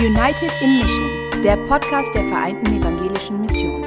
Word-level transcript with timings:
United 0.00 0.50
in 0.60 0.80
Mission, 0.80 1.42
der 1.44 1.56
Podcast 1.68 2.12
der 2.16 2.24
Vereinten 2.24 2.80
Evangelischen 2.80 3.40
Mission. 3.40 3.82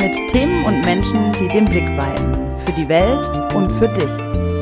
Mit 0.00 0.28
Themen 0.30 0.66
und 0.66 0.84
Menschen, 0.84 1.32
die 1.32 1.48
den 1.48 1.64
Blick 1.64 1.88
weiten. 1.96 2.58
Für 2.58 2.72
die 2.72 2.86
Welt 2.90 3.26
und 3.54 3.72
für 3.72 3.88
dich. 3.88 4.61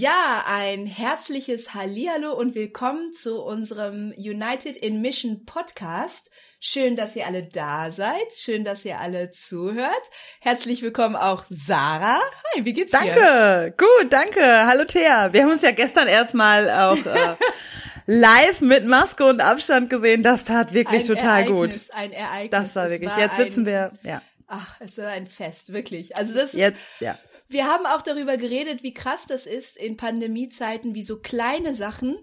Ja, 0.00 0.44
ein 0.46 0.86
herzliches 0.86 1.74
Hallihallo 1.74 2.32
und 2.32 2.54
willkommen 2.54 3.12
zu 3.12 3.42
unserem 3.42 4.14
United 4.16 4.78
in 4.78 5.02
Mission 5.02 5.44
Podcast. 5.44 6.30
Schön, 6.58 6.96
dass 6.96 7.16
ihr 7.16 7.26
alle 7.26 7.42
da 7.42 7.90
seid. 7.90 8.32
Schön, 8.34 8.64
dass 8.64 8.86
ihr 8.86 8.98
alle 8.98 9.30
zuhört. 9.30 9.92
Herzlich 10.40 10.80
willkommen 10.80 11.16
auch 11.16 11.44
Sarah. 11.50 12.18
Hi, 12.54 12.64
wie 12.64 12.72
geht's 12.72 12.92
danke. 12.92 13.12
dir? 13.12 13.20
Danke. 13.20 13.74
Gut, 13.76 14.10
danke. 14.10 14.40
Hallo 14.40 14.86
Thea. 14.86 15.34
Wir 15.34 15.42
haben 15.42 15.50
uns 15.50 15.60
ja 15.60 15.72
gestern 15.72 16.08
erstmal 16.08 16.70
auch 16.70 17.04
äh, 17.04 17.36
live 18.06 18.62
mit 18.62 18.86
Maske 18.86 19.26
und 19.26 19.42
Abstand 19.42 19.90
gesehen. 19.90 20.22
Das 20.22 20.46
tat 20.46 20.72
wirklich 20.72 21.02
ein 21.02 21.08
total 21.08 21.42
Ereignis, 21.42 21.88
gut. 21.88 21.94
Ein 21.94 22.12
Ereignis. 22.12 22.50
Das 22.52 22.74
war 22.74 22.88
wirklich. 22.88 23.10
war 23.10 23.20
Jetzt 23.20 23.36
sitzen 23.36 23.66
wir, 23.66 23.92
ja. 24.02 24.22
Ach, 24.46 24.80
es 24.80 24.96
war 24.96 25.08
ein 25.08 25.26
Fest, 25.26 25.74
wirklich. 25.74 26.16
Also 26.16 26.32
das 26.32 26.54
ist, 26.54 26.58
Jetzt, 26.58 26.78
ja. 27.00 27.18
Wir 27.50 27.66
haben 27.66 27.86
auch 27.86 28.02
darüber 28.02 28.36
geredet, 28.36 28.82
wie 28.82 28.94
krass 28.94 29.26
das 29.26 29.46
ist 29.46 29.76
in 29.76 29.96
Pandemiezeiten, 29.96 30.94
wie 30.94 31.02
so 31.02 31.18
kleine 31.20 31.74
Sachen, 31.74 32.16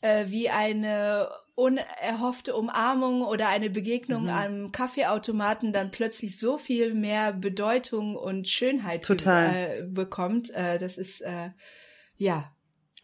äh, 0.00 0.26
wie 0.28 0.48
eine 0.48 1.28
unerhoffte 1.54 2.56
Umarmung 2.56 3.22
oder 3.22 3.48
eine 3.48 3.68
Begegnung 3.68 4.24
Mhm. 4.24 4.28
am 4.30 4.72
Kaffeeautomaten 4.72 5.72
dann 5.72 5.90
plötzlich 5.90 6.38
so 6.38 6.56
viel 6.56 6.94
mehr 6.94 7.32
Bedeutung 7.34 8.16
und 8.16 8.48
Schönheit 8.48 9.04
Total. 9.04 9.54
Äh, 9.54 9.82
bekommt. 9.82 10.50
Äh, 10.50 10.78
das 10.78 10.96
ist 10.96 11.20
äh, 11.20 11.50
ja 12.16 12.50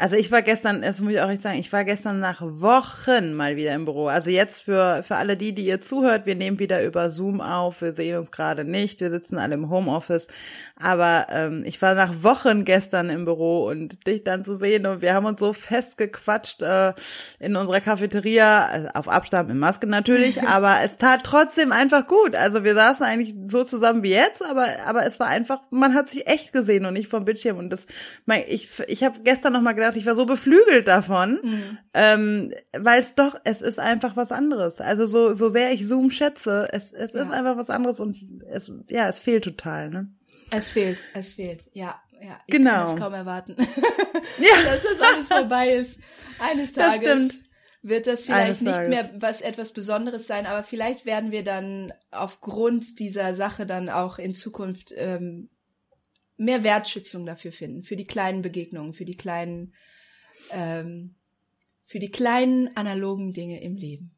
Also 0.00 0.14
ich 0.14 0.30
war 0.30 0.42
gestern, 0.42 0.82
das 0.82 1.00
muss 1.00 1.12
ich 1.12 1.20
auch 1.20 1.28
echt 1.28 1.42
sagen, 1.42 1.58
ich 1.58 1.72
war 1.72 1.84
gestern 1.84 2.20
nach 2.20 2.40
Wochen 2.40 3.34
mal 3.34 3.56
wieder 3.56 3.74
im 3.74 3.84
Büro. 3.84 4.06
Also 4.06 4.30
jetzt 4.30 4.62
für, 4.62 5.02
für 5.02 5.16
alle 5.16 5.36
die, 5.36 5.52
die 5.52 5.64
ihr 5.66 5.80
zuhört, 5.80 6.24
wir 6.24 6.36
nehmen 6.36 6.60
wieder 6.60 6.84
über 6.84 7.10
Zoom 7.10 7.40
auf, 7.40 7.82
wir 7.82 7.90
sehen 7.90 8.16
uns 8.16 8.30
gerade 8.30 8.64
nicht, 8.64 9.00
wir 9.00 9.10
sitzen 9.10 9.38
alle 9.38 9.54
im 9.54 9.70
Homeoffice. 9.70 10.28
Aber 10.80 11.26
ähm, 11.30 11.64
ich 11.66 11.82
war 11.82 11.96
nach 11.96 12.22
Wochen 12.22 12.64
gestern 12.64 13.10
im 13.10 13.24
Büro 13.24 13.66
und 13.66 14.06
dich 14.06 14.22
dann 14.22 14.44
zu 14.44 14.54
sehen 14.54 14.86
und 14.86 15.02
wir 15.02 15.14
haben 15.14 15.26
uns 15.26 15.40
so 15.40 15.52
festgequatscht 15.52 16.62
äh, 16.62 16.92
in 17.40 17.56
unserer 17.56 17.80
Cafeteria, 17.80 18.66
also 18.66 18.88
auf 18.94 19.08
Abstand 19.08 19.48
mit 19.48 19.56
Maske 19.56 19.88
natürlich, 19.88 20.42
aber 20.46 20.76
es 20.84 20.96
tat 20.98 21.24
trotzdem 21.24 21.72
einfach 21.72 22.06
gut. 22.06 22.36
Also 22.36 22.62
wir 22.62 22.74
saßen 22.74 23.04
eigentlich 23.04 23.34
so 23.48 23.64
zusammen 23.64 24.04
wie 24.04 24.10
jetzt, 24.10 24.44
aber, 24.44 24.66
aber 24.86 25.04
es 25.06 25.18
war 25.18 25.26
einfach, 25.26 25.60
man 25.70 25.94
hat 25.94 26.08
sich 26.08 26.28
echt 26.28 26.52
gesehen 26.52 26.84
und 26.84 26.92
nicht 26.92 27.08
vom 27.08 27.24
Bildschirm. 27.24 27.58
Und 27.58 27.70
das, 27.70 27.84
mein, 28.26 28.44
ich, 28.46 28.68
ich 28.86 29.02
habe 29.02 29.18
gestern 29.24 29.54
noch 29.54 29.60
mal 29.60 29.74
gedacht, 29.88 30.00
ich 30.00 30.06
war 30.06 30.14
so 30.14 30.26
beflügelt 30.26 30.86
davon, 30.88 31.40
Mhm. 31.42 31.78
ähm, 31.94 32.52
weil 32.78 33.00
es 33.00 33.14
doch, 33.14 33.36
es 33.44 33.60
ist 33.62 33.78
einfach 33.78 34.16
was 34.16 34.32
anderes. 34.32 34.80
Also 34.80 35.06
so, 35.06 35.32
so 35.34 35.48
sehr 35.48 35.72
ich 35.72 35.86
Zoom 35.86 36.10
schätze, 36.10 36.68
es, 36.72 36.92
es 36.92 37.14
ist 37.14 37.28
Ja. 37.30 37.34
einfach 37.34 37.56
was 37.56 37.70
anderes 37.70 38.00
und 38.00 38.16
es, 38.50 38.70
ja, 38.88 39.08
es 39.08 39.18
fehlt 39.20 39.44
total, 39.44 39.90
ne? 39.90 40.08
Es 40.54 40.68
fehlt, 40.68 41.04
es 41.14 41.32
fehlt. 41.32 41.64
Ja, 41.74 42.00
ja. 42.22 42.38
Ich 42.46 42.52
Genau. 42.52 42.70
kann 42.70 42.94
es 42.94 42.96
kaum 43.00 43.14
erwarten, 43.14 43.56
Ja, 44.38 44.62
dass 44.64 44.82
das 44.82 45.00
alles 45.00 45.28
vorbei 45.28 45.72
ist. 45.74 46.00
Eines 46.38 46.72
Das 46.72 46.94
Tages 46.94 47.26
stimmt. 47.34 47.44
wird 47.82 48.06
das 48.06 48.24
vielleicht 48.24 48.62
nicht 48.62 48.88
mehr 48.88 49.10
was 49.18 49.40
etwas 49.40 49.72
Besonderes 49.72 50.26
sein, 50.26 50.46
aber 50.46 50.62
vielleicht 50.62 51.04
werden 51.06 51.32
wir 51.32 51.44
dann 51.44 51.92
aufgrund 52.10 52.98
dieser 52.98 53.34
Sache 53.34 53.66
dann 53.66 53.88
auch 53.88 54.18
in 54.18 54.34
Zukunft 54.34 54.92
ähm, 54.96 55.48
mehr 56.38 56.64
Wertschätzung 56.64 57.26
dafür 57.26 57.52
finden, 57.52 57.82
für 57.82 57.96
die 57.96 58.06
kleinen 58.06 58.40
Begegnungen, 58.42 58.94
für 58.94 59.04
die 59.04 59.16
kleinen, 59.16 59.74
ähm, 60.50 61.16
für 61.86 61.98
die 61.98 62.10
kleinen 62.10 62.74
analogen 62.76 63.32
Dinge 63.32 63.60
im 63.60 63.76
Leben. 63.76 64.14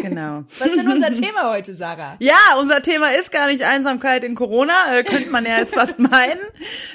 genau. 0.00 0.44
Was 0.58 0.68
ist 0.68 0.76
denn 0.76 0.90
unser 0.90 1.12
Thema 1.12 1.50
heute, 1.50 1.74
Sarah? 1.74 2.16
Ja, 2.20 2.56
unser 2.60 2.82
Thema 2.82 3.12
ist 3.12 3.32
gar 3.32 3.48
nicht 3.48 3.62
Einsamkeit 3.62 4.22
in 4.22 4.36
Corona, 4.36 4.96
äh, 4.96 5.02
könnte 5.02 5.30
man 5.30 5.44
ja 5.44 5.58
jetzt 5.58 5.74
fast 5.74 5.98
meinen. 5.98 6.38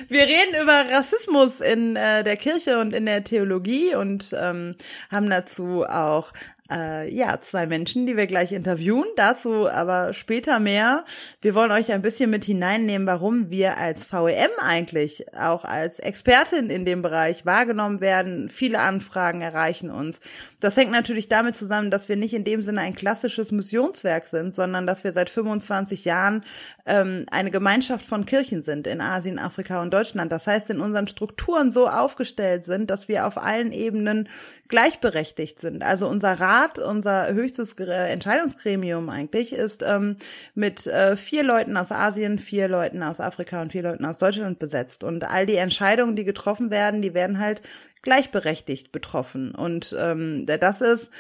Wir 0.07 0.21
reden 0.21 0.61
über 0.61 0.89
Rassismus 0.89 1.59
in 1.59 1.97
äh, 1.97 2.23
der 2.23 2.37
Kirche 2.37 2.79
und 2.79 2.93
in 2.93 3.05
der 3.05 3.25
Theologie 3.25 3.93
und 3.93 4.33
ähm, 4.39 4.75
haben 5.09 5.29
dazu 5.29 5.83
auch 5.85 6.31
äh, 6.71 7.13
ja 7.13 7.39
zwei 7.41 7.67
Menschen, 7.67 8.05
die 8.05 8.17
wir 8.17 8.27
gleich 8.27 8.51
interviewen. 8.51 9.05
Dazu 9.15 9.69
aber 9.69 10.13
später 10.13 10.59
mehr. 10.59 11.05
Wir 11.41 11.53
wollen 11.55 11.71
euch 11.71 11.91
ein 11.91 12.01
bisschen 12.01 12.29
mit 12.29 12.45
hineinnehmen, 12.45 13.07
warum 13.07 13.49
wir 13.49 13.77
als 13.77 14.11
VEM 14.11 14.51
eigentlich 14.59 15.25
auch 15.35 15.65
als 15.65 15.99
Expertin 15.99 16.69
in 16.69 16.85
dem 16.85 17.01
Bereich 17.01 17.45
wahrgenommen 17.45 17.99
werden. 17.99 18.49
Viele 18.49 18.79
Anfragen 18.79 19.41
erreichen 19.41 19.89
uns. 19.89 20.19
Das 20.59 20.77
hängt 20.77 20.91
natürlich 20.91 21.27
damit 21.27 21.55
zusammen, 21.55 21.91
dass 21.91 22.07
wir 22.07 22.15
nicht 22.15 22.33
in 22.33 22.43
dem 22.43 22.63
Sinne 22.63 22.81
ein 22.81 22.95
klassisches 22.95 23.51
Missionswerk 23.51 24.27
sind, 24.27 24.55
sondern 24.55 24.87
dass 24.87 25.03
wir 25.03 25.11
seit 25.11 25.29
25 25.29 26.05
Jahren 26.05 26.43
ähm, 26.85 27.25
eine 27.31 27.51
Gemeinschaft 27.51 28.05
von 28.05 28.25
Kirchen 28.25 28.61
sind 28.61 28.87
in 28.87 29.01
Asien, 29.01 29.39
Afrika 29.39 29.81
und 29.81 29.93
Deutschland. 29.93 30.31
Das 30.31 30.47
heißt, 30.47 30.69
in 30.69 30.79
unseren 30.79 31.07
Strukturen 31.07 31.71
so 31.71 31.87
aufgestellt 31.87 32.65
sind, 32.65 32.89
dass 32.89 33.07
wir 33.07 33.25
auf 33.27 33.37
allen 33.37 33.71
Ebenen 33.71 34.29
gleichberechtigt 34.67 35.59
sind. 35.59 35.83
Also 35.83 36.07
unser 36.07 36.39
Rat, 36.39 36.60
unser 36.79 37.33
höchstes 37.33 37.77
Gre- 37.77 38.07
Entscheidungsgremium 38.07 39.09
eigentlich, 39.09 39.53
ist 39.53 39.83
ähm, 39.83 40.17
mit 40.55 40.87
äh, 40.87 41.15
vier 41.15 41.43
Leuten 41.43 41.77
aus 41.77 41.91
Asien, 41.91 42.39
vier 42.39 42.67
Leuten 42.67 43.03
aus 43.03 43.19
Afrika 43.19 43.61
und 43.61 43.71
vier 43.71 43.83
Leuten 43.83 44.05
aus 44.05 44.17
Deutschland 44.17 44.59
besetzt. 44.59 45.03
Und 45.03 45.29
all 45.29 45.45
die 45.45 45.55
Entscheidungen, 45.55 46.15
die 46.15 46.23
getroffen 46.25 46.71
werden, 46.71 47.01
die 47.01 47.13
werden 47.13 47.39
halt 47.39 47.61
gleichberechtigt 48.01 48.91
betroffen. 48.91 49.53
Und 49.53 49.95
ähm, 49.99 50.45
das 50.45 50.81
ist 50.81 51.11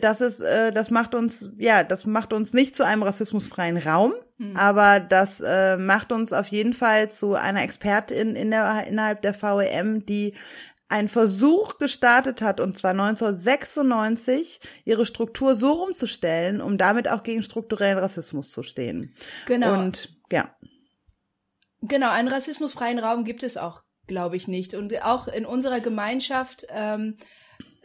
das 0.00 0.22
ist, 0.22 0.40
äh, 0.40 0.70
das 0.72 0.90
macht 0.90 1.14
uns, 1.14 1.50
ja, 1.58 1.84
das 1.84 2.06
macht 2.06 2.32
uns 2.32 2.54
nicht 2.54 2.74
zu 2.74 2.84
einem 2.84 3.02
rassismusfreien 3.02 3.76
Raum, 3.76 4.14
aber 4.56 4.98
das 4.98 5.40
äh, 5.40 5.76
macht 5.76 6.10
uns 6.10 6.32
auf 6.32 6.46
jeden 6.48 6.72
Fall 6.72 7.10
zu 7.10 7.34
einer 7.34 7.62
Expertin 7.62 8.34
in 8.34 8.50
der, 8.50 8.86
innerhalb 8.88 9.20
der 9.20 9.34
VEM, 9.34 10.06
die 10.06 10.32
einen 10.88 11.08
Versuch 11.08 11.78
gestartet 11.78 12.42
hat, 12.42 12.60
und 12.60 12.78
zwar 12.78 12.92
1996, 12.92 14.60
ihre 14.84 15.06
Struktur 15.06 15.54
so 15.54 15.82
umzustellen, 15.82 16.60
um 16.60 16.78
damit 16.78 17.10
auch 17.10 17.22
gegen 17.22 17.42
strukturellen 17.42 17.98
Rassismus 17.98 18.50
zu 18.50 18.62
stehen. 18.62 19.14
Genau. 19.46 19.78
Und 19.78 20.14
ja, 20.30 20.54
Genau, 21.86 22.10
einen 22.10 22.28
rassismusfreien 22.28 22.98
Raum 22.98 23.24
gibt 23.24 23.42
es 23.42 23.58
auch, 23.58 23.82
glaube 24.06 24.36
ich, 24.36 24.48
nicht. 24.48 24.74
Und 24.74 25.02
auch 25.02 25.28
in 25.28 25.44
unserer 25.44 25.80
Gemeinschaft, 25.80 26.66
ähm, 26.70 27.18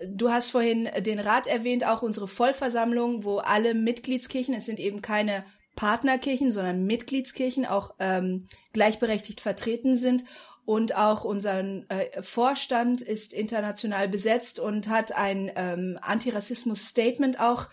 du 0.06 0.32
hast 0.32 0.52
vorhin 0.52 0.90
den 1.00 1.20
Rat 1.20 1.48
erwähnt, 1.48 1.86
auch 1.86 2.02
unsere 2.02 2.30
Vollversammlung, 2.30 3.26
wo 3.26 3.40
alle 3.40 3.74
Mitgliedskirchen, 3.74 4.54
es 4.54 4.66
sind 4.66 4.80
eben 4.80 5.02
keine 5.02 5.44
Partnerkirchen, 5.76 6.54
sondern 6.54 6.86
Mitgliedskirchen 6.86 7.66
auch 7.66 7.96
ähm, 8.00 8.48
gleichberechtigt 8.72 9.42
vertreten 9.42 9.98
sind. 9.98 10.24
Und 10.70 10.96
auch 10.96 11.24
unser 11.24 11.62
äh, 11.90 12.22
Vorstand 12.22 13.02
ist 13.02 13.34
international 13.34 14.08
besetzt 14.08 14.60
und 14.60 14.88
hat 14.88 15.12
ein 15.18 15.52
ähm, 15.56 15.98
Antirassismus-Statement 16.00 17.40
auch 17.40 17.70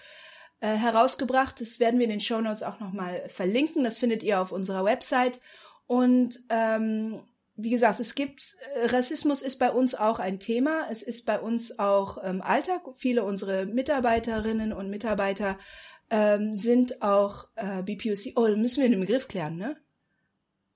äh, 0.60 0.68
herausgebracht. 0.68 1.60
Das 1.60 1.78
werden 1.78 1.98
wir 1.98 2.04
in 2.04 2.10
den 2.10 2.20
Show 2.20 2.40
Notes 2.40 2.62
auch 2.62 2.80
nochmal 2.80 3.28
verlinken. 3.28 3.84
Das 3.84 3.98
findet 3.98 4.22
ihr 4.22 4.40
auf 4.40 4.50
unserer 4.50 4.82
Website. 4.86 5.42
Und 5.86 6.40
ähm, 6.48 7.20
wie 7.54 7.68
gesagt, 7.68 8.00
es 8.00 8.14
gibt 8.14 8.56
äh, 8.76 8.86
Rassismus 8.86 9.42
ist 9.42 9.58
bei 9.58 9.70
uns 9.70 9.94
auch 9.94 10.18
ein 10.18 10.40
Thema. 10.40 10.88
Es 10.90 11.02
ist 11.02 11.26
bei 11.26 11.38
uns 11.38 11.78
auch 11.78 12.16
ähm, 12.24 12.40
Alltag. 12.40 12.80
Viele 12.96 13.24
unserer 13.24 13.66
Mitarbeiterinnen 13.66 14.72
und 14.72 14.88
Mitarbeiter 14.88 15.58
ähm, 16.08 16.54
sind 16.54 17.02
auch 17.02 17.48
äh, 17.56 17.82
BPOC. 17.82 18.32
Oh, 18.36 18.46
da 18.46 18.56
müssen 18.56 18.80
wir 18.80 18.88
den 18.88 19.00
Begriff 19.00 19.28
klären, 19.28 19.58
ne? 19.58 19.76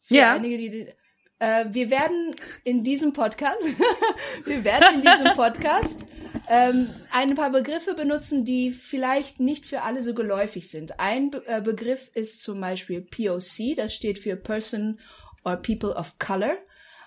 Für 0.01 0.17
Ja. 0.17 0.35
Einige, 0.35 0.59
die, 0.59 0.93
äh, 1.41 1.65
wir 1.71 1.91
werden 1.91 2.37
in 2.63 2.85
diesem 2.85 3.13
Podcast, 3.13 3.59
wir 4.45 4.63
werden 4.63 4.97
in 4.97 5.03
diesem 5.03 5.35
Podcast 5.35 6.07
ähm, 6.49 6.91
ein 7.11 7.35
paar 7.35 7.51
Begriffe 7.51 7.95
benutzen, 7.95 8.45
die 8.45 8.73
vielleicht 8.73 9.41
nicht 9.41 9.67
für 9.67 9.83
alle 9.83 10.03
so 10.03 10.15
geläufig 10.15 10.71
sind. 10.71 11.01
Ein 11.01 11.31
Be 11.31 11.43
äh, 11.47 11.61
Begriff 11.61 12.11
ist 12.15 12.43
zum 12.43 12.61
Beispiel 12.61 13.01
POC, 13.01 13.77
das 13.77 13.95
steht 13.95 14.19
für 14.19 14.37
Person 14.37 15.01
or 15.45 15.57
People 15.57 15.95
of 15.95 16.19
Color, 16.19 16.57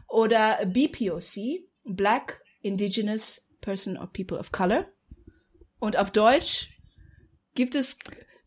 oder 0.07 0.65
BPOC, 0.65 1.65
Black, 1.83 2.41
Indigenous 2.61 3.47
Person 3.61 3.97
or 3.97 4.07
People 4.07 4.37
of 4.37 4.51
Color. 4.51 4.85
Und 5.79 5.97
auf 5.97 6.11
Deutsch 6.11 6.69
gibt 7.55 7.75
es 7.75 7.97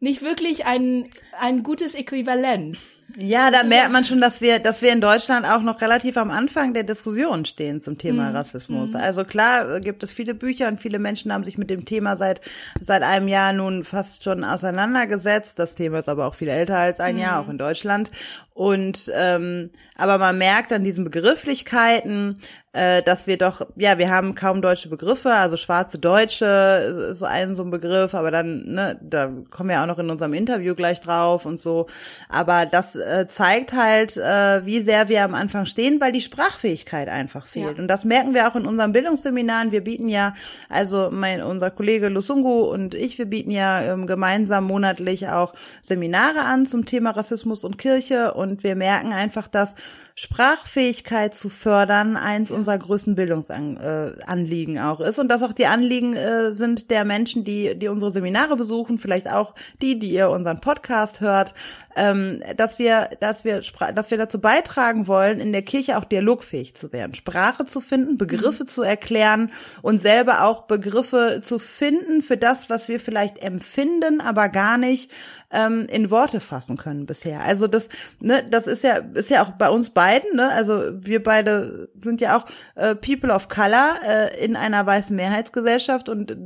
nicht 0.01 0.23
wirklich 0.23 0.65
ein, 0.65 1.11
ein 1.41 1.63
gutes 1.63 1.95
Äquivalent. 1.95 2.79
Ja, 3.17 3.51
da 3.51 3.63
merkt 3.63 3.93
man 3.93 4.05
schon, 4.05 4.21
dass 4.21 4.41
wir, 4.41 4.59
dass 4.59 4.83
wir 4.83 4.93
in 4.93 5.01
Deutschland 5.01 5.49
auch 5.49 5.63
noch 5.63 5.81
relativ 5.81 6.17
am 6.17 6.31
Anfang 6.31 6.75
der 6.75 6.83
Diskussion 6.83 7.45
stehen 7.45 7.81
zum 7.81 7.99
Thema 7.99 8.31
mhm. 8.31 8.37
Rassismus. 8.37 8.91
Mhm. 8.91 8.97
Also 8.97 9.25
klar 9.25 9.77
äh, 9.77 9.81
gibt 9.81 10.03
es 10.03 10.13
viele 10.13 10.35
Bücher 10.35 10.69
und 10.69 10.81
viele 10.81 10.99
Menschen 10.99 11.33
haben 11.33 11.45
sich 11.45 11.57
mit 11.57 11.71
dem 11.71 11.85
Thema 11.85 12.17
seit, 12.17 12.41
seit 12.81 13.03
einem 13.03 13.29
Jahr 13.29 13.53
nun 13.53 13.85
fast 13.85 14.25
schon 14.25 14.43
auseinandergesetzt. 14.45 15.59
Das 15.59 15.77
Thema 15.77 16.01
ist 16.01 16.09
aber 16.09 16.27
auch 16.27 16.35
viel 16.35 16.49
älter 16.49 16.79
als 16.79 16.99
ein 16.99 17.15
mhm. 17.15 17.23
Jahr, 17.23 17.41
auch 17.41 17.49
in 17.49 17.59
Deutschland. 17.59 18.11
Und 18.53 19.11
ähm, 19.15 19.71
aber 19.97 20.19
man 20.19 20.39
merkt 20.39 20.73
an 20.73 20.83
diesen 20.83 21.05
Begrifflichkeiten, 21.05 22.41
äh, 22.73 23.03
dass 23.03 23.27
wir 23.27 23.39
doch, 23.39 23.67
ja, 23.77 23.99
wir 23.99 24.11
haben 24.11 24.35
kaum 24.35 24.63
deutsche 24.63 24.89
Begriffe, 24.89 25.33
also 25.33 25.57
schwarze 25.57 25.99
Deutsche 25.99 27.09
ist 27.11 27.19
so 27.19 27.25
ein 27.25 27.55
so 27.55 27.63
ein 27.63 27.71
Begriff, 27.71 28.15
aber 28.15 28.31
dann, 28.31 28.65
ne, 28.67 28.99
da 29.03 29.31
kommen 29.51 29.71
wir 29.71 29.83
auch 29.83 29.87
noch 29.87 29.99
in 29.99 30.11
unserem 30.11 30.35
Interview 30.35 30.75
gleich 30.75 31.01
drauf 31.01 31.26
und 31.35 31.59
so. 31.59 31.87
Aber 32.29 32.67
das 32.67 32.95
äh, 32.95 33.27
zeigt 33.29 33.73
halt, 33.73 34.17
äh, 34.17 34.65
wie 34.65 34.81
sehr 34.81 35.09
wir 35.09 35.25
am 35.25 35.35
Anfang 35.35 35.67
stehen, 35.67 36.01
weil 36.01 36.13
die 36.13 36.21
Sprachfähigkeit 36.21 37.09
einfach 37.09 37.47
fehlt. 37.47 37.77
Ja. 37.77 37.83
Und 37.83 37.89
das 37.89 38.05
merken 38.05 38.35
wir 38.35 38.49
auch 38.49 38.55
in 38.55 38.67
unseren 38.67 38.93
Bildungsseminaren. 38.93 39.73
Wir 39.73 39.83
bieten 39.83 40.09
ja, 40.09 40.35
also 40.69 41.09
mein 41.11 41.43
unser 41.43 41.71
Kollege 41.71 42.09
Lusungu 42.09 42.63
und 42.63 42.95
ich, 42.95 43.19
wir 43.19 43.27
bieten 43.27 43.51
ja 43.51 43.83
ähm, 43.83 44.07
gemeinsam 44.07 44.65
monatlich 44.65 45.29
auch 45.29 45.55
Seminare 45.83 46.41
an 46.41 46.67
zum 46.67 46.87
Thema 46.87 47.11
Rassismus 47.11 47.65
und 47.65 47.79
Kirche 47.79 48.35
und 48.35 48.63
wir 48.63 48.77
merken 48.77 49.13
einfach, 49.13 49.49
dass 49.49 49.75
Sprachfähigkeit 50.19 51.35
zu 51.35 51.51
fördern 51.51 52.17
eins 52.17 52.51
unserer 52.51 52.79
größten 52.79 53.15
Bildungsanliegen 53.17 54.79
auch 54.79 55.01
ist. 55.01 55.19
Und 55.19 55.29
dass 55.29 55.43
auch 55.43 55.53
die 55.53 55.67
Anliegen 55.67 56.15
äh, 56.15 56.55
sind 56.55 56.91
der 56.91 57.05
Menschen, 57.05 57.45
die 57.45 57.79
die 57.79 57.89
unsere 57.89 58.11
Seminare 58.11 58.57
besuchen, 58.57 58.97
vielleicht 58.97 59.31
auch 59.31 59.55
die, 59.83 59.99
die 59.99 60.11
ihr 60.11 60.31
unseren 60.31 60.63
Podcast 60.63 61.21
hört, 61.21 61.53
ähm, 61.97 62.41
dass 62.57 62.79
wir, 62.79 63.11
dass 63.21 63.45
wir, 63.45 63.63
dass 63.95 64.11
wir 64.11 64.19
dazu 64.19 64.41
beitragen 64.41 65.07
wollen, 65.07 65.41
in 65.41 65.53
der 65.53 65.63
Kirche 65.63 65.97
auch 65.97 66.05
dialogfähig 66.05 66.77
zu 66.77 66.93
werden, 66.93 67.15
Sprache 67.15 67.65
zu 67.65 67.81
finden, 67.81 68.19
Begriffe 68.19 68.65
mhm. 68.65 68.69
zu 68.69 68.83
erklären 68.83 69.51
und 69.83 69.99
selber 69.99 70.45
auch 70.45 70.63
Begriffe 70.63 71.41
zu 71.43 71.59
finden 71.59 72.23
für 72.23 72.37
das, 72.37 72.71
was 72.71 72.89
wir 72.89 73.01
vielleicht 73.01 73.39
empfinden, 73.39 74.21
aber 74.21 74.49
gar 74.51 74.79
nicht 74.79 75.11
ähm, 75.51 75.87
in 75.91 76.11
Worte 76.11 76.41
fassen 76.41 76.77
können 76.77 77.07
bisher. 77.07 77.41
Also 77.41 77.67
das, 77.67 77.89
ne, 78.21 78.45
das 78.49 78.67
ist 78.67 78.85
ja, 78.85 78.97
ist 79.15 79.31
ja 79.31 79.43
auch 79.43 79.51
bei 79.51 79.71
uns 79.71 79.91
beiden 79.91 80.37
ne? 80.37 80.51
Also 80.51 80.83
wir 80.93 81.23
beide 81.23 81.89
sind 82.03 82.21
ja 82.21 82.37
auch 82.37 82.47
äh, 82.75 82.95
People 82.95 83.33
of 83.33 83.49
Color 83.49 84.01
äh, 84.07 84.45
in 84.45 84.55
einer 84.55 84.85
weißen 84.85 85.17
Mehrheitsgesellschaft 85.17 86.09
und 86.09 86.37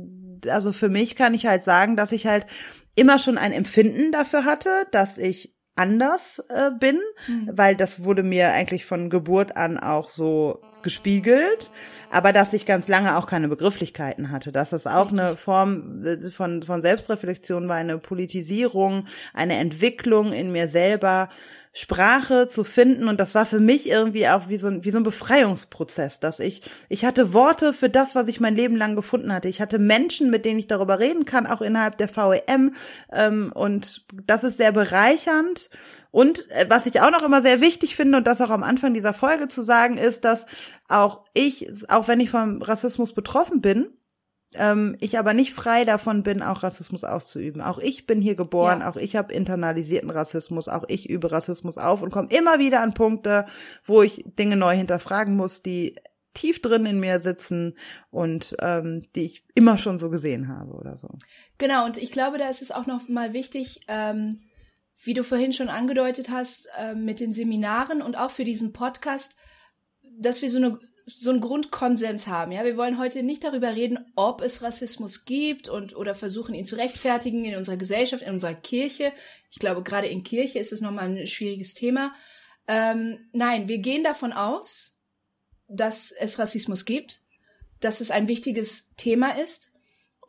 also 0.47 0.71
für 0.71 0.89
mich 0.89 1.15
kann 1.15 1.33
ich 1.33 1.45
halt 1.45 1.63
sagen, 1.63 1.95
dass 1.95 2.11
ich 2.11 2.25
halt 2.25 2.47
immer 2.95 3.19
schon 3.19 3.37
ein 3.37 3.53
Empfinden 3.53 4.11
dafür 4.11 4.45
hatte, 4.45 4.87
dass 4.91 5.17
ich 5.17 5.55
anders 5.75 6.43
äh, 6.49 6.71
bin, 6.77 6.99
mhm. 7.27 7.49
weil 7.53 7.75
das 7.75 8.03
wurde 8.03 8.23
mir 8.23 8.51
eigentlich 8.51 8.85
von 8.85 9.09
Geburt 9.09 9.55
an 9.55 9.77
auch 9.77 10.09
so 10.09 10.61
gespiegelt, 10.83 11.71
aber 12.11 12.33
dass 12.33 12.53
ich 12.53 12.65
ganz 12.65 12.87
lange 12.87 13.17
auch 13.17 13.25
keine 13.25 13.47
Begrifflichkeiten 13.47 14.31
hatte, 14.31 14.51
dass 14.51 14.73
es 14.73 14.87
auch 14.87 15.11
eine 15.11 15.37
Form 15.37 16.03
äh, 16.03 16.29
von, 16.31 16.63
von 16.63 16.81
Selbstreflexion 16.81 17.69
war, 17.69 17.77
eine 17.77 17.97
Politisierung, 17.97 19.05
eine 19.33 19.55
Entwicklung 19.57 20.33
in 20.33 20.51
mir 20.51 20.67
selber, 20.67 21.29
Sprache 21.73 22.47
zu 22.47 22.65
finden 22.65 23.07
und 23.07 23.19
das 23.19 23.33
war 23.33 23.45
für 23.45 23.61
mich 23.61 23.87
irgendwie 23.87 24.27
auch 24.27 24.49
wie 24.49 24.57
so 24.57 24.67
ein, 24.67 24.83
wie 24.83 24.91
so 24.91 24.97
ein 24.97 25.03
Befreiungsprozess, 25.03 26.19
dass 26.19 26.39
ich, 26.39 26.63
ich 26.89 27.05
hatte 27.05 27.33
Worte 27.33 27.71
für 27.71 27.89
das, 27.89 28.13
was 28.13 28.27
ich 28.27 28.41
mein 28.41 28.55
Leben 28.55 28.75
lang 28.75 28.97
gefunden 28.97 29.33
hatte. 29.33 29.47
Ich 29.47 29.61
hatte 29.61 29.79
Menschen, 29.79 30.29
mit 30.29 30.43
denen 30.43 30.59
ich 30.59 30.67
darüber 30.67 30.99
reden 30.99 31.23
kann, 31.23 31.47
auch 31.47 31.61
innerhalb 31.61 31.97
der 31.97 32.09
VEM 32.13 32.75
ähm, 33.11 33.53
und 33.55 34.05
das 34.25 34.43
ist 34.43 34.57
sehr 34.57 34.73
bereichernd. 34.73 35.69
Und 36.11 36.49
äh, 36.51 36.65
was 36.67 36.85
ich 36.87 36.99
auch 36.99 37.11
noch 37.11 37.23
immer 37.23 37.41
sehr 37.41 37.61
wichtig 37.61 37.95
finde 37.95 38.17
und 38.17 38.27
das 38.27 38.41
auch 38.41 38.49
am 38.49 38.63
Anfang 38.63 38.93
dieser 38.93 39.13
Folge 39.13 39.47
zu 39.47 39.61
sagen 39.61 39.95
ist, 39.95 40.25
dass 40.25 40.45
auch 40.89 41.23
ich, 41.33 41.71
auch 41.87 42.09
wenn 42.09 42.19
ich 42.19 42.29
vom 42.31 42.61
Rassismus 42.61 43.13
betroffen 43.13 43.61
bin, 43.61 43.87
ähm, 44.53 44.97
ich 44.99 45.17
aber 45.17 45.33
nicht 45.33 45.53
frei 45.53 45.85
davon 45.85 46.23
bin, 46.23 46.41
auch 46.41 46.63
Rassismus 46.63 47.03
auszuüben. 47.03 47.61
Auch 47.61 47.79
ich 47.79 48.05
bin 48.05 48.21
hier 48.21 48.35
geboren, 48.35 48.81
ja. 48.81 48.89
auch 48.89 48.97
ich 48.97 49.15
habe 49.15 49.33
internalisierten 49.33 50.09
Rassismus, 50.09 50.67
auch 50.67 50.83
ich 50.87 51.09
übe 51.09 51.31
Rassismus 51.31 51.77
auf 51.77 52.01
und 52.01 52.11
komme 52.11 52.29
immer 52.29 52.59
wieder 52.59 52.81
an 52.81 52.93
Punkte, 52.93 53.45
wo 53.85 54.01
ich 54.01 54.23
Dinge 54.37 54.57
neu 54.57 54.75
hinterfragen 54.75 55.35
muss, 55.35 55.61
die 55.61 55.95
tief 56.33 56.61
drin 56.61 56.85
in 56.85 56.99
mir 56.99 57.19
sitzen 57.19 57.77
und 58.09 58.55
ähm, 58.59 59.03
die 59.15 59.25
ich 59.25 59.45
immer 59.53 59.77
schon 59.77 59.99
so 59.99 60.09
gesehen 60.09 60.47
habe 60.47 60.73
oder 60.73 60.97
so. 60.97 61.09
Genau, 61.57 61.85
und 61.85 61.97
ich 61.97 62.11
glaube, 62.11 62.37
da 62.37 62.49
ist 62.49 62.61
es 62.61 62.71
auch 62.71 62.87
noch 62.87 63.07
mal 63.09 63.33
wichtig, 63.33 63.81
ähm, 63.87 64.41
wie 65.03 65.13
du 65.13 65.23
vorhin 65.23 65.51
schon 65.51 65.69
angedeutet 65.69 66.29
hast, 66.29 66.69
äh, 66.77 66.93
mit 66.93 67.19
den 67.19 67.33
Seminaren 67.33 68.01
und 68.01 68.15
auch 68.17 68.31
für 68.31 68.43
diesen 68.43 68.71
Podcast, 68.71 69.35
dass 70.19 70.41
wir 70.41 70.49
so 70.49 70.57
eine 70.57 70.79
so 71.05 71.29
einen 71.29 71.41
Grundkonsens 71.41 72.27
haben. 72.27 72.51
Ja, 72.51 72.63
wir 72.63 72.77
wollen 72.77 72.97
heute 72.97 73.23
nicht 73.23 73.43
darüber 73.43 73.75
reden, 73.75 73.99
ob 74.15 74.41
es 74.41 74.61
Rassismus 74.61 75.25
gibt 75.25 75.69
und 75.69 75.95
oder 75.95 76.15
versuchen 76.15 76.55
ihn 76.55 76.65
zu 76.65 76.75
rechtfertigen 76.75 77.45
in 77.45 77.55
unserer 77.55 77.77
Gesellschaft, 77.77 78.23
in 78.23 78.33
unserer 78.33 78.53
Kirche. 78.53 79.11
Ich 79.51 79.59
glaube, 79.59 79.83
gerade 79.83 80.07
in 80.07 80.23
Kirche 80.23 80.59
ist 80.59 80.71
es 80.71 80.81
nochmal 80.81 81.09
ein 81.09 81.27
schwieriges 81.27 81.73
Thema. 81.73 82.13
Ähm, 82.67 83.29
nein, 83.31 83.67
wir 83.67 83.79
gehen 83.79 84.03
davon 84.03 84.33
aus, 84.33 84.97
dass 85.67 86.11
es 86.11 86.39
Rassismus 86.39 86.85
gibt, 86.85 87.21
dass 87.79 88.01
es 88.01 88.11
ein 88.11 88.27
wichtiges 88.27 88.93
Thema 88.95 89.31
ist 89.37 89.71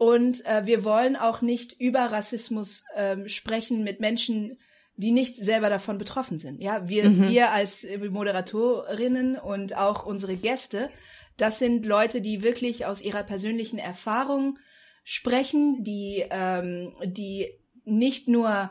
und 0.03 0.45
äh, 0.47 0.67
wir 0.67 0.83
wollen 0.83 1.15
auch 1.15 1.43
nicht 1.43 1.81
über 1.81 2.01
Rassismus 2.01 2.85
ähm, 2.97 3.29
sprechen 3.29 3.85
mit 3.85 4.01
Menschen, 4.01 4.59
die 4.97 5.11
nicht 5.11 5.37
selber 5.37 5.71
davon 5.71 5.99
betroffen 5.99 6.39
sind. 6.39 6.63
Ja, 6.63 6.89
wir, 6.89 7.09
mhm. 7.09 7.29
wir 7.29 7.51
als 7.51 7.87
Moderatorinnen 8.11 9.37
und 9.37 9.77
auch 9.77 10.05
unsere 10.05 10.37
Gäste, 10.37 10.91
das 11.37 11.59
sind 11.59 11.87
Leute, 11.87 12.21
die 12.21 12.43
wirklich 12.43 12.87
aus 12.87 13.01
ihrer 13.01 13.23
persönlichen 13.23 13.79
Erfahrung 13.79 14.59
sprechen, 15.03 15.83
die, 15.83 16.25
ähm, 16.31 16.95
die 17.05 17.49
nicht 17.85 18.29
nur 18.29 18.71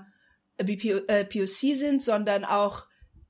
BPO, 0.57 1.05
äh, 1.07 1.25
POC 1.25 1.75
sind, 1.75 2.01
sondern 2.01 2.45
auch 2.45 2.85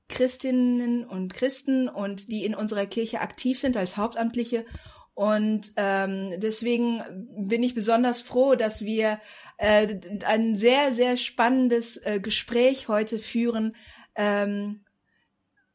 Christinnen 0.08 1.04
und 1.06 1.32
Christen 1.32 1.88
und 1.88 2.30
die 2.30 2.44
in 2.44 2.54
unserer 2.54 2.86
Kirche 2.86 3.20
aktiv 3.20 3.58
sind 3.58 3.76
als 3.76 3.96
Hauptamtliche. 3.96 4.66
Und 5.14 5.72
ähm, 5.76 6.34
deswegen 6.38 7.02
bin 7.36 7.62
ich 7.62 7.74
besonders 7.74 8.20
froh, 8.20 8.54
dass 8.54 8.84
wir 8.84 9.20
äh, 9.62 9.96
ein 10.26 10.56
sehr, 10.56 10.92
sehr 10.92 11.16
spannendes 11.16 11.96
äh, 11.96 12.18
Gespräch 12.18 12.88
heute 12.88 13.20
führen 13.20 13.76
ähm, 14.16 14.80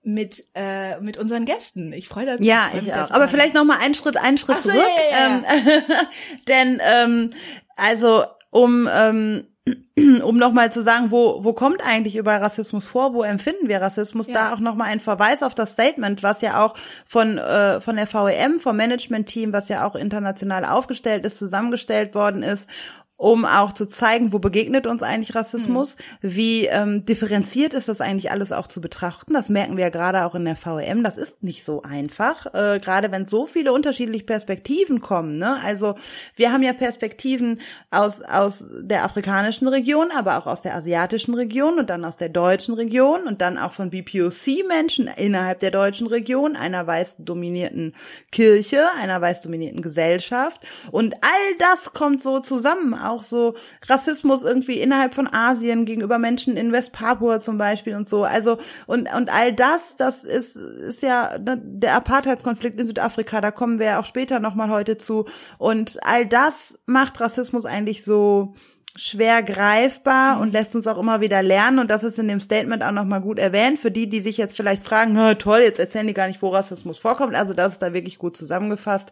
mit 0.04 0.44
äh, 0.56 1.00
mit 1.00 1.18
unseren 1.18 1.46
Gästen. 1.46 1.94
Ich 1.94 2.10
freue 2.10 2.38
mich. 2.38 2.46
Ja, 2.46 2.70
ich 2.78 2.94
auch. 2.94 3.12
Aber 3.12 3.30
vielleicht 3.30 3.54
noch 3.54 3.64
mal 3.64 3.78
einen 3.80 3.94
Schritt, 3.94 4.18
einen 4.18 4.38
Schritt 4.38 4.62
so, 4.62 4.72
zurück, 4.72 4.84
ja, 5.10 5.18
ja, 5.18 5.28
ja. 5.30 5.46
Ähm, 5.46 6.08
denn 6.50 6.82
ähm, 6.84 7.30
also 7.78 8.26
um 8.52 8.90
ähm, 8.92 9.48
um 10.24 10.38
nochmal 10.38 10.72
zu 10.72 10.82
sagen, 10.82 11.12
wo, 11.12 11.44
wo 11.44 11.54
kommt 11.54 11.82
eigentlich 11.86 12.16
über 12.16 12.40
Rassismus 12.40 12.88
vor, 12.88 13.14
wo 13.14 13.24
empfinden 13.24 13.68
wir 13.68 13.82
Rassismus, 13.82 14.28
ja. 14.28 14.34
da 14.34 14.54
auch 14.54 14.60
nochmal 14.60 14.88
ein 14.88 15.00
Verweis 15.00 15.44
auf 15.44 15.56
das 15.56 15.74
Statement, 15.74 16.24
was 16.24 16.42
ja 16.42 16.64
auch 16.64 16.76
von, 17.06 17.38
äh, 17.38 17.82
von 17.82 17.96
der 17.96 18.08
VEM, 18.12 18.60
vom 18.60 18.78
Management-Team, 18.78 19.54
was 19.54 19.70
ja 19.70 19.86
auch 19.86 19.96
international 19.96 20.66
aufgestellt 20.66 21.26
ist, 21.26 21.38
zusammengestellt 21.38 22.16
worden 22.16 22.44
ist 22.44 22.70
um 23.18 23.46
auch 23.46 23.74
zu 23.74 23.88
zeigen, 23.88 24.32
wo 24.32 24.38
begegnet 24.38 24.86
uns 24.86 25.02
eigentlich 25.02 25.34
Rassismus, 25.34 25.96
mhm. 26.22 26.36
wie 26.36 26.66
ähm, 26.68 27.04
differenziert 27.06 27.74
ist 27.74 27.88
das 27.88 28.00
eigentlich 28.00 28.30
alles 28.30 28.52
auch 28.52 28.68
zu 28.68 28.80
betrachten. 28.80 29.34
Das 29.34 29.50
merken 29.50 29.76
wir 29.76 29.86
ja 29.86 29.90
gerade 29.90 30.24
auch 30.24 30.36
in 30.36 30.46
der 30.46 30.56
VEM. 30.56 31.04
Das 31.04 31.18
ist 31.18 31.42
nicht 31.42 31.66
so 31.66 31.82
einfach, 31.82 32.46
äh, 32.54 32.80
gerade 32.80 33.12
wenn 33.12 33.26
so 33.26 33.48
viele 33.48 33.74
unterschiedliche 33.74 34.24
Perspektiven 34.24 35.02
kommen. 35.02 35.40
Ne? 35.40 35.58
Also 35.64 35.96
wir 36.36 36.54
haben 36.54 36.62
ja 36.62 36.74
Perspektiven 36.74 37.60
aus 37.90 38.22
aus 38.22 38.68
der 38.82 39.04
afrikanischen 39.04 39.68
Region, 39.68 40.12
aber 40.16 40.38
auch 40.38 40.46
aus 40.46 40.62
der 40.62 40.76
asiatischen 40.76 41.34
Region 41.34 41.80
und 41.80 41.90
dann 41.90 42.06
aus 42.06 42.18
der 42.18 42.30
deutschen 42.30 42.76
Region 42.76 43.24
und 43.24 43.42
dann 43.42 43.58
auch 43.58 43.72
von 43.72 43.90
BPOC-Menschen 43.90 45.08
innerhalb 45.08 45.60
der 45.60 45.72
deutschen 45.72 46.06
Region, 46.06 46.56
einer 46.56 46.86
weiß 46.86 47.18
dominierten 47.18 47.96
Kirche, 48.32 48.86
einer 49.02 49.20
weiß 49.20 49.42
dominierten 49.42 49.82
Gesellschaft 49.82 50.62
und 50.92 51.16
all 51.22 51.58
das 51.58 51.94
kommt 51.94 52.22
so 52.22 52.40
zusammen 52.40 52.94
auch 53.08 53.24
so 53.24 53.56
Rassismus 53.88 54.44
irgendwie 54.44 54.80
innerhalb 54.80 55.16
von 55.16 55.32
Asien 55.32 55.86
gegenüber 55.86 56.20
Menschen 56.20 56.58
in 56.58 56.72
Westpapua 56.72 57.40
zum 57.40 57.58
Beispiel 57.58 57.96
und 57.96 58.08
so. 58.08 58.24
Also 58.24 58.58
und 58.86 59.14
und 59.14 59.34
all 59.34 59.54
das, 59.54 59.96
das 59.96 60.24
ist 60.24 60.56
ist 60.56 61.02
ja 61.02 61.38
ne, 61.38 61.62
der 61.64 61.96
Apartheidskonflikt 61.96 62.80
in 62.80 62.88
Südafrika. 62.88 63.42
Da 63.42 63.52
kommen 63.52 63.80
wir 63.80 63.86
ja 63.88 64.00
auch 64.00 64.06
später 64.06 64.40
noch 64.40 64.56
mal 64.56 64.70
heute 64.70 64.98
zu. 64.98 65.26
Und 65.58 65.98
all 66.04 66.26
das 66.26 66.80
macht 66.86 67.20
Rassismus 67.20 67.66
eigentlich 67.66 68.04
so 68.04 68.54
schwer 68.98 69.44
greifbar 69.44 70.40
und 70.40 70.54
lässt 70.54 70.76
uns 70.76 70.88
auch 70.88 70.98
immer 70.98 71.22
wieder 71.22 71.44
lernen 71.44 71.80
und 71.80 71.90
das 71.90 72.04
ist 72.04 72.18
in 72.18 72.28
dem 72.28 72.40
Statement 72.40 72.84
auch 72.84 72.92
nochmal 72.92 73.22
gut 73.22 73.38
erwähnt 73.38 73.80
für 73.80 73.92
die, 73.92 74.10
die 74.10 74.22
sich 74.22 74.38
jetzt 74.38 74.58
vielleicht 74.58 74.84
fragen, 74.84 75.38
toll, 75.38 75.60
jetzt 75.60 75.80
erzählen 75.80 76.08
die 76.08 76.14
gar 76.14 76.28
nicht, 76.28 76.42
wo 76.42 76.50
Rassismus 76.50 76.98
vorkommt. 76.98 77.36
Also 77.36 77.54
das 77.54 77.74
ist 77.74 77.82
da 77.82 77.94
wirklich 77.94 78.18
gut 78.18 78.36
zusammengefasst. 78.36 79.12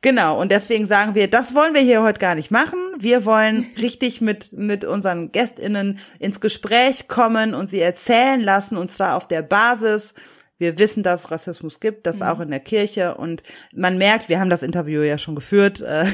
Genau, 0.00 0.40
und 0.40 0.52
deswegen 0.52 0.86
sagen 0.86 1.16
wir, 1.16 1.28
das 1.28 1.56
wollen 1.56 1.74
wir 1.74 1.80
hier 1.80 2.02
heute 2.02 2.20
gar 2.20 2.36
nicht 2.36 2.52
machen. 2.52 2.78
Wir 2.98 3.24
wollen 3.24 3.66
richtig 3.80 4.20
mit, 4.20 4.52
mit 4.52 4.84
unseren 4.84 5.32
GästInnen 5.32 5.98
ins 6.20 6.40
Gespräch 6.40 7.08
kommen 7.08 7.52
und 7.52 7.66
sie 7.66 7.80
erzählen 7.80 8.40
lassen, 8.40 8.76
und 8.76 8.92
zwar 8.92 9.16
auf 9.16 9.26
der 9.26 9.42
Basis 9.42 10.14
wir 10.58 10.78
wissen, 10.78 11.02
dass 11.02 11.30
Rassismus 11.30 11.80
gibt, 11.80 12.06
das 12.06 12.16
mhm. 12.16 12.22
auch 12.22 12.40
in 12.40 12.50
der 12.50 12.60
Kirche. 12.60 13.14
Und 13.14 13.42
man 13.72 13.96
merkt, 13.96 14.28
wir 14.28 14.40
haben 14.40 14.50
das 14.50 14.62
Interview 14.62 15.02
ja 15.02 15.16
schon 15.16 15.34
geführt, 15.34 15.80
äh, 15.80 16.06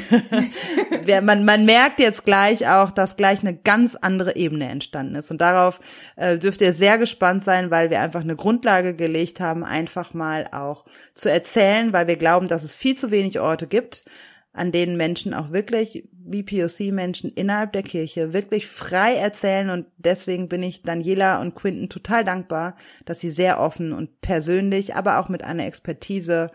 man, 1.22 1.44
man 1.44 1.64
merkt 1.64 1.98
jetzt 1.98 2.24
gleich 2.24 2.68
auch, 2.68 2.90
dass 2.90 3.16
gleich 3.16 3.40
eine 3.40 3.56
ganz 3.56 3.96
andere 3.96 4.36
Ebene 4.36 4.68
entstanden 4.68 5.14
ist. 5.14 5.30
Und 5.30 5.40
darauf 5.40 5.80
äh, 6.16 6.38
dürft 6.38 6.60
ihr 6.60 6.72
sehr 6.72 6.98
gespannt 6.98 7.42
sein, 7.42 7.70
weil 7.70 7.90
wir 7.90 8.00
einfach 8.00 8.20
eine 8.20 8.36
Grundlage 8.36 8.94
gelegt 8.94 9.40
haben, 9.40 9.64
einfach 9.64 10.14
mal 10.14 10.48
auch 10.52 10.84
zu 11.14 11.30
erzählen, 11.30 11.92
weil 11.92 12.06
wir 12.06 12.16
glauben, 12.16 12.46
dass 12.46 12.62
es 12.62 12.76
viel 12.76 12.96
zu 12.96 13.10
wenig 13.10 13.40
Orte 13.40 13.66
gibt, 13.66 14.04
an 14.52 14.72
denen 14.72 14.96
Menschen 14.96 15.34
auch 15.34 15.50
wirklich, 15.50 16.04
wie 16.26 16.42
POC-Menschen 16.42 17.30
innerhalb 17.30 17.72
der 17.72 17.82
Kirche, 17.82 18.32
wirklich 18.32 18.66
frei 18.66 19.14
erzählen. 19.14 19.70
Und 19.70 19.86
deswegen 19.96 20.48
bin 20.48 20.62
ich 20.62 20.82
Daniela 20.82 21.40
und 21.40 21.54
Quinton 21.54 21.88
total 21.88 22.24
dankbar, 22.24 22.76
dass 23.04 23.20
sie 23.20 23.30
sehr 23.30 23.60
offen 23.60 23.92
und 23.92 24.20
persönlich, 24.20 24.94
aber 24.94 25.18
auch 25.18 25.28
mit 25.28 25.42
einer 25.42 25.66
Expertise, 25.66 26.48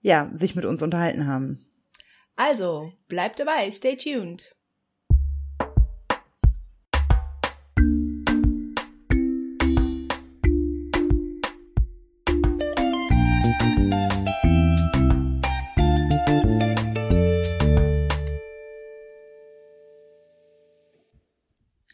ja, 0.00 0.30
sich 0.32 0.54
mit 0.54 0.64
uns 0.64 0.82
unterhalten 0.82 1.26
haben. 1.26 1.66
Also, 2.36 2.92
bleibt 3.08 3.40
dabei, 3.40 3.70
stay 3.70 3.96
tuned. 3.96 4.54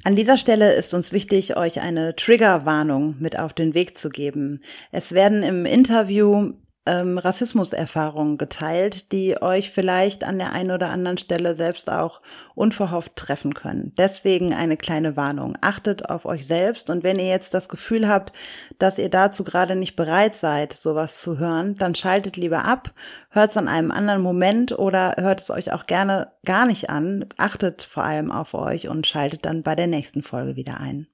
An 0.07 0.15
dieser 0.15 0.37
Stelle 0.37 0.73
ist 0.75 0.95
uns 0.95 1.11
wichtig, 1.11 1.57
euch 1.57 1.81
eine 1.81 2.15
Triggerwarnung 2.15 3.17
mit 3.19 3.37
auf 3.37 3.53
den 3.53 3.75
Weg 3.75 3.99
zu 3.99 4.09
geben. 4.09 4.61
Es 4.93 5.11
werden 5.11 5.43
im 5.43 5.67
Interview 5.67 6.53
ähm, 6.87 7.19
Rassismuserfahrungen 7.19 8.39
geteilt, 8.39 9.13
die 9.13 9.41
euch 9.41 9.71
vielleicht 9.71 10.25
an 10.25 10.39
der 10.39 10.53
einen 10.53 10.71
oder 10.71 10.91
anderen 10.91 11.19
Stelle 11.19 11.55
selbst 11.55 11.91
auch 11.91 12.21
unverhofft 12.55 13.17
treffen 13.17 13.55
können. 13.55 13.93
Deswegen 13.99 14.55
eine 14.55 14.77
kleine 14.77 15.17
Warnung. 15.17 15.59
Achtet 15.61 16.09
auf 16.09 16.25
euch 16.25 16.47
selbst 16.47 16.89
und 16.89 17.03
wenn 17.03 17.19
ihr 17.19 17.29
jetzt 17.29 17.53
das 17.55 17.69
Gefühl 17.69 18.09
habt, 18.09 18.33
dass 18.79 18.99
ihr 18.99 19.11
dazu 19.11 19.45
gerade 19.45 19.77
nicht 19.77 19.97
bereit 19.97 20.35
seid, 20.35 20.73
sowas 20.73 21.21
zu 21.21 21.39
hören, 21.39 21.75
dann 21.77 21.95
schaltet 21.95 22.37
lieber 22.37 22.65
ab, 22.65 22.93
hört 23.31 23.51
es 23.51 23.57
an 23.57 23.69
einem 23.69 23.91
anderen 23.91 24.23
Moment 24.23 24.79
oder 24.79 25.15
hört 25.19 25.41
es 25.41 25.51
euch 25.51 25.73
auch 25.73 25.87
gerne 25.87 26.33
gar 26.45 26.67
nicht 26.67 26.89
an. 26.89 27.27
Achtet 27.37 27.83
vor 27.83 28.05
allem 28.05 28.31
auf 28.31 28.55
euch 28.55 28.89
und 28.89 29.07
schaltet 29.07 29.45
dann 29.45 29.63
bei 29.63 29.75
der 29.75 29.87
nächsten 29.87 30.23
Folge 30.23 30.57
wieder 30.57 30.81
ein. 30.81 31.09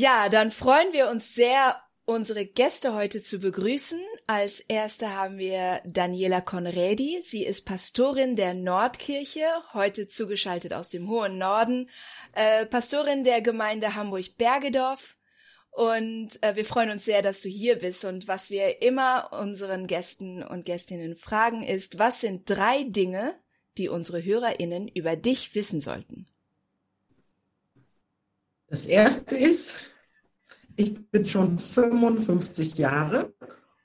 Ja, 0.00 0.30
dann 0.30 0.50
freuen 0.50 0.94
wir 0.94 1.10
uns 1.10 1.34
sehr, 1.34 1.76
unsere 2.06 2.46
Gäste 2.46 2.94
heute 2.94 3.20
zu 3.20 3.38
begrüßen. 3.38 4.00
Als 4.26 4.60
erste 4.60 5.14
haben 5.14 5.36
wir 5.36 5.82
Daniela 5.84 6.40
Conredi. 6.40 7.20
Sie 7.22 7.44
ist 7.44 7.66
Pastorin 7.66 8.34
der 8.34 8.54
Nordkirche, 8.54 9.44
heute 9.74 10.08
zugeschaltet 10.08 10.72
aus 10.72 10.88
dem 10.88 11.06
hohen 11.10 11.36
Norden, 11.36 11.90
äh, 12.32 12.64
Pastorin 12.64 13.24
der 13.24 13.42
Gemeinde 13.42 13.94
Hamburg-Bergedorf. 13.94 15.18
Und 15.70 16.42
äh, 16.42 16.56
wir 16.56 16.64
freuen 16.64 16.92
uns 16.92 17.04
sehr, 17.04 17.20
dass 17.20 17.42
du 17.42 17.50
hier 17.50 17.76
bist. 17.76 18.02
Und 18.06 18.26
was 18.26 18.48
wir 18.48 18.80
immer 18.80 19.34
unseren 19.38 19.86
Gästen 19.86 20.42
und 20.42 20.64
Gästinnen 20.64 21.14
fragen 21.14 21.62
ist, 21.62 21.98
was 21.98 22.22
sind 22.22 22.48
drei 22.48 22.84
Dinge, 22.84 23.34
die 23.76 23.90
unsere 23.90 24.24
Hörerinnen 24.24 24.88
über 24.88 25.14
dich 25.16 25.54
wissen 25.54 25.82
sollten? 25.82 26.26
Das 28.70 28.86
erste 28.86 29.36
ist, 29.36 29.89
ich 30.76 31.10
bin 31.10 31.24
schon 31.24 31.58
55 31.58 32.78
Jahre 32.78 33.32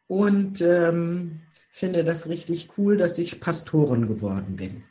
und 0.08 0.62
ähm, 0.62 1.42
finde 1.72 2.04
das 2.04 2.30
richtig 2.30 2.70
cool, 2.78 2.98
dass 2.98 3.18
ich 3.18 3.40
Pastorin 3.40 4.08
geworden 4.08 4.56
bin. 4.56 4.84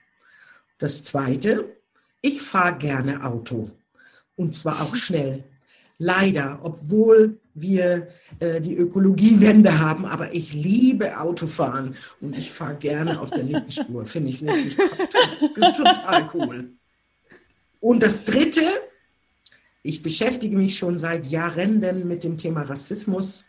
Das 0.79 1.03
zweite, 1.03 1.77
ich 2.21 2.43
fahre 2.43 2.79
gerne 2.79 3.25
Auto 3.25 3.71
und 4.37 4.55
zwar 4.55 4.83
auch 4.83 4.95
schnell. 4.95 5.45
Leider, 5.99 6.59
obwohl 6.63 7.39
wir 7.55 8.09
äh, 8.41 8.61
die 8.61 8.75
Ökologiewende 8.75 9.79
haben, 9.79 10.05
aber 10.05 10.35
ich 10.35 10.53
liebe 10.53 11.21
Autofahren 11.21 11.95
und 12.21 12.37
ich 12.37 12.51
fahre 12.51 12.75
gerne 12.75 13.21
auf 13.21 13.31
der 13.31 13.45
linken 13.45 13.71
Spur. 13.71 14.05
Finde 14.05 14.31
ich 14.31 14.43
wirklich 14.43 14.77
total 15.77 16.29
cool. 16.35 16.73
Und 17.79 18.03
das 18.03 18.25
dritte, 18.25 18.63
ich 19.85 20.03
beschäftige 20.03 20.57
mich 20.57 20.79
schon 20.79 20.99
seit 20.99 21.27
Jahren 21.27 21.79
mit 22.09 22.25
dem 22.25 22.39
Thema 22.39 22.63
Rassismus 22.63 23.45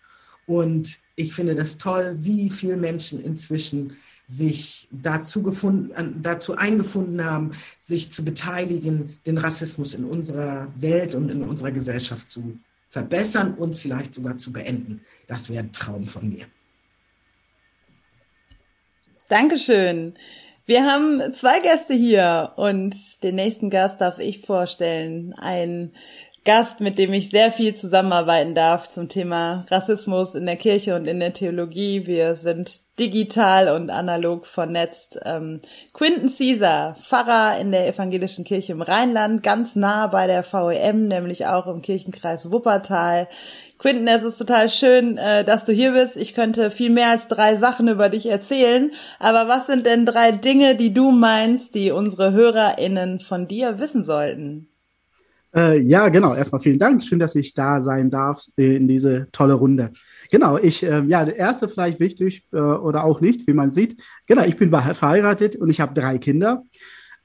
und 0.46 1.00
ich 1.15 1.34
finde 1.34 1.56
das 1.56 1.77
toll, 1.77 2.13
wie 2.18 2.50
viele 2.50 2.75
Menschen 2.75 3.24
inzwischen 3.24 3.98
sich 4.25 4.88
dazu, 4.92 5.42
gefunden, 5.42 6.22
dazu 6.22 6.58
eingefunden 6.58 7.24
haben, 7.24 7.51
sich 7.77 8.12
zu 8.12 8.25
beteiligen, 8.25 9.18
den 9.25 9.38
Rassismus 9.38 9.94
in 9.94 10.04
unserer 10.04 10.68
Welt 10.75 11.15
und 11.15 11.30
in 11.30 11.42
unserer 11.42 11.72
Gesellschaft 11.72 12.30
zu 12.30 12.60
verbessern 12.89 13.54
und 13.54 13.75
vielleicht 13.75 14.13
sogar 14.13 14.38
zu 14.38 14.51
beenden. 14.51 15.01
Das 15.27 15.50
wäre 15.50 15.63
ein 15.63 15.72
Traum 15.72 16.06
von 16.06 16.30
mir. 16.30 16.46
Dankeschön. 19.30 20.15
Wir 20.68 20.84
haben 20.84 21.34
zwei 21.36 21.60
Gäste 21.60 21.94
hier 21.94 22.54
und 22.56 22.96
den 23.24 23.36
nächsten 23.36 23.70
Gast 23.70 24.01
darf 24.01 24.18
ich 24.18 24.42
vorstellen. 24.42 25.34
Ein 25.34 25.92
Gast, 26.46 26.80
mit 26.80 27.00
dem 27.00 27.12
ich 27.12 27.32
sehr 27.32 27.52
viel 27.52 27.74
zusammenarbeiten 27.74 28.54
darf 28.54 28.88
zum 28.88 29.10
Thema 29.10 29.66
Rassismus 29.72 30.36
in 30.36 30.46
der 30.46 30.58
Kirche 30.58 30.96
und 30.96 31.08
in 31.08 31.20
der 31.20 31.34
Theologie. 31.34 32.06
Wir 32.06 32.36
sind 32.36 32.82
digital 33.00 33.68
und 33.70 33.90
analog 33.90 34.46
vernetzt. 34.46 35.20
Ähm, 35.25 35.60
Quinton 35.94 36.30
Caesar, 36.30 36.94
Pfarrer 37.02 37.60
in 37.60 37.72
der 37.72 37.88
evangelischen 37.88 38.46
Kirche 38.46 38.74
im 38.74 38.84
Rheinland, 38.84 39.42
ganz 39.42 39.75
nah 39.75 40.06
bei 40.06 40.28
der 40.28 40.44
VEM, 40.44 41.08
nämlich 41.08 41.48
auch 41.48 41.66
im 41.66 41.82
Kirchenkreis 41.82 42.52
Wuppertal. 42.52 43.28
Quinton, 43.80 44.08
es 44.08 44.22
ist 44.22 44.38
total 44.38 44.70
schön, 44.70 45.18
äh, 45.18 45.44
dass 45.44 45.66
du 45.66 45.74
hier 45.74 45.94
bist. 45.94 46.16
Ich 46.16 46.36
könnte 46.36 46.70
viel 46.70 46.92
mehr 46.92 47.10
als 47.10 47.28
drei 47.28 47.56
Sachen 47.56 47.88
über 47.88 48.10
dich 48.10 48.28
erzählen. 48.28 48.92
Aber 49.18 49.48
was 49.48 49.66
sind 49.66 49.88
denn 49.88 50.06
drei 50.06 50.32
Dinge, 50.32 50.75
die 50.75 50.94
du 50.94 51.10
meinst, 51.10 51.74
die 51.74 51.90
unsere 51.90 52.34
HörerInnen 52.34 53.20
von 53.20 53.48
dir 53.48 53.80
wissen 53.80 54.04
sollten? 54.04 54.70
Äh, 55.55 55.79
ja, 55.79 56.09
genau. 56.09 56.35
Erstmal 56.35 56.59
vielen 56.59 56.79
Dank. 56.79 57.03
Schön, 57.03 57.19
dass 57.19 57.35
ich 57.35 57.53
da 57.53 57.81
sein 57.81 58.09
darf 58.09 58.45
in 58.57 58.88
diese 58.88 59.27
tolle 59.31 59.53
Runde. 59.53 59.91
Genau, 60.29 60.57
ich, 60.57 60.83
äh, 60.83 61.03
ja, 61.07 61.24
der 61.24 61.38
erste 61.38 61.69
vielleicht 61.69 62.00
wichtig 62.00 62.45
äh, 62.51 62.57
oder 62.57 63.05
auch 63.05 63.21
nicht, 63.21 63.47
wie 63.47 63.53
man 63.53 63.71
sieht. 63.71 64.01
Genau, 64.27 64.43
ich 64.43 64.57
bin 64.57 64.69
verheiratet 64.69 65.55
und 65.55 65.69
ich 65.69 65.79
habe 65.79 65.93
drei 65.93 66.17
Kinder. 66.17 66.63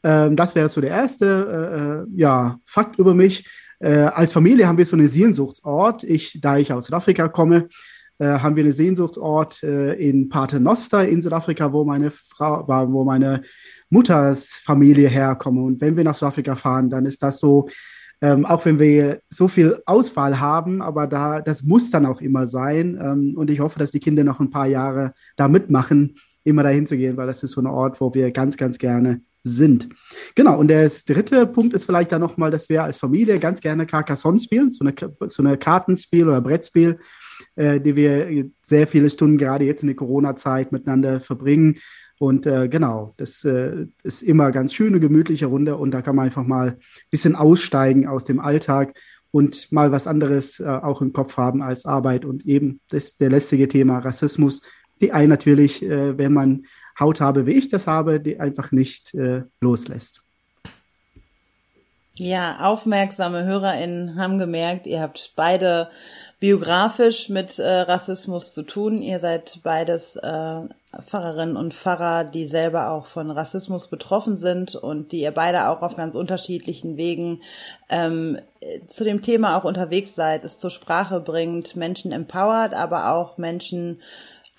Ähm, 0.04 0.36
das 0.36 0.54
wäre 0.54 0.68
so 0.68 0.80
der 0.80 0.90
erste, 0.90 2.06
äh, 2.06 2.16
äh, 2.16 2.20
ja, 2.20 2.60
Fakt 2.64 2.98
über 2.98 3.14
mich. 3.14 3.48
Äh, 3.80 3.94
als 3.94 4.32
Familie 4.32 4.68
haben 4.68 4.78
wir 4.78 4.86
so 4.86 4.96
einen 4.96 5.08
Sehnsuchtsort. 5.08 6.04
Ich, 6.04 6.38
da 6.40 6.56
ich 6.56 6.72
aus 6.72 6.86
Südafrika 6.86 7.28
komme, 7.28 7.68
haben 8.22 8.54
wir 8.54 8.64
einen 8.64 8.72
Sehnsuchtsort 8.72 9.62
in 9.62 10.28
Paternoster 10.28 11.08
in 11.08 11.22
Südafrika, 11.22 11.72
wo 11.72 11.84
meine 11.86 12.10
Frau, 12.10 12.66
wo 12.92 13.02
meine 13.02 13.40
Mutters 13.88 14.60
Familie 14.62 15.08
herkommt. 15.08 15.58
Und 15.58 15.80
wenn 15.80 15.96
wir 15.96 16.04
nach 16.04 16.14
Südafrika 16.14 16.54
fahren, 16.54 16.90
dann 16.90 17.06
ist 17.06 17.22
das 17.22 17.38
so, 17.38 17.66
ähm, 18.20 18.44
auch 18.44 18.64
wenn 18.64 18.78
wir 18.78 19.20
so 19.28 19.48
viel 19.48 19.82
Auswahl 19.86 20.40
haben, 20.40 20.82
aber 20.82 21.06
da, 21.06 21.40
das 21.40 21.62
muss 21.62 21.90
dann 21.90 22.06
auch 22.06 22.20
immer 22.20 22.46
sein. 22.46 22.98
Ähm, 23.02 23.34
und 23.36 23.50
ich 23.50 23.60
hoffe, 23.60 23.78
dass 23.78 23.90
die 23.90 24.00
Kinder 24.00 24.24
noch 24.24 24.40
ein 24.40 24.50
paar 24.50 24.66
Jahre 24.66 25.14
da 25.36 25.48
mitmachen, 25.48 26.16
immer 26.44 26.62
dahin 26.62 26.86
zu 26.86 26.96
gehen, 26.96 27.16
weil 27.16 27.26
das 27.26 27.42
ist 27.42 27.52
so 27.52 27.60
ein 27.60 27.66
Ort, 27.66 28.00
wo 28.00 28.12
wir 28.14 28.30
ganz, 28.30 28.56
ganz 28.56 28.78
gerne 28.78 29.22
sind. 29.42 29.88
Genau, 30.34 30.58
und 30.58 30.68
der 30.68 30.90
dritte 31.06 31.46
Punkt 31.46 31.74
ist 31.74 31.84
vielleicht 31.84 32.12
dann 32.12 32.20
nochmal, 32.20 32.50
dass 32.50 32.68
wir 32.68 32.84
als 32.84 32.98
Familie 32.98 33.38
ganz 33.38 33.60
gerne 33.60 33.86
Carcassonne 33.86 34.38
spielen, 34.38 34.70
so 34.70 34.84
eine, 34.84 34.94
so 35.28 35.42
eine 35.42 35.56
Kartenspiel 35.56 36.28
oder 36.28 36.42
Brettspiel, 36.42 36.98
äh, 37.56 37.80
die 37.80 37.96
wir 37.96 38.50
sehr 38.60 38.86
viele 38.86 39.08
Stunden 39.08 39.38
gerade 39.38 39.64
jetzt 39.64 39.82
in 39.82 39.88
der 39.88 39.96
Corona-Zeit 39.96 40.72
miteinander 40.72 41.20
verbringen. 41.20 41.78
Und 42.20 42.44
äh, 42.44 42.68
genau, 42.68 43.14
das 43.16 43.44
äh, 43.44 43.86
ist 44.02 44.20
immer 44.20 44.50
ganz 44.50 44.74
schöne, 44.74 45.00
gemütliche 45.00 45.46
Runde 45.46 45.76
und 45.76 45.90
da 45.90 46.02
kann 46.02 46.16
man 46.16 46.26
einfach 46.26 46.44
mal 46.44 46.68
ein 46.68 46.76
bisschen 47.10 47.34
aussteigen 47.34 48.06
aus 48.06 48.24
dem 48.24 48.40
Alltag 48.40 48.92
und 49.30 49.72
mal 49.72 49.90
was 49.90 50.06
anderes 50.06 50.60
äh, 50.60 50.66
auch 50.66 51.00
im 51.00 51.14
Kopf 51.14 51.38
haben 51.38 51.62
als 51.62 51.86
Arbeit 51.86 52.26
und 52.26 52.44
eben 52.44 52.80
das, 52.90 53.16
der 53.16 53.30
lästige 53.30 53.68
Thema 53.68 54.00
Rassismus, 54.00 54.62
die 55.00 55.12
einen 55.12 55.30
natürlich, 55.30 55.82
äh, 55.82 56.18
wenn 56.18 56.34
man 56.34 56.64
Hautfarbe 56.98 57.46
wie 57.46 57.52
ich 57.52 57.70
das 57.70 57.86
habe, 57.86 58.20
die 58.20 58.38
einfach 58.38 58.70
nicht 58.70 59.14
äh, 59.14 59.44
loslässt. 59.62 60.22
Ja, 62.16 62.58
aufmerksame 62.60 63.46
HörerInnen 63.46 64.16
haben 64.16 64.38
gemerkt, 64.38 64.86
ihr 64.86 65.00
habt 65.00 65.32
beide 65.36 65.88
biografisch 66.40 67.28
mit 67.28 67.58
äh, 67.58 67.68
Rassismus 67.68 68.54
zu 68.54 68.62
tun. 68.62 69.02
Ihr 69.02 69.20
seid 69.20 69.60
beides 69.62 70.16
äh, 70.16 70.60
Pfarrerinnen 71.06 71.56
und 71.56 71.74
Pfarrer, 71.74 72.24
die 72.24 72.46
selber 72.46 72.90
auch 72.90 73.06
von 73.06 73.30
Rassismus 73.30 73.88
betroffen 73.88 74.36
sind 74.36 74.74
und 74.74 75.12
die 75.12 75.20
ihr 75.20 75.30
beide 75.32 75.68
auch 75.68 75.82
auf 75.82 75.96
ganz 75.96 76.14
unterschiedlichen 76.14 76.96
Wegen 76.96 77.42
ähm, 77.90 78.38
zu 78.86 79.04
dem 79.04 79.20
Thema 79.20 79.56
auch 79.56 79.64
unterwegs 79.64 80.14
seid, 80.14 80.44
es 80.44 80.58
zur 80.58 80.70
Sprache 80.70 81.20
bringt, 81.20 81.76
Menschen 81.76 82.10
empowert, 82.10 82.72
aber 82.72 83.12
auch 83.12 83.36
Menschen 83.36 84.00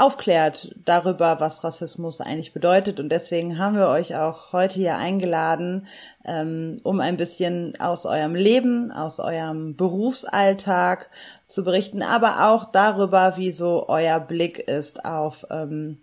aufklärt 0.02 0.74
darüber, 0.84 1.40
was 1.40 1.64
Rassismus 1.64 2.22
eigentlich 2.22 2.54
bedeutet. 2.54 3.00
Und 3.00 3.10
deswegen 3.10 3.60
haben 3.60 3.76
wir 3.76 3.88
euch 3.88 4.16
auch 4.16 4.52
heute 4.52 4.76
hier 4.76 4.98
eingeladen, 4.98 5.88
ähm, 6.26 6.82
um 6.84 7.00
ein 7.00 7.18
bisschen 7.18 7.80
aus 7.80 8.06
eurem 8.06 8.34
Leben, 8.34 8.92
aus 8.92 9.20
eurem 9.20 9.76
Berufsalltag 9.76 11.10
zu 11.48 11.64
berichten, 11.64 12.02
aber 12.02 12.50
auch 12.50 12.66
darüber, 12.72 13.38
wie 13.38 13.52
so 13.52 13.88
euer 13.88 14.20
Blick 14.20 14.60
ist 14.60 15.06
auf 15.06 15.46
ähm, 15.52 16.00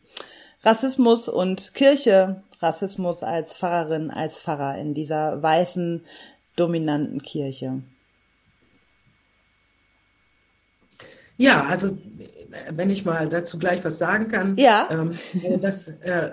Rassismus 0.62 1.28
und 1.28 1.74
Kirche, 1.74 2.42
Rassismus 2.60 3.22
als 3.22 3.54
Pfarrerin, 3.54 4.10
als 4.10 4.40
Pfarrer 4.40 4.78
in 4.78 4.94
dieser 4.94 5.42
weißen, 5.42 6.04
dominanten 6.56 7.22
Kirche. 7.22 7.82
Ja, 11.38 11.66
also 11.66 11.96
wenn 12.70 12.90
ich 12.90 13.04
mal 13.04 13.28
dazu 13.28 13.58
gleich 13.58 13.84
was 13.84 13.98
sagen 13.98 14.28
kann. 14.28 14.56
Ja. 14.56 14.88
Ähm, 14.90 15.18
äh, 15.42 15.58
das, 15.58 15.88
äh, 15.88 16.32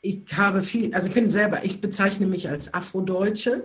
ich 0.00 0.22
habe 0.34 0.62
viel, 0.62 0.94
also 0.94 1.08
ich 1.08 1.14
bin 1.14 1.28
selber, 1.28 1.64
ich 1.64 1.80
bezeichne 1.80 2.26
mich 2.26 2.48
als 2.48 2.72
Afrodeutsche 2.72 3.64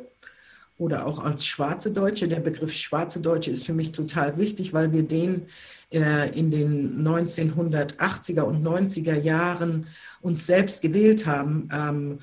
oder 0.78 1.06
auch 1.06 1.24
als 1.24 1.46
schwarze 1.46 1.92
Deutsche. 1.92 2.28
Der 2.28 2.40
Begriff 2.40 2.74
schwarze 2.74 3.22
Deutsche 3.22 3.52
ist 3.52 3.66
für 3.66 3.74
mich 3.74 3.92
total 3.92 4.38
wichtig, 4.38 4.74
weil 4.74 4.92
wir 4.92 5.04
den 5.04 5.46
äh, 5.92 6.38
in 6.38 6.50
den 6.50 7.06
1980er 7.06 8.42
und 8.42 8.66
90er 8.66 9.22
Jahren 9.22 9.86
uns 10.22 10.48
selbst 10.48 10.82
gewählt 10.82 11.28
haben. 11.28 11.70
Ähm, 11.72 12.20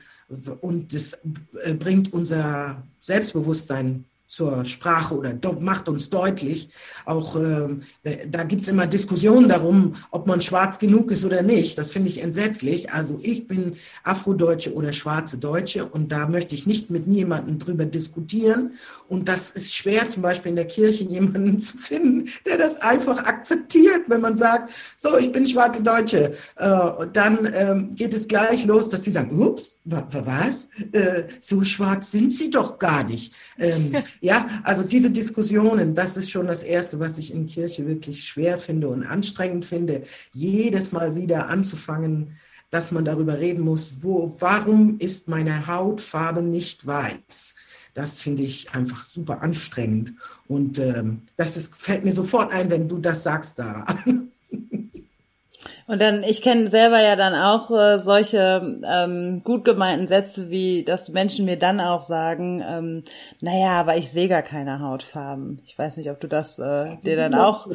und 0.60 0.92
das 0.92 1.20
äh, 1.62 1.74
bringt 1.74 2.12
unser 2.12 2.82
Selbstbewusstsein 2.98 4.06
zur 4.28 4.66
Sprache 4.66 5.16
oder 5.16 5.34
macht 5.58 5.88
uns 5.88 6.10
deutlich. 6.10 6.68
Auch 7.06 7.34
äh, 7.36 7.68
da 8.28 8.44
gibt 8.44 8.62
es 8.62 8.68
immer 8.68 8.86
Diskussionen 8.86 9.48
darum, 9.48 9.94
ob 10.10 10.26
man 10.26 10.42
schwarz 10.42 10.78
genug 10.78 11.10
ist 11.10 11.24
oder 11.24 11.40
nicht. 11.40 11.78
Das 11.78 11.90
finde 11.90 12.10
ich 12.10 12.22
entsetzlich. 12.22 12.92
Also 12.92 13.18
ich 13.22 13.46
bin 13.46 13.76
Afrodeutsche 14.04 14.74
oder 14.74 14.92
schwarze 14.92 15.38
Deutsche 15.38 15.86
und 15.86 16.12
da 16.12 16.28
möchte 16.28 16.54
ich 16.54 16.66
nicht 16.66 16.90
mit 16.90 17.06
niemandem 17.06 17.58
drüber 17.58 17.86
diskutieren. 17.86 18.74
Und 19.08 19.28
das 19.28 19.50
ist 19.50 19.74
schwer, 19.74 20.06
zum 20.10 20.20
Beispiel 20.20 20.50
in 20.50 20.56
der 20.56 20.66
Kirche 20.66 21.04
jemanden 21.04 21.58
zu 21.58 21.78
finden, 21.78 22.28
der 22.44 22.58
das 22.58 22.82
einfach 22.82 23.24
akzeptiert, 23.24 24.02
wenn 24.08 24.20
man 24.20 24.36
sagt, 24.36 24.74
so, 24.94 25.16
ich 25.16 25.32
bin 25.32 25.46
schwarze 25.46 25.82
Deutsche. 25.82 26.34
Äh, 26.56 27.06
dann 27.14 27.50
ähm, 27.54 27.94
geht 27.94 28.12
es 28.12 28.28
gleich 28.28 28.66
los, 28.66 28.90
dass 28.90 29.04
sie 29.04 29.10
sagen, 29.10 29.40
ups, 29.40 29.78
was? 29.84 30.68
Äh, 30.92 31.24
so 31.40 31.62
schwarz 31.62 32.10
sind 32.10 32.30
sie 32.30 32.50
doch 32.50 32.78
gar 32.78 33.04
nicht. 33.04 33.32
Ähm, 33.58 33.96
ja, 34.20 34.48
also 34.64 34.82
diese 34.82 35.10
Diskussionen, 35.10 35.94
das 35.94 36.16
ist 36.16 36.30
schon 36.30 36.46
das 36.46 36.62
Erste, 36.62 36.98
was 37.00 37.18
ich 37.18 37.32
in 37.32 37.46
Kirche 37.46 37.86
wirklich 37.86 38.24
schwer 38.24 38.58
finde 38.58 38.88
und 38.88 39.04
anstrengend 39.04 39.64
finde, 39.64 40.02
jedes 40.32 40.92
Mal 40.92 41.14
wieder 41.16 41.48
anzufangen, 41.48 42.36
dass 42.70 42.92
man 42.92 43.04
darüber 43.04 43.38
reden 43.38 43.62
muss, 43.62 44.02
wo, 44.02 44.36
warum 44.40 44.98
ist 44.98 45.28
meine 45.28 45.66
Hautfarbe 45.66 46.42
nicht 46.42 46.86
weiß? 46.86 47.56
Das 47.94 48.20
finde 48.20 48.42
ich 48.42 48.74
einfach 48.74 49.02
super 49.02 49.42
anstrengend. 49.42 50.12
Und 50.46 50.78
ähm, 50.78 51.22
das 51.36 51.56
ist, 51.56 51.74
fällt 51.74 52.04
mir 52.04 52.12
sofort 52.12 52.52
ein, 52.52 52.70
wenn 52.70 52.88
du 52.88 52.98
das 52.98 53.22
sagst, 53.22 53.56
Sarah. 53.56 53.86
Und 55.88 56.02
dann, 56.02 56.22
ich 56.22 56.42
kenne 56.42 56.68
selber 56.68 57.00
ja 57.00 57.16
dann 57.16 57.34
auch 57.34 57.70
äh, 57.70 57.98
solche 57.98 58.78
ähm, 58.86 59.40
gut 59.42 59.64
gemeinten 59.64 60.06
Sätze, 60.06 60.50
wie 60.50 60.84
dass 60.84 61.08
Menschen 61.08 61.46
mir 61.46 61.58
dann 61.58 61.80
auch 61.80 62.02
sagen, 62.02 62.62
ähm, 62.62 63.04
naja, 63.40 63.70
aber 63.80 63.96
ich 63.96 64.10
sehe 64.10 64.28
gar 64.28 64.42
keine 64.42 64.80
Hautfarben. 64.80 65.62
Ich 65.64 65.78
weiß 65.78 65.96
nicht, 65.96 66.10
ob 66.10 66.20
du 66.20 66.28
das 66.28 66.58
äh, 66.58 66.98
dir 67.02 67.16
dann 67.16 67.34
auch 67.34 67.68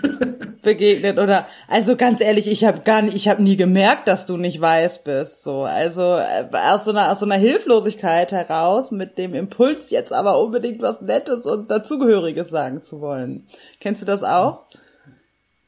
begegnet 0.62 1.18
oder 1.18 1.46
also 1.66 1.96
ganz 1.96 2.20
ehrlich, 2.20 2.46
ich 2.46 2.62
habe 2.66 2.80
gar 2.80 3.00
nicht, 3.00 3.16
ich 3.16 3.26
habe 3.26 3.42
nie 3.42 3.56
gemerkt, 3.56 4.06
dass 4.06 4.26
du 4.26 4.36
nicht 4.36 4.60
weiß 4.60 5.02
bist. 5.04 5.42
So, 5.42 5.62
also 5.62 6.02
äh, 6.16 6.44
aus 6.52 6.84
so 6.84 6.90
einer 6.90 7.10
aus 7.10 7.20
so 7.20 7.24
einer 7.24 7.36
Hilflosigkeit 7.36 8.32
heraus 8.32 8.90
mit 8.90 9.16
dem 9.16 9.32
Impuls 9.32 9.88
jetzt 9.88 10.12
aber 10.12 10.42
unbedingt 10.42 10.82
was 10.82 11.00
Nettes 11.00 11.46
und 11.46 11.70
dazugehöriges 11.70 12.50
sagen 12.50 12.82
zu 12.82 13.00
wollen. 13.00 13.46
Kennst 13.80 14.02
du 14.02 14.06
das 14.06 14.22
auch? 14.22 14.66
Ja, 14.72 14.80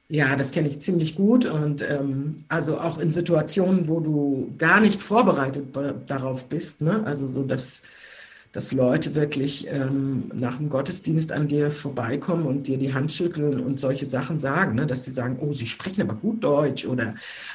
das 0.08 0.52
kenne 0.52 0.68
ich 0.68 0.80
ziemlich 0.80 1.16
gut 1.16 1.44
und 1.44 1.82
ähm, 1.82 2.32
also 2.48 2.78
auch 2.78 2.98
in 2.98 3.12
Situationen, 3.12 3.88
wo 3.88 4.00
du 4.00 4.54
gar 4.56 4.80
nicht 4.80 5.02
vorbereitet 5.02 5.76
darauf 6.06 6.48
bist, 6.48 6.80
ne? 6.80 7.02
also 7.04 7.26
so, 7.26 7.42
dass, 7.42 7.82
dass 8.52 8.72
Leute 8.72 9.14
wirklich 9.14 9.68
ähm, 9.70 10.30
nach 10.32 10.56
dem 10.56 10.70
Gottesdienst 10.70 11.30
an 11.30 11.46
dir 11.46 11.70
vorbeikommen 11.70 12.46
und 12.46 12.68
dir 12.68 12.78
die 12.78 12.94
Hand 12.94 13.12
schütteln 13.12 13.60
und 13.60 13.78
solche 13.78 14.06
Sachen 14.06 14.38
sagen, 14.38 14.76
ne? 14.76 14.86
dass 14.86 15.04
sie 15.04 15.10
sagen, 15.10 15.36
oh, 15.40 15.52
sie 15.52 15.66
sprechen 15.66 16.00
aber 16.00 16.14
gut 16.14 16.42
Deutsch 16.42 16.86
oder 16.86 17.14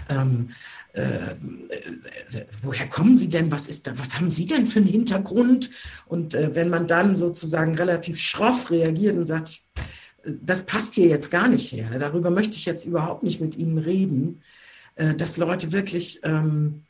ähm, 0.10 0.50
äh, 0.94 1.02
äh, 1.02 2.46
woher 2.62 2.88
kommen 2.88 3.18
Sie 3.18 3.30
denn? 3.30 3.52
Was 3.52 3.68
ist 3.68 3.88
da? 3.88 3.98
Was 3.98 4.16
haben 4.16 4.30
Sie 4.30 4.46
denn 4.46 4.68
für 4.68 4.78
einen 4.78 4.90
Hintergrund? 4.90 5.72
Und 6.06 6.36
äh, 6.36 6.54
wenn 6.54 6.70
man 6.70 6.88
dann 6.88 7.16
sozusagen 7.16 7.74
relativ 7.76 8.20
schroff 8.20 8.70
reagiert 8.70 9.18
und 9.18 9.26
sagt, 9.26 9.64
das 10.26 10.66
passt 10.66 10.96
hier 10.96 11.08
jetzt 11.08 11.32
gar 11.32 11.48
nicht 11.48 11.72
her. 11.72 11.90
Darüber 12.00 12.30
möchte 12.30 12.56
ich 12.56 12.66
jetzt 12.66 12.86
überhaupt 12.86 13.24
nicht 13.24 13.42
mit 13.42 13.58
Ihnen 13.58 13.78
reden, 13.78 14.42
äh, 14.96 15.14
dass 15.16 15.38
Leute 15.38 15.72
wirklich 15.72 16.20
ähm, 16.24 16.84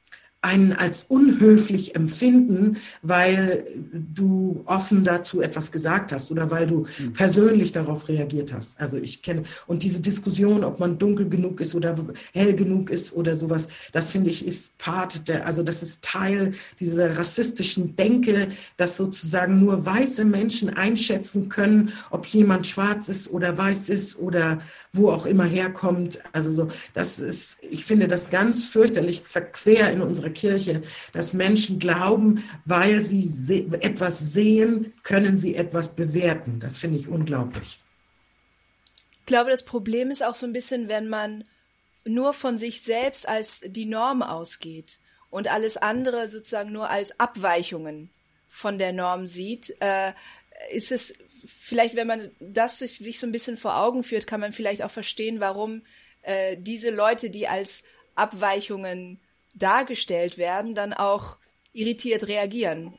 einen 0.43 0.73
als 0.73 1.03
unhöflich 1.03 1.95
empfinden, 1.95 2.77
weil 3.01 3.65
du 3.93 4.61
offen 4.65 5.05
dazu 5.05 5.41
etwas 5.41 5.71
gesagt 5.71 6.11
hast 6.11 6.31
oder 6.31 6.51
weil 6.51 6.67
du 6.67 6.85
mhm. 6.99 7.13
persönlich 7.13 7.71
darauf 7.71 8.09
reagiert 8.09 8.51
hast. 8.51 8.79
Also 8.79 8.97
ich 8.97 9.23
kenne, 9.23 9.43
und 9.67 9.83
diese 9.83 10.01
Diskussion, 10.01 10.65
ob 10.65 10.79
man 10.79 10.99
dunkel 10.99 11.29
genug 11.29 11.61
ist 11.61 11.75
oder 11.75 11.95
hell 12.33 12.53
genug 12.55 12.89
ist 12.89 13.13
oder 13.13 13.37
sowas, 13.37 13.69
das 13.93 14.11
finde 14.11 14.31
ich 14.31 14.45
ist 14.45 14.77
Part 14.77 15.29
der, 15.29 15.45
also 15.45 15.63
das 15.63 15.81
ist 15.81 16.03
Teil 16.03 16.51
dieser 16.79 17.17
rassistischen 17.17 17.95
Denke, 17.95 18.49
dass 18.75 18.97
sozusagen 18.97 19.59
nur 19.59 19.85
weiße 19.85 20.25
Menschen 20.25 20.69
einschätzen 20.69 21.47
können, 21.47 21.93
ob 22.09 22.25
jemand 22.27 22.67
schwarz 22.67 23.07
ist 23.07 23.29
oder 23.29 23.57
weiß 23.57 23.87
ist 23.87 24.19
oder 24.19 24.59
wo 24.91 25.09
auch 25.09 25.25
immer 25.25 25.45
herkommt. 25.45 26.19
Also 26.33 26.51
so, 26.51 26.67
das 26.93 27.19
ist, 27.19 27.57
ich 27.61 27.85
finde 27.85 28.09
das 28.09 28.29
ganz 28.29 28.65
fürchterlich 28.65 29.21
verquer 29.23 29.89
in 29.89 30.01
unserer 30.01 30.32
Kirche, 30.33 30.83
dass 31.13 31.33
Menschen 31.33 31.79
glauben, 31.79 32.43
weil 32.65 33.01
sie 33.01 33.21
se 33.21 33.65
etwas 33.81 34.33
sehen, 34.33 34.93
können 35.03 35.37
sie 35.37 35.55
etwas 35.55 35.95
bewerten. 35.95 36.59
Das 36.59 36.77
finde 36.77 36.99
ich 36.99 37.07
unglaublich. 37.07 37.79
Ich 39.17 39.25
glaube, 39.25 39.49
das 39.49 39.63
Problem 39.63 40.11
ist 40.11 40.23
auch 40.23 40.35
so 40.35 40.45
ein 40.45 40.53
bisschen, 40.53 40.89
wenn 40.89 41.07
man 41.07 41.45
nur 42.05 42.33
von 42.33 42.57
sich 42.57 42.81
selbst 42.81 43.27
als 43.27 43.61
die 43.65 43.85
Norm 43.85 44.21
ausgeht 44.21 44.99
und 45.29 45.47
alles 45.47 45.77
andere 45.77 46.27
sozusagen 46.27 46.71
nur 46.71 46.89
als 46.89 47.19
Abweichungen 47.19 48.09
von 48.49 48.77
der 48.77 48.93
Norm 48.93 49.25
sieht, 49.25 49.75
äh, 49.79 50.11
ist 50.69 50.91
es 50.91 51.17
vielleicht, 51.45 51.95
wenn 51.95 52.07
man 52.07 52.31
das 52.39 52.79
sich, 52.79 53.19
so 53.19 53.25
ein 53.25 53.31
bisschen 53.31 53.57
vor 53.57 53.77
Augen 53.77 54.03
führt, 54.03 54.27
kann 54.27 54.39
man 54.39 54.53
vielleicht 54.53 54.83
auch 54.83 54.91
verstehen, 54.91 55.39
warum 55.39 55.83
äh, 56.21 56.57
diese 56.59 56.89
Leute, 56.89 57.29
die 57.29 57.47
als 57.47 57.83
Abweichungen 58.15 59.19
dargestellt 59.53 60.37
werden, 60.37 60.75
dann 60.75 60.93
auch 60.93 61.37
irritiert 61.73 62.27
reagieren. 62.27 62.93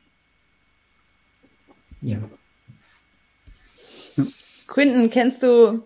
Ja. 2.01 2.17
Quinton, 4.67 5.09
kennst 5.09 5.43
du 5.43 5.83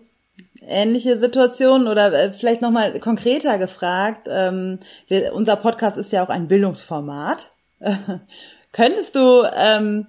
ähnliche 0.60 1.16
Situationen 1.16 1.88
oder 1.88 2.12
äh, 2.12 2.32
vielleicht 2.32 2.62
nochmal 2.62 2.98
konkreter 3.00 3.58
gefragt? 3.58 4.28
Ähm, 4.30 4.80
wir, 5.08 5.32
unser 5.34 5.56
Podcast 5.56 5.96
ist 5.96 6.12
ja 6.12 6.24
auch 6.24 6.28
ein 6.28 6.48
Bildungsformat. 6.48 7.52
Könntest 8.72 9.16
du 9.16 9.42
ähm, 9.54 10.06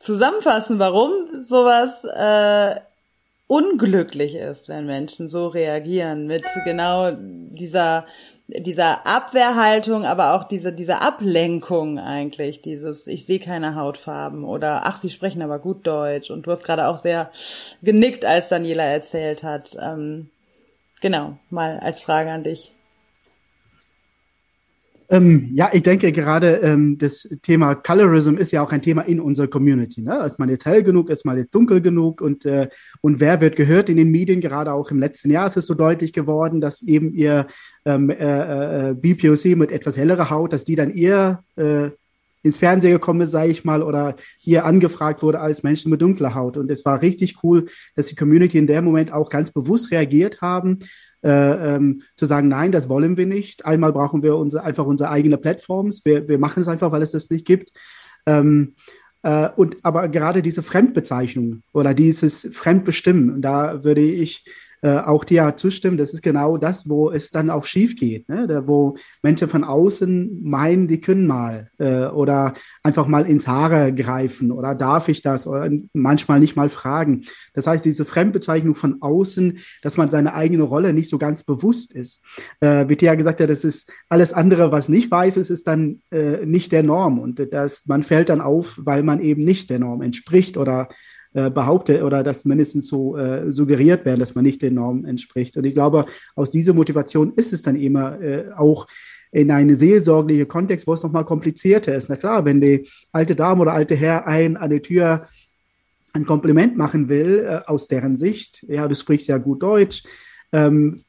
zusammenfassen, 0.00 0.78
warum 0.78 1.42
sowas 1.42 2.04
äh, 2.04 2.80
unglücklich 3.46 4.34
ist, 4.34 4.68
wenn 4.68 4.86
Menschen 4.86 5.28
so 5.28 5.46
reagieren 5.46 6.26
mit 6.26 6.44
genau 6.64 7.12
dieser 7.16 8.06
dieser 8.48 9.06
Abwehrhaltung, 9.06 10.04
aber 10.04 10.34
auch 10.34 10.44
diese 10.44 10.72
diese 10.72 11.00
Ablenkung 11.00 11.98
eigentlich, 11.98 12.62
dieses 12.62 13.06
ich 13.06 13.26
sehe 13.26 13.40
keine 13.40 13.74
Hautfarben 13.74 14.44
oder 14.44 14.82
ach 14.84 14.96
sie 14.96 15.10
sprechen 15.10 15.42
aber 15.42 15.58
gut 15.58 15.86
Deutsch 15.86 16.30
und 16.30 16.46
du 16.46 16.50
hast 16.52 16.62
gerade 16.62 16.86
auch 16.86 16.96
sehr 16.96 17.30
genickt, 17.82 18.24
als 18.24 18.48
Daniela 18.48 18.84
erzählt 18.84 19.42
hat. 19.42 19.76
Ähm, 19.80 20.30
genau, 21.00 21.38
mal 21.50 21.80
als 21.80 22.00
Frage 22.00 22.30
an 22.30 22.44
dich. 22.44 22.72
Ähm, 25.08 25.50
ja, 25.52 25.70
ich 25.72 25.82
denke 25.82 26.10
gerade 26.10 26.56
ähm, 26.56 26.98
das 26.98 27.28
Thema 27.42 27.74
Colorism 27.74 28.36
ist 28.36 28.52
ja 28.52 28.62
auch 28.62 28.72
ein 28.72 28.82
Thema 28.82 29.02
in 29.02 29.20
unserer 29.20 29.46
Community. 29.46 30.02
Ne? 30.02 30.24
Ist 30.24 30.38
man 30.38 30.48
jetzt 30.48 30.66
hell 30.66 30.82
genug, 30.82 31.10
ist 31.10 31.24
man 31.24 31.36
jetzt 31.36 31.54
dunkel 31.54 31.80
genug 31.80 32.20
und, 32.20 32.44
äh, 32.44 32.68
und 33.00 33.20
wer 33.20 33.40
wird 33.40 33.56
gehört 33.56 33.88
in 33.88 33.96
den 33.96 34.10
Medien? 34.10 34.40
Gerade 34.40 34.72
auch 34.72 34.90
im 34.90 34.98
letzten 34.98 35.30
Jahr 35.30 35.46
ist 35.46 35.56
es 35.56 35.66
so 35.66 35.74
deutlich 35.74 36.12
geworden, 36.12 36.60
dass 36.60 36.82
eben 36.82 37.12
ihr 37.12 37.46
ähm, 37.84 38.10
äh, 38.10 38.90
äh, 38.90 38.94
BPOC 38.94 39.56
mit 39.56 39.70
etwas 39.70 39.96
hellerer 39.96 40.30
Haut, 40.30 40.52
dass 40.52 40.64
die 40.64 40.74
dann 40.74 40.90
eher 40.90 41.44
äh, 41.56 41.90
ins 42.46 42.58
Fernsehen 42.58 42.92
gekommen 42.92 43.20
ist, 43.20 43.32
sage 43.32 43.50
ich 43.50 43.64
mal, 43.64 43.82
oder 43.82 44.16
hier 44.38 44.64
angefragt 44.64 45.22
wurde 45.22 45.40
als 45.40 45.62
Menschen 45.62 45.90
mit 45.90 46.00
dunkler 46.00 46.34
Haut. 46.34 46.56
Und 46.56 46.70
es 46.70 46.84
war 46.84 47.02
richtig 47.02 47.42
cool, 47.42 47.66
dass 47.94 48.06
die 48.06 48.14
Community 48.14 48.56
in 48.56 48.66
dem 48.66 48.84
Moment 48.84 49.12
auch 49.12 49.28
ganz 49.28 49.50
bewusst 49.50 49.90
reagiert 49.90 50.40
haben 50.40 50.78
äh, 51.22 51.74
ähm, 51.74 52.02
zu 52.14 52.24
sagen, 52.24 52.48
nein, 52.48 52.72
das 52.72 52.88
wollen 52.88 53.16
wir 53.16 53.26
nicht. 53.26 53.66
Einmal 53.66 53.92
brauchen 53.92 54.22
wir 54.22 54.36
unsere, 54.36 54.64
einfach 54.64 54.86
unsere 54.86 55.10
eigene 55.10 55.38
Plattforms. 55.38 56.04
Wir, 56.04 56.28
wir 56.28 56.38
machen 56.38 56.60
es 56.60 56.68
einfach, 56.68 56.92
weil 56.92 57.02
es 57.02 57.10
das 57.10 57.30
nicht 57.30 57.46
gibt. 57.46 57.72
Ähm, 58.26 58.74
äh, 59.22 59.48
und 59.56 59.78
aber 59.82 60.08
gerade 60.08 60.40
diese 60.40 60.62
Fremdbezeichnung 60.62 61.62
oder 61.72 61.94
dieses 61.94 62.48
Fremdbestimmen, 62.52 63.42
da 63.42 63.82
würde 63.82 64.02
ich 64.02 64.44
äh, 64.82 64.98
auch 64.98 65.24
dir 65.24 65.54
zustimmen, 65.56 65.96
das 65.96 66.12
ist 66.12 66.22
genau 66.22 66.56
das, 66.56 66.88
wo 66.88 67.10
es 67.10 67.30
dann 67.30 67.50
auch 67.50 67.64
schief 67.64 67.96
geht, 67.96 68.28
ne? 68.28 68.46
da, 68.46 68.66
wo 68.66 68.96
Menschen 69.22 69.48
von 69.48 69.64
außen 69.64 70.40
meinen, 70.42 70.86
die 70.86 71.00
können 71.00 71.26
mal 71.26 71.70
äh, 71.78 72.06
oder 72.06 72.54
einfach 72.82 73.06
mal 73.06 73.26
ins 73.26 73.46
Haare 73.48 73.92
greifen 73.92 74.52
oder 74.52 74.74
darf 74.74 75.08
ich 75.08 75.22
das 75.22 75.46
oder 75.46 75.70
manchmal 75.92 76.40
nicht 76.40 76.56
mal 76.56 76.68
fragen. 76.68 77.24
Das 77.54 77.66
heißt, 77.66 77.84
diese 77.84 78.04
Fremdbezeichnung 78.04 78.74
von 78.74 79.00
außen, 79.00 79.58
dass 79.82 79.96
man 79.96 80.10
seine 80.10 80.34
eigene 80.34 80.62
Rolle 80.62 80.92
nicht 80.92 81.08
so 81.08 81.18
ganz 81.18 81.42
bewusst 81.42 81.94
ist. 81.94 82.22
Äh, 82.60 82.88
wird 82.88 83.02
ja 83.02 83.14
gesagt, 83.14 83.40
ja, 83.40 83.46
das 83.46 83.64
ist 83.64 83.92
alles 84.08 84.32
andere, 84.32 84.72
was 84.72 84.88
nicht 84.88 85.10
weiß 85.10 85.36
ist, 85.36 85.50
ist 85.50 85.66
dann 85.66 86.02
äh, 86.10 86.44
nicht 86.44 86.72
der 86.72 86.82
Norm 86.82 87.18
und 87.18 87.40
das, 87.50 87.86
man 87.86 88.02
fällt 88.02 88.28
dann 88.28 88.40
auf, 88.40 88.78
weil 88.82 89.02
man 89.02 89.20
eben 89.20 89.44
nicht 89.44 89.70
der 89.70 89.78
Norm 89.78 90.02
entspricht 90.02 90.56
oder 90.56 90.88
äh, 91.36 91.50
behauptet 91.50 92.02
oder 92.02 92.22
dass 92.22 92.46
mindestens 92.46 92.86
so 92.86 93.14
äh, 93.18 93.52
suggeriert 93.52 94.06
werden, 94.06 94.20
dass 94.20 94.34
man 94.34 94.42
nicht 94.42 94.62
den 94.62 94.72
Normen 94.72 95.04
entspricht. 95.04 95.58
Und 95.58 95.66
ich 95.66 95.74
glaube, 95.74 96.06
aus 96.34 96.48
dieser 96.48 96.72
Motivation 96.72 97.34
ist 97.36 97.52
es 97.52 97.60
dann 97.60 97.76
immer 97.76 98.18
äh, 98.22 98.46
auch 98.56 98.86
in 99.32 99.50
einen 99.50 99.78
seelsorglichen 99.78 100.48
Kontext, 100.48 100.86
wo 100.86 100.94
es 100.94 101.02
nochmal 101.02 101.26
komplizierter 101.26 101.94
ist. 101.94 102.08
Na 102.08 102.16
klar, 102.16 102.46
wenn 102.46 102.62
die 102.62 102.88
alte 103.12 103.34
Dame 103.34 103.60
oder 103.60 103.74
alte 103.74 103.94
Herr 103.94 104.26
ein 104.26 104.56
an 104.56 104.70
die 104.70 104.80
Tür 104.80 105.26
ein 106.14 106.24
Kompliment 106.24 106.78
machen 106.78 107.10
will, 107.10 107.44
äh, 107.46 107.60
aus 107.66 107.86
deren 107.86 108.16
Sicht, 108.16 108.64
ja, 108.66 108.88
du 108.88 108.94
sprichst 108.94 109.28
ja 109.28 109.36
gut 109.36 109.62
Deutsch. 109.62 110.04
Ähm, 110.54 111.02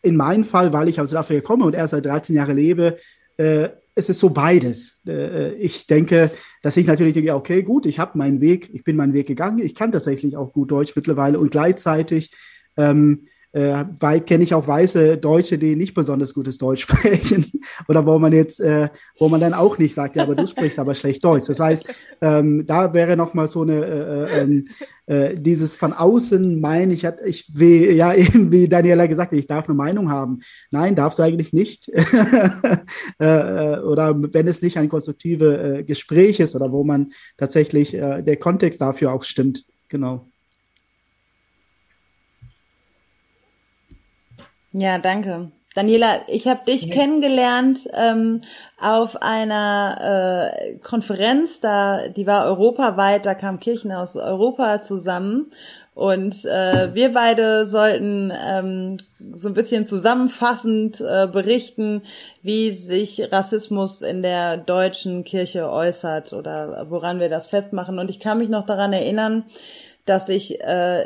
in 0.00 0.14
meinem 0.14 0.44
Fall, 0.44 0.72
weil 0.72 0.90
ich 0.90 1.00
aus 1.00 1.10
Südafrika 1.10 1.40
komme 1.44 1.64
und 1.64 1.74
erst 1.74 1.90
seit 1.90 2.06
13 2.06 2.36
Jahren 2.36 2.54
lebe, 2.54 2.98
äh, 3.36 3.70
es 3.94 4.08
ist 4.08 4.20
so 4.20 4.30
beides. 4.30 5.00
Äh, 5.06 5.54
ich 5.54 5.86
denke, 5.86 6.30
dass 6.62 6.76
ich 6.76 6.86
natürlich 6.86 7.14
denke, 7.14 7.34
okay, 7.34 7.62
gut, 7.62 7.86
ich 7.86 7.98
habe 7.98 8.18
meinen 8.18 8.40
Weg, 8.40 8.70
ich 8.72 8.84
bin 8.84 8.96
meinen 8.96 9.12
Weg 9.12 9.26
gegangen, 9.26 9.58
ich 9.58 9.74
kann 9.74 9.92
tatsächlich 9.92 10.36
auch 10.36 10.52
gut 10.52 10.70
Deutsch 10.70 10.94
mittlerweile 10.96 11.38
und 11.38 11.50
gleichzeitig 11.50 12.32
ähm, 12.76 13.26
äh, 13.52 13.84
weil 14.00 14.20
kenne 14.20 14.44
ich 14.44 14.54
auch 14.54 14.66
weiße 14.66 15.18
Deutsche, 15.18 15.58
die 15.58 15.76
nicht 15.76 15.94
besonders 15.94 16.34
gutes 16.34 16.58
Deutsch 16.58 16.82
sprechen 16.88 17.50
oder 17.88 18.04
wo 18.06 18.18
man 18.18 18.32
jetzt, 18.32 18.60
äh, 18.60 18.88
wo 19.18 19.28
man 19.28 19.40
dann 19.40 19.54
auch 19.54 19.78
nicht 19.78 19.94
sagt, 19.94 20.16
ja, 20.16 20.22
aber 20.22 20.34
du 20.34 20.46
sprichst 20.46 20.78
aber 20.78 20.94
schlecht 20.94 21.24
Deutsch. 21.24 21.46
Das 21.46 21.60
heißt, 21.60 21.84
ähm, 22.20 22.64
da 22.66 22.94
wäre 22.94 23.16
noch 23.16 23.34
mal 23.34 23.46
so 23.46 23.62
eine 23.62 23.84
äh, 23.84 24.22
äh, 24.22 24.42
ähm, 24.42 24.68
äh, 25.06 25.34
dieses 25.34 25.76
von 25.76 25.92
außen 25.92 26.60
meinen, 26.60 26.90
ich, 26.90 27.06
ich 27.24 27.50
wie 27.54 27.90
ja 27.90 28.14
eben 28.14 28.50
wie 28.52 28.68
Daniela 28.68 29.06
gesagt, 29.06 29.32
hat, 29.32 29.38
ich 29.38 29.46
darf 29.46 29.66
eine 29.66 29.74
Meinung 29.74 30.10
haben. 30.10 30.40
Nein, 30.70 30.94
darfst 30.94 31.18
du 31.18 31.22
eigentlich 31.22 31.52
nicht. 31.52 31.88
äh, 33.18 33.24
äh, 33.24 33.80
oder 33.80 34.14
wenn 34.32 34.48
es 34.48 34.62
nicht 34.62 34.78
ein 34.78 34.88
konstruktives 34.88 35.86
Gespräch 35.86 36.40
ist 36.40 36.54
oder 36.54 36.72
wo 36.72 36.84
man 36.84 37.12
tatsächlich 37.36 37.92
der 37.92 38.36
Kontext 38.36 38.80
dafür 38.80 39.12
auch 39.12 39.22
stimmt. 39.22 39.64
Genau. 39.88 40.31
Ja, 44.72 44.98
danke. 44.98 45.50
Daniela, 45.74 46.20
ich 46.26 46.48
habe 46.48 46.64
dich 46.66 46.82
ja. 46.82 46.94
kennengelernt 46.94 47.88
ähm, 47.94 48.42
auf 48.78 49.22
einer 49.22 50.52
äh, 50.58 50.76
Konferenz, 50.78 51.60
da 51.60 52.08
die 52.08 52.26
war 52.26 52.44
europaweit, 52.44 53.24
da 53.24 53.34
kamen 53.34 53.58
Kirchen 53.58 53.90
aus 53.90 54.16
Europa 54.16 54.82
zusammen 54.82 55.50
und 55.94 56.46
äh, 56.46 56.94
wir 56.94 57.12
beide 57.12 57.66
sollten 57.66 58.32
ähm, 58.34 58.98
so 59.36 59.48
ein 59.48 59.54
bisschen 59.54 59.84
zusammenfassend 59.84 61.00
äh, 61.02 61.26
berichten, 61.26 62.02
wie 62.40 62.70
sich 62.70 63.30
Rassismus 63.30 64.00
in 64.00 64.22
der 64.22 64.56
deutschen 64.56 65.24
Kirche 65.24 65.70
äußert 65.70 66.32
oder 66.32 66.86
woran 66.88 67.20
wir 67.20 67.28
das 67.28 67.46
festmachen. 67.46 67.98
Und 67.98 68.08
ich 68.08 68.20
kann 68.20 68.38
mich 68.38 68.48
noch 68.48 68.64
daran 68.64 68.94
erinnern, 68.94 69.44
dass 70.06 70.30
ich 70.30 70.62
äh, 70.62 71.04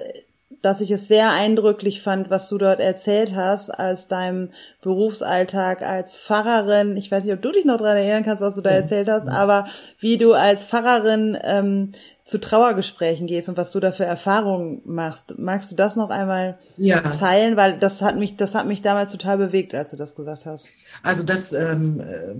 dass 0.63 0.81
ich 0.81 0.91
es 0.91 1.09
sehr 1.09 1.31
eindrücklich 1.31 2.03
fand, 2.03 2.31
was 2.31 2.49
du 2.49 2.59
dort 2.59 2.81
erzählt 2.81 3.35
hast, 3.35 3.71
als 3.71 4.09
deinem 4.09 4.51
Berufsalltag 4.83 5.83
als 5.83 6.17
Pfarrerin. 6.19 6.97
Ich 6.97 7.11
weiß 7.11 7.25
nicht, 7.25 7.35
ob 7.35 7.43
du 7.43 7.53
dich 7.53 7.65
noch 7.65 7.79
daran 7.79 7.97
erinnern 7.97 8.23
kannst, 8.23 8.43
was 8.43 8.55
du 8.55 8.61
da 8.61 8.71
erzählt 8.71 9.09
hast, 9.09 9.29
aber 9.29 9.67
wie 9.99 10.19
du 10.19 10.33
als 10.33 10.67
Pfarrerin 10.67 11.39
ähm, 11.43 11.93
zu 12.27 12.39
Trauergesprächen 12.39 13.29
gehst 13.29 13.49
und 13.49 13.57
was 13.57 13.71
du 13.71 13.79
da 13.79 13.93
für 13.93 14.05
Erfahrungen 14.05 14.83
machst. 14.85 15.39
Magst 15.39 15.71
du 15.71 15.77
das 15.77 15.95
noch 15.95 16.11
einmal 16.11 16.59
ja. 16.77 17.01
teilen? 17.01 17.57
Weil 17.57 17.79
das 17.79 18.03
hat 18.03 18.19
mich, 18.19 18.37
das 18.37 18.57
hat 18.57 18.67
mich 18.67 18.83
damals 18.83 19.13
total 19.13 19.39
bewegt, 19.39 19.77
als 19.77 19.91
du 19.91 19.97
das 19.97 20.17
gesagt 20.17 20.45
hast. 20.45 20.67
Also 21.05 21.23
das, 21.23 21.53
ähm, 21.53 22.01
äh, 22.01 22.35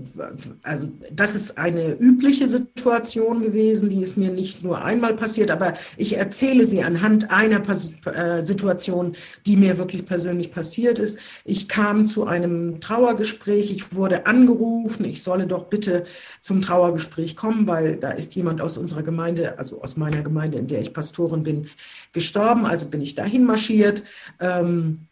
also 0.61 0.89
das 1.09 1.35
ist 1.35 1.57
eine 1.57 1.93
übliche 1.93 2.49
Situation 2.49 3.41
gewesen, 3.41 3.89
die 3.89 4.01
ist 4.01 4.17
mir 4.17 4.29
nicht 4.29 4.61
nur 4.61 4.83
einmal 4.83 5.13
passiert, 5.13 5.51
aber 5.51 5.71
ich 5.95 6.17
erzähle 6.17 6.65
sie 6.65 6.83
anhand 6.83 7.31
einer 7.31 7.61
Pas 7.61 7.93
äh, 8.07 8.41
Situation, 8.41 9.15
die 9.45 9.55
mir 9.55 9.77
wirklich 9.77 10.05
persönlich 10.05 10.51
passiert 10.51 10.99
ist. 10.99 11.17
Ich 11.45 11.69
kam 11.69 12.07
zu 12.07 12.27
einem 12.27 12.81
Trauergespräch, 12.81 13.71
ich 13.71 13.95
wurde 13.95 14.25
angerufen, 14.25 15.05
ich 15.05 15.23
solle 15.23 15.47
doch 15.47 15.67
bitte 15.67 16.03
zum 16.41 16.61
Trauergespräch 16.61 17.37
kommen, 17.37 17.67
weil 17.67 17.95
da 17.95 18.11
ist 18.11 18.35
jemand 18.35 18.59
aus 18.59 18.77
unserer 18.77 19.03
Gemeinde, 19.03 19.57
also 19.57 19.76
aus 19.81 19.97
meiner 19.97 20.21
Gemeinde, 20.21 20.57
in 20.57 20.67
der 20.67 20.81
ich 20.81 20.93
Pastorin 20.93 21.43
bin, 21.43 21.67
gestorben. 22.13 22.65
Also 22.65 22.87
bin 22.87 23.01
ich 23.01 23.15
dahin 23.15 23.43
marschiert, 23.43 24.03
ähm, 24.39 25.07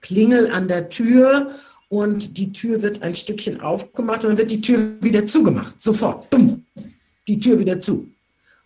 klingel 0.00 0.50
an 0.50 0.68
der 0.68 0.88
Tür 0.88 1.54
und 1.88 2.36
die 2.36 2.52
Tür 2.52 2.82
wird 2.82 3.02
ein 3.02 3.14
Stückchen 3.14 3.60
aufgemacht 3.60 4.24
und 4.24 4.30
dann 4.30 4.38
wird 4.38 4.50
die 4.50 4.60
Tür 4.60 4.92
wieder 5.00 5.26
zugemacht. 5.26 5.80
Sofort. 5.80 6.32
Dumm. 6.32 6.64
Die 7.26 7.38
Tür 7.38 7.58
wieder 7.58 7.80
zu. 7.80 8.10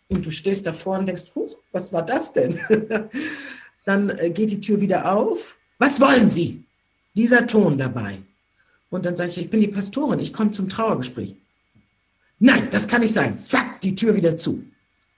Und 0.09 0.27
du 0.27 0.31
stehst 0.31 0.67
davor 0.67 0.99
und 0.99 1.07
denkst, 1.07 1.25
huch, 1.35 1.57
was 1.73 1.93
war 1.93 2.03
das 2.03 2.33
denn? 2.33 2.61
dann 3.85 4.11
äh, 4.11 4.31
geht 4.31 4.51
die 4.51 4.61
Tür 4.61 4.81
wieder 4.81 5.13
auf. 5.13 5.57
Was 5.79 6.01
wollen 6.01 6.29
Sie? 6.29 6.65
Dieser 7.15 7.47
Ton 7.47 7.79
dabei. 7.79 8.19
Und 8.91 9.07
dann 9.07 9.17
sage 9.17 9.31
ich, 9.31 9.39
ich 9.39 9.51
bin 9.51 9.61
die 9.61 9.69
Pastorin, 9.69 10.19
ich 10.19 10.33
komme 10.33 10.51
zum 10.51 10.69
Trauergespräch. 10.69 11.35
Nein, 12.39 12.69
das 12.71 12.87
kann 12.87 13.01
nicht 13.01 13.15
sein. 13.15 13.39
Zack, 13.45 13.81
die 13.81 13.95
Tür 13.95 14.15
wieder 14.15 14.37
zu. 14.37 14.63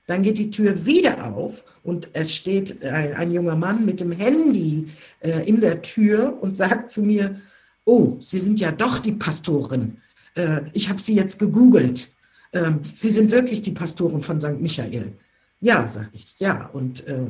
Dann 0.06 0.22
geht 0.22 0.38
die 0.38 0.50
Tür 0.50 0.86
wieder 0.86 1.34
auf 1.34 1.64
und 1.82 2.08
es 2.12 2.34
steht 2.34 2.82
ein, 2.84 3.14
ein 3.14 3.32
junger 3.32 3.56
Mann 3.56 3.84
mit 3.84 4.00
dem 4.00 4.12
Handy 4.12 4.88
äh, 5.20 5.46
in 5.48 5.60
der 5.60 5.82
Tür 5.82 6.38
und 6.40 6.54
sagt 6.54 6.92
zu 6.92 7.02
mir, 7.02 7.40
oh, 7.84 8.16
Sie 8.20 8.40
sind 8.40 8.60
ja 8.60 8.70
doch 8.70 8.98
die 8.98 9.12
Pastorin. 9.12 9.98
Äh, 10.34 10.62
ich 10.72 10.88
habe 10.88 11.00
Sie 11.00 11.14
jetzt 11.14 11.38
gegoogelt. 11.38 12.14
Ähm, 12.52 12.82
Sie 12.96 13.10
sind 13.10 13.30
wirklich 13.30 13.62
die 13.62 13.72
Pastorin 13.72 14.20
von 14.20 14.40
St. 14.40 14.60
Michael. 14.60 15.12
Ja, 15.60 15.88
sage 15.88 16.10
ich, 16.12 16.38
ja. 16.38 16.66
Und 16.66 17.06
äh, 17.08 17.26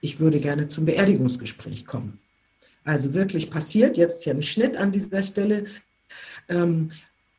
ich 0.00 0.20
würde 0.20 0.40
gerne 0.40 0.68
zum 0.68 0.86
Beerdigungsgespräch 0.86 1.84
kommen. 1.84 2.20
Also 2.84 3.12
wirklich 3.12 3.50
passiert, 3.50 3.98
jetzt 3.98 4.24
hier 4.24 4.34
ein 4.34 4.42
Schnitt 4.42 4.76
an 4.76 4.92
dieser 4.92 5.22
Stelle. 5.22 5.66
Ähm, 6.48 6.90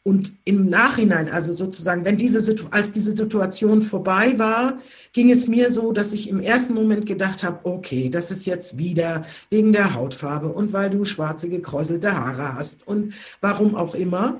und 0.10 0.32
im 0.44 0.72
Nachhinein, 0.72 1.30
also 1.30 1.54
sozusagen, 1.54 2.04
wenn 2.04 2.18
diese, 2.18 2.56
als 2.72 2.92
diese 2.92 3.12
Situation 3.12 3.84
vorbei 3.84 4.40
war, 4.40 4.80
ging 5.14 5.30
es 5.30 5.48
mir 5.48 5.70
so, 5.70 5.92
dass 5.92 6.14
ich 6.14 6.28
im 6.28 6.40
ersten 6.40 6.74
Moment 6.74 7.06
gedacht 7.06 7.44
habe, 7.44 7.60
okay, 7.62 8.10
das 8.10 8.32
ist 8.32 8.48
jetzt 8.48 8.80
wieder 8.80 9.24
wegen 9.52 9.72
der 9.72 9.94
Hautfarbe 9.94 10.48
und 10.48 10.74
weil 10.74 10.90
du 10.90 11.06
schwarze 11.06 11.48
gekräuselte 11.48 12.12
Haare 12.18 12.56
hast 12.56 12.88
und 12.88 13.14
warum 13.40 13.76
auch 13.76 13.94
immer. 13.94 14.40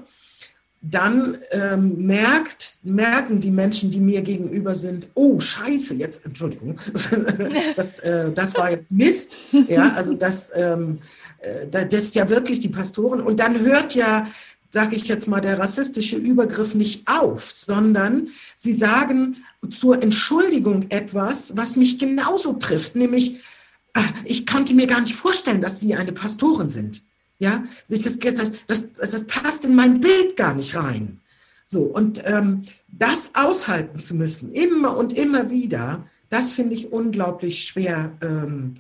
Dann 0.82 1.38
ähm, 1.52 2.08
merkt, 2.08 2.78
merken 2.82 3.40
die 3.40 3.52
Menschen, 3.52 3.92
die 3.92 4.00
mir 4.00 4.24
gegenüber 4.24 4.74
sind, 4.74 5.10
oh 5.14 5.40
Scheiße, 5.40 5.94
jetzt, 5.94 6.26
Entschuldigung, 6.26 6.80
das, 7.76 8.00
äh, 8.00 8.32
das 8.32 8.56
war 8.56 8.72
jetzt 8.72 8.90
Mist. 8.90 9.38
Ja, 9.68 9.94
also 9.94 10.16
das, 10.16 10.52
ähm, 10.56 10.98
äh, 11.42 11.68
das 11.86 12.06
ist 12.06 12.16
ja 12.16 12.28
wirklich 12.28 12.60
die 12.60 12.70
Pastoren. 12.70 13.22
Und 13.22 13.40
dann 13.40 13.60
hört 13.60 13.94
ja 13.94 14.26
sage 14.70 14.96
ich 14.96 15.08
jetzt 15.08 15.28
mal, 15.28 15.42
der 15.42 15.60
rassistische 15.60 16.18
Übergriff 16.18 16.76
nicht 16.76 17.08
auf, 17.08 17.52
sondern 17.52 18.30
sie 18.56 18.74
sagen 18.74 19.38
zur 19.70 20.02
Entschuldigung 20.02 20.86
etwas, 20.90 21.58
was 21.58 21.76
mich 21.76 22.00
genauso 22.00 22.54
trifft, 22.54 22.96
nämlich, 22.96 23.40
ah, 23.94 24.04
ich 24.26 24.46
konnte 24.46 24.74
mir 24.74 24.88
gar 24.88 25.02
nicht 25.02 25.16
vorstellen, 25.16 25.62
dass 25.62 25.80
Sie 25.80 25.96
eine 25.96 26.12
Pastorin 26.12 26.70
sind. 26.70 27.04
Ja, 27.40 27.64
das, 27.88 28.02
das, 28.02 28.52
das, 28.68 28.84
das 28.98 29.24
passt 29.26 29.66
in 29.66 29.76
mein 29.76 30.02
Bild 30.02 30.36
gar 30.36 30.54
nicht 30.54 30.76
rein. 30.76 31.22
So, 31.64 31.84
und 31.84 32.22
ähm, 32.26 32.64
das 32.88 33.32
aushalten 33.36 34.00
zu 34.00 34.16
müssen, 34.16 34.52
immer 34.54 34.98
und 34.98 35.14
immer 35.14 35.50
wieder, 35.50 36.06
das 36.30 36.52
finde 36.52 36.76
ich 36.76 36.92
unglaublich 36.92 37.64
schwer 37.64 38.18
ähm, 38.22 38.76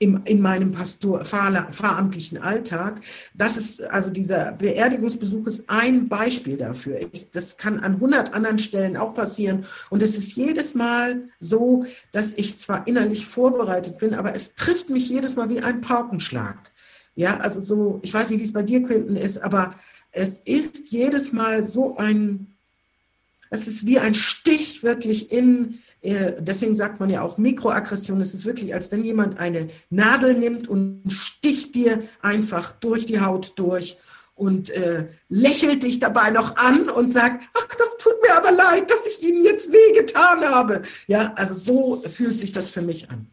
im, 0.00 0.22
in 0.24 0.40
meinem 0.40 0.70
Pastor, 0.70 1.24
Pfarr, 1.24 1.68
pfarramtlichen 1.72 2.38
Alltag. 2.38 3.00
Das 3.34 3.56
ist, 3.56 3.82
also 3.82 4.10
dieser 4.10 4.52
Beerdigungsbesuch 4.52 5.46
ist 5.46 5.68
ein 5.68 6.08
Beispiel 6.08 6.56
dafür. 6.56 7.00
Ich, 7.12 7.30
das 7.32 7.56
kann 7.56 7.80
an 7.80 7.98
hundert 7.98 8.32
anderen 8.32 8.60
Stellen 8.60 8.96
auch 8.96 9.14
passieren. 9.14 9.66
Und 9.90 10.02
es 10.02 10.16
ist 10.16 10.36
jedes 10.36 10.74
Mal 10.74 11.28
so, 11.40 11.84
dass 12.12 12.34
ich 12.34 12.58
zwar 12.58 12.86
innerlich 12.86 13.26
vorbereitet 13.26 13.98
bin, 13.98 14.14
aber 14.14 14.34
es 14.34 14.54
trifft 14.54 14.88
mich 14.88 15.08
jedes 15.08 15.34
Mal 15.34 15.50
wie 15.50 15.60
ein 15.60 15.80
Paukenschlag. 15.80 16.70
Ja, 17.16 17.38
also 17.38 17.60
so, 17.60 17.98
ich 18.02 18.14
weiß 18.14 18.30
nicht, 18.30 18.38
wie 18.38 18.44
es 18.44 18.52
bei 18.52 18.62
dir, 18.62 18.82
Quinten, 18.84 19.16
ist, 19.16 19.38
aber 19.38 19.74
es 20.12 20.40
ist 20.40 20.92
jedes 20.92 21.32
Mal 21.32 21.64
so 21.64 21.96
ein, 21.96 22.54
es 23.50 23.66
ist 23.66 23.86
wie 23.86 23.98
ein 23.98 24.14
Stich 24.14 24.84
wirklich 24.84 25.32
in, 25.32 25.80
deswegen 26.02 26.74
sagt 26.74 27.00
man 27.00 27.10
ja 27.10 27.22
auch 27.22 27.38
Mikroaggression. 27.38 28.20
Es 28.20 28.34
ist 28.34 28.44
wirklich, 28.44 28.74
als 28.74 28.92
wenn 28.92 29.04
jemand 29.04 29.38
eine 29.38 29.68
Nadel 29.90 30.34
nimmt 30.34 30.68
und 30.68 31.02
sticht 31.10 31.74
dir 31.74 32.02
einfach 32.22 32.72
durch 32.72 33.06
die 33.06 33.20
Haut 33.20 33.52
durch 33.56 33.98
und 34.38 34.70
äh, 34.70 35.08
lächelt 35.28 35.82
dich 35.82 35.98
dabei 35.98 36.30
noch 36.30 36.56
an 36.56 36.88
und 36.88 37.12
sagt, 37.12 37.44
ach, 37.54 37.74
das 37.76 37.96
tut 37.98 38.14
mir 38.22 38.36
aber 38.36 38.52
leid, 38.52 38.88
dass 38.88 39.06
ich 39.06 39.28
Ihnen 39.28 39.44
jetzt 39.44 39.72
wehgetan 39.72 40.44
habe. 40.44 40.82
Ja, 41.08 41.32
also 41.34 41.54
so 41.54 42.02
fühlt 42.08 42.38
sich 42.38 42.52
das 42.52 42.68
für 42.68 42.82
mich 42.82 43.10
an. 43.10 43.26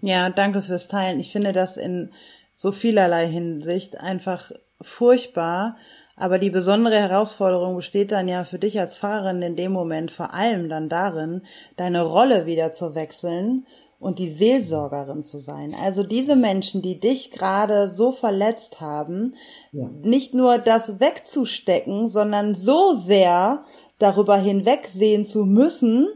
Ja, 0.00 0.30
danke 0.30 0.62
fürs 0.62 0.88
Teilen. 0.88 1.20
Ich 1.20 1.32
finde 1.32 1.52
das 1.52 1.76
in 1.76 2.10
so 2.54 2.72
vielerlei 2.72 3.28
Hinsicht 3.28 4.00
einfach 4.00 4.52
furchtbar 4.80 5.76
aber 6.16 6.38
die 6.38 6.50
besondere 6.50 6.98
Herausforderung 6.98 7.76
besteht 7.76 8.10
dann 8.10 8.26
ja 8.26 8.44
für 8.44 8.58
dich 8.58 8.80
als 8.80 8.96
Fahrerin 8.96 9.42
in 9.42 9.56
dem 9.56 9.72
Moment 9.72 10.10
vor 10.10 10.32
allem 10.32 10.68
dann 10.68 10.88
darin, 10.88 11.42
deine 11.76 12.02
Rolle 12.02 12.46
wieder 12.46 12.72
zu 12.72 12.94
wechseln 12.94 13.66
und 13.98 14.18
die 14.18 14.30
Seelsorgerin 14.30 15.22
zu 15.22 15.38
sein. 15.38 15.74
Also 15.80 16.02
diese 16.02 16.36
Menschen, 16.36 16.82
die 16.82 17.00
dich 17.00 17.30
gerade 17.30 17.90
so 17.90 18.12
verletzt 18.12 18.80
haben, 18.80 19.34
ja. 19.72 19.88
nicht 20.02 20.34
nur 20.34 20.58
das 20.58 21.00
wegzustecken, 21.00 22.08
sondern 22.08 22.54
so 22.54 22.94
sehr 22.94 23.64
darüber 23.98 24.36
hinwegsehen 24.36 25.24
zu 25.24 25.44
müssen 25.44 26.08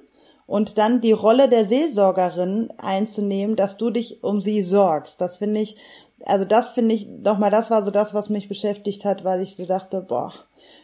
und 0.47 0.79
dann 0.79 1.01
die 1.01 1.13
Rolle 1.13 1.49
der 1.49 1.65
Seelsorgerin 1.65 2.71
einzunehmen, 2.77 3.57
dass 3.57 3.77
du 3.77 3.91
dich 3.91 4.23
um 4.25 4.41
sie 4.41 4.63
sorgst. 4.63 5.21
Das 5.21 5.39
finde 5.39 5.61
ich 5.61 5.77
also 6.27 6.45
das 6.45 6.73
finde 6.73 6.95
ich, 6.95 7.07
nochmal, 7.07 7.51
das 7.51 7.71
war 7.71 7.83
so 7.83 7.91
das, 7.91 8.15
was 8.15 8.29
mich 8.29 8.49
beschäftigt 8.49 9.05
hat, 9.05 9.25
weil 9.25 9.41
ich 9.41 9.57
so 9.57 9.67
dachte, 9.67 10.01
boah, 10.01 10.33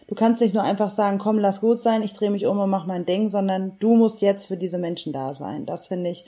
du 0.08 0.14
kannst 0.14 0.40
nicht 0.40 0.54
nur 0.54 0.62
einfach 0.62 0.90
sagen, 0.90 1.18
komm, 1.18 1.38
lass 1.38 1.60
gut 1.60 1.80
sein, 1.80 2.02
ich 2.02 2.12
drehe 2.12 2.30
mich 2.30 2.46
um 2.46 2.58
und 2.58 2.70
mach 2.70 2.86
mein 2.86 3.06
Ding, 3.06 3.28
sondern 3.28 3.78
du 3.78 3.94
musst 3.94 4.20
jetzt 4.20 4.46
für 4.46 4.56
diese 4.56 4.78
Menschen 4.78 5.12
da 5.12 5.34
sein. 5.34 5.66
Das 5.66 5.86
finde 5.86 6.10
ich, 6.10 6.24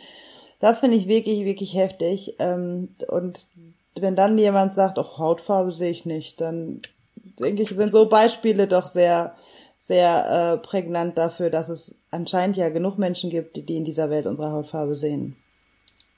das 0.60 0.80
finde 0.80 0.96
ich 0.96 1.08
wirklich, 1.08 1.44
wirklich 1.44 1.74
heftig. 1.74 2.34
Ähm, 2.38 2.94
und 3.08 3.46
wenn 3.94 4.16
dann 4.16 4.38
jemand 4.38 4.74
sagt, 4.74 4.98
ach, 4.98 5.18
Hautfarbe 5.18 5.72
sehe 5.72 5.90
ich 5.90 6.04
nicht, 6.06 6.40
dann 6.40 6.82
denke 7.38 7.62
ich, 7.62 7.70
sind 7.70 7.92
so 7.92 8.08
Beispiele 8.08 8.66
doch 8.66 8.88
sehr, 8.88 9.34
sehr 9.78 10.60
äh, 10.60 10.66
prägnant 10.66 11.16
dafür, 11.16 11.50
dass 11.50 11.68
es 11.68 11.94
anscheinend 12.10 12.56
ja 12.56 12.68
genug 12.68 12.98
Menschen 12.98 13.30
gibt, 13.30 13.56
die 13.56 13.76
in 13.76 13.84
dieser 13.84 14.10
Welt 14.10 14.26
unsere 14.26 14.52
Hautfarbe 14.52 14.94
sehen. 14.94 15.36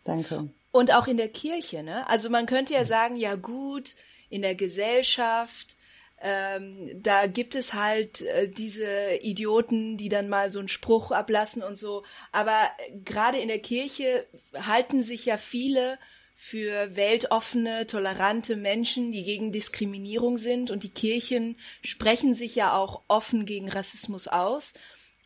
Danke. 0.05 0.49
Und 0.73 0.93
auch 0.93 1.07
in 1.07 1.17
der 1.17 1.29
Kirche, 1.29 1.83
ne? 1.83 2.09
Also 2.09 2.31
man 2.31 2.47
könnte 2.47 2.75
ja 2.75 2.85
sagen, 2.85 3.17
ja 3.17 3.35
gut, 3.35 3.95
in 4.29 4.43
der 4.43 4.55
Gesellschaft, 4.55 5.77
ähm, 6.23 7.03
da 7.03 7.27
gibt 7.27 7.55
es 7.55 7.73
halt 7.73 8.21
äh, 8.21 8.49
diese 8.49 9.15
Idioten, 9.23 9.97
die 9.97 10.09
dann 10.09 10.29
mal 10.29 10.53
so 10.53 10.59
einen 10.59 10.69
Spruch 10.69 11.11
ablassen 11.11 11.63
und 11.63 11.77
so. 11.77 12.05
Aber 12.31 12.71
gerade 13.05 13.39
in 13.39 13.49
der 13.49 13.59
Kirche 13.59 14.27
halten 14.55 15.03
sich 15.03 15.25
ja 15.25 15.39
viele 15.39 15.99
für 16.37 16.95
weltoffene, 16.95 17.87
tolerante 17.87 18.57
Menschen, 18.57 19.13
die 19.13 19.25
gegen 19.25 19.51
Diskriminierung 19.53 20.39
sind. 20.39 20.71
Und 20.71 20.85
die 20.85 20.91
Kirchen 20.91 21.59
sprechen 21.83 22.35
sich 22.35 22.55
ja 22.55 22.77
auch 22.77 23.03
offen 23.09 23.47
gegen 23.47 23.69
Rassismus 23.71 24.29
aus. 24.29 24.75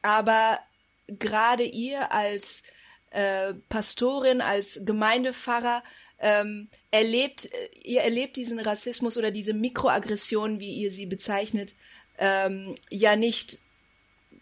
Aber 0.03 0.61
gerade 1.09 1.65
ihr 1.65 2.13
als 2.13 2.63
äh, 3.15 3.55
Pastorin, 3.69 4.41
als 4.41 4.81
Gemeindepfarrer 4.85 5.83
ähm, 6.19 6.69
erlebt, 6.91 7.47
äh, 7.47 7.69
ihr 7.83 8.01
erlebt 8.01 8.37
diesen 8.37 8.59
Rassismus 8.59 9.17
oder 9.17 9.31
diese 9.31 9.55
Mikroaggression, 9.55 10.61
wie 10.61 10.73
ihr 10.75 10.91
sie 10.91 11.07
bezeichnet, 11.07 11.75
ähm, 12.19 12.75
ja 12.91 13.17
nicht. 13.17 13.59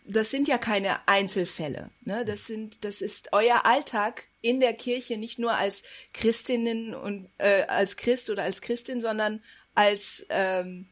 Das 0.04 0.30
sind 0.30 0.48
ja 0.48 0.58
keine 0.58 1.06
Einzelfälle. 1.06 1.90
Ne? 2.04 2.24
Das 2.24 2.46
sind, 2.46 2.84
das 2.84 3.02
ist 3.02 3.32
euer 3.32 3.66
Alltag 3.66 4.24
in 4.40 4.58
der 4.58 4.74
Kirche, 4.74 5.16
nicht 5.16 5.38
nur 5.38 5.54
als 5.54 5.82
Christinnen 6.12 6.94
und 6.94 7.28
äh, 7.38 7.62
als 7.64 7.96
Christ 7.96 8.30
oder 8.30 8.42
als 8.42 8.62
Christin, 8.62 9.00
sondern 9.00 9.42
als 9.74 10.26
ähm, 10.28 10.86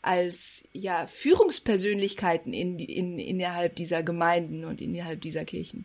als 0.00 0.68
ja 0.72 1.06
Führungspersönlichkeiten 1.06 2.52
in, 2.52 2.78
in, 2.78 3.18
innerhalb 3.18 3.76
dieser 3.76 4.02
Gemeinden 4.02 4.64
und 4.64 4.80
innerhalb 4.80 5.20
dieser 5.20 5.44
Kirchen. 5.44 5.84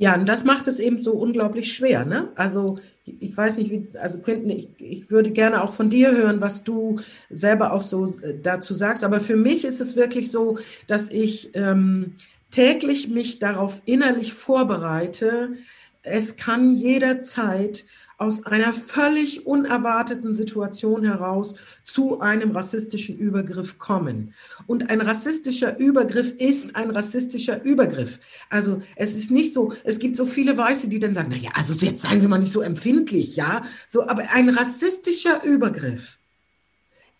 Ja, 0.00 0.14
und 0.14 0.28
das 0.28 0.44
macht 0.44 0.68
es 0.68 0.78
eben 0.78 1.02
so 1.02 1.12
unglaublich 1.14 1.72
schwer. 1.72 2.04
Ne? 2.04 2.30
Also 2.36 2.78
ich 3.04 3.36
weiß 3.36 3.58
nicht, 3.58 3.70
wie, 3.70 3.88
also 3.98 4.18
Quentin, 4.18 4.50
ich, 4.50 4.68
ich 4.78 5.10
würde 5.10 5.32
gerne 5.32 5.62
auch 5.62 5.72
von 5.72 5.90
dir 5.90 6.12
hören, 6.12 6.40
was 6.40 6.62
du 6.62 7.00
selber 7.30 7.72
auch 7.72 7.82
so 7.82 8.06
äh, 8.22 8.38
dazu 8.40 8.74
sagst. 8.74 9.02
Aber 9.02 9.18
für 9.18 9.36
mich 9.36 9.64
ist 9.64 9.80
es 9.80 9.96
wirklich 9.96 10.30
so, 10.30 10.56
dass 10.86 11.10
ich 11.10 11.50
ähm, 11.54 12.14
täglich 12.50 13.08
mich 13.08 13.40
darauf 13.40 13.82
innerlich 13.86 14.32
vorbereite. 14.34 15.54
Es 16.02 16.36
kann 16.36 16.76
jederzeit 16.76 17.84
aus 18.18 18.44
einer 18.44 18.72
völlig 18.72 19.46
unerwarteten 19.46 20.34
Situation 20.34 21.04
heraus 21.04 21.54
zu 21.84 22.20
einem 22.20 22.50
rassistischen 22.50 23.16
Übergriff 23.16 23.78
kommen. 23.78 24.34
Und 24.66 24.90
ein 24.90 25.00
rassistischer 25.00 25.78
Übergriff 25.78 26.34
ist 26.36 26.74
ein 26.74 26.90
rassistischer 26.90 27.62
Übergriff. 27.62 28.18
Also 28.50 28.80
es 28.96 29.14
ist 29.14 29.30
nicht 29.30 29.54
so, 29.54 29.72
es 29.84 30.00
gibt 30.00 30.16
so 30.16 30.26
viele 30.26 30.58
Weiße, 30.58 30.88
die 30.88 30.98
dann 30.98 31.14
sagen, 31.14 31.28
na 31.30 31.36
ja, 31.36 31.50
also 31.54 31.72
jetzt 31.74 32.02
seien 32.02 32.20
Sie 32.20 32.28
mal 32.28 32.38
nicht 32.38 32.52
so 32.52 32.60
empfindlich, 32.60 33.36
ja. 33.36 33.62
So, 33.86 34.06
aber 34.06 34.24
ein 34.32 34.48
rassistischer 34.48 35.44
Übergriff 35.44 36.18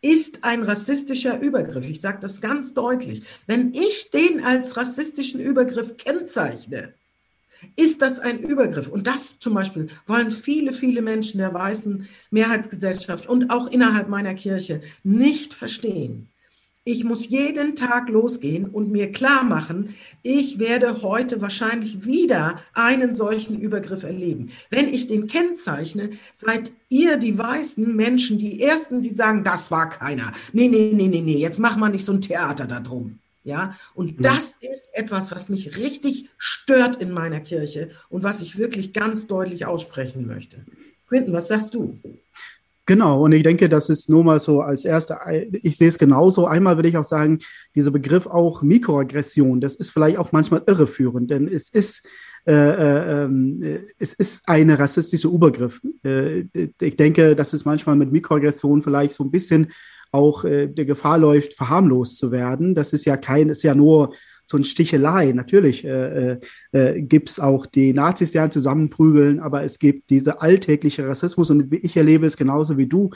ist 0.01 0.45
ein 0.45 0.63
rassistischer 0.63 1.41
Übergriff. 1.41 1.85
Ich 1.85 2.01
sage 2.01 2.19
das 2.21 2.41
ganz 2.41 2.75
deutlich. 2.75 3.23
Wenn 3.47 3.73
ich 3.73 4.11
den 4.11 4.45
als 4.45 4.77
rassistischen 4.77 5.41
Übergriff 5.41 5.97
kennzeichne, 5.97 6.95
ist 7.77 8.03
das 8.03 8.19
ein 8.19 8.39
Übergriff? 8.39 8.89
Und 8.89 9.07
das 9.07 9.39
zum 9.39 9.55
Beispiel 9.55 9.89
wollen 10.07 10.31
viele, 10.31 10.73
viele 10.73 11.03
Menschen 11.03 11.39
der 11.39 11.55
weißen 11.55 12.07
Mehrheitsgesellschaft 12.31 13.29
und 13.29 13.51
auch 13.51 13.69
innerhalb 13.69 14.09
meiner 14.09 14.35
Kirche 14.35 14.81
nicht 15.03 15.55
verstehen. 15.55 16.29
Ich 16.91 17.05
muss 17.05 17.29
jeden 17.29 17.77
Tag 17.77 18.09
losgehen 18.09 18.65
und 18.65 18.91
mir 18.91 19.13
klar 19.13 19.45
machen, 19.45 19.95
ich 20.23 20.59
werde 20.59 21.03
heute 21.03 21.43
wahrscheinlich 21.43 22.07
wieder 22.07 22.63
einen 22.73 23.15
solchen 23.15 23.61
Übergriff 23.61 24.05
erleben. 24.05 24.49
Wenn 24.71 24.89
ich 24.89 25.07
den 25.07 25.27
kennzeichne, 25.27 26.13
seid 26.33 26.73
ihr 26.89 27.19
die 27.19 27.37
weißen 27.37 27.95
Menschen 27.95 28.39
die 28.39 28.63
Ersten, 28.63 29.03
die 29.03 29.11
sagen, 29.11 29.45
das 29.45 29.71
war 29.71 29.91
keiner. 29.91 30.33
Nee, 30.55 30.69
nee, 30.69 30.91
nee, 30.95 31.09
nee, 31.09 31.21
nee, 31.21 31.37
jetzt 31.37 31.59
mach 31.59 31.77
mal 31.77 31.91
nicht 31.91 32.07
so 32.07 32.13
ein 32.13 32.23
Theater 32.23 32.67
da 32.67 32.81
drum. 32.81 33.19
Ja, 33.49 33.73
und 33.95 34.23
das 34.23 34.59
ist 34.61 34.89
etwas, 34.93 35.31
was 35.31 35.49
mich 35.49 35.79
richtig 35.79 36.29
stört 36.37 36.97
in 36.97 37.11
meiner 37.11 37.41
Kirche 37.41 37.93
und 38.11 38.23
was 38.23 38.43
ich 38.43 38.59
wirklich 38.59 38.93
ganz 38.93 39.27
deutlich 39.27 39.65
aussprechen 39.65 40.27
möchte. 40.27 40.67
Quinten, 41.09 41.33
was 41.33 41.49
sagst 41.49 41.75
du? 41.75 41.99
Genau, 42.85 43.25
und 43.25 43.33
ich 43.33 43.43
denke, 43.43 43.71
das 43.71 43.89
ist 43.89 44.11
nur 44.11 44.23
mal 44.23 44.39
so 44.39 44.61
als 44.61 44.85
erster, 44.85 45.21
ich 45.51 45.79
sehe 45.79 45.89
es 45.89 45.97
genauso. 45.97 46.47
Einmal 46.47 46.77
würde 46.77 46.91
ich 46.91 46.99
auch 46.99 47.05
sagen, 47.05 47.39
dieser 47.75 47.91
Begriff 47.91 48.27
auch 48.27 48.61
Mikroaggression, 48.61 49.63
das 49.63 49.77
ist 49.77 49.93
vielleicht 49.93 50.19
auch 50.19 50.31
manchmal 50.31 50.63
irreführend, 50.67 51.31
denn 51.31 51.49
es 51.49 51.71
ist, 51.71 52.07
äh, 52.47 52.53
äh, 52.53 53.25
ähm, 53.25 53.81
es 53.99 54.13
ist 54.13 54.47
eine 54.47 54.79
rassistische 54.79 55.29
Übergriff. 55.29 55.81
Äh, 56.05 56.45
ich 56.83 56.97
denke, 56.97 57.35
dass 57.35 57.55
es 57.55 57.65
manchmal 57.65 57.97
mit 57.97 58.13
Mikroaggression 58.13 58.83
vielleicht 58.83 59.15
so 59.15 59.25
ein 59.25 59.31
bisschen 59.31 59.69
auch 60.11 60.45
äh, 60.45 60.67
der 60.69 60.85
Gefahr 60.85 61.19
läuft, 61.19 61.55
verharmlost 61.55 62.17
zu 62.19 62.31
werden. 62.31 62.75
Das 62.75 62.93
ist 62.93 63.05
ja 63.05 63.17
kein, 63.17 63.49
ist 63.49 63.63
ja 63.63 63.75
nur 63.75 64.15
so 64.47 64.57
ein 64.57 64.65
Stichelei. 64.65 65.33
Natürlich 65.33 65.85
äh, 65.85 66.33
äh, 66.33 66.39
äh 66.73 67.03
gibt 67.03 67.31
es 67.31 67.41
auch 67.41 67.67
die 67.67 67.93
Nazis, 67.93 68.33
die 68.33 68.39
einen 68.39 68.51
zusammenprügeln, 68.51 69.41
aber 69.41 69.63
es 69.63 69.79
gibt 69.79 70.11
diese 70.11 70.41
alltägliche 70.41 71.07
Rassismus 71.07 71.51
und 71.51 71.73
ich 71.73 71.97
erlebe 71.97 72.27
es 72.27 72.37
genauso 72.37 72.79
wie 72.79 72.87
du. 72.87 73.11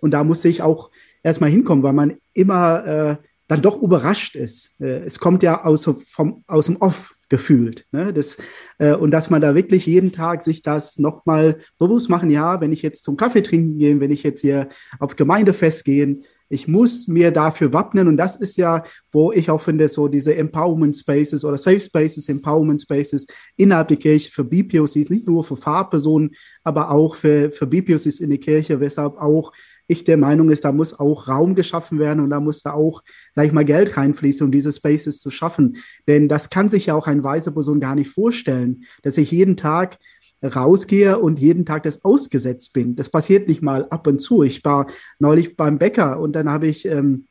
Und 0.00 0.12
da 0.12 0.24
muss 0.24 0.44
ich 0.44 0.62
auch 0.62 0.90
erstmal 1.22 1.50
hinkommen, 1.50 1.82
weil 1.82 1.92
man 1.92 2.16
immer 2.32 2.86
äh, 2.86 3.16
dann 3.48 3.62
doch 3.62 3.82
überrascht 3.82 4.36
ist. 4.36 4.80
Äh, 4.80 5.04
es 5.04 5.18
kommt 5.18 5.42
ja 5.42 5.64
aus, 5.64 5.90
vom, 6.10 6.44
aus 6.46 6.66
dem 6.66 6.76
Off 6.76 7.14
gefühlt. 7.28 7.86
Ne? 7.92 8.12
Das, 8.12 8.38
äh, 8.78 8.94
und 8.94 9.10
dass 9.10 9.30
man 9.30 9.40
da 9.40 9.54
wirklich 9.54 9.86
jeden 9.86 10.12
Tag 10.12 10.42
sich 10.42 10.62
das 10.62 10.98
nochmal 10.98 11.58
bewusst 11.78 12.08
machen, 12.08 12.30
ja, 12.30 12.60
wenn 12.60 12.72
ich 12.72 12.82
jetzt 12.82 13.04
zum 13.04 13.16
Kaffee 13.16 13.42
trinken 13.42 13.78
gehe, 13.78 14.00
wenn 14.00 14.10
ich 14.10 14.22
jetzt 14.22 14.40
hier 14.40 14.68
auf 14.98 15.16
Gemeindefest 15.16 15.84
gehe, 15.84 16.20
ich 16.48 16.68
muss 16.68 17.08
mir 17.08 17.30
dafür 17.30 17.72
wappnen 17.72 18.08
und 18.08 18.16
das 18.16 18.36
ist 18.36 18.56
ja, 18.56 18.82
wo 19.10 19.32
ich 19.32 19.50
auch 19.50 19.60
finde, 19.60 19.88
so 19.88 20.08
diese 20.08 20.34
Empowerment 20.34 20.96
Spaces 20.96 21.44
oder 21.44 21.58
Safe 21.58 21.80
Spaces, 21.80 22.28
Empowerment 22.28 22.80
Spaces 22.80 23.26
innerhalb 23.56 23.88
der 23.88 23.96
Kirche 23.98 24.30
für 24.30 24.44
BPOCs, 24.44 25.10
nicht 25.10 25.26
nur 25.26 25.44
für 25.44 25.56
Fahrpersonen, 25.56 26.30
aber 26.64 26.90
auch 26.90 27.14
für, 27.14 27.50
für 27.50 27.66
BPOCs 27.66 28.20
in 28.20 28.30
der 28.30 28.38
Kirche, 28.38 28.80
weshalb 28.80 29.16
auch 29.18 29.52
ich 29.88 30.04
der 30.04 30.18
Meinung 30.18 30.50
ist, 30.50 30.64
da 30.64 30.70
muss 30.70 30.98
auch 30.98 31.28
Raum 31.28 31.54
geschaffen 31.54 31.98
werden 31.98 32.22
und 32.22 32.30
da 32.30 32.40
muss 32.40 32.62
da 32.62 32.72
auch, 32.72 33.02
sag 33.32 33.46
ich 33.46 33.52
mal, 33.52 33.64
Geld 33.64 33.96
reinfließen, 33.96 34.44
um 34.44 34.52
diese 34.52 34.70
Spaces 34.70 35.18
zu 35.18 35.30
schaffen. 35.30 35.78
Denn 36.06 36.28
das 36.28 36.50
kann 36.50 36.68
sich 36.68 36.86
ja 36.86 36.94
auch 36.94 37.06
ein 37.06 37.24
weiser 37.24 37.52
Person 37.52 37.80
gar 37.80 37.94
nicht 37.94 38.10
vorstellen, 38.10 38.84
dass 39.02 39.16
ich 39.16 39.30
jeden 39.30 39.56
Tag 39.56 39.98
rausgehe 40.42 41.18
und 41.18 41.38
jeden 41.38 41.64
Tag 41.64 41.82
das 41.82 42.04
ausgesetzt 42.04 42.72
bin. 42.72 42.96
Das 42.96 43.08
passiert 43.08 43.48
nicht 43.48 43.62
mal 43.62 43.86
ab 43.90 44.06
und 44.06 44.20
zu. 44.20 44.42
Ich 44.42 44.64
war 44.64 44.86
neulich 45.18 45.56
beim 45.56 45.78
Bäcker 45.78 46.20
und 46.20 46.32
dann 46.32 46.50
habe 46.50 46.66
ich 46.66 46.86
ähm, 46.86 47.26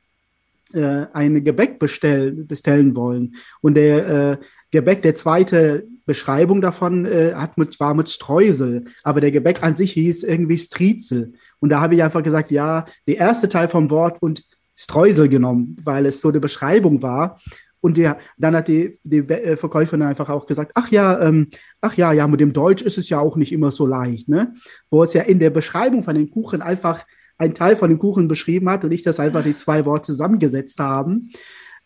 äh, 0.74 1.06
ein 1.14 1.44
Gebäck 1.44 1.80
bestellen, 1.80 2.48
bestellen 2.48 2.96
wollen. 2.96 3.36
Und 3.62 3.76
der 3.76 4.08
äh, 4.08 4.38
Gebäck, 4.72 5.02
der 5.02 5.16
zweite 5.16 5.88
Beschreibung 6.06 6.62
davon 6.62 7.06
äh, 7.06 7.34
hat 7.36 7.58
mit, 7.58 7.80
war 7.80 7.94
mit 7.94 8.10
Streusel, 8.10 8.86
aber 9.04 9.22
der 9.22 9.32
Gebäck 9.32 9.64
an 9.64 9.76
sich 9.76 9.94
hieß 9.94 10.24
irgendwie 10.24 10.58
Striezel. 10.58 11.34
Und 11.60 11.70
da 11.70 11.82
habe 11.82 11.96
ich 11.96 12.04
einfach 12.04 12.24
gesagt, 12.24 12.52
ja, 12.52 12.86
der 13.08 13.18
erste 13.18 13.48
Teil 13.48 13.70
vom 13.70 13.90
Wort 13.92 14.22
und 14.22 14.44
Streusel 14.76 15.28
genommen, 15.28 15.78
weil 15.84 16.06
es 16.06 16.22
so 16.22 16.30
eine 16.30 16.40
Beschreibung 16.40 17.02
war. 17.02 17.40
Und 17.80 17.98
der, 17.98 18.18
dann 18.38 18.56
hat 18.56 18.68
die, 18.68 19.00
die 19.04 19.20
äh, 19.20 19.56
Verkäuferin 19.56 20.02
einfach 20.02 20.30
auch 20.30 20.46
gesagt, 20.46 20.72
ach 20.76 20.90
ja, 20.90 21.20
ähm, 21.22 21.48
ach 21.82 21.96
ja, 21.96 22.12
ja, 22.12 22.28
mit 22.28 22.40
dem 22.40 22.54
Deutsch 22.54 22.82
ist 22.82 22.98
es 22.98 23.10
ja 23.10 23.20
auch 23.20 23.38
nicht 23.38 23.52
immer 23.52 23.72
so 23.72 23.86
leicht, 23.86 24.30
ne? 24.30 24.54
Wo 24.90 25.04
es 25.04 25.14
ja 25.14 25.22
in 25.24 25.40
der 25.40 25.52
Beschreibung 25.52 26.04
von 26.04 26.16
den 26.16 26.30
Kuchen 26.30 26.62
einfach 26.62 27.06
ein 27.38 27.54
Teil 27.54 27.76
von 27.76 27.90
dem 27.90 28.00
Kuchen 28.00 28.28
beschrieben 28.28 28.70
hat 28.70 28.84
und 28.84 28.92
ich 28.92 29.04
das 29.04 29.20
einfach 29.20 29.44
die 29.44 29.56
zwei 29.56 29.86
Worte 29.86 30.08
zusammengesetzt 30.08 30.80
haben. 30.80 31.32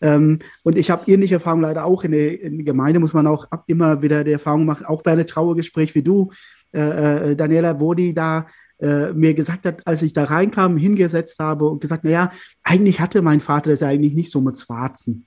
Ähm, 0.00 0.40
und 0.64 0.76
ich 0.76 0.90
habe 0.90 1.10
ähnliche 1.10 1.34
Erfahrungen 1.34 1.62
leider 1.62 1.84
auch 1.84 2.04
in 2.04 2.12
der, 2.12 2.40
in 2.40 2.58
der, 2.58 2.64
Gemeinde, 2.64 3.00
muss 3.00 3.14
man 3.14 3.26
auch 3.26 3.46
immer 3.66 4.02
wieder 4.02 4.24
die 4.24 4.32
Erfahrung 4.32 4.64
machen, 4.64 4.86
auch 4.86 5.02
bei 5.02 5.12
einem 5.12 5.26
Trauergespräch 5.26 5.94
wie 5.94 6.02
du, 6.02 6.30
äh, 6.74 7.32
äh, 7.32 7.36
Daniela, 7.36 7.78
wo 7.80 7.94
die 7.94 8.14
da 8.14 8.46
äh, 8.80 9.12
mir 9.12 9.34
gesagt 9.34 9.64
hat, 9.64 9.86
als 9.86 10.02
ich 10.02 10.12
da 10.12 10.24
reinkam, 10.24 10.76
hingesetzt 10.76 11.38
habe 11.38 11.68
und 11.68 11.80
gesagt, 11.80 12.02
naja, 12.02 12.30
eigentlich 12.64 13.00
hatte 13.00 13.22
mein 13.22 13.40
Vater 13.40 13.70
das 13.70 13.80
ja 13.80 13.88
eigentlich 13.88 14.14
nicht 14.14 14.32
so 14.32 14.40
mit 14.40 14.58
Schwarzen. 14.58 15.26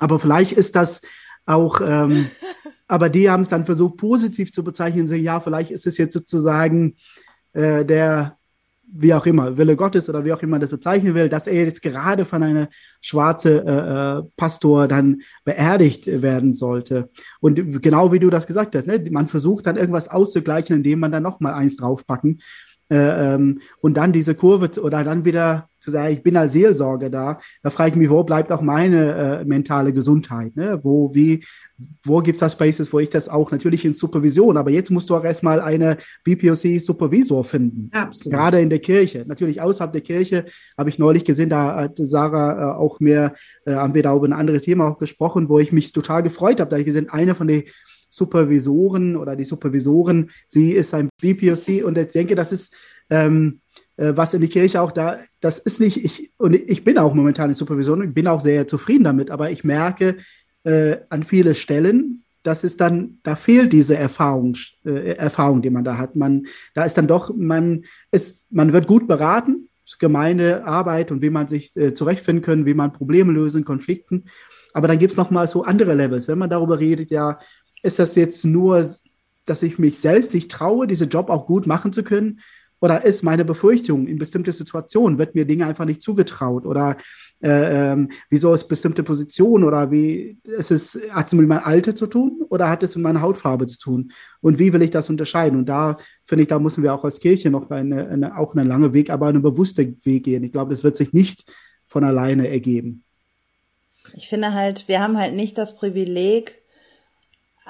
Aber 0.00 0.18
vielleicht 0.18 0.52
ist 0.52 0.76
das 0.76 1.02
auch, 1.46 1.80
ähm, 1.84 2.26
aber 2.88 3.08
die 3.08 3.30
haben 3.30 3.42
es 3.42 3.48
dann 3.48 3.64
versucht, 3.64 3.96
positiv 3.96 4.52
zu 4.52 4.62
bezeichnen 4.64 5.02
und 5.02 5.08
sagen, 5.08 5.22
ja, 5.22 5.40
vielleicht 5.40 5.70
ist 5.70 5.86
es 5.86 5.98
jetzt 5.98 6.14
sozusagen 6.14 6.96
äh, 7.52 7.84
der, 7.84 8.36
wie 8.90 9.12
auch 9.12 9.26
immer, 9.26 9.58
Wille 9.58 9.76
Gottes 9.76 10.08
oder 10.08 10.24
wie 10.24 10.32
auch 10.32 10.42
immer 10.42 10.58
das 10.58 10.70
bezeichnen 10.70 11.14
will, 11.14 11.28
dass 11.28 11.46
er 11.46 11.64
jetzt 11.64 11.82
gerade 11.82 12.24
von 12.24 12.42
einer 12.42 12.68
schwarze 13.00 13.64
äh, 13.66 14.18
äh, 14.18 14.22
Pastor 14.36 14.88
dann 14.88 15.22
beerdigt 15.44 16.06
werden 16.06 16.54
sollte. 16.54 17.10
Und 17.40 17.82
genau 17.82 18.12
wie 18.12 18.18
du 18.18 18.30
das 18.30 18.46
gesagt 18.46 18.74
hast, 18.74 18.86
ne, 18.86 19.02
man 19.10 19.26
versucht 19.26 19.66
dann 19.66 19.76
irgendwas 19.76 20.08
auszugleichen, 20.08 20.76
indem 20.76 21.00
man 21.00 21.12
dann 21.12 21.22
nochmal 21.22 21.54
eins 21.54 21.76
draufpacken. 21.76 22.40
Äh, 22.90 23.34
ähm, 23.34 23.60
und 23.80 23.96
dann 23.96 24.12
diese 24.12 24.34
Kurve 24.34 24.70
oder 24.80 25.04
dann 25.04 25.24
wieder 25.24 25.68
zu 25.80 25.90
sagen, 25.90 26.12
ich 26.12 26.22
bin 26.22 26.36
als 26.36 26.52
Seelsorger 26.52 27.10
da, 27.10 27.38
da 27.62 27.70
frage 27.70 27.90
ich 27.90 27.96
mich, 27.96 28.10
wo 28.10 28.24
bleibt 28.24 28.50
auch 28.50 28.60
meine 28.60 29.40
äh, 29.40 29.44
mentale 29.44 29.92
Gesundheit? 29.92 30.56
Ne? 30.56 30.80
Wo, 30.82 31.14
wie, 31.14 31.44
wo 32.04 32.20
gibt's 32.20 32.40
da 32.40 32.48
Spaces, 32.48 32.92
wo 32.92 32.98
ich 32.98 33.10
das 33.10 33.28
auch 33.28 33.50
natürlich 33.52 33.84
in 33.84 33.94
Supervision, 33.94 34.56
aber 34.56 34.70
jetzt 34.70 34.90
musst 34.90 35.08
du 35.08 35.16
auch 35.16 35.24
erstmal 35.24 35.60
eine 35.60 35.98
BPOC-Supervisor 36.24 37.44
finden. 37.44 37.90
Absolut. 37.92 38.36
Gerade 38.36 38.60
in 38.60 38.70
der 38.70 38.80
Kirche. 38.80 39.24
Natürlich 39.26 39.60
außerhalb 39.60 39.92
der 39.92 40.00
Kirche 40.00 40.46
habe 40.76 40.88
ich 40.88 40.98
neulich 40.98 41.24
gesehen, 41.24 41.48
da 41.48 41.76
hat 41.76 41.96
Sarah 41.96 42.72
äh, 42.72 42.76
auch 42.76 43.00
mehr, 43.00 43.34
äh, 43.64 43.74
haben 43.74 43.94
wir 43.94 44.02
da 44.02 44.16
über 44.16 44.26
ein 44.26 44.32
anderes 44.32 44.62
Thema 44.62 44.88
auch 44.88 44.98
gesprochen, 44.98 45.48
wo 45.48 45.58
ich 45.58 45.72
mich 45.72 45.92
total 45.92 46.22
gefreut 46.22 46.60
habe, 46.60 46.70
da 46.70 46.78
ich 46.78 46.86
gesehen, 46.86 47.08
eine 47.10 47.34
von 47.34 47.46
den 47.46 47.64
Supervisoren 48.10 49.16
oder 49.16 49.36
die 49.36 49.44
Supervisoren, 49.44 50.30
sie 50.48 50.72
ist 50.72 50.94
ein 50.94 51.08
BPOC 51.20 51.84
und 51.84 51.98
ich 51.98 52.08
denke, 52.08 52.34
das 52.34 52.52
ist 52.52 52.74
ähm, 53.10 53.60
äh, 53.96 54.12
was 54.16 54.34
in 54.34 54.40
die 54.40 54.48
Kirche 54.48 54.80
auch 54.80 54.92
da, 54.92 55.18
das 55.40 55.58
ist 55.58 55.80
nicht, 55.80 56.04
ich, 56.04 56.32
und 56.38 56.54
ich 56.54 56.84
bin 56.84 56.98
auch 56.98 57.14
momentan 57.14 57.50
in 57.50 57.54
Supervision 57.54 58.00
und 58.00 58.14
bin 58.14 58.28
auch 58.28 58.40
sehr 58.40 58.66
zufrieden 58.66 59.04
damit, 59.04 59.30
aber 59.30 59.50
ich 59.50 59.64
merke 59.64 60.16
äh, 60.64 60.98
an 61.08 61.22
viele 61.22 61.54
Stellen, 61.54 62.24
das 62.42 62.64
ist 62.64 62.80
dann, 62.80 63.18
da 63.24 63.36
fehlt 63.36 63.72
diese 63.72 63.96
Erfahrung, 63.96 64.56
äh, 64.84 65.14
Erfahrung, 65.16 65.60
die 65.60 65.70
man 65.70 65.84
da 65.84 65.98
hat. 65.98 66.16
Man, 66.16 66.46
da 66.74 66.84
ist 66.84 66.96
dann 66.96 67.08
doch, 67.08 67.34
man 67.36 67.84
ist, 68.12 68.42
man 68.50 68.72
wird 68.72 68.86
gut 68.86 69.08
beraten, 69.08 69.68
Gemeindearbeit 69.98 71.10
und 71.10 71.22
wie 71.22 71.30
man 71.30 71.48
sich 71.48 71.74
äh, 71.76 71.94
zurechtfinden 71.94 72.42
können, 72.42 72.66
wie 72.66 72.74
man 72.74 72.92
Probleme 72.92 73.32
lösen, 73.32 73.64
Konflikten. 73.64 74.24
Aber 74.74 74.86
dann 74.86 74.98
gibt 74.98 75.12
es 75.12 75.16
noch 75.16 75.30
mal 75.30 75.48
so 75.48 75.64
andere 75.64 75.94
Levels. 75.94 76.28
Wenn 76.28 76.38
man 76.38 76.50
darüber 76.50 76.78
redet, 76.78 77.10
ja, 77.10 77.38
ist 77.82 77.98
das 77.98 78.14
jetzt 78.16 78.44
nur, 78.44 78.88
dass 79.46 79.62
ich 79.62 79.78
mich 79.78 79.98
selbst 79.98 80.34
nicht 80.34 80.50
traue, 80.50 80.86
diesen 80.86 81.08
Job 81.08 81.30
auch 81.30 81.46
gut 81.46 81.66
machen 81.66 81.92
zu 81.92 82.02
können? 82.02 82.40
Oder 82.80 83.04
ist 83.04 83.24
meine 83.24 83.44
Befürchtung 83.44 84.06
in 84.06 84.18
bestimmte 84.18 84.52
Situationen, 84.52 85.18
wird 85.18 85.34
mir 85.34 85.44
Dinge 85.44 85.66
einfach 85.66 85.84
nicht 85.84 86.00
zugetraut? 86.00 86.64
Oder 86.64 86.96
äh, 87.42 87.92
ähm, 87.92 88.10
wieso 88.30 88.54
ist 88.54 88.68
bestimmte 88.68 89.02
Position 89.02 89.64
oder 89.64 89.90
wie 89.90 90.38
ist 90.44 90.70
es, 90.70 90.98
hat 91.10 91.26
es 91.26 91.32
mit 91.32 91.48
meinem 91.48 91.64
Alter 91.64 91.94
zu 91.94 92.06
tun 92.06 92.42
oder 92.48 92.68
hat 92.68 92.84
es 92.84 92.94
mit 92.94 93.02
meiner 93.02 93.20
Hautfarbe 93.20 93.66
zu 93.66 93.78
tun? 93.78 94.12
Und 94.40 94.60
wie 94.60 94.72
will 94.72 94.82
ich 94.82 94.90
das 94.90 95.10
unterscheiden? 95.10 95.58
Und 95.58 95.68
da 95.68 95.98
finde 96.24 96.42
ich, 96.42 96.48
da 96.48 96.60
müssen 96.60 96.84
wir 96.84 96.94
auch 96.94 97.04
als 97.04 97.18
Kirche 97.18 97.50
noch 97.50 97.68
eine, 97.70 98.08
eine, 98.08 98.38
auch 98.38 98.54
einen 98.54 98.68
langen 98.68 98.94
Weg, 98.94 99.10
aber 99.10 99.26
einen 99.26 99.42
bewussten 99.42 99.98
Weg 100.04 100.24
gehen. 100.24 100.44
Ich 100.44 100.52
glaube, 100.52 100.70
das 100.70 100.84
wird 100.84 100.96
sich 100.96 101.12
nicht 101.12 101.50
von 101.88 102.04
alleine 102.04 102.48
ergeben. 102.48 103.02
Ich 104.14 104.28
finde 104.28 104.54
halt, 104.54 104.86
wir 104.86 105.00
haben 105.00 105.18
halt 105.18 105.34
nicht 105.34 105.58
das 105.58 105.74
Privileg, 105.74 106.62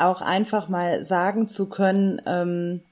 auch 0.00 0.20
einfach 0.20 0.68
mal 0.68 1.04
sagen 1.04 1.48
zu 1.48 1.68
können, 1.68 2.20
ähm, 2.26 2.82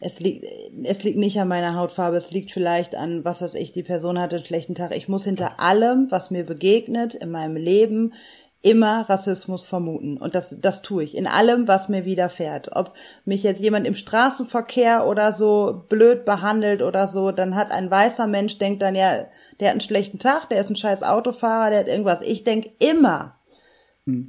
es 0.00 0.20
liegt, 0.20 0.44
es 0.84 1.02
liegt 1.04 1.18
nicht 1.18 1.40
an 1.40 1.48
meiner 1.48 1.74
Hautfarbe, 1.74 2.16
es 2.16 2.30
liegt 2.30 2.52
vielleicht 2.52 2.94
an, 2.94 3.24
was 3.24 3.40
weiß 3.40 3.54
ich, 3.54 3.72
die 3.72 3.82
Person 3.82 4.20
hatte 4.20 4.36
einen 4.36 4.44
schlechten 4.44 4.74
Tag. 4.74 4.94
Ich 4.94 5.08
muss 5.08 5.24
hinter 5.24 5.58
allem, 5.58 6.10
was 6.10 6.30
mir 6.30 6.44
begegnet 6.44 7.14
in 7.14 7.30
meinem 7.30 7.56
Leben, 7.56 8.12
immer 8.66 9.08
Rassismus 9.08 9.64
vermuten. 9.64 10.16
Und 10.16 10.34
das, 10.34 10.56
das 10.60 10.82
tue 10.82 11.04
ich. 11.04 11.16
In 11.16 11.26
allem, 11.26 11.68
was 11.68 11.88
mir 11.88 12.04
widerfährt. 12.04 12.70
Ob 12.74 12.92
mich 13.24 13.44
jetzt 13.44 13.60
jemand 13.60 13.86
im 13.86 13.94
Straßenverkehr 13.94 15.06
oder 15.06 15.32
so 15.32 15.84
blöd 15.88 16.24
behandelt 16.24 16.82
oder 16.82 17.06
so, 17.06 17.30
dann 17.30 17.54
hat 17.54 17.70
ein 17.70 17.90
weißer 17.90 18.26
Mensch, 18.26 18.58
denkt 18.58 18.82
dann 18.82 18.96
ja, 18.96 19.26
der 19.60 19.68
hat 19.68 19.72
einen 19.72 19.80
schlechten 19.80 20.18
Tag, 20.18 20.48
der 20.48 20.60
ist 20.60 20.68
ein 20.68 20.76
scheiß 20.76 21.04
Autofahrer, 21.04 21.70
der 21.70 21.78
hat 21.80 21.88
irgendwas. 21.88 22.20
Ich 22.22 22.44
denke 22.44 22.72
immer. 22.80 23.35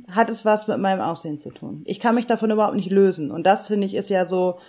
Hat 0.09 0.29
es 0.29 0.43
was 0.43 0.67
mit 0.67 0.79
meinem 0.79 1.01
Aussehen 1.01 1.37
zu 1.37 1.51
tun. 1.51 1.83
Ich 1.85 1.99
kann 1.99 2.15
mich 2.15 2.25
davon 2.25 2.49
überhaupt 2.49 2.75
nicht 2.75 2.89
lösen. 2.89 3.29
Und 3.29 3.45
das 3.45 3.67
finde 3.67 3.85
ich 3.85 3.93
ist 3.93 4.09
ja 4.09 4.25
so 4.25 4.59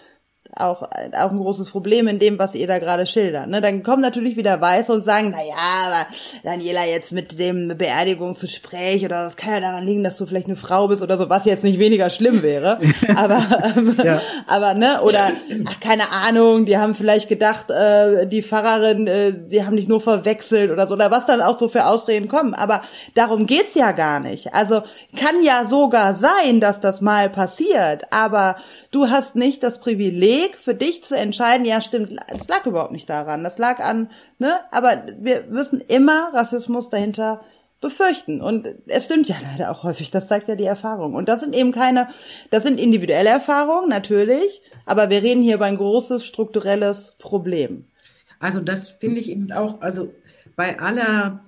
auch, 0.56 0.82
auch 0.82 1.30
ein 1.30 1.38
großes 1.38 1.70
Problem 1.70 2.08
in 2.08 2.18
dem, 2.18 2.38
was 2.38 2.54
ihr 2.54 2.66
da 2.66 2.78
gerade 2.78 3.06
schildert. 3.06 3.48
Ne? 3.48 3.60
Dann 3.60 3.82
kommen 3.82 4.02
natürlich 4.02 4.36
wieder 4.36 4.60
Weiße 4.60 4.92
und 4.92 5.04
sagen, 5.04 5.34
na 5.36 5.44
ja, 5.44 5.54
aber 5.86 6.06
Daniela 6.42 6.84
jetzt 6.84 7.12
mit 7.12 7.38
dem 7.38 7.76
Beerdigungsgespräch 7.76 9.04
oder 9.04 9.24
das 9.24 9.36
kann 9.36 9.52
ja 9.52 9.60
daran 9.60 9.86
liegen, 9.86 10.02
dass 10.02 10.16
du 10.16 10.26
vielleicht 10.26 10.46
eine 10.46 10.56
Frau 10.56 10.88
bist 10.88 11.02
oder 11.02 11.16
so, 11.16 11.28
was 11.28 11.44
jetzt 11.44 11.64
nicht 11.64 11.78
weniger 11.78 12.10
schlimm 12.10 12.42
wäre. 12.42 12.80
aber, 13.16 13.74
ähm, 13.76 13.94
ja. 14.02 14.20
aber, 14.46 14.74
ne, 14.74 15.02
oder, 15.02 15.32
ach, 15.66 15.80
keine 15.80 16.10
Ahnung, 16.10 16.66
die 16.66 16.78
haben 16.78 16.94
vielleicht 16.94 17.28
gedacht, 17.28 17.70
äh, 17.70 18.26
die 18.26 18.42
Pfarrerin, 18.42 19.06
äh, 19.06 19.32
die 19.32 19.64
haben 19.64 19.76
dich 19.76 19.88
nur 19.88 20.00
verwechselt 20.00 20.70
oder 20.70 20.86
so, 20.86 20.94
oder 20.94 21.10
was 21.10 21.26
dann 21.26 21.42
auch 21.42 21.58
so 21.58 21.68
für 21.68 21.86
Ausreden 21.86 22.28
kommen. 22.28 22.54
Aber 22.54 22.82
darum 23.14 23.46
geht's 23.46 23.74
ja 23.74 23.92
gar 23.92 24.18
nicht. 24.18 24.54
Also 24.54 24.82
kann 25.16 25.42
ja 25.42 25.66
sogar 25.66 26.14
sein, 26.14 26.60
dass 26.60 26.80
das 26.80 27.00
mal 27.00 27.28
passiert, 27.28 28.04
aber 28.10 28.56
du 28.90 29.08
hast 29.10 29.36
nicht 29.36 29.62
das 29.62 29.78
Privileg, 29.78 30.37
Weg 30.38 30.56
für 30.56 30.74
dich 30.74 31.02
zu 31.02 31.16
entscheiden, 31.16 31.66
ja 31.66 31.80
stimmt, 31.80 32.12
es 32.28 32.48
lag 32.48 32.66
überhaupt 32.66 32.92
nicht 32.92 33.10
daran, 33.10 33.42
das 33.44 33.58
lag 33.58 33.80
an, 33.80 34.10
ne, 34.38 34.60
aber 34.70 35.04
wir 35.18 35.44
müssen 35.48 35.80
immer 35.80 36.32
Rassismus 36.32 36.90
dahinter 36.90 37.40
befürchten. 37.80 38.40
Und 38.40 38.68
es 38.86 39.04
stimmt 39.04 39.28
ja 39.28 39.36
leider 39.42 39.70
auch 39.70 39.82
häufig, 39.84 40.10
das 40.10 40.28
zeigt 40.28 40.48
ja 40.48 40.56
die 40.56 40.64
Erfahrung. 40.64 41.14
Und 41.14 41.28
das 41.28 41.40
sind 41.40 41.54
eben 41.54 41.72
keine, 41.72 42.08
das 42.50 42.62
sind 42.62 42.80
individuelle 42.80 43.30
Erfahrungen, 43.30 43.88
natürlich, 43.88 44.62
aber 44.86 45.10
wir 45.10 45.22
reden 45.22 45.42
hier 45.42 45.56
über 45.56 45.66
ein 45.66 45.76
großes 45.76 46.24
strukturelles 46.24 47.14
Problem. 47.18 47.84
Also 48.40 48.60
das 48.60 48.88
finde 48.88 49.20
ich 49.20 49.30
eben 49.30 49.52
auch, 49.52 49.80
also 49.80 50.12
bei 50.56 50.78
aller, 50.78 51.42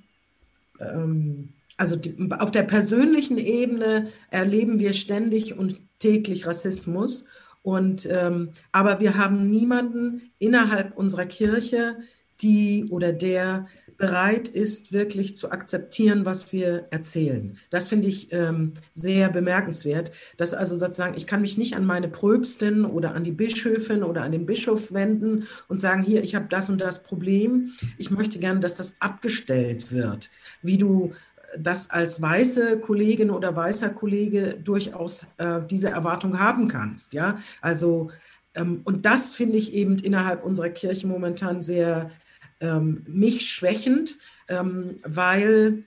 ähm, 0.81 1.51
also 1.77 1.97
die, 1.97 2.17
auf 2.39 2.51
der 2.51 2.65
persönlichen 2.65 3.39
Ebene 3.39 4.09
erleben 4.31 4.79
wir 4.79 4.93
ständig 4.93 5.57
und 5.59 5.81
täglich 5.99 6.47
Rassismus. 6.47 7.27
Und, 7.63 8.09
ähm, 8.11 8.51
aber 8.73 9.01
wir 9.01 9.17
haben 9.17 9.51
niemanden 9.51 10.33
innerhalb 10.39 10.97
unserer 10.97 11.27
Kirche, 11.27 11.99
die 12.41 12.87
oder 12.91 13.13
der 13.13 13.67
bereit 14.01 14.49
ist, 14.49 14.95
wirklich 14.95 15.37
zu 15.37 15.53
akzeptieren, 15.53 16.25
was 16.25 16.53
wir 16.53 16.87
erzählen. 16.91 17.59
Das 17.69 17.89
finde 17.89 18.09
ich 18.09 18.33
ähm, 18.33 18.73
sehr 18.95 19.29
bemerkenswert, 19.29 20.11
dass 20.39 20.55
also 20.55 20.75
sozusagen, 20.75 21.17
ich 21.17 21.27
kann 21.27 21.43
mich 21.43 21.59
nicht 21.59 21.77
an 21.77 21.85
meine 21.85 22.09
Pröbstin 22.09 22.87
oder 22.87 23.15
an 23.15 23.25
die 23.25 23.31
Bischöfin 23.31 24.03
oder 24.03 24.23
an 24.23 24.33
den 24.33 24.47
Bischof 24.47 24.95
wenden 24.95 25.47
und 25.69 25.83
sagen, 25.83 26.03
hier, 26.03 26.25
ich 26.25 26.35
habe 26.35 26.47
das 26.49 26.71
und 26.71 26.81
das 26.81 27.03
Problem. 27.03 27.73
Ich 27.99 28.11
möchte 28.11 28.39
gerne, 28.39 28.61
dass 28.61 28.75
das 28.75 28.95
abgestellt 29.01 29.93
wird, 29.93 30.31
wie 30.63 30.79
du 30.79 31.13
das 31.59 31.91
als 31.91 32.21
weiße 32.21 32.79
Kollegin 32.81 33.31
oder 33.31 33.55
weißer 33.55 33.91
Kollege 33.91 34.59
durchaus 34.63 35.27
äh, 35.39 35.61
diese 35.69 35.91
Erwartung 35.91 36.39
haben 36.39 36.69
kannst. 36.69 37.13
Ja, 37.13 37.39
also 37.61 38.11
ähm, 38.55 38.83
und 38.85 39.07
das 39.07 39.33
finde 39.33 39.59
ich 39.59 39.75
eben 39.75 39.99
innerhalb 39.99 40.45
unserer 40.45 40.71
Kirche 40.71 41.07
momentan 41.07 41.63
sehr 41.63 42.11
ähm, 42.61 43.05
mich 43.07 43.49
schwächend, 43.49 44.19
ähm, 44.49 44.97
weil 45.05 45.85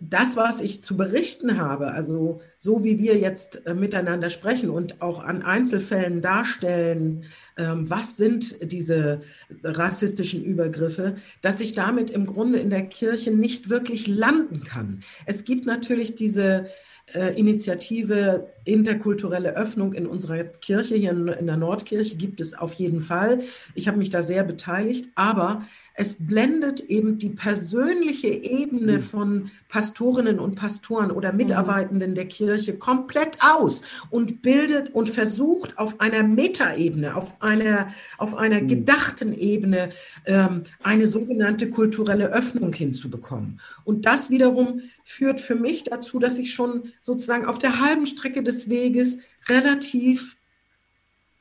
das, 0.00 0.36
was 0.36 0.60
ich 0.60 0.82
zu 0.82 0.96
berichten 0.96 1.58
habe, 1.58 1.92
also 1.92 2.40
so 2.56 2.84
wie 2.84 2.98
wir 2.98 3.16
jetzt 3.18 3.66
äh, 3.66 3.74
miteinander 3.74 4.30
sprechen 4.30 4.70
und 4.70 5.02
auch 5.02 5.22
an 5.22 5.42
Einzelfällen 5.42 6.22
darstellen, 6.22 7.24
ähm, 7.56 7.88
was 7.88 8.16
sind 8.16 8.72
diese 8.72 9.20
rassistischen 9.62 10.44
Übergriffe, 10.44 11.16
dass 11.42 11.60
ich 11.60 11.74
damit 11.74 12.10
im 12.10 12.26
Grunde 12.26 12.58
in 12.58 12.70
der 12.70 12.86
Kirche 12.86 13.30
nicht 13.30 13.68
wirklich 13.68 14.06
landen 14.06 14.64
kann. 14.64 15.02
Es 15.26 15.44
gibt 15.44 15.66
natürlich 15.66 16.14
diese 16.14 16.66
äh, 17.14 17.38
Initiative 17.38 18.48
interkulturelle 18.64 19.54
Öffnung 19.54 19.92
in 19.92 20.06
unserer 20.06 20.42
Kirche, 20.42 20.96
hier 20.96 21.12
in, 21.12 21.46
der 21.46 21.56
Nordkirche, 21.56 22.16
gibt 22.16 22.40
es 22.40 22.54
auf 22.54 22.74
jeden 22.74 23.00
Fall. 23.00 23.42
Ich 23.74 23.86
habe 23.86 23.98
mich 23.98 24.10
da 24.10 24.22
sehr 24.22 24.42
beteiligt, 24.42 25.08
aber 25.14 25.62
es 25.94 26.16
blendet 26.18 26.80
eben 26.80 27.18
die 27.18 27.30
persönliche 27.30 28.26
Ebene 28.26 28.94
hm. 28.94 29.00
von 29.00 29.50
Pastorinnen 29.68 30.40
und 30.40 30.56
Pastoren 30.56 31.12
oder 31.12 31.30
hm. 31.30 31.36
Mitarbeitenden 31.36 32.16
der 32.16 32.26
Kirche 32.26 32.45
komplett 32.78 33.38
aus 33.40 33.82
und 34.10 34.42
bildet 34.42 34.94
und 34.94 35.08
versucht 35.10 35.78
auf 35.78 36.00
einer 36.00 36.22
Metaebene, 36.22 37.16
auf 37.16 37.40
einer, 37.42 37.88
auf 38.18 38.36
einer 38.36 38.60
hm. 38.60 38.68
gedachten 38.68 39.32
Ebene 39.32 39.90
ähm, 40.24 40.62
eine 40.82 41.06
sogenannte 41.06 41.70
kulturelle 41.70 42.32
Öffnung 42.32 42.72
hinzubekommen. 42.72 43.60
Und 43.84 44.06
das 44.06 44.30
wiederum 44.30 44.82
führt 45.04 45.40
für 45.40 45.54
mich 45.54 45.84
dazu, 45.84 46.18
dass 46.18 46.38
ich 46.38 46.52
schon 46.54 46.92
sozusagen 47.00 47.46
auf 47.46 47.58
der 47.58 47.80
halben 47.80 48.06
Strecke 48.06 48.42
des 48.42 48.68
Weges 48.68 49.18
relativ 49.48 50.36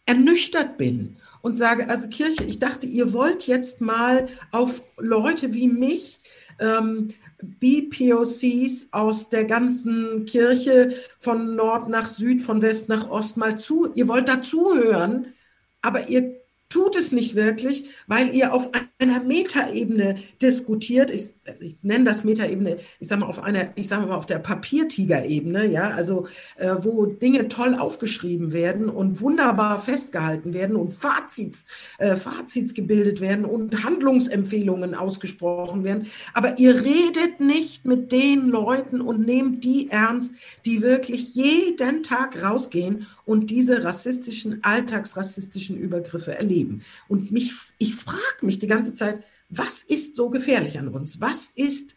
ernüchtert 0.05 0.77
bin 0.77 1.17
und 1.41 1.57
sage, 1.57 1.89
also 1.89 2.07
Kirche, 2.09 2.43
ich 2.43 2.59
dachte, 2.59 2.87
ihr 2.87 3.13
wollt 3.13 3.47
jetzt 3.47 3.81
mal 3.81 4.27
auf 4.51 4.83
Leute 4.97 5.53
wie 5.53 5.67
mich, 5.67 6.19
ähm, 6.59 7.09
BPOCs 7.41 8.89
aus 8.91 9.29
der 9.29 9.45
ganzen 9.45 10.25
Kirche 10.25 10.93
von 11.19 11.55
Nord 11.55 11.89
nach 11.89 12.07
Süd, 12.07 12.41
von 12.41 12.61
West 12.61 12.89
nach 12.89 13.09
Ost 13.09 13.37
mal 13.37 13.57
zu, 13.57 13.91
ihr 13.95 14.07
wollt 14.07 14.27
dazuhören, 14.27 15.33
aber 15.81 16.07
ihr 16.07 16.44
tut 16.75 16.97
es 16.97 17.13
nicht 17.13 17.35
wirklich, 17.35 17.85
weil 18.05 18.35
ihr 18.35 18.53
auf 18.53 18.69
einer 18.99 19.23
Metaebene 19.23 20.17
diskutiert. 20.41 21.09
Ich, 21.09 21.35
ich 21.61 21.77
nenne 21.83 22.03
das 22.03 22.25
Metaebene, 22.25 22.75
ich 22.99 23.07
sage 23.07 23.21
mal 23.21 23.27
auf 23.27 23.41
einer, 23.41 23.69
ich 23.75 23.87
sage 23.87 24.07
mal 24.07 24.15
auf 24.15 24.25
der 24.25 24.39
Papiertigerebene, 24.39 25.67
ja, 25.67 25.91
also 25.91 26.27
äh, 26.57 26.75
wo 26.79 27.05
Dinge 27.05 27.47
toll 27.47 27.75
aufgeschrieben 27.75 28.51
werden 28.51 28.89
und 28.89 29.21
wunderbar 29.21 29.79
festgehalten 29.79 30.53
werden 30.53 30.75
und 30.75 30.91
Fazits, 30.91 31.65
äh, 31.97 32.17
Fazits 32.17 32.73
gebildet 32.73 33.21
werden 33.21 33.45
und 33.45 33.85
Handlungsempfehlungen 33.85 34.95
ausgesprochen 34.95 35.85
werden. 35.85 36.07
Aber 36.33 36.59
ihr 36.59 36.75
redet 36.83 37.39
nicht 37.39 37.85
mit 37.85 38.11
den 38.11 38.49
Leuten 38.49 38.99
und 38.99 39.25
nehmt 39.25 39.63
die 39.63 39.89
ernst, 39.89 40.33
die 40.65 40.81
wirklich 40.81 41.35
jeden 41.35 42.03
Tag 42.03 42.43
rausgehen 42.43 43.07
und 43.25 43.49
diese 43.49 43.83
rassistischen, 43.83 44.63
alltagsrassistischen 44.63 45.77
Übergriffe 45.77 46.35
erleben. 46.35 46.83
Und 47.07 47.31
mich, 47.31 47.53
ich 47.77 47.95
frage 47.95 48.45
mich 48.45 48.59
die 48.59 48.67
ganze 48.67 48.93
Zeit, 48.93 49.23
was 49.49 49.83
ist 49.83 50.15
so 50.15 50.29
gefährlich 50.29 50.79
an 50.79 50.87
uns? 50.87 51.19
Was 51.21 51.51
ist 51.55 51.95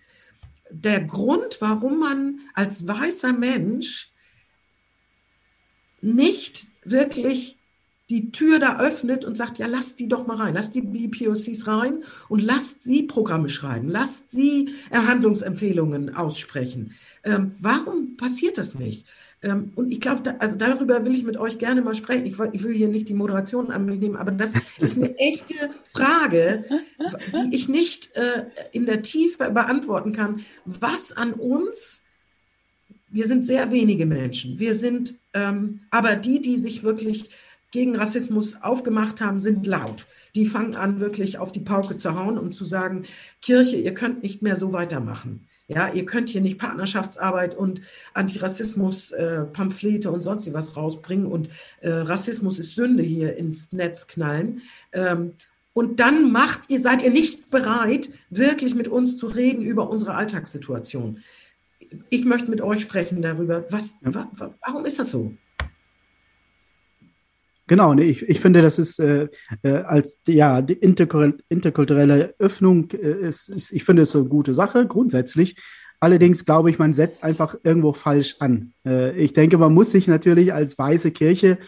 der 0.71 1.03
Grund, 1.05 1.59
warum 1.61 2.01
man 2.01 2.41
als 2.55 2.87
weißer 2.87 3.33
Mensch 3.33 4.13
nicht 6.01 6.67
wirklich 6.85 7.59
die 8.11 8.33
Tür 8.33 8.59
da 8.59 8.81
öffnet 8.81 9.25
und 9.25 9.37
sagt, 9.37 9.59
ja, 9.59 9.67
lasst 9.67 10.01
die 10.01 10.09
doch 10.09 10.27
mal 10.27 10.39
rein, 10.39 10.55
lasst 10.55 10.75
die 10.75 10.81
BPOCs 10.81 11.67
rein 11.67 12.05
und 12.29 12.41
lasst 12.41 12.83
sie 12.83 13.03
Programme 13.03 13.51
schreiben, 13.51 13.91
lasst 13.91 14.31
sie 14.31 14.71
Handlungsempfehlungen 14.91 16.15
aussprechen. 16.15 16.95
Ähm, 17.25 17.57
warum 17.61 18.17
passiert 18.17 18.57
das 18.57 18.75
nicht? 18.75 19.07
Ähm, 19.43 19.73
und 19.77 19.93
ich 19.93 20.01
glaube, 20.01 20.23
da, 20.23 20.37
also 20.39 20.57
darüber 20.57 21.05
will 21.05 21.13
ich 21.13 21.25
mit 21.25 21.37
euch 21.37 21.59
gerne 21.59 21.81
mal 21.81 21.95
sprechen. 21.95 22.27
Ich, 22.27 22.39
ich, 22.53 22.65
will 22.65 22.75
hier 22.75 22.89
nicht 22.89 23.09
die 23.09 23.15
Moderation 23.15 23.71
an 23.71 23.85
mich 23.85 24.01
nehmen, 24.01 24.17
aber 24.17 24.33
das 24.33 24.55
ist 24.79 24.97
eine 24.97 25.17
echte 25.19 25.55
Frage, 25.85 26.65
die 27.37 27.55
ich 27.55 27.69
nicht 27.69 28.17
äh, 28.17 28.47
in 28.73 28.87
der 28.87 29.03
Tiefe 29.03 29.51
beantworten 29.51 30.13
kann. 30.13 30.45
Was 30.65 31.13
an 31.13 31.35
uns, 31.35 32.03
wir 33.09 33.27
sind 33.27 33.45
sehr 33.45 33.71
wenige 33.71 34.07
Menschen, 34.07 34.59
wir 34.59 34.75
sind, 34.75 35.15
ähm, 35.35 35.81
aber 35.91 36.17
die, 36.17 36.41
die 36.41 36.59
sich 36.59 36.83
wirklich 36.83 37.31
gegen 37.71 37.97
Rassismus 37.97 38.63
aufgemacht 38.63 39.21
haben, 39.21 39.41
sind 39.41 39.67
laut. 39.67 40.07
Die 40.35 40.47
fangen 40.47 40.75
an, 40.75 41.01
wirklich 41.01 41.39
auf 41.39 41.53
die 41.53 41.61
Pauke 41.61 41.97
zu 41.97 42.19
hauen 42.19 42.39
und 42.39 42.53
zu 42.53 42.65
sagen, 42.65 43.05
Kirche, 43.43 43.77
ihr 43.77 43.95
könnt 43.95 44.23
nicht 44.23 44.43
mehr 44.43 44.57
so 44.57 44.73
weitermachen. 44.73 45.47
Ja, 45.71 45.91
ihr 45.93 46.07
könnt 46.07 46.31
hier 46.31 46.41
nicht 46.41 46.59
Partnerschaftsarbeit 46.59 47.55
und 47.55 47.83
Antirassismus-Pamphlete 48.15 50.09
äh, 50.09 50.11
und 50.11 50.23
sonst 50.23 50.51
was 50.55 50.77
rausbringen 50.79 51.27
und 51.27 51.51
äh, 51.83 51.91
Rassismus 51.91 52.59
ist 52.59 52.75
Sünde 52.75 53.03
hier 53.03 53.37
ins 53.37 53.73
Netz 53.73 54.07
knallen. 54.07 54.63
Ähm, 54.93 55.35
und 55.75 56.01
dann 56.01 56.33
macht 56.33 56.71
ihr, 56.71 56.81
seid 56.81 57.03
ihr 57.03 57.11
nicht 57.11 57.51
bereit, 57.51 58.09
wirklich 58.31 58.75
mit 58.75 58.89
uns 58.89 59.19
zu 59.19 59.27
reden 59.27 59.63
über 59.63 59.91
unsere 59.91 60.15
Alltagssituation. 60.15 61.23
Ich 62.09 62.25
möchte 62.25 62.51
mit 62.51 62.63
euch 62.63 62.81
sprechen 62.81 63.21
darüber. 63.21 63.65
Was, 63.71 63.97
wa, 64.01 64.31
warum 64.67 64.87
ist 64.87 64.99
das 64.99 65.11
so? 65.11 65.35
Genau, 67.69 67.95
nee, 67.95 68.05
ich, 68.05 68.23
ich 68.29 68.41
finde, 68.41 68.63
das 68.63 68.79
ist 68.79 68.99
äh, 68.99 69.29
äh, 69.63 69.71
als 69.71 70.19
ja 70.27 70.63
die 70.63 70.73
interkulturelle 70.73 72.35
Öffnung 72.39 72.91
äh, 72.93 73.29
ist, 73.29 73.49
ist, 73.49 73.73
ich 73.73 73.85
finde 73.85 74.03
es 74.03 74.17
eine 74.17 74.25
gute 74.25 74.55
Sache 74.55 74.87
grundsätzlich. 74.87 75.57
Allerdings 76.01 76.45
glaube 76.45 76.71
ich, 76.71 76.79
man 76.79 76.95
setzt 76.95 77.23
einfach 77.23 77.57
irgendwo 77.63 77.93
falsch 77.93 78.37
an. 78.41 78.73
Äh, 78.87 79.17
ich 79.17 79.35
denke, 79.35 79.59
man 79.59 79.75
muss 79.75 79.93
sich 79.93 80.09
natürlich 80.09 80.53
als 80.55 80.79
weiße 80.79 81.11
Kirche 81.11 81.59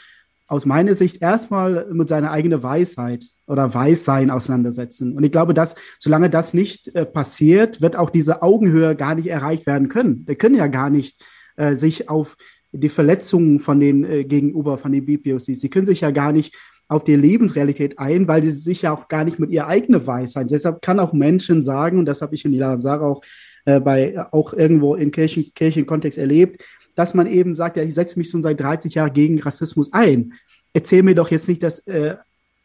aus 0.46 0.64
meiner 0.64 0.94
Sicht 0.94 1.22
erstmal 1.22 1.86
mit 1.92 2.08
seiner 2.08 2.30
eigenen 2.30 2.62
Weisheit 2.62 3.24
oder 3.46 3.72
Weissein 3.74 4.30
auseinandersetzen. 4.30 5.16
Und 5.16 5.22
ich 5.22 5.30
glaube, 5.30 5.52
dass 5.52 5.76
solange 5.98 6.30
das 6.30 6.54
nicht 6.54 6.88
äh, 6.94 7.04
passiert, 7.04 7.82
wird 7.82 7.94
auch 7.94 8.10
diese 8.10 8.42
Augenhöhe 8.42 8.96
gar 8.96 9.14
nicht 9.14 9.28
erreicht 9.28 9.66
werden 9.66 9.88
können. 9.88 10.24
Wir 10.26 10.36
können 10.36 10.54
ja 10.54 10.66
gar 10.66 10.88
nicht 10.88 11.22
äh, 11.56 11.76
sich 11.76 12.08
auf 12.08 12.36
die 12.72 12.88
Verletzungen 12.88 13.60
von 13.60 13.80
den 13.80 14.04
äh, 14.04 14.24
gegenüber 14.24 14.78
von 14.78 14.92
den 14.92 15.04
BPOCs. 15.04 15.60
Sie 15.60 15.70
können 15.70 15.86
sich 15.86 16.02
ja 16.02 16.10
gar 16.10 16.32
nicht 16.32 16.54
auf 16.88 17.04
die 17.04 17.14
Lebensrealität 17.14 17.98
ein, 17.98 18.26
weil 18.26 18.42
sie 18.42 18.50
sich 18.50 18.82
ja 18.82 18.92
auch 18.92 19.08
gar 19.08 19.24
nicht 19.24 19.38
mit 19.38 19.50
ihrer 19.50 19.68
eigenen 19.68 20.06
Weisheit. 20.06 20.50
Deshalb 20.50 20.82
kann 20.82 20.98
auch 20.98 21.12
Menschen 21.12 21.62
sagen, 21.62 21.98
und 21.98 22.06
das 22.06 22.20
habe 22.20 22.34
ich 22.34 22.44
in 22.44 22.52
die 22.52 22.58
Sarah 22.58 23.06
auch 23.06 23.22
äh, 23.64 23.80
bei 23.80 24.18
auch 24.32 24.52
irgendwo 24.54 24.96
in 24.96 25.12
Kirchen, 25.12 25.52
Kirchenkontext 25.54 26.18
erlebt, 26.18 26.64
dass 26.96 27.14
man 27.14 27.26
eben 27.26 27.54
sagt, 27.54 27.76
ja, 27.76 27.82
ich 27.82 27.94
setze 27.94 28.18
mich 28.18 28.28
schon 28.28 28.42
seit 28.42 28.58
30 28.60 28.94
Jahren 28.94 29.12
gegen 29.12 29.40
Rassismus 29.40 29.92
ein. 29.92 30.32
Erzähl 30.72 31.02
mir 31.02 31.14
doch 31.14 31.30
jetzt 31.30 31.48
nicht, 31.48 31.62
dass, 31.62 31.78
äh, 31.86 32.16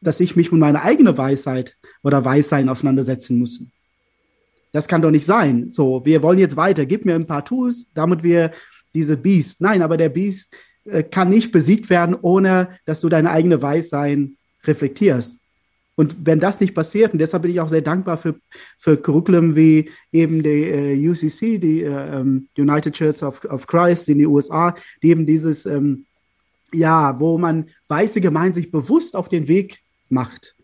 dass 0.01 0.20
ich 0.20 0.36
mich 0.36 0.51
mit 0.51 0.60
meiner 0.60 0.84
eigenen 0.84 1.18
Weisheit 1.18 1.78
oder 2.03 2.26
Weissein 2.26 2.68
auseinandersetzen 2.68 3.38
muss. 3.38 3.64
Das 4.72 4.88
kann 4.88 5.01
doch 5.01 5.12
nicht 5.12 5.26
sein. 5.26 5.70
So, 5.70 6.03
wir 6.03 6.22
wollen 6.22 6.39
jetzt 6.39 6.58
weiter. 6.58 6.86
Gib 6.86 7.06
mir 7.06 7.16
ein 7.16 7.28
paar 7.28 7.45
Tools, 7.45 7.91
damit 7.93 8.24
wir 8.24 8.51
diese 8.96 9.18
Beast. 9.18 9.62
Nein, 9.62 9.82
aber 9.82 9.98
der 9.98 10.10
Beast 10.10 10.56
äh, 10.86 11.04
kann 11.04 11.30
nicht 11.30 11.52
besiegt 11.52 11.89
werden, 11.89 12.16
ohne 12.20 12.70
dass 12.86 13.02
du 13.02 13.10
deine 13.10 13.32
eigene 13.32 13.62
Weissein 13.62 14.38
reflektierst. 14.64 15.39
Und 15.96 16.18
wenn 16.26 16.39
das 16.39 16.60
nicht 16.60 16.74
passiert, 16.74 17.14
und 17.14 17.20
deshalb 17.20 17.43
bin 17.43 17.52
ich 17.52 17.60
auch 17.62 17.70
sehr 17.70 17.82
dankbar 17.82 18.18
für, 18.18 18.36
für 18.78 18.98
Curriculum 18.98 19.56
wie 19.56 19.89
eben 20.12 20.43
die 20.43 20.50
äh, 20.50 21.10
UCC, 21.10 21.58
die 21.58 21.84
äh, 21.84 22.20
ähm, 22.20 22.50
United 22.58 22.93
Church 22.93 23.24
of, 23.24 23.43
of 23.46 23.66
Christ 23.66 24.10
in 24.10 24.18
den 24.18 24.28
USA, 24.28 24.76
die 25.02 25.10
eben 25.10 25.26
dieses, 25.26 25.66
ähm, 25.66 26.06
ja, 26.74 27.18
wo 27.20 27.38
man 27.38 27.68
weiße 27.88 28.20
Gemeinden 28.20 28.56
sich 28.56 28.72
bewusst 28.72 29.16
auf 29.16 29.30
den 29.30 29.48
Weg 29.48 29.80
macht, 30.10 30.56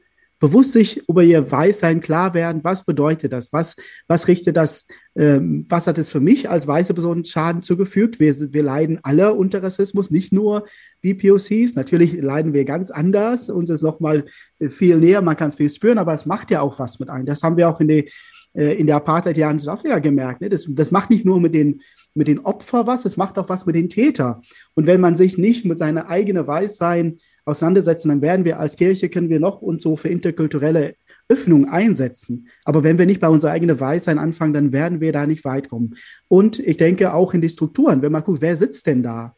bewusst 0.42 0.74
sich 0.74 1.08
über 1.08 1.24
ihr 1.24 1.50
Weißsein 1.50 2.02
klar 2.02 2.34
werden, 2.34 2.64
was 2.64 2.84
bedeutet 2.84 3.32
das, 3.32 3.54
was, 3.54 3.78
was 4.08 4.28
richtet 4.28 4.58
das, 4.58 4.88
ähm, 5.16 5.66
was 5.70 5.88
hat 5.88 6.00
es 6.00 6.10
für 6.10 6.20
mich 6.20 6.50
als 6.50 6.68
weiße 6.68 6.94
Person 6.94 7.24
Schaden 7.24 7.62
zugefügt. 7.62 8.20
Wir, 8.20 8.36
wir 8.52 8.64
leiden 8.64 9.00
alle 9.04 9.34
unter 9.36 9.64
Rassismus, 9.64 10.10
nicht 10.10 10.34
nur 10.34 10.66
BPOCs. 11.02 11.76
Natürlich 11.76 12.14
leiden 12.14 12.54
wir 12.54 12.66
ganz 12.66 12.90
anders, 12.90 13.50
uns 13.50 13.70
ist 13.70 13.84
nochmal 13.84 14.26
viel 14.60 14.98
näher, 14.98 15.22
man 15.22 15.38
kann 15.38 15.50
es 15.50 15.56
viel 15.56 15.70
spüren, 15.70 16.00
aber 16.00 16.16
es 16.16 16.26
macht 16.26 16.50
ja 16.52 16.62
auch 16.62 16.80
was 16.80 17.00
mit 17.00 17.10
einem. 17.10 17.26
Das 17.26 17.44
haben 17.44 17.56
wir 17.56 17.70
auch 17.70 17.80
in 17.80 17.88
die 17.88 18.10
äh, 18.54 18.74
in 18.74 18.88
der 18.88 18.98
Apartheid-Jahren 18.98 19.54
in 19.54 19.60
Südafrika 19.60 20.00
gemerkt. 20.00 20.42
Ne? 20.42 20.50
Das, 20.50 20.66
das 20.68 20.92
macht 20.92 21.10
nicht 21.10 21.24
nur 21.24 21.40
mit 21.40 21.54
den, 21.54 21.82
mit 22.14 22.28
den 22.28 22.40
Opfern 22.40 22.86
was, 22.86 23.06
es 23.06 23.16
macht 23.16 23.38
auch 23.38 23.48
was 23.48 23.66
mit 23.66 23.76
den 23.76 23.88
Tätern. 23.88 24.42
Und 24.74 24.88
wenn 24.88 25.00
man 25.00 25.16
sich 25.16 25.38
nicht 25.38 25.64
mit 25.64 25.80
seiner 25.80 26.10
eigenen 26.10 26.46
Weißsein 26.46 27.20
auseinandersetzen, 27.46 28.10
dann 28.10 28.22
werden 28.22 28.46
wir 28.46 28.60
als 28.60 28.76
Kirche, 28.76 29.10
können 29.10 29.30
wir 29.30 29.40
noch 29.40 29.62
uns 29.62 29.84
so 29.84 29.96
für 29.96 30.10
interkulturelle 30.10 30.96
Öffnung 31.28 31.68
einsetzen. 31.68 32.48
Aber 32.66 32.84
wenn 32.84 32.98
wir 32.98 33.06
nicht 33.06 33.20
bei 33.22 33.30
unserer 33.30 33.52
eigenen 33.52 33.80
Weisheit 33.80 34.18
anfangen, 34.18 34.54
dann 34.54 34.72
werden 34.72 35.02
wir 35.02 35.12
da 35.12 35.26
nicht 35.26 35.44
weit 35.44 35.70
kommen. 35.70 35.96
Und 36.28 36.60
ich 36.60 36.78
denke 36.78 37.14
auch 37.14 37.34
in 37.34 37.42
die 37.42 37.50
Strukturen, 37.50 38.02
wenn 38.02 38.12
man 38.12 38.24
guckt, 38.24 38.42
wer 38.42 38.56
sitzt 38.56 38.88
denn 38.88 39.04
da? 39.04 39.36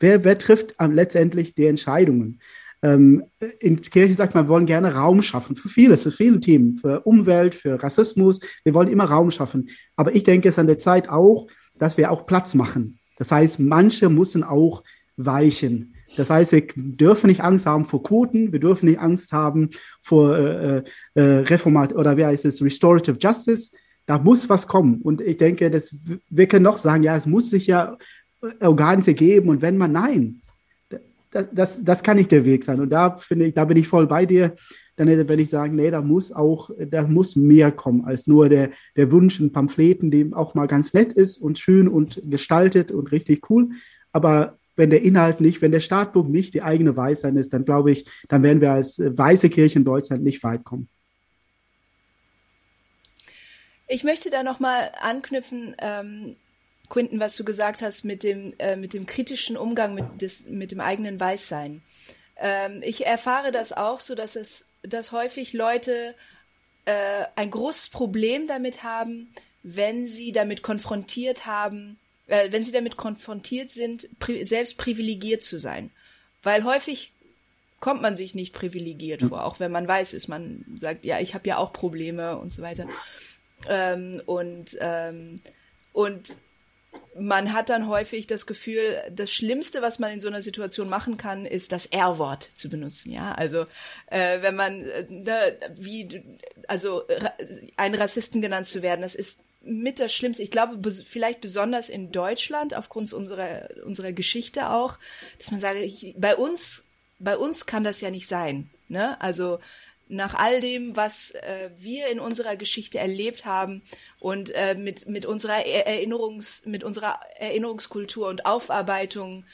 Wer, 0.00 0.24
wer 0.24 0.38
trifft 0.38 0.74
letztendlich 0.80 1.54
die 1.54 1.66
Entscheidungen? 1.66 2.40
Ähm, 2.82 3.24
in 3.58 3.80
Kirche 3.80 4.14
sagt 4.14 4.34
man, 4.34 4.46
wir 4.46 4.50
wollen 4.50 4.66
gerne 4.66 4.94
Raum 4.94 5.22
schaffen 5.22 5.56
für 5.56 5.68
vieles, 5.68 6.02
für 6.02 6.12
viele 6.12 6.38
Themen, 6.38 6.78
für 6.78 7.00
Umwelt, 7.00 7.54
für 7.54 7.82
Rassismus. 7.82 8.40
Wir 8.62 8.74
wollen 8.74 8.88
immer 8.88 9.04
Raum 9.04 9.30
schaffen. 9.30 9.68
Aber 9.96 10.14
ich 10.14 10.22
denke, 10.22 10.48
es 10.48 10.54
ist 10.54 10.58
an 10.60 10.68
der 10.68 10.78
Zeit 10.78 11.08
auch, 11.08 11.48
dass 11.78 11.96
wir 11.96 12.10
auch 12.10 12.26
Platz 12.26 12.54
machen. 12.54 12.98
Das 13.16 13.32
heißt, 13.32 13.58
manche 13.58 14.08
müssen 14.08 14.44
auch 14.44 14.84
weichen. 15.16 15.94
Das 16.16 16.30
heißt, 16.30 16.52
wir 16.52 16.66
dürfen 16.74 17.28
nicht 17.28 17.42
Angst 17.42 17.66
haben 17.66 17.84
vor 17.84 18.02
Quoten, 18.02 18.52
wir 18.52 18.60
dürfen 18.60 18.86
nicht 18.86 18.98
Angst 18.98 19.32
haben 19.32 19.70
vor 20.02 20.36
äh, 20.36 20.82
äh, 21.14 21.20
Reformat 21.20 21.94
oder 21.94 22.16
wie 22.16 22.24
heißt 22.24 22.44
es, 22.44 22.62
Restorative 22.62 23.18
Justice. 23.20 23.72
Da 24.06 24.18
muss 24.18 24.48
was 24.48 24.66
kommen. 24.66 25.02
Und 25.02 25.20
ich 25.20 25.36
denke, 25.36 25.70
dass 25.70 25.94
wir 26.30 26.46
können 26.46 26.64
noch 26.64 26.78
sagen, 26.78 27.02
ja, 27.02 27.14
es 27.16 27.26
muss 27.26 27.50
sich 27.50 27.66
ja 27.66 27.98
Organe 28.60 29.02
geben. 29.02 29.50
Und 29.50 29.62
wenn 29.62 29.76
man, 29.76 29.92
nein, 29.92 30.40
das, 31.30 31.48
das, 31.52 31.84
das 31.84 32.02
kann 32.02 32.16
nicht 32.16 32.32
der 32.32 32.44
Weg 32.44 32.64
sein. 32.64 32.80
Und 32.80 32.90
da 32.90 33.16
finde 33.16 33.46
ich, 33.46 33.54
da 33.54 33.64
bin 33.64 33.76
ich 33.76 33.88
voll 33.88 34.06
bei 34.06 34.24
dir. 34.24 34.56
Dann 34.96 35.08
wenn 35.28 35.38
ich 35.38 35.50
sagen, 35.50 35.76
nee, 35.76 35.92
da 35.92 36.02
muss 36.02 36.32
auch, 36.32 36.70
da 36.76 37.06
muss 37.06 37.36
mehr 37.36 37.70
kommen 37.70 38.04
als 38.04 38.26
nur 38.26 38.48
der, 38.48 38.70
der 38.96 39.12
Wunsch 39.12 39.38
in 39.38 39.52
Pamphleten, 39.52 40.10
dem 40.10 40.34
auch 40.34 40.54
mal 40.56 40.66
ganz 40.66 40.92
nett 40.92 41.12
ist 41.12 41.38
und 41.38 41.58
schön 41.58 41.86
und 41.86 42.20
gestaltet 42.24 42.90
und 42.90 43.12
richtig 43.12 43.48
cool. 43.48 43.68
Aber 44.10 44.57
wenn 44.78 44.90
der 44.90 45.02
Inhalt 45.02 45.40
nicht, 45.40 45.60
wenn 45.60 45.72
der 45.72 45.80
Startpunkt 45.80 46.30
nicht 46.30 46.54
die 46.54 46.62
eigene 46.62 46.96
Weisheit 46.96 47.34
ist, 47.34 47.52
dann 47.52 47.64
glaube 47.64 47.90
ich, 47.90 48.06
dann 48.28 48.42
werden 48.42 48.60
wir 48.60 48.70
als 48.70 48.98
weiße 49.00 49.50
Kirche 49.50 49.78
in 49.78 49.84
Deutschland 49.84 50.22
nicht 50.22 50.42
weit 50.44 50.64
kommen. 50.64 50.88
Ich 53.88 54.04
möchte 54.04 54.30
da 54.30 54.42
nochmal 54.42 54.92
anknüpfen, 55.00 55.74
ähm, 55.78 56.36
Quinten, 56.88 57.20
was 57.20 57.36
du 57.36 57.44
gesagt 57.44 57.82
hast 57.82 58.04
mit 58.04 58.22
dem, 58.22 58.54
äh, 58.58 58.76
mit 58.76 58.94
dem 58.94 59.06
kritischen 59.06 59.56
Umgang 59.56 59.94
mit, 59.94 60.22
des, 60.22 60.46
mit 60.46 60.72
dem 60.72 60.80
eigenen 60.80 61.18
Weißsein. 61.18 61.82
Ähm, 62.36 62.80
ich 62.82 63.04
erfahre 63.04 63.50
das 63.50 63.72
auch 63.72 64.00
so, 64.00 64.14
dass 64.14 64.36
es, 64.36 64.68
dass 64.82 65.12
häufig 65.12 65.52
Leute 65.52 66.14
äh, 66.84 67.24
ein 67.34 67.50
großes 67.50 67.90
Problem 67.90 68.46
damit 68.46 68.84
haben, 68.84 69.28
wenn 69.62 70.06
sie 70.06 70.32
damit 70.32 70.62
konfrontiert 70.62 71.46
haben, 71.46 71.98
äh, 72.28 72.52
wenn 72.52 72.62
sie 72.62 72.72
damit 72.72 72.96
konfrontiert 72.96 73.70
sind, 73.70 74.08
pri 74.18 74.44
selbst 74.44 74.78
privilegiert 74.78 75.42
zu 75.42 75.58
sein. 75.58 75.90
Weil 76.42 76.64
häufig 76.64 77.12
kommt 77.80 78.02
man 78.02 78.16
sich 78.16 78.34
nicht 78.34 78.54
privilegiert 78.54 79.22
vor, 79.22 79.44
auch 79.44 79.60
wenn 79.60 79.72
man 79.72 79.86
weiß 79.86 80.14
ist. 80.14 80.28
Man 80.28 80.64
sagt, 80.78 81.04
ja, 81.04 81.20
ich 81.20 81.34
habe 81.34 81.48
ja 81.48 81.58
auch 81.58 81.72
Probleme 81.72 82.36
und 82.38 82.52
so 82.52 82.62
weiter. 82.62 82.88
Ähm, 83.68 84.22
und, 84.26 84.76
ähm, 84.80 85.36
und 85.92 86.36
man 87.18 87.52
hat 87.52 87.68
dann 87.68 87.88
häufig 87.88 88.26
das 88.26 88.46
Gefühl, 88.46 88.96
das 89.10 89.32
Schlimmste, 89.32 89.82
was 89.82 89.98
man 89.98 90.12
in 90.12 90.20
so 90.20 90.28
einer 90.28 90.42
Situation 90.42 90.88
machen 90.88 91.16
kann, 91.16 91.46
ist 91.46 91.72
das 91.72 91.86
R-Wort 91.86 92.42
zu 92.42 92.68
benutzen. 92.68 93.12
Ja, 93.12 93.32
also 93.32 93.66
äh, 94.06 94.42
wenn 94.42 94.56
man 94.56 94.84
äh, 94.84 95.06
ne, 95.08 95.58
wie 95.76 96.22
also 96.66 97.02
ra 97.08 97.32
ein 97.76 97.94
Rassisten 97.94 98.40
genannt 98.40 98.66
zu 98.66 98.82
werden, 98.82 99.02
das 99.02 99.14
ist 99.14 99.40
mit 99.68 100.00
das 100.00 100.12
Schlimmste. 100.12 100.42
Ich 100.42 100.50
glaube, 100.50 100.76
bes 100.76 101.02
vielleicht 101.02 101.40
besonders 101.40 101.88
in 101.88 102.10
Deutschland 102.10 102.74
aufgrund 102.74 103.12
unserer 103.12 103.68
unserer 103.84 104.12
Geschichte 104.12 104.70
auch, 104.70 104.98
dass 105.38 105.50
man 105.50 105.60
sagt, 105.60 105.76
ich, 105.76 106.14
bei 106.16 106.36
uns 106.36 106.84
bei 107.18 107.36
uns 107.36 107.66
kann 107.66 107.84
das 107.84 108.00
ja 108.00 108.10
nicht 108.10 108.28
sein. 108.28 108.70
Ne? 108.88 109.20
Also 109.20 109.58
nach 110.08 110.34
all 110.34 110.60
dem, 110.60 110.96
was 110.96 111.32
äh, 111.32 111.70
wir 111.78 112.08
in 112.08 112.20
unserer 112.20 112.56
Geschichte 112.56 112.98
erlebt 112.98 113.44
haben 113.44 113.82
und 114.20 114.50
äh, 114.54 114.74
mit, 114.74 115.06
mit, 115.06 115.26
unserer 115.26 115.66
Erinnerungs, 115.66 116.64
mit 116.64 116.82
unserer 116.82 117.20
Erinnerungskultur 117.38 118.28
und 118.28 118.46
Aufarbeitung, 118.46 119.44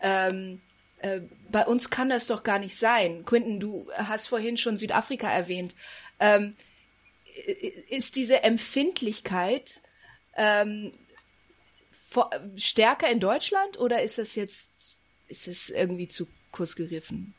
ähm, 0.00 0.60
äh, 0.98 1.20
bei 1.50 1.66
uns 1.66 1.90
kann 1.90 2.08
das 2.08 2.26
doch 2.26 2.44
gar 2.44 2.58
nicht 2.58 2.78
sein. 2.78 3.24
Quinton, 3.24 3.58
du 3.58 3.90
hast 3.94 4.28
vorhin 4.28 4.56
schon 4.56 4.78
Südafrika 4.78 5.28
erwähnt. 5.28 5.74
Ähm, 6.20 6.54
ist 7.88 8.16
diese 8.16 8.42
Empfindlichkeit 8.42 9.80
ähm, 10.36 10.92
vor, 12.08 12.30
stärker 12.56 13.10
in 13.10 13.20
Deutschland 13.20 13.78
oder 13.78 14.02
ist 14.02 14.18
das 14.18 14.34
jetzt, 14.34 14.96
ist 15.28 15.48
es 15.48 15.70
irgendwie 15.70 16.08
zu 16.08 16.26
kurz 16.52 16.76
gegriffen? 16.76 17.34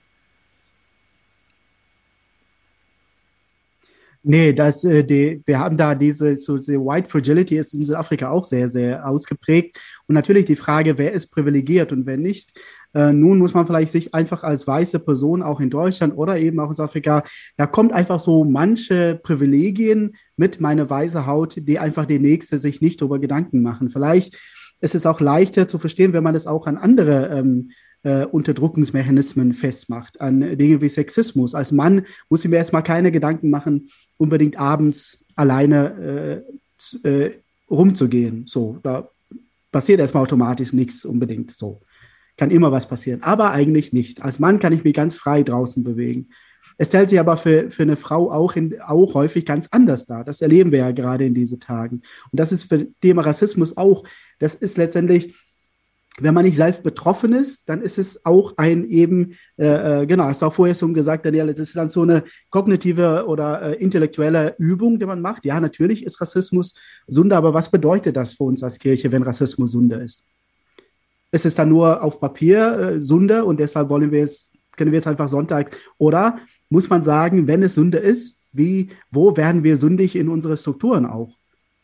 Nee, 4.28 4.54
das, 4.54 4.84
äh, 4.84 5.04
die, 5.04 5.44
wir 5.46 5.60
haben 5.60 5.78
da 5.78 5.94
diese, 5.94 6.36
so, 6.36 6.58
die 6.58 6.80
White 6.80 7.10
Fragility 7.10 7.58
ist 7.58 7.76
in 7.76 7.86
Südafrika 7.86 8.32
auch 8.32 8.44
sehr, 8.44 8.70
sehr 8.70 9.08
ausgeprägt. 9.08 9.80
Und 10.08 10.16
natürlich 10.16 10.46
die 10.46 10.56
Frage, 10.56 10.98
wer 10.98 11.12
ist 11.12 11.28
privilegiert 11.28 11.92
und 11.92 12.08
wer 12.08 12.18
nicht. 12.18 12.52
Äh, 12.96 13.14
nun 13.14 13.38
muss 13.38 13.54
man 13.54 13.68
vielleicht 13.68 13.92
sich 13.92 14.16
einfach 14.16 14.42
als 14.42 14.66
weiße 14.66 14.98
Person 14.98 15.44
auch 15.44 15.60
in 15.60 15.70
Deutschland 15.70 16.18
oder 16.18 16.40
eben 16.40 16.60
auch 16.60 16.70
in 16.70 16.76
Südafrika, 16.76 17.22
da 17.56 17.68
kommt 17.68 17.94
einfach 17.94 18.20
so 18.20 18.44
manche 18.44 19.20
Privilegien 19.22 20.16
mit 20.38 20.60
meiner 20.60 20.90
weiße 20.90 21.28
Haut, 21.28 21.58
die 21.58 21.78
einfach 21.78 22.08
die 22.08 22.20
nächste 22.20 22.58
sich 22.58 22.82
nicht 22.82 23.02
darüber 23.02 23.20
Gedanken 23.20 23.62
machen. 23.62 23.92
Vielleicht 23.92 24.40
ist 24.82 24.96
es 24.96 25.06
auch 25.06 25.22
leichter 25.22 25.68
zu 25.68 25.78
verstehen, 25.78 26.14
wenn 26.14 26.24
man 26.24 26.34
das 26.34 26.48
auch 26.48 26.66
an 26.66 26.78
andere 26.78 27.28
ähm, 27.28 27.70
äh, 28.06 28.26
Unterdrückungsmechanismen 28.26 29.54
festmacht, 29.54 30.22
an 30.22 30.58
Dinge 30.58 30.82
wie 30.82 30.90
Sexismus. 30.90 31.56
Als 31.56 31.72
Mann 31.72 32.06
muss 32.30 32.46
ich 32.46 32.52
mir 32.52 32.58
erstmal 32.58 32.84
keine 32.84 33.12
Gedanken 33.12 33.50
machen, 33.50 33.90
unbedingt 34.18 34.58
abends 34.58 35.20
alleine 35.36 36.44
äh, 37.04 37.10
äh, 37.10 37.40
rumzugehen. 37.70 38.46
So, 38.48 38.80
da 38.84 39.10
passiert 39.72 40.00
erstmal 40.00 40.24
automatisch 40.24 40.74
nichts 40.74 41.06
unbedingt. 41.06 41.52
So 41.52 41.82
kann 42.38 42.52
immer 42.52 42.72
was 42.72 42.88
passieren, 42.88 43.24
aber 43.24 43.52
eigentlich 43.52 43.94
nicht. 43.94 44.22
Als 44.22 44.40
Mann 44.40 44.60
kann 44.60 44.74
ich 44.74 44.84
mich 44.84 44.94
ganz 44.94 45.16
frei 45.16 45.44
draußen 45.44 45.84
bewegen. 45.84 46.30
Es 46.78 46.88
stellt 46.88 47.10
sich 47.10 47.20
aber 47.20 47.38
für, 47.38 47.72
für 47.72 47.84
eine 47.84 47.96
Frau 47.96 48.32
auch, 48.32 48.56
in, 48.56 48.82
auch 48.82 49.14
häufig 49.14 49.46
ganz 49.46 49.68
anders 49.72 50.06
dar. 50.06 50.26
Das 50.26 50.42
erleben 50.42 50.72
wir 50.72 50.80
ja 50.80 50.92
gerade 50.92 51.26
in 51.26 51.34
diesen 51.34 51.60
Tagen. 51.62 52.02
Und 52.32 52.40
das 52.40 52.52
ist 52.52 52.66
für 52.66 52.88
Thema 53.00 53.22
Rassismus 53.22 53.78
auch. 53.78 54.04
Das 54.40 54.56
ist 54.56 54.78
letztendlich 54.78 55.36
wenn 56.22 56.34
man 56.34 56.46
nicht 56.46 56.56
selbst 56.56 56.82
betroffen 56.82 57.34
ist, 57.34 57.68
dann 57.68 57.82
ist 57.82 57.98
es 57.98 58.26
auch 58.26 58.54
ein 58.56 58.86
eben, 58.86 59.34
äh, 59.58 60.04
äh, 60.04 60.06
genau, 60.06 60.26
hast 60.26 60.42
du 60.42 60.46
auch 60.46 60.54
vorher 60.54 60.74
schon 60.74 60.94
gesagt, 60.94 61.26
Daniel, 61.26 61.50
es 61.50 61.60
ist 61.60 61.76
dann 61.76 61.90
so 61.90 62.04
eine 62.04 62.24
kognitive 62.50 63.26
oder 63.28 63.62
äh, 63.62 63.76
intellektuelle 63.76 64.56
Übung, 64.58 64.98
die 64.98 65.06
man 65.06 65.22
macht. 65.22 65.44
Ja, 65.44 65.60
natürlich 65.60 66.06
ist 66.06 66.22
Rassismus 66.22 66.76
Sünde, 67.08 67.36
aber 67.36 67.54
was 67.54 67.70
bedeutet 67.70 68.16
das 68.16 68.36
für 68.36 68.46
uns 68.46 68.64
als 68.64 68.80
Kirche, 68.80 69.12
wenn 69.12 69.24
Rassismus 69.24 69.72
Sünde 69.72 69.98
ist? 69.98 70.26
Ist 71.32 71.46
es 71.46 71.56
dann 71.56 71.70
nur 71.70 72.02
auf 72.02 72.22
Papier 72.22 72.80
äh, 72.80 73.02
Sünde 73.02 73.44
und 73.44 73.60
deshalb 73.60 73.90
wollen 73.90 74.12
wir 74.12 74.24
es, 74.24 74.54
können 74.78 74.94
wir 74.94 75.00
es 75.00 75.08
einfach 75.08 75.28
Sonntag, 75.28 75.76
oder 75.98 76.40
muss 76.70 76.90
man 76.90 77.04
sagen, 77.04 77.48
wenn 77.48 77.62
es 77.62 77.76
Sünde 77.76 77.98
ist, 77.98 78.40
wie, 78.54 78.90
wo 79.12 79.36
werden 79.36 79.66
wir 79.66 79.76
sündig 79.76 80.16
in 80.16 80.30
unsere 80.30 80.56
Strukturen 80.56 81.06
auch? 81.06 81.38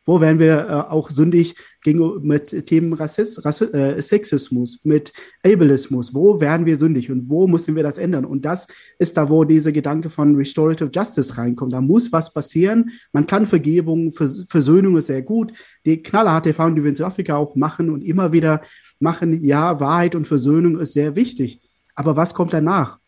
Wo 0.06 0.20
werden 0.20 0.40
wir 0.40 0.68
äh, 0.68 0.92
auch 0.92 1.10
sündig 1.12 1.56
gegen, 1.84 2.26
mit 2.26 2.66
Themen 2.66 2.94
Rassist, 2.94 3.46
Rass, 3.46 3.62
äh, 3.62 4.02
Sexismus, 4.02 4.80
mit 4.84 5.14
Ableismus? 5.44 6.14
Wo 6.16 6.40
werden 6.42 6.66
wir 6.66 6.76
sündig 6.76 7.12
und 7.12 7.30
wo 7.30 7.48
müssen 7.48 7.76
wir 7.76 7.84
das 7.84 7.98
ändern? 7.98 8.26
Und 8.26 8.44
das 8.44 8.68
ist 8.98 9.16
da, 9.16 9.30
wo 9.30 9.44
diese 9.44 9.72
Gedanke 9.72 10.10
von 10.10 10.36
Restorative 10.36 10.90
Justice 10.94 11.38
reinkommt. 11.38 11.74
Da 11.74 11.82
muss 11.82 12.12
was 12.12 12.34
passieren. 12.34 12.90
Man 13.14 13.28
kann 13.28 13.46
Vergebung, 13.46 14.12
Vers 14.12 14.46
Versöhnung 14.50 14.98
ist 14.98 15.08
sehr 15.08 15.22
gut. 15.22 15.54
Die 15.86 16.02
knallharte 16.02 16.50
Erfahrung, 16.50 16.76
die 16.76 16.84
wir 16.84 16.90
in 16.90 16.96
Südafrika 16.96 17.36
auch 17.36 17.56
machen 17.56 17.90
und 17.90 18.02
immer 18.04 18.32
wieder 18.32 18.62
machen, 19.00 19.44
ja, 19.44 19.80
Wahrheit 19.80 20.16
und 20.16 20.28
Versöhnung 20.28 20.80
ist 20.80 20.94
sehr 20.94 21.16
wichtig. 21.16 21.62
Aber 21.94 22.16
was 22.16 22.34
kommt 22.34 22.54
danach? 22.54 23.00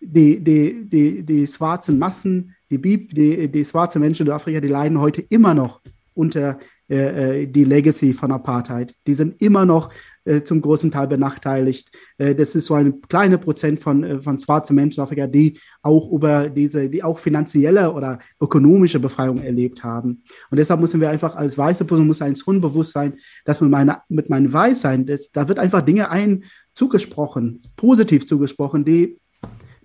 Die, 0.00 0.38
die, 0.38 0.86
die, 0.86 1.22
die 1.22 1.46
schwarzen 1.46 1.98
Massen, 1.98 2.54
die, 2.78 3.06
die, 3.06 3.48
die 3.48 3.64
schwarzen 3.64 4.00
Menschen 4.00 4.26
in 4.26 4.32
Afrika, 4.32 4.60
die 4.60 4.68
leiden 4.68 5.00
heute 5.00 5.22
immer 5.22 5.54
noch 5.54 5.80
unter 6.14 6.58
äh, 6.88 7.42
äh, 7.42 7.46
die 7.46 7.64
Legacy 7.64 8.12
von 8.12 8.30
Apartheid. 8.30 8.94
Die 9.06 9.14
sind 9.14 9.40
immer 9.40 9.64
noch 9.64 9.88
äh, 10.24 10.42
zum 10.42 10.60
großen 10.60 10.90
Teil 10.90 11.06
benachteiligt. 11.06 11.90
Äh, 12.18 12.34
das 12.34 12.54
ist 12.54 12.66
so 12.66 12.74
ein 12.74 13.00
kleiner 13.00 13.38
Prozent 13.38 13.80
von, 13.80 14.04
äh, 14.04 14.20
von 14.20 14.38
schwarzen 14.38 14.76
Menschen 14.76 15.00
in 15.00 15.04
Afrika, 15.04 15.26
die 15.26 15.58
auch 15.82 16.12
über 16.12 16.50
diese, 16.50 16.90
die 16.90 17.02
auch 17.02 17.18
finanzielle 17.18 17.90
oder 17.90 18.18
ökonomische 18.38 19.00
Befreiung 19.00 19.38
erlebt 19.38 19.82
haben. 19.82 20.24
Und 20.50 20.58
deshalb 20.58 20.80
müssen 20.80 21.00
wir 21.00 21.08
einfach 21.08 21.36
als 21.36 21.56
weiße 21.56 21.86
Person 21.86 22.06
muss 22.06 22.20
uns 22.20 22.42
unbewusst 22.42 22.92
sein, 22.92 23.14
dass 23.46 23.62
mit 23.62 23.70
meiner, 23.70 24.02
mit 24.10 24.28
meinem 24.28 24.52
Weißsein, 24.52 25.06
das, 25.06 25.32
da 25.32 25.48
wird 25.48 25.58
einfach 25.58 25.80
Dinge 25.80 26.10
ein 26.10 26.44
zugesprochen, 26.74 27.62
positiv 27.76 28.26
zugesprochen, 28.26 28.84
die 28.84 29.18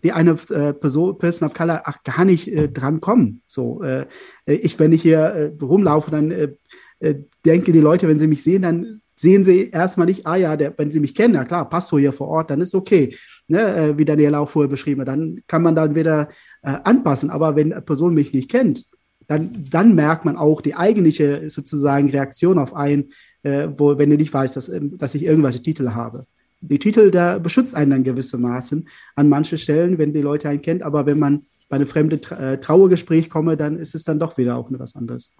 die 0.03 0.11
eine 0.11 0.31
äh, 0.49 0.73
Person, 0.73 1.17
Person 1.17 1.47
of 1.47 1.53
Color 1.53 1.81
ach, 1.85 2.03
gar 2.03 2.25
nicht 2.25 2.47
äh, 2.47 2.69
dran 2.69 3.01
kommen. 3.01 3.41
So, 3.45 3.81
äh, 3.83 4.05
ich, 4.45 4.79
wenn 4.79 4.91
ich 4.91 5.01
hier 5.01 5.19
äh, 5.19 5.51
rumlaufe, 5.61 6.11
dann 6.11 6.31
äh, 6.31 6.53
äh, 6.99 7.15
denke, 7.45 7.71
die 7.71 7.79
Leute, 7.79 8.07
wenn 8.07 8.19
sie 8.19 8.27
mich 8.27 8.43
sehen, 8.43 8.61
dann 8.61 9.01
sehen 9.15 9.43
sie 9.43 9.69
erstmal 9.69 10.07
nicht, 10.07 10.25
ah 10.25 10.37
ja, 10.37 10.55
der, 10.55 10.73
wenn 10.77 10.91
sie 10.91 11.01
mich 11.01 11.13
kennen, 11.13 11.33
ja 11.33 11.43
klar, 11.43 11.69
Pastor 11.69 11.99
hier 11.99 12.13
vor 12.13 12.29
Ort, 12.29 12.51
dann 12.51 12.61
ist 12.61 12.73
okay, 12.73 13.15
ne, 13.47 13.75
äh, 13.75 13.97
wie 13.97 14.05
Daniela 14.05 14.39
auch 14.39 14.49
vorher 14.49 14.69
beschrieben 14.69 15.01
hat, 15.01 15.09
dann 15.09 15.41
kann 15.45 15.61
man 15.61 15.75
dann 15.75 15.93
wieder 15.93 16.29
äh, 16.61 16.77
anpassen. 16.83 17.29
Aber 17.29 17.57
wenn 17.57 17.73
eine 17.73 17.81
Person 17.81 18.13
mich 18.13 18.33
nicht 18.33 18.49
kennt, 18.49 18.85
dann, 19.27 19.65
dann 19.69 19.93
merkt 19.93 20.23
man 20.25 20.37
auch 20.37 20.61
die 20.61 20.75
eigentliche 20.75 21.49
sozusagen 21.49 22.09
Reaktion 22.09 22.57
auf 22.57 22.73
einen, 22.73 23.09
äh, 23.43 23.67
wo, 23.75 23.97
wenn 23.97 24.09
du 24.09 24.15
nicht 24.15 24.33
weißt, 24.33 24.55
dass, 24.55 24.69
ähm, 24.69 24.97
dass 24.97 25.15
ich 25.15 25.23
irgendwelche 25.23 25.61
Titel 25.61 25.89
habe. 25.91 26.25
Die 26.61 26.79
Titel, 26.79 27.11
da 27.11 27.39
beschützt 27.39 27.75
einen 27.75 27.91
dann 27.91 28.03
gewissermaßen 28.03 28.87
an 29.15 29.29
manchen 29.29 29.57
Stellen, 29.57 29.97
wenn 29.97 30.13
die 30.13 30.21
Leute 30.21 30.49
einen 30.49 30.61
kennt, 30.61 30.83
aber 30.83 31.05
wenn 31.05 31.19
man 31.19 31.45
bei 31.69 31.75
einem 31.75 31.87
fremden 31.87 32.19
äh, 32.31 32.57
Trauergespräch 32.59 33.29
komme, 33.29 33.55
dann 33.55 33.77
ist 33.77 33.95
es 33.95 34.03
dann 34.03 34.19
doch 34.19 34.37
wieder 34.37 34.57
auch 34.57 34.69
was 34.71 34.95
anderes. 34.95 35.35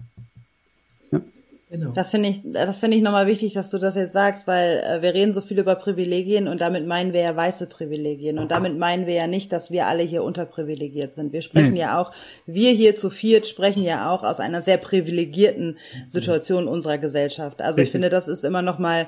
Genau. 1.72 1.92
Das 1.92 2.10
finde 2.10 2.30
ich, 2.30 2.42
das 2.44 2.80
finde 2.80 2.98
ich 2.98 3.04
nochmal 3.04 3.28
wichtig, 3.28 3.54
dass 3.54 3.70
du 3.70 3.78
das 3.78 3.94
jetzt 3.94 4.14
sagst, 4.14 4.48
weil 4.48 4.78
äh, 4.84 5.04
wir 5.04 5.14
reden 5.14 5.34
so 5.34 5.42
viel 5.42 5.60
über 5.60 5.76
Privilegien 5.76 6.48
und 6.48 6.62
damit 6.62 6.88
meinen 6.88 7.14
wir 7.14 7.22
ja 7.22 7.36
weiße 7.36 7.68
Privilegien 7.68 8.40
und 8.40 8.50
damit 8.50 8.76
meinen 8.80 9.06
wir 9.06 9.14
ja 9.14 9.28
nicht, 9.28 9.52
dass 9.52 9.70
wir 9.70 9.86
alle 9.86 10.02
hier 10.02 10.24
unterprivilegiert 10.24 11.14
sind. 11.14 11.32
Wir 11.32 11.44
sprechen 11.44 11.74
nee. 11.74 11.82
ja 11.82 12.02
auch, 12.02 12.12
wir 12.48 12.72
hier 12.72 12.96
zu 12.96 13.12
viert 13.12 13.46
sprechen 13.46 13.84
ja 13.84 14.12
auch 14.12 14.24
aus 14.24 14.40
einer 14.40 14.64
sehr 14.64 14.78
privilegierten 14.78 15.78
Situation 16.08 16.68
unserer 16.68 16.98
Gesellschaft. 16.98 17.62
Also 17.62 17.76
Richtig. 17.76 17.84
ich 17.84 17.92
finde, 17.92 18.10
das 18.10 18.28
ist 18.28 18.44
immer 18.44 18.64
nochmal 18.64 19.08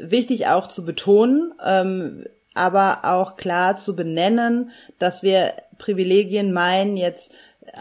wichtig 0.00 0.46
auch 0.48 0.66
zu 0.66 0.84
betonen, 0.84 1.54
ähm, 1.64 2.24
aber 2.54 3.00
auch 3.04 3.36
klar 3.36 3.76
zu 3.76 3.96
benennen, 3.96 4.70
dass 4.98 5.22
wir 5.22 5.54
Privilegien 5.78 6.52
meinen 6.52 6.96
jetzt 6.96 7.32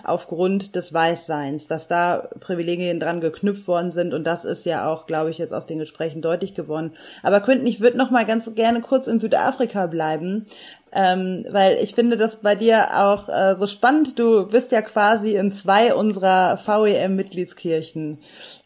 aufgrund 0.04 0.76
des 0.76 0.94
Weißseins, 0.94 1.68
dass 1.68 1.88
da 1.88 2.30
Privilegien 2.40 3.00
dran 3.00 3.20
geknüpft 3.20 3.68
worden 3.68 3.92
sind 3.92 4.14
und 4.14 4.26
das 4.26 4.46
ist 4.46 4.66
ja 4.66 4.88
auch, 4.88 5.06
glaube 5.06 5.32
ich, 5.32 5.38
jetzt 5.38 5.54
aus 5.54 5.66
den 5.66 5.80
Gesprächen 5.80 6.22
deutlich 6.22 6.54
geworden. 6.54 6.94
Aber 7.24 7.42
Quentin, 7.42 7.68
ich 7.68 7.82
würde 7.82 7.98
noch 7.98 8.12
mal 8.12 8.26
ganz 8.26 8.50
gerne 8.56 8.82
kurz 8.82 9.08
in 9.08 9.20
Südafrika 9.20 9.88
bleiben, 9.88 10.46
ähm, 10.94 11.46
weil 11.50 11.78
ich 11.82 11.96
finde 11.96 12.16
das 12.16 12.38
bei 12.38 12.56
dir 12.56 13.02
auch 13.02 13.28
äh, 13.28 13.56
so 13.56 13.66
spannend. 13.66 14.20
Du 14.20 14.48
bist 14.48 14.72
ja 14.72 14.82
quasi 14.82 15.36
in 15.36 15.52
zwei 15.52 15.96
unserer 15.96 16.58
VEM-Mitgliedskirchen 16.58 18.20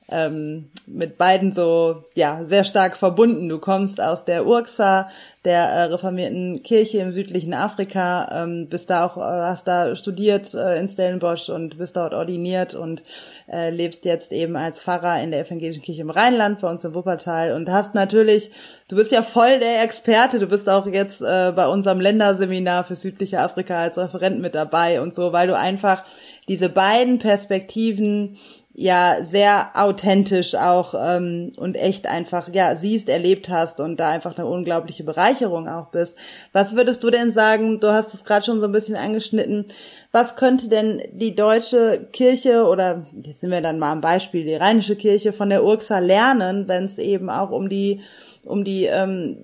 ähm, 0.10 0.70
mit 0.86 1.18
beiden 1.18 1.52
so 1.52 2.04
ja 2.14 2.46
sehr 2.46 2.64
stark 2.64 2.96
verbunden. 2.96 3.50
Du 3.50 3.58
kommst 3.58 4.00
aus 4.00 4.24
der 4.24 4.46
Urxa, 4.46 5.10
der 5.46 5.64
äh, 5.64 5.84
reformierten 5.86 6.62
Kirche 6.62 7.00
im 7.00 7.12
südlichen 7.12 7.54
Afrika, 7.56 8.44
ähm, 8.44 8.68
bist 8.70 8.92
da 8.92 9.06
auch, 9.06 9.18
äh, 9.18 9.22
hast 9.22 9.68
da 9.68 9.96
studiert 9.96 10.54
äh, 10.54 10.80
in 10.80 10.88
Stellenbosch 10.88 11.50
und 11.50 11.80
bist 11.80 11.96
dort 11.96 12.14
ordiniert 12.14 12.76
und 12.76 13.04
äh, 13.52 13.72
lebst 13.72 14.06
jetzt 14.06 14.32
eben 14.32 14.56
als 14.56 14.82
Pfarrer 14.82 15.22
in 15.24 15.32
der 15.32 15.40
evangelischen 15.46 15.82
Kirche 15.82 16.02
im 16.02 16.12
Rheinland 16.12 16.62
bei 16.62 16.70
uns 16.70 16.84
in 16.84 16.94
Wuppertal 16.94 17.54
und 17.54 17.70
hast 17.70 17.96
natürlich, 17.96 18.52
du 18.88 18.96
bist 18.96 19.12
ja 19.12 19.24
voll 19.24 19.60
der 19.60 19.84
Experte, 19.84 20.38
du 20.38 20.48
bist 20.48 20.70
auch 20.70 20.86
jetzt 20.86 21.22
äh, 21.22 21.52
bei 21.56 21.68
unserem 21.68 22.00
Länderseminar 22.00 22.84
für 22.84 22.96
südliche 22.96 23.40
Afrika 23.40 23.76
als 23.82 23.98
Referent 23.98 24.40
mit 24.40 24.54
dabei 24.54 25.02
und 25.02 25.16
so, 25.16 25.34
weil 25.34 25.48
du 25.48 25.58
einfach 25.58 26.04
diese 26.48 26.70
beiden 26.70 27.18
Perspektiven 27.18 28.38
ja 28.78 29.24
sehr 29.24 29.72
authentisch 29.74 30.54
auch 30.54 30.94
ähm, 31.00 31.54
und 31.56 31.76
echt 31.76 32.08
einfach 32.08 32.54
ja 32.54 32.76
siehst, 32.76 33.08
erlebt 33.08 33.48
hast 33.48 33.80
und 33.80 34.02
da 34.02 34.10
einfach 34.10 34.38
eine 34.38 34.48
unglaubliche 34.48 35.06
Bereicherung 35.06 35.70
auch 35.70 35.88
bist. 35.92 36.18
Was 36.52 36.76
würdest 36.76 37.02
du 37.02 37.10
denn 37.10 37.32
sagen? 37.32 37.80
Du 37.80 37.94
hast 37.94 38.14
es 38.14 38.26
gerade 38.26 38.46
schon 38.46 38.60
so 38.60 38.66
ein 38.66 38.74
bisschen 38.74 38.98
angeschnitten. 38.98 39.68
Was 40.12 40.36
könnte 40.36 40.68
denn 40.68 41.02
die 41.14 41.36
deutsche 41.36 42.10
Kirche 42.12 42.66
oder 42.66 43.06
jetzt 43.24 43.40
sind 43.40 43.52
wir 43.52 43.62
dann 43.62 43.80
mal 43.80 43.94
am 43.94 44.02
Beispiel 44.02 44.44
die 44.44 44.56
rheinische 44.56 44.98
Kirche 44.98 45.32
von 45.32 45.50
der 45.50 45.64
Urxa 45.64 46.00
lernen, 46.00 46.68
wenn 46.68 46.86
es 46.86 46.98
eben 46.98 47.30
auch 47.30 47.52
um 47.52 47.70
die 47.70 48.02
um 48.44 48.64
die 48.66 48.86
ähm, 48.86 49.38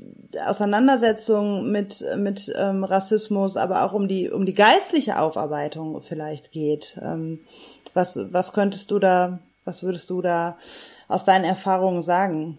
Auseinandersetzung 0.45 1.71
mit 1.71 2.03
mit 2.17 2.51
ähm, 2.57 2.83
Rassismus, 2.83 3.55
aber 3.55 3.85
auch 3.85 3.93
um 3.93 4.09
die 4.09 4.29
um 4.29 4.45
die 4.45 4.53
geistliche 4.53 5.19
Aufarbeitung 5.19 6.01
vielleicht 6.01 6.51
geht? 6.51 6.99
Ähm, 7.01 7.39
was, 7.93 8.19
was 8.31 8.53
könntest 8.53 8.91
du 8.91 8.99
da, 8.99 9.39
was 9.65 9.83
würdest 9.83 10.09
du 10.09 10.21
da 10.21 10.57
aus 11.07 11.25
deinen 11.25 11.45
Erfahrungen 11.45 12.01
sagen? 12.01 12.57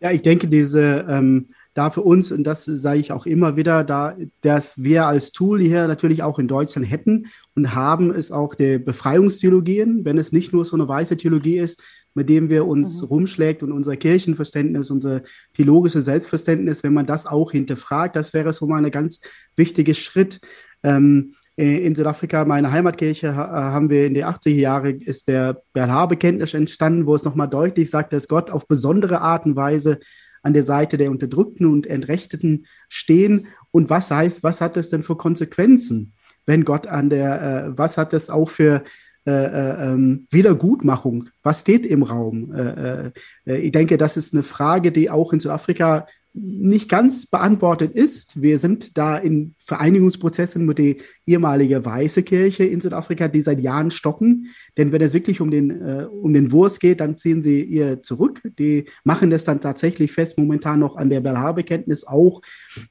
Ja, 0.00 0.10
ich 0.10 0.22
denke, 0.22 0.48
diese 0.48 1.06
ähm, 1.08 1.48
da 1.74 1.90
für 1.90 2.00
uns, 2.00 2.32
und 2.32 2.44
das 2.44 2.64
sage 2.64 2.98
ich 2.98 3.12
auch 3.12 3.26
immer 3.26 3.56
wieder, 3.56 3.84
da, 3.84 4.16
dass 4.40 4.82
wir 4.82 5.06
als 5.06 5.30
Tool 5.30 5.60
hier 5.60 5.86
natürlich 5.86 6.22
auch 6.22 6.38
in 6.38 6.48
Deutschland 6.48 6.90
hätten 6.90 7.26
und 7.54 7.74
haben, 7.74 8.12
ist 8.12 8.32
auch 8.32 8.54
die 8.54 8.78
Befreiungstheologien, 8.78 10.04
wenn 10.04 10.18
es 10.18 10.32
nicht 10.32 10.52
nur 10.52 10.64
so 10.64 10.76
eine 10.76 10.88
weiße 10.88 11.16
Theologie 11.16 11.58
ist, 11.58 11.80
mit 12.14 12.28
dem 12.28 12.48
wir 12.48 12.66
uns 12.66 13.02
mhm. 13.02 13.08
rumschlägt 13.08 13.62
und 13.62 13.72
unser 13.72 13.96
Kirchenverständnis, 13.96 14.90
unser 14.90 15.22
theologisches 15.54 16.06
Selbstverständnis, 16.06 16.82
wenn 16.82 16.94
man 16.94 17.06
das 17.06 17.26
auch 17.26 17.52
hinterfragt, 17.52 18.16
das 18.16 18.34
wäre 18.34 18.52
so 18.52 18.66
mal 18.66 18.84
ein 18.84 18.90
ganz 18.90 19.20
wichtiger 19.54 19.94
Schritt. 19.94 20.40
Ähm, 20.82 21.34
äh, 21.34 21.39
in 21.60 21.94
Südafrika, 21.94 22.44
meine 22.44 22.72
Heimatkirche, 22.72 23.26
äh, 23.26 23.32
haben 23.32 23.90
wir 23.90 24.06
in 24.06 24.14
den 24.14 24.24
80er 24.24 24.50
Jahren, 24.50 25.00
ist 25.00 25.28
der 25.28 25.62
Berlhaar-Bekenntnis 25.74 26.54
entstanden, 26.54 27.06
wo 27.06 27.14
es 27.14 27.24
nochmal 27.24 27.48
deutlich 27.48 27.90
sagt, 27.90 28.12
dass 28.12 28.28
Gott 28.28 28.50
auf 28.50 28.66
besondere 28.66 29.20
Art 29.20 29.44
und 29.44 29.56
Weise 29.56 29.98
an 30.42 30.54
der 30.54 30.62
Seite 30.62 30.96
der 30.96 31.10
Unterdrückten 31.10 31.66
und 31.66 31.86
Entrechteten 31.86 32.66
stehen. 32.88 33.48
Und 33.72 33.90
was 33.90 34.10
heißt, 34.10 34.42
was 34.42 34.60
hat 34.60 34.76
das 34.76 34.88
denn 34.88 35.02
für 35.02 35.16
Konsequenzen, 35.16 36.14
wenn 36.46 36.64
Gott 36.64 36.86
an 36.86 37.10
der, 37.10 37.42
äh, 37.42 37.78
was 37.78 37.98
hat 37.98 38.14
das 38.14 38.30
auch 38.30 38.48
für 38.48 38.82
äh, 39.26 39.30
äh, 39.30 39.92
ähm, 39.92 40.26
Wiedergutmachung? 40.30 41.28
Was 41.42 41.60
steht 41.60 41.84
im 41.84 42.04
Raum? 42.04 42.54
Äh, 42.54 43.10
äh, 43.46 43.58
ich 43.58 43.72
denke, 43.72 43.98
das 43.98 44.16
ist 44.16 44.32
eine 44.32 44.42
Frage, 44.42 44.92
die 44.92 45.10
auch 45.10 45.34
in 45.34 45.40
Südafrika 45.40 46.06
nicht 46.32 46.88
ganz 46.88 47.26
beantwortet 47.26 47.92
ist. 47.92 48.40
Wir 48.40 48.58
sind 48.58 48.96
da 48.96 49.18
in 49.18 49.56
Vereinigungsprozessen 49.64 50.64
mit 50.64 50.78
der 50.78 50.94
ehemaligen 51.26 51.84
Weiße 51.84 52.22
Kirche 52.22 52.64
in 52.64 52.80
Südafrika, 52.80 53.26
die 53.26 53.42
seit 53.42 53.60
Jahren 53.60 53.90
stocken. 53.90 54.46
Denn 54.78 54.92
wenn 54.92 55.02
es 55.02 55.12
wirklich 55.12 55.40
um 55.40 55.50
den, 55.50 55.70
äh, 55.70 56.04
um 56.04 56.32
den 56.32 56.52
Wurst 56.52 56.78
geht, 56.80 57.00
dann 57.00 57.16
ziehen 57.16 57.42
sie 57.42 57.62
ihr 57.64 58.02
zurück. 58.02 58.40
Die 58.58 58.84
machen 59.02 59.30
das 59.30 59.42
dann 59.44 59.60
tatsächlich 59.60 60.12
fest, 60.12 60.38
momentan 60.38 60.78
noch 60.78 60.94
an 60.96 61.10
der 61.10 61.20
Belhaar-Bekenntnis 61.20 62.04
auch, 62.04 62.42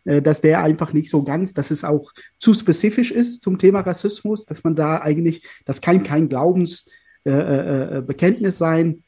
äh, 0.04 0.22
dass 0.22 0.42
der 0.42 0.62
einfach 0.62 0.92
nicht 0.92 1.10
so 1.10 1.24
ganz, 1.24 1.54
dass 1.54 1.72
es 1.72 1.86
auch 1.86 2.12
zu 2.40 2.54
spezifisch 2.54 3.12
ist 3.12 3.42
zum 3.42 3.58
Thema 3.58 3.80
Rassismus, 3.80 4.46
dass 4.46 4.66
man 4.66 4.76
da 4.76 4.98
eigentlich, 4.98 5.48
das 5.66 5.80
kann 5.80 6.04
kein 6.04 6.28
Glaubensbekenntnis 6.28 6.92
äh, 7.26 8.48
äh, 8.48 8.48
äh 8.48 8.52
sein 8.52 9.04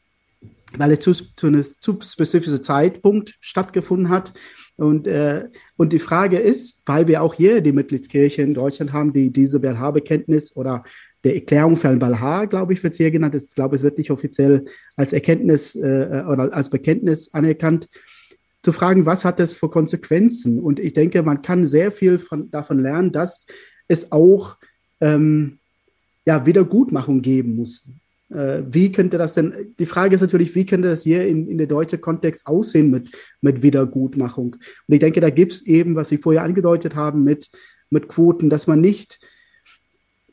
weil 0.77 0.91
es 0.91 0.99
zu, 0.99 1.13
zu 1.13 1.47
einem 1.47 1.63
zu 1.63 1.99
spezifischen 2.01 2.63
Zeitpunkt 2.63 3.35
stattgefunden 3.39 4.09
hat. 4.09 4.33
Und, 4.77 5.05
äh, 5.05 5.47
und 5.77 5.93
die 5.93 5.99
Frage 5.99 6.37
ist, 6.37 6.81
weil 6.85 7.07
wir 7.07 7.21
auch 7.21 7.33
hier 7.33 7.61
die 7.61 7.71
Mitgliedskirche 7.71 8.41
in 8.41 8.53
Deutschland 8.53 8.93
haben, 8.93 9.13
die 9.13 9.31
diese 9.31 9.59
Belhaar-Bekenntnis 9.59 10.55
oder 10.55 10.83
der 11.23 11.35
Erklärung 11.35 11.75
für 11.75 11.89
ein 11.89 11.99
Belhaar, 11.99 12.47
glaube 12.47 12.73
ich, 12.73 12.81
wird 12.81 12.93
es 12.93 12.97
hier 12.97 13.11
genannt. 13.11 13.35
Ich 13.35 13.53
glaube, 13.53 13.75
es 13.75 13.83
wird 13.83 13.97
nicht 13.97 14.09
offiziell 14.09 14.65
als 14.95 15.13
Erkenntnis 15.13 15.75
äh, 15.75 16.23
oder 16.27 16.53
als 16.53 16.69
Bekenntnis 16.69 17.31
anerkannt. 17.33 17.89
Zu 18.63 18.71
fragen, 18.71 19.05
was 19.05 19.25
hat 19.25 19.39
das 19.39 19.53
für 19.53 19.69
Konsequenzen? 19.69 20.59
Und 20.59 20.79
ich 20.79 20.93
denke, 20.93 21.21
man 21.23 21.41
kann 21.41 21.65
sehr 21.65 21.91
viel 21.91 22.17
von, 22.17 22.49
davon 22.49 22.79
lernen, 22.79 23.11
dass 23.11 23.45
es 23.87 24.11
auch 24.11 24.57
ähm, 24.99 25.59
ja, 26.25 26.45
Wiedergutmachung 26.45 27.21
geben 27.21 27.55
muss. 27.55 27.87
Äh, 28.31 28.63
wie 28.67 28.91
könnte 28.91 29.17
das 29.17 29.33
denn, 29.33 29.73
die 29.77 29.85
Frage 29.85 30.15
ist 30.15 30.21
natürlich, 30.21 30.55
wie 30.55 30.65
könnte 30.65 30.89
das 30.89 31.03
hier 31.03 31.27
in, 31.27 31.47
in 31.47 31.57
der 31.57 31.67
deutschen 31.67 32.01
Kontext 32.01 32.47
aussehen 32.47 32.89
mit, 32.89 33.11
mit 33.41 33.61
Wiedergutmachung? 33.61 34.55
Und 34.55 34.93
ich 34.93 34.99
denke, 34.99 35.19
da 35.19 35.29
gibt 35.29 35.51
es 35.51 35.61
eben, 35.67 35.95
was 35.95 36.09
Sie 36.09 36.17
vorher 36.17 36.43
angedeutet 36.43 36.95
haben, 36.95 37.23
mit, 37.23 37.49
mit 37.89 38.07
Quoten, 38.07 38.49
dass 38.49 38.67
man 38.67 38.79
nicht, 38.79 39.19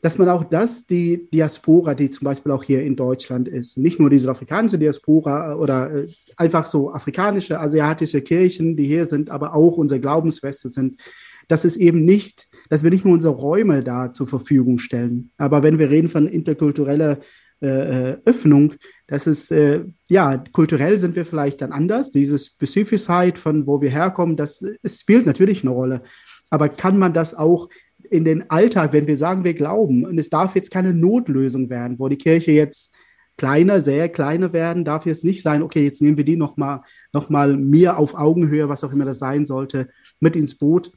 dass 0.01 0.17
man 0.17 0.29
auch 0.29 0.45
das, 0.45 0.85
die 0.85 1.29
Diaspora, 1.29 1.93
die 1.93 2.09
zum 2.09 2.25
Beispiel 2.25 2.53
auch 2.53 2.63
hier 2.63 2.83
in 2.83 2.95
Deutschland 2.95 3.49
ist, 3.49 3.77
nicht 3.77 3.99
nur 3.99 4.09
die 4.09 4.19
südafrikanische 4.19 4.79
Diaspora 4.79 5.55
oder 5.55 5.93
äh, 5.93 6.07
einfach 6.37 6.65
so 6.67 6.93
afrikanische, 6.93 7.59
asiatische 7.59 8.21
Kirchen, 8.21 8.77
die 8.77 8.85
hier 8.85 9.05
sind, 9.05 9.29
aber 9.29 9.53
auch 9.53 9.75
unsere 9.75 9.99
Glaubensfeste 9.99 10.69
sind, 10.69 10.95
dass 11.49 11.65
es 11.65 11.75
eben 11.75 12.05
nicht, 12.05 12.47
dass 12.69 12.83
wir 12.83 12.91
nicht 12.91 13.03
nur 13.03 13.15
unsere 13.15 13.33
Räume 13.33 13.83
da 13.83 14.13
zur 14.13 14.27
Verfügung 14.27 14.77
stellen. 14.77 15.31
Aber 15.37 15.63
wenn 15.63 15.79
wir 15.79 15.89
reden 15.89 16.07
von 16.07 16.27
interkultureller 16.27 17.19
äh, 17.61 18.17
Öffnung. 18.25 18.73
Das 19.07 19.27
ist, 19.27 19.51
äh, 19.51 19.83
ja, 20.09 20.43
kulturell 20.51 20.97
sind 20.97 21.15
wir 21.15 21.25
vielleicht 21.25 21.61
dann 21.61 21.71
anders. 21.71 22.11
Diese 22.11 22.39
Spezifischheit 22.39 23.37
von 23.37 23.67
wo 23.67 23.81
wir 23.81 23.89
herkommen, 23.89 24.35
das, 24.35 24.63
es 24.81 25.01
spielt 25.01 25.25
natürlich 25.25 25.63
eine 25.63 25.71
Rolle. 25.71 26.01
Aber 26.49 26.69
kann 26.69 26.97
man 26.97 27.13
das 27.13 27.35
auch 27.35 27.69
in 28.09 28.25
den 28.25 28.49
Alltag, 28.49 28.93
wenn 28.93 29.07
wir 29.07 29.17
sagen, 29.17 29.43
wir 29.43 29.53
glauben, 29.53 30.05
und 30.05 30.17
es 30.17 30.29
darf 30.29 30.55
jetzt 30.55 30.71
keine 30.71 30.93
Notlösung 30.93 31.69
werden, 31.69 31.99
wo 31.99 32.07
die 32.07 32.17
Kirche 32.17 32.51
jetzt 32.51 32.93
kleiner, 33.37 33.81
sehr 33.81 34.09
kleiner 34.09 34.51
werden, 34.51 34.83
darf 34.83 35.05
jetzt 35.05 35.23
nicht 35.23 35.43
sein, 35.43 35.63
okay, 35.63 35.83
jetzt 35.83 36.01
nehmen 36.01 36.17
wir 36.17 36.25
die 36.25 36.35
nochmal 36.35 36.81
noch 37.13 37.29
mal 37.29 37.55
mehr 37.55 37.97
auf 37.97 38.13
Augenhöhe, 38.15 38.67
was 38.67 38.83
auch 38.83 38.91
immer 38.91 39.05
das 39.05 39.19
sein 39.19 39.45
sollte, 39.45 39.89
mit 40.19 40.35
ins 40.35 40.55
Boot. 40.55 40.91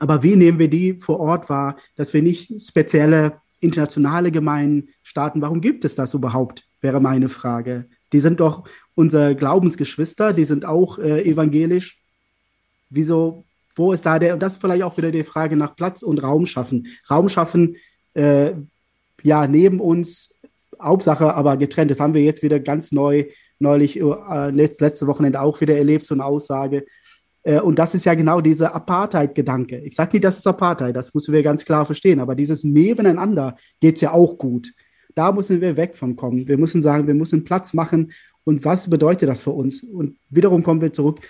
Aber 0.00 0.22
wie 0.22 0.34
nehmen 0.34 0.58
wir 0.58 0.68
die 0.68 0.94
vor 0.94 1.20
Ort 1.20 1.48
wahr, 1.48 1.76
dass 1.94 2.12
wir 2.12 2.22
nicht 2.22 2.60
spezielle 2.60 3.40
internationale 3.64 4.30
Gemeinden 4.30 4.88
starten? 5.02 5.40
Warum 5.40 5.60
gibt 5.60 5.84
es 5.84 5.94
das 5.94 6.14
überhaupt, 6.14 6.64
wäre 6.80 7.00
meine 7.00 7.28
Frage. 7.28 7.86
Die 8.12 8.20
sind 8.20 8.38
doch 8.40 8.64
unsere 8.94 9.34
Glaubensgeschwister, 9.34 10.32
die 10.32 10.44
sind 10.44 10.64
auch 10.64 10.98
äh, 10.98 11.22
evangelisch. 11.22 11.98
Wieso, 12.90 13.44
wo 13.74 13.92
ist 13.92 14.06
da 14.06 14.18
der, 14.18 14.34
und 14.34 14.42
das 14.42 14.52
ist 14.52 14.60
vielleicht 14.60 14.84
auch 14.84 14.96
wieder 14.96 15.10
die 15.10 15.24
Frage 15.24 15.56
nach 15.56 15.74
Platz 15.74 16.02
und 16.02 16.22
Raum 16.22 16.46
schaffen. 16.46 16.86
Raum 17.10 17.28
schaffen, 17.28 17.76
äh, 18.12 18.52
ja, 19.22 19.46
neben 19.46 19.80
uns 19.80 20.34
Hauptsache, 20.80 21.34
aber 21.34 21.56
getrennt. 21.56 21.90
Das 21.90 22.00
haben 22.00 22.14
wir 22.14 22.22
jetzt 22.22 22.42
wieder 22.42 22.60
ganz 22.60 22.92
neu, 22.92 23.24
neulich, 23.58 23.98
äh, 23.98 24.50
letzte 24.50 25.06
Wochenende 25.06 25.40
auch 25.40 25.60
wieder 25.60 25.76
erlebt, 25.76 26.04
so 26.04 26.14
eine 26.14 26.24
Aussage. 26.24 26.84
Äh, 27.44 27.60
und 27.60 27.78
das 27.78 27.94
ist 27.94 28.04
ja 28.04 28.14
genau 28.14 28.40
dieser 28.40 28.74
Apartheid-Gedanke. 28.74 29.78
Ich 29.78 29.94
sage 29.94 30.16
nicht, 30.16 30.24
das 30.24 30.38
ist 30.38 30.46
Apartheid, 30.46 30.96
das 30.96 31.14
müssen 31.14 31.32
wir 31.32 31.42
ganz 31.42 31.64
klar 31.64 31.86
verstehen, 31.86 32.20
aber 32.20 32.34
dieses 32.34 32.64
Nebeneinander 32.64 33.56
geht 33.80 34.00
ja 34.00 34.12
auch 34.12 34.36
gut. 34.36 34.72
Da 35.14 35.30
müssen 35.30 35.60
wir 35.60 35.76
weg 35.76 35.96
von 35.96 36.16
kommen. 36.16 36.48
Wir 36.48 36.58
müssen 36.58 36.82
sagen, 36.82 37.06
wir 37.06 37.14
müssen 37.14 37.44
Platz 37.44 37.72
machen. 37.72 38.10
Und 38.42 38.64
was 38.64 38.90
bedeutet 38.90 39.28
das 39.28 39.42
für 39.42 39.52
uns? 39.52 39.84
Und 39.84 40.16
wiederum 40.28 40.64
kommen 40.64 40.80
wir 40.80 40.92
zurück 40.92 41.20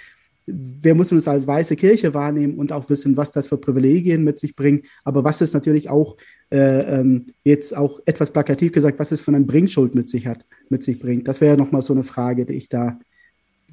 wir 0.46 0.94
müssen 0.94 1.14
uns 1.14 1.28
als 1.28 1.46
weiße 1.46 1.76
Kirche 1.76 2.12
wahrnehmen 2.12 2.58
und 2.58 2.72
auch 2.72 2.88
wissen, 2.90 3.16
was 3.16 3.32
das 3.32 3.48
für 3.48 3.56
Privilegien 3.56 4.24
mit 4.24 4.38
sich 4.38 4.54
bringt. 4.54 4.86
Aber 5.04 5.24
was 5.24 5.40
ist 5.40 5.54
natürlich 5.54 5.88
auch 5.88 6.16
äh, 6.50 7.00
ähm, 7.00 7.26
jetzt 7.44 7.76
auch 7.76 8.00
etwas 8.04 8.30
plakativ 8.30 8.72
gesagt, 8.72 8.98
was 8.98 9.12
es 9.12 9.20
von 9.20 9.34
einer 9.34 9.46
Bringschuld 9.46 9.94
mit 9.94 10.08
sich 10.08 10.26
hat, 10.26 10.44
mit 10.68 10.82
sich 10.82 10.98
bringt. 10.98 11.28
Das 11.28 11.40
wäre 11.40 11.56
nochmal 11.56 11.82
so 11.82 11.94
eine 11.94 12.02
Frage, 12.02 12.44
die 12.44 12.54
ich 12.54 12.68
da 12.68 12.98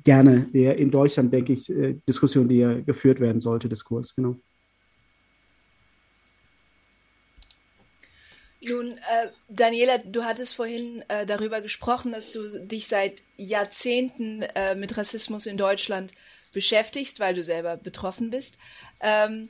gerne 0.04 0.48
in 0.54 0.92
Deutschland, 0.92 1.34
denke 1.34 1.54
ich, 1.54 1.70
äh, 1.70 1.96
Diskussion, 2.08 2.48
die 2.48 2.60
ja 2.60 2.74
geführt 2.80 3.20
werden 3.20 3.42
sollte, 3.42 3.70
Diskurs, 3.70 4.16
genau. 4.16 4.38
Nun, 8.64 8.98
äh, 8.98 9.30
Daniela, 9.50 9.98
du 9.98 10.24
hattest 10.24 10.54
vorhin 10.54 11.04
äh, 11.08 11.26
darüber 11.26 11.62
gesprochen, 11.62 12.12
dass 12.12 12.32
du 12.32 12.48
dich 12.64 12.88
seit 12.88 13.24
Jahrzehnten 13.36 14.44
äh, 14.44 14.76
mit 14.76 14.98
Rassismus 14.98 15.48
in 15.48 15.58
Deutschland 15.58 16.14
beschäftigst, 16.54 17.20
weil 17.20 17.34
du 17.34 17.44
selber 17.44 17.78
betroffen 17.78 18.30
bist. 18.30 18.60
Ähm, 19.00 19.50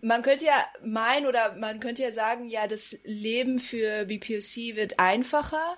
man 0.00 0.22
könnte 0.22 0.44
ja 0.44 0.64
meinen 0.84 1.26
oder 1.26 1.56
man 1.56 1.80
könnte 1.80 2.02
ja 2.02 2.12
sagen, 2.12 2.48
ja, 2.48 2.68
das 2.68 2.96
Leben 3.02 3.58
für 3.58 4.04
BPOC 4.04 4.76
wird 4.76 5.00
einfacher, 5.00 5.76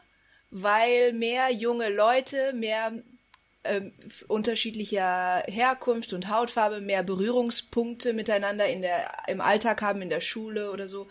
weil 0.50 1.14
mehr 1.14 1.50
junge 1.50 1.88
Leute, 1.88 2.52
mehr 2.52 3.02
ähm, 3.64 3.92
unterschiedlicher 4.28 5.44
Herkunft 5.46 6.12
und 6.12 6.28
Hautfarbe, 6.28 6.80
mehr 6.80 7.02
Berührungspunkte 7.02 8.12
miteinander 8.12 8.66
in 8.66 8.82
der, 8.82 9.12
im 9.28 9.40
Alltag 9.40 9.82
haben, 9.82 10.02
in 10.02 10.10
der 10.10 10.20
Schule 10.20 10.70
oder 10.70 10.88
so. 10.88 11.08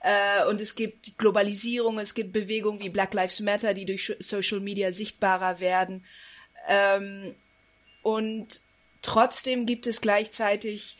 Äh, 0.00 0.44
und 0.46 0.60
es 0.60 0.74
gibt 0.74 1.16
Globalisierung, 1.16 1.98
es 1.98 2.14
gibt 2.14 2.32
Bewegungen 2.32 2.80
wie 2.80 2.88
Black 2.88 3.14
Lives 3.14 3.40
Matter, 3.40 3.72
die 3.72 3.84
durch 3.84 4.14
Social 4.18 4.60
Media 4.60 4.90
sichtbarer 4.90 5.60
werden. 5.60 6.04
Ähm, 6.68 7.36
und 8.02 8.60
trotzdem 9.00 9.64
gibt 9.64 9.86
es 9.86 10.00
gleichzeitig 10.00 10.96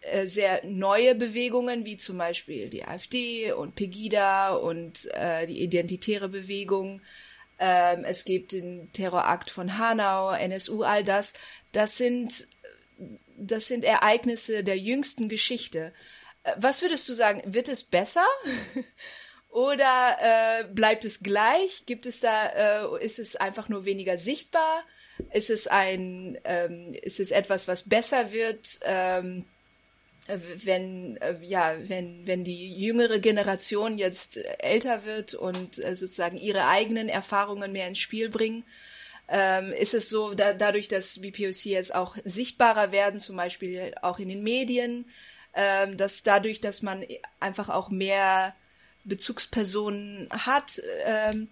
äh, 0.00 0.26
sehr 0.26 0.64
neue 0.64 1.14
Bewegungen, 1.14 1.84
wie 1.84 1.98
zum 1.98 2.18
Beispiel 2.18 2.70
die 2.70 2.84
AfD 2.84 3.52
und 3.52 3.74
Pegida 3.74 4.54
und 4.54 5.06
äh, 5.12 5.46
die 5.46 5.62
identitäre 5.62 6.28
Bewegung. 6.28 7.02
Ähm, 7.58 8.04
es 8.04 8.24
gibt 8.24 8.52
den 8.52 8.92
Terrorakt 8.92 9.50
von 9.50 9.78
Hanau, 9.78 10.30
NSU, 10.30 10.82
all 10.82 11.04
das. 11.04 11.32
Das 11.72 11.96
sind, 11.96 12.46
das 13.36 13.66
sind 13.66 13.84
Ereignisse 13.84 14.62
der 14.62 14.78
jüngsten 14.78 15.28
Geschichte. 15.28 15.92
Äh, 16.44 16.54
was 16.56 16.82
würdest 16.82 17.08
du 17.08 17.14
sagen? 17.14 17.42
Wird 17.46 17.68
es 17.68 17.82
besser? 17.82 18.26
Oder 19.50 20.18
äh, 20.20 20.64
bleibt 20.72 21.04
es 21.04 21.20
gleich? 21.20 21.84
Gibt 21.86 22.06
es 22.06 22.20
da, 22.20 22.84
äh, 22.84 23.04
ist 23.04 23.18
es 23.18 23.34
einfach 23.34 23.68
nur 23.68 23.84
weniger 23.84 24.18
sichtbar? 24.18 24.84
Ist 25.32 25.50
es 25.50 25.66
ein, 25.66 26.38
ähm, 26.44 26.94
ist 27.02 27.18
es 27.18 27.30
etwas, 27.32 27.66
was 27.66 27.88
besser 27.88 28.30
wird, 28.30 28.78
ähm, 28.82 29.46
wenn, 30.28 31.16
äh, 31.18 31.36
ja, 31.42 31.74
wenn, 31.86 32.26
wenn 32.26 32.44
die 32.44 32.74
jüngere 32.74 33.18
Generation 33.18 33.98
jetzt 33.98 34.38
älter 34.58 35.04
wird 35.04 35.34
und 35.34 35.82
äh, 35.82 35.96
sozusagen 35.96 36.36
ihre 36.36 36.66
eigenen 36.66 37.08
Erfahrungen 37.08 37.72
mehr 37.72 37.88
ins 37.88 37.98
Spiel 37.98 38.28
bringen? 38.28 38.64
Ähm, 39.28 39.72
ist 39.72 39.94
es 39.94 40.08
so, 40.08 40.34
da, 40.34 40.52
dadurch, 40.52 40.88
dass 40.88 41.20
BPOC 41.20 41.66
jetzt 41.66 41.94
auch 41.94 42.16
sichtbarer 42.24 42.92
werden, 42.92 43.20
zum 43.20 43.36
Beispiel 43.36 43.94
auch 44.00 44.18
in 44.18 44.28
den 44.28 44.42
Medien, 44.42 45.06
ähm, 45.54 45.96
dass 45.96 46.22
dadurch, 46.22 46.60
dass 46.60 46.82
man 46.82 47.04
einfach 47.40 47.68
auch 47.68 47.90
mehr 47.90 48.54
Bezugspersonen 49.04 50.28
hat, 50.30 50.80
ähm, 51.04 51.48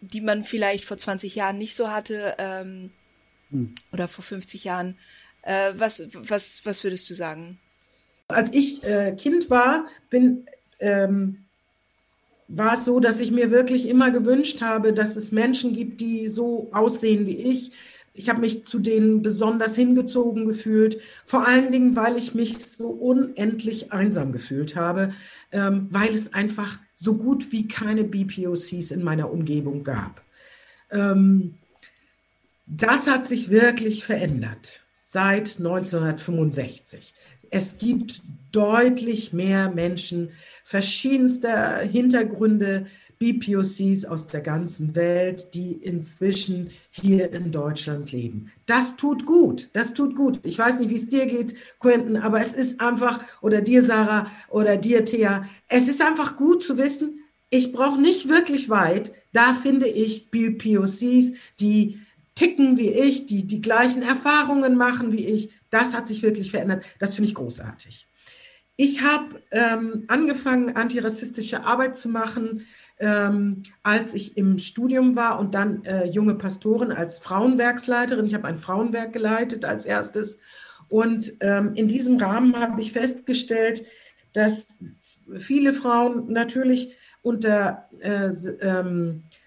die 0.00 0.20
man 0.20 0.44
vielleicht 0.44 0.84
vor 0.84 0.98
20 0.98 1.34
Jahren 1.34 1.58
nicht 1.58 1.74
so 1.74 1.90
hatte 1.90 2.34
ähm, 2.38 2.92
hm. 3.50 3.74
oder 3.92 4.08
vor 4.08 4.24
50 4.24 4.64
Jahren. 4.64 4.98
Äh, 5.42 5.72
was, 5.76 6.08
was, 6.12 6.60
was 6.64 6.84
würdest 6.84 7.08
du 7.10 7.14
sagen? 7.14 7.58
Als 8.28 8.52
ich 8.52 8.84
äh, 8.84 9.14
Kind 9.16 9.50
war, 9.50 9.86
bin, 10.10 10.46
ähm, 10.80 11.38
war 12.48 12.74
es 12.74 12.84
so, 12.84 13.00
dass 13.00 13.20
ich 13.20 13.30
mir 13.30 13.50
wirklich 13.50 13.88
immer 13.88 14.10
gewünscht 14.10 14.60
habe, 14.60 14.92
dass 14.92 15.16
es 15.16 15.32
Menschen 15.32 15.74
gibt, 15.74 16.00
die 16.00 16.28
so 16.28 16.68
aussehen 16.72 17.26
wie 17.26 17.36
ich. 17.36 17.72
Ich 18.14 18.28
habe 18.28 18.40
mich 18.40 18.64
zu 18.64 18.78
denen 18.78 19.22
besonders 19.22 19.74
hingezogen 19.74 20.44
gefühlt, 20.44 21.00
vor 21.24 21.46
allen 21.46 21.72
Dingen, 21.72 21.96
weil 21.96 22.18
ich 22.18 22.34
mich 22.34 22.58
so 22.58 22.88
unendlich 22.88 23.92
einsam 23.92 24.32
gefühlt 24.32 24.76
habe, 24.76 25.14
ähm, 25.50 25.86
weil 25.90 26.14
es 26.14 26.34
einfach 26.34 26.78
so 26.94 27.14
gut 27.14 27.52
wie 27.52 27.68
keine 27.68 28.04
BPOCs 28.04 28.90
in 28.90 29.02
meiner 29.02 29.30
Umgebung 29.30 29.82
gab. 29.82 30.22
Ähm, 30.90 31.54
das 32.66 33.06
hat 33.06 33.26
sich 33.26 33.48
wirklich 33.50 34.04
verändert 34.04 34.80
seit 34.94 35.58
1965. 35.58 37.14
Es 37.54 37.76
gibt 37.76 38.22
deutlich 38.50 39.34
mehr 39.34 39.70
Menschen 39.70 40.30
verschiedenster 40.64 41.80
Hintergründe, 41.80 42.86
BPOCs 43.18 44.06
aus 44.06 44.26
der 44.26 44.40
ganzen 44.40 44.96
Welt, 44.96 45.54
die 45.54 45.72
inzwischen 45.72 46.70
hier 46.90 47.30
in 47.30 47.52
Deutschland 47.52 48.10
leben. 48.10 48.50
Das 48.64 48.96
tut 48.96 49.26
gut, 49.26 49.68
das 49.74 49.92
tut 49.92 50.16
gut. 50.16 50.40
Ich 50.44 50.58
weiß 50.58 50.80
nicht, 50.80 50.88
wie 50.88 50.96
es 50.96 51.10
dir 51.10 51.26
geht, 51.26 51.54
Quentin, 51.78 52.16
aber 52.16 52.40
es 52.40 52.54
ist 52.54 52.80
einfach, 52.80 53.20
oder 53.42 53.60
dir, 53.60 53.82
Sarah, 53.82 54.26
oder 54.48 54.78
dir, 54.78 55.04
Thea, 55.04 55.46
es 55.68 55.88
ist 55.88 56.00
einfach 56.00 56.36
gut 56.36 56.62
zu 56.62 56.78
wissen, 56.78 57.20
ich 57.50 57.72
brauche 57.72 58.00
nicht 58.00 58.30
wirklich 58.30 58.70
weit, 58.70 59.12
da 59.34 59.52
finde 59.52 59.88
ich 59.88 60.30
BPOCs, 60.30 61.34
die 61.60 62.00
ticken 62.34 62.78
wie 62.78 62.90
ich, 62.90 63.26
die 63.26 63.46
die 63.46 63.60
gleichen 63.60 64.02
Erfahrungen 64.02 64.74
machen 64.74 65.12
wie 65.12 65.26
ich. 65.26 65.50
Das 65.72 65.94
hat 65.94 66.06
sich 66.06 66.22
wirklich 66.22 66.52
verändert. 66.52 66.84
Das 67.00 67.14
finde 67.14 67.28
ich 67.28 67.34
großartig. 67.34 68.06
Ich 68.76 69.02
habe 69.02 69.42
ähm, 69.50 70.04
angefangen, 70.06 70.76
antirassistische 70.76 71.64
Arbeit 71.64 71.96
zu 71.96 72.08
machen 72.08 72.64
ähm, 73.02 73.64
als 73.82 74.14
ich 74.14 74.36
im 74.36 74.58
Studium 74.58 75.16
war 75.16 75.40
und 75.40 75.54
dann 75.54 75.84
äh, 75.84 76.06
junge 76.06 76.34
Pastorin 76.36 76.92
als 76.92 77.18
Frauenwerksleiterin. 77.18 78.26
Ich 78.26 78.34
habe 78.34 78.46
ein 78.46 78.58
Frauenwerk 78.58 79.12
geleitet 79.12 79.64
als 79.64 79.86
erstes. 79.86 80.38
Und 80.88 81.32
ähm, 81.40 81.72
in 81.74 81.88
diesem 81.88 82.18
Rahmen 82.18 82.54
habe 82.54 82.80
ich 82.80 82.92
festgestellt, 82.92 83.84
dass 84.32 84.78
viele 85.36 85.72
Frauen 85.72 86.32
natürlich 86.32 86.94
unter 87.22 87.88
äh, 88.00 88.28
ähm, 88.60 89.24
äh, 89.30 89.41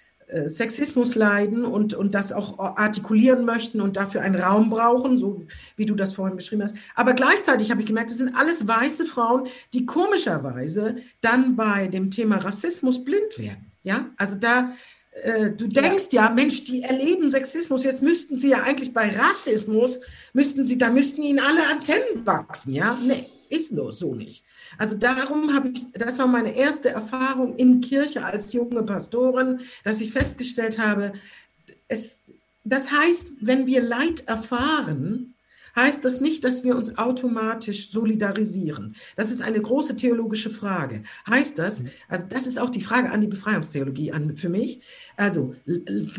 Sexismus 0.46 1.16
leiden 1.16 1.66
und, 1.66 1.94
und 1.94 2.16
das 2.16 2.34
auch 2.34 2.58
artikulieren 2.58 3.46
möchten 3.46 3.80
und 3.80 3.96
dafür 3.96 4.22
einen 4.22 4.36
Raum 4.36 4.70
brauchen, 4.70 5.18
so 5.18 5.46
wie 5.78 5.86
du 5.86 5.96
das 5.96 6.14
vorhin 6.14 6.36
beschrieben 6.36 6.64
hast. 6.64 6.76
Aber 6.96 7.14
gleichzeitig 7.14 7.70
habe 7.70 7.82
ich 7.82 7.88
gemerkt, 7.88 8.10
es 8.10 8.18
sind 8.18 8.36
alles 8.36 8.68
weiße 8.68 9.06
Frauen, 9.06 9.48
die 9.74 9.86
komischerweise 9.86 10.96
dann 11.22 11.56
bei 11.56 11.88
dem 11.88 12.10
Thema 12.10 12.38
Rassismus 12.38 13.04
blind 13.04 13.38
werden. 13.38 13.72
Ja, 13.84 14.10
also 14.18 14.36
da, 14.36 14.74
äh, 15.22 15.52
du 15.52 15.68
denkst 15.68 16.06
ja. 16.12 16.26
ja, 16.26 16.30
Mensch, 16.32 16.64
die 16.64 16.82
erleben 16.82 17.30
Sexismus, 17.30 17.84
jetzt 17.84 18.02
müssten 18.02 18.40
sie 18.40 18.50
ja 18.50 18.64
eigentlich 18.64 18.94
bei 18.94 19.10
Rassismus, 19.10 20.02
müssten 20.34 20.66
sie, 20.66 20.80
da 20.80 20.90
müssten 20.90 21.22
ihnen 21.22 21.40
alle 21.40 21.68
Antennen 21.72 22.26
wachsen, 22.26 22.74
ja? 22.74 22.98
Nee. 23.06 23.30
Ist 23.50 23.72
nur 23.72 23.92
so 23.92 24.16
nicht. 24.16 24.44
Also 24.78 24.96
darum 24.96 25.54
habe 25.54 25.70
ich, 25.70 25.92
das 25.94 26.18
war 26.18 26.28
meine 26.28 26.56
erste 26.56 26.90
Erfahrung 26.90 27.56
in 27.56 27.82
Kirche 27.82 28.26
als 28.26 28.54
junge 28.54 28.84
Pastorin, 28.84 29.62
dass 29.84 30.02
ich 30.02 30.12
festgestellt 30.12 30.80
habe, 30.80 31.14
es, 31.88 32.22
das 32.64 32.92
heißt, 32.92 33.34
wenn 33.42 33.68
wir 33.68 33.82
Leid 33.82 34.28
erfahren, 34.28 35.35
heißt 35.76 36.04
das 36.06 36.22
nicht, 36.22 36.44
dass 36.44 36.64
wir 36.64 36.76
uns 36.76 36.98
automatisch 36.98 37.90
solidarisieren. 37.90 38.96
Das 39.16 39.32
ist 39.32 39.42
eine 39.42 39.62
große 39.62 39.96
theologische 39.96 40.50
Frage. 40.50 41.04
Heißt 41.30 41.60
das, 41.60 41.84
also 42.08 42.26
das 42.28 42.48
ist 42.48 42.60
auch 42.60 42.70
die 42.70 42.82
Frage 42.82 43.12
an 43.12 43.22
die 43.22 43.28
Befreiungstheologie 43.28 44.12
an, 44.12 44.36
für 44.36 44.50
mich, 44.50 44.82
also 45.18 45.56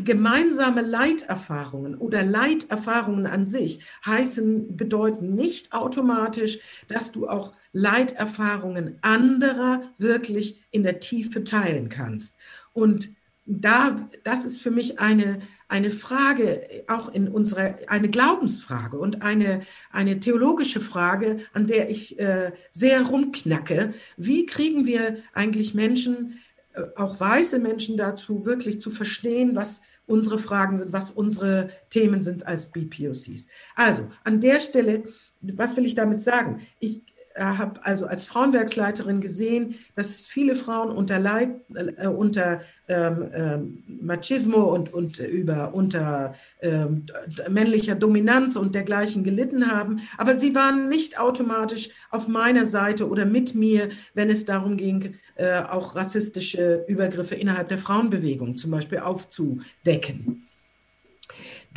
gemeinsame 0.03 0.81
Leiterfahrungen 0.81 1.95
oder 1.95 2.23
Leiterfahrungen 2.23 3.27
an 3.27 3.45
sich 3.45 3.83
heißen, 4.05 4.75
bedeuten 4.75 5.35
nicht 5.35 5.73
automatisch, 5.73 6.59
dass 6.87 7.11
du 7.11 7.27
auch 7.27 7.53
Leiterfahrungen 7.73 8.97
anderer 9.01 9.81
wirklich 9.97 10.61
in 10.71 10.83
der 10.83 10.99
Tiefe 10.99 11.43
teilen 11.43 11.89
kannst. 11.89 12.35
Und 12.73 13.16
da, 13.47 14.07
das 14.23 14.45
ist 14.45 14.61
für 14.61 14.71
mich 14.71 14.99
eine, 14.99 15.39
eine 15.69 15.89
Frage, 15.89 16.67
auch 16.87 17.11
in 17.11 17.29
unserer, 17.29 17.75
eine 17.87 18.09
Glaubensfrage 18.09 18.99
und 18.99 19.21
eine, 19.21 19.61
eine 19.89 20.19
theologische 20.19 20.81
Frage, 20.81 21.37
an 21.53 21.65
der 21.65 21.89
ich 21.89 22.19
äh, 22.19 22.51
sehr 22.71 23.03
rumknacke. 23.03 23.93
Wie 24.17 24.45
kriegen 24.45 24.85
wir 24.85 25.17
eigentlich 25.33 25.73
Menschen, 25.73 26.39
äh, 26.73 26.81
auch 26.97 27.19
weiße 27.19 27.59
Menschen 27.59 27.95
dazu, 27.95 28.45
wirklich 28.45 28.81
zu 28.81 28.91
verstehen, 28.91 29.55
was 29.55 29.81
unsere 30.07 30.39
Fragen 30.39 30.77
sind, 30.77 30.93
was 30.93 31.09
unsere 31.09 31.69
Themen 31.89 32.23
sind 32.23 32.47
als 32.47 32.71
BPOCs. 32.71 33.47
Also 33.75 34.09
an 34.23 34.39
der 34.39 34.59
Stelle, 34.61 35.03
was 35.41 35.75
will 35.75 35.85
ich 35.85 35.95
damit 35.95 36.21
sagen? 36.21 36.61
Ich, 36.79 37.01
habe 37.37 37.85
also 37.85 38.05
als 38.05 38.25
Frauenwerksleiterin 38.25 39.21
gesehen, 39.21 39.75
dass 39.95 40.25
viele 40.25 40.55
Frauen 40.55 40.91
unter, 40.91 41.19
Leid, 41.19 41.49
äh, 41.73 42.07
unter 42.07 42.61
ähm, 42.87 43.29
ähm, 43.33 43.83
Machismo 44.01 44.63
und, 44.73 44.93
und 44.93 45.19
über, 45.19 45.73
unter 45.73 46.35
ähm, 46.61 47.05
männlicher 47.49 47.95
Dominanz 47.95 48.55
und 48.55 48.75
dergleichen 48.75 49.23
gelitten 49.23 49.71
haben. 49.71 49.99
Aber 50.17 50.33
sie 50.33 50.55
waren 50.55 50.89
nicht 50.89 51.19
automatisch 51.19 51.89
auf 52.11 52.27
meiner 52.27 52.65
Seite 52.65 53.09
oder 53.09 53.25
mit 53.25 53.55
mir, 53.55 53.89
wenn 54.13 54.29
es 54.29 54.45
darum 54.45 54.77
ging, 54.77 55.15
äh, 55.35 55.61
auch 55.61 55.95
rassistische 55.95 56.85
Übergriffe 56.87 57.35
innerhalb 57.35 57.69
der 57.69 57.77
Frauenbewegung 57.77 58.57
zum 58.57 58.71
Beispiel 58.71 58.99
aufzudecken. 58.99 60.46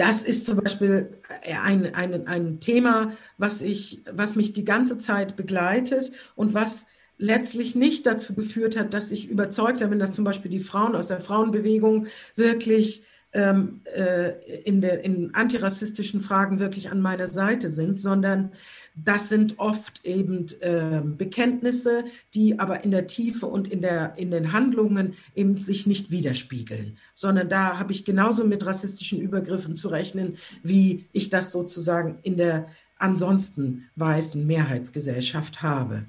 Das 0.01 0.23
ist 0.23 0.47
zum 0.47 0.57
Beispiel 0.57 1.11
ein, 1.63 1.95
ein, 1.95 2.27
ein 2.27 2.59
Thema, 2.59 3.13
was, 3.37 3.61
ich, 3.61 4.03
was 4.11 4.35
mich 4.35 4.55
die 4.55 4.65
ganze 4.65 4.97
Zeit 4.97 5.37
begleitet 5.37 6.11
und 6.35 6.55
was 6.55 6.87
letztlich 7.19 7.75
nicht 7.75 8.07
dazu 8.07 8.35
geführt 8.35 8.79
hat, 8.79 8.95
dass 8.95 9.13
ich 9.13 9.29
überzeugt 9.29 9.81
bin, 9.81 9.99
dass 9.99 10.13
zum 10.13 10.25
Beispiel 10.25 10.51
die 10.51 10.61
Frauen 10.61 10.97
aus 10.97 11.09
der 11.09 11.21
Frauenbewegung 11.21 12.07
wirklich 12.35 13.03
ähm, 13.35 13.83
äh, 13.95 14.31
in, 14.65 14.81
der, 14.81 15.05
in 15.05 15.35
antirassistischen 15.35 16.23
Fragen 16.23 16.61
wirklich 16.61 16.91
an 16.91 17.03
meiner 17.03 17.27
Seite 17.27 17.69
sind, 17.69 18.01
sondern 18.01 18.53
das 18.95 19.29
sind 19.29 19.59
oft 19.59 20.05
eben 20.05 20.47
äh, 20.61 21.01
Bekenntnisse, 21.03 22.05
die 22.35 22.59
aber 22.59 22.85
in 22.85 22.91
der 22.91 23.07
Tiefe 23.07 23.47
und 23.47 23.69
in, 23.69 23.81
der, 23.81 24.15
in 24.17 24.31
den 24.31 24.53
Handlungen 24.53 25.15
eben 25.35 25.59
sich 25.59 25.87
nicht 25.87 26.11
widerspiegeln, 26.11 26.99
sondern 27.15 27.49
da 27.49 27.79
habe 27.79 27.93
ich 27.93 28.05
genauso 28.05 28.45
mit 28.45 28.67
rassistischen 28.67 29.21
Übergriffen 29.21 29.77
zu 29.77 29.89
rechnen, 29.89 30.37
wie 30.63 31.07
ich 31.13 31.31
das 31.31 31.53
sozusagen 31.53 32.19
in 32.23 32.37
der 32.37 32.69
ansonsten 32.99 33.89
weißen 33.97 34.47
Mehrheitsgesellschaft 34.47 35.63
habe. 35.63 36.07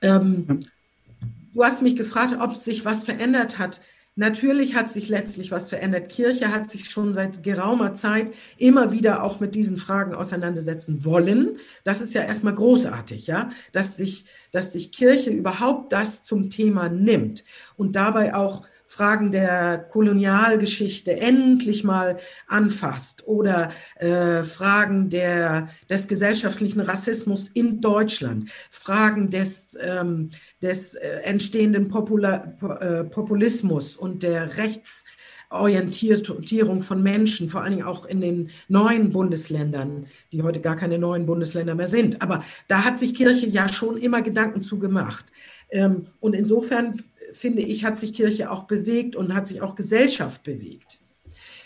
Ähm, 0.00 0.60
du 1.54 1.64
hast 1.64 1.82
mich 1.82 1.96
gefragt, 1.96 2.36
ob 2.40 2.56
sich 2.56 2.84
was 2.84 3.04
verändert 3.04 3.58
hat. 3.58 3.80
Natürlich 4.14 4.74
hat 4.74 4.90
sich 4.90 5.08
letztlich 5.08 5.50
was 5.52 5.70
verändert. 5.70 6.10
Kirche 6.10 6.52
hat 6.52 6.68
sich 6.68 6.90
schon 6.90 7.14
seit 7.14 7.42
geraumer 7.42 7.94
Zeit 7.94 8.34
immer 8.58 8.92
wieder 8.92 9.22
auch 9.22 9.40
mit 9.40 9.54
diesen 9.54 9.78
Fragen 9.78 10.14
auseinandersetzen 10.14 11.06
wollen. 11.06 11.56
Das 11.84 12.02
ist 12.02 12.12
ja 12.12 12.22
erstmal 12.22 12.54
großartig, 12.54 13.26
ja, 13.26 13.48
dass 13.72 13.96
sich, 13.96 14.26
dass 14.50 14.72
sich 14.72 14.92
Kirche 14.92 15.30
überhaupt 15.30 15.94
das 15.94 16.24
zum 16.24 16.50
Thema 16.50 16.90
nimmt 16.90 17.44
und 17.76 17.96
dabei 17.96 18.34
auch 18.34 18.66
Fragen 18.92 19.32
der 19.32 19.78
Kolonialgeschichte 19.78 21.18
endlich 21.18 21.82
mal 21.82 22.18
anfasst 22.46 23.26
oder 23.26 23.70
äh, 23.96 24.42
Fragen 24.42 25.08
der, 25.08 25.70
des 25.88 26.08
gesellschaftlichen 26.08 26.80
Rassismus 26.80 27.48
in 27.48 27.80
Deutschland, 27.80 28.50
Fragen 28.68 29.30
des, 29.30 29.78
ähm, 29.80 30.28
des 30.60 30.94
äh, 30.94 31.22
entstehenden 31.24 31.88
Popula 31.88 32.52
äh, 32.80 33.04
Populismus 33.04 33.96
und 33.96 34.22
der 34.22 34.58
Rechtsorientierung 34.58 36.82
von 36.82 37.02
Menschen, 37.02 37.48
vor 37.48 37.62
allen 37.62 37.76
Dingen 37.76 37.86
auch 37.86 38.04
in 38.04 38.20
den 38.20 38.50
neuen 38.68 39.08
Bundesländern, 39.08 40.04
die 40.34 40.42
heute 40.42 40.60
gar 40.60 40.76
keine 40.76 40.98
neuen 40.98 41.24
Bundesländer 41.24 41.74
mehr 41.74 41.88
sind. 41.88 42.20
Aber 42.20 42.44
da 42.68 42.84
hat 42.84 42.98
sich 42.98 43.14
Kirche 43.14 43.46
ja 43.46 43.72
schon 43.72 43.96
immer 43.96 44.20
Gedanken 44.20 44.60
zu 44.60 44.78
gemacht. 44.78 45.24
Ähm, 45.70 46.08
und 46.20 46.34
insofern 46.34 47.02
finde 47.32 47.62
ich, 47.62 47.84
hat 47.84 47.98
sich 47.98 48.14
Kirche 48.14 48.50
auch 48.50 48.64
bewegt 48.64 49.16
und 49.16 49.34
hat 49.34 49.48
sich 49.48 49.60
auch 49.62 49.74
Gesellschaft 49.74 50.42
bewegt. 50.42 51.00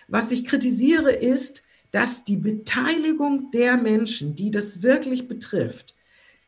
Was 0.09 0.31
ich 0.31 0.45
kritisiere 0.45 1.13
ist, 1.13 1.63
dass 1.91 2.25
die 2.25 2.37
Beteiligung 2.37 3.51
der 3.51 3.77
Menschen, 3.77 4.35
die 4.35 4.51
das 4.51 4.83
wirklich 4.83 5.29
betrifft, 5.29 5.95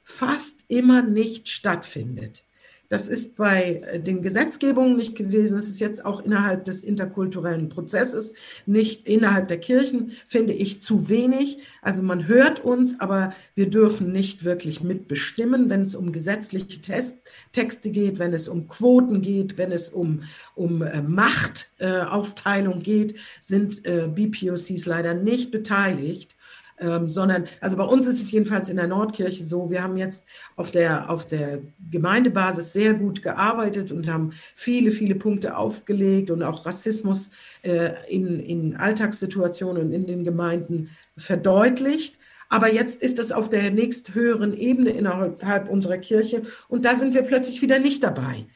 fast 0.03 0.65
immer 0.69 1.03
nicht 1.03 1.49
stattfindet. 1.49 2.45
Das 2.89 3.07
ist 3.07 3.37
bei 3.37 3.83
äh, 3.87 4.01
den 4.01 4.23
Gesetzgebungen 4.23 4.97
nicht 4.97 5.15
gewesen. 5.15 5.57
Das 5.57 5.69
ist 5.69 5.81
jetzt 5.81 6.05
auch 6.05 6.25
innerhalb 6.25 6.65
des 6.65 6.83
interkulturellen 6.83 7.69
Prozesses, 7.69 8.33
nicht 8.65 9.07
innerhalb 9.07 9.49
der 9.49 9.61
Kirchen, 9.61 10.13
finde 10.27 10.55
ich 10.55 10.81
zu 10.81 11.09
wenig. 11.09 11.59
Also 11.83 12.03
man 12.03 12.27
hört 12.27 12.61
uns, 12.65 12.99
aber 13.01 13.35
wir 13.55 13.69
dürfen 13.69 14.11
nicht 14.13 14.45
wirklich 14.45 14.83
mitbestimmen, 14.83 15.69
wenn 15.69 15.83
es 15.83 15.95
um 15.95 16.13
gesetzliche 16.13 16.81
Test, 16.81 17.23
Texte 17.53 17.91
geht, 17.91 18.19
wenn 18.19 18.33
es 18.33 18.49
um 18.49 18.69
Quoten 18.69 19.21
geht, 19.21 19.59
wenn 19.59 19.73
es 19.73 19.91
um, 19.91 20.23
um 20.55 20.83
äh, 20.83 21.03
Machtaufteilung 21.03 22.83
geht, 22.83 23.17
sind 23.41 23.85
äh, 23.85 24.09
BPOCs 24.09 24.87
leider 24.87 25.13
nicht 25.13 25.51
beteiligt 25.51 26.38
ähm, 26.81 27.09
sondern, 27.09 27.45
also 27.61 27.77
bei 27.77 27.85
uns 27.85 28.07
ist 28.07 28.21
es 28.21 28.31
jedenfalls 28.31 28.71
in 28.71 28.77
der 28.77 28.87
Nordkirche 28.87 29.45
so, 29.45 29.71
wir 29.71 29.83
haben 29.83 29.97
jetzt 29.97 30.27
auf 30.57 30.71
der, 30.71 31.11
auf 31.11 31.27
der 31.27 31.61
Gemeindebasis 31.91 32.73
sehr 32.73 32.95
gut 32.95 33.23
gearbeitet 33.23 33.93
und 33.93 34.09
haben 34.09 34.33
viele, 34.55 34.91
viele 34.91 35.15
Punkte 35.15 35.57
aufgelegt 35.57 36.31
und 36.31 36.43
auch 36.43 36.67
Rassismus 36.67 37.33
äh, 37.63 37.91
in, 38.09 38.41
in 38.41 38.77
Alltagssituationen 38.77 39.87
und 39.87 39.93
in 39.93 40.07
den 40.07 40.25
Gemeinden 40.25 40.91
verdeutlicht. 41.17 42.19
Aber 42.49 42.73
jetzt 42.73 43.03
ist 43.03 43.19
das 43.19 43.31
auf 43.31 43.51
der 43.51 43.71
nächsthöheren 43.71 44.57
Ebene 44.57 44.91
innerhalb 44.91 45.69
unserer 45.69 45.99
Kirche 45.99 46.43
und 46.69 46.85
da 46.85 46.95
sind 46.95 47.15
wir 47.15 47.23
plötzlich 47.23 47.61
wieder 47.61 47.79
nicht 47.79 48.03
dabei. 48.03 48.47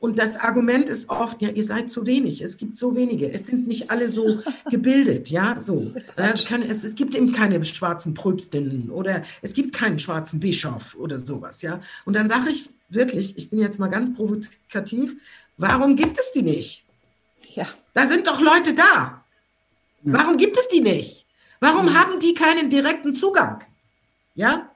Und 0.00 0.18
das 0.18 0.36
Argument 0.36 0.88
ist 0.88 1.08
oft, 1.08 1.42
ja, 1.42 1.48
ihr 1.48 1.64
seid 1.64 1.90
zu 1.90 2.06
wenig, 2.06 2.42
es 2.42 2.56
gibt 2.56 2.76
so 2.76 2.94
wenige, 2.94 3.30
es 3.30 3.46
sind 3.46 3.66
nicht 3.66 3.90
alle 3.90 4.08
so 4.08 4.40
gebildet, 4.70 5.30
ja, 5.30 5.58
so. 5.58 5.92
Es, 6.16 6.44
kann, 6.44 6.62
es, 6.62 6.84
es 6.84 6.94
gibt 6.94 7.14
eben 7.14 7.32
keine 7.32 7.64
schwarzen 7.64 8.14
Pröbstinnen 8.14 8.90
oder 8.90 9.22
es 9.42 9.54
gibt 9.54 9.72
keinen 9.74 9.98
schwarzen 9.98 10.40
Bischof 10.40 10.96
oder 10.96 11.18
sowas, 11.18 11.62
ja. 11.62 11.80
Und 12.04 12.14
dann 12.14 12.28
sage 12.28 12.50
ich 12.50 12.70
wirklich, 12.88 13.36
ich 13.36 13.50
bin 13.50 13.58
jetzt 13.58 13.78
mal 13.78 13.88
ganz 13.88 14.14
provokativ, 14.14 15.16
warum 15.56 15.96
gibt 15.96 16.18
es 16.18 16.32
die 16.32 16.42
nicht? 16.42 16.84
Ja. 17.54 17.68
Da 17.94 18.06
sind 18.06 18.26
doch 18.26 18.40
Leute 18.40 18.74
da. 18.74 19.24
Warum 20.02 20.36
gibt 20.36 20.56
es 20.56 20.68
die 20.68 20.80
nicht? 20.80 21.26
Warum 21.60 21.98
haben 21.98 22.20
die 22.20 22.34
keinen 22.34 22.70
direkten 22.70 23.14
Zugang? 23.14 23.64
Ja? 24.34 24.70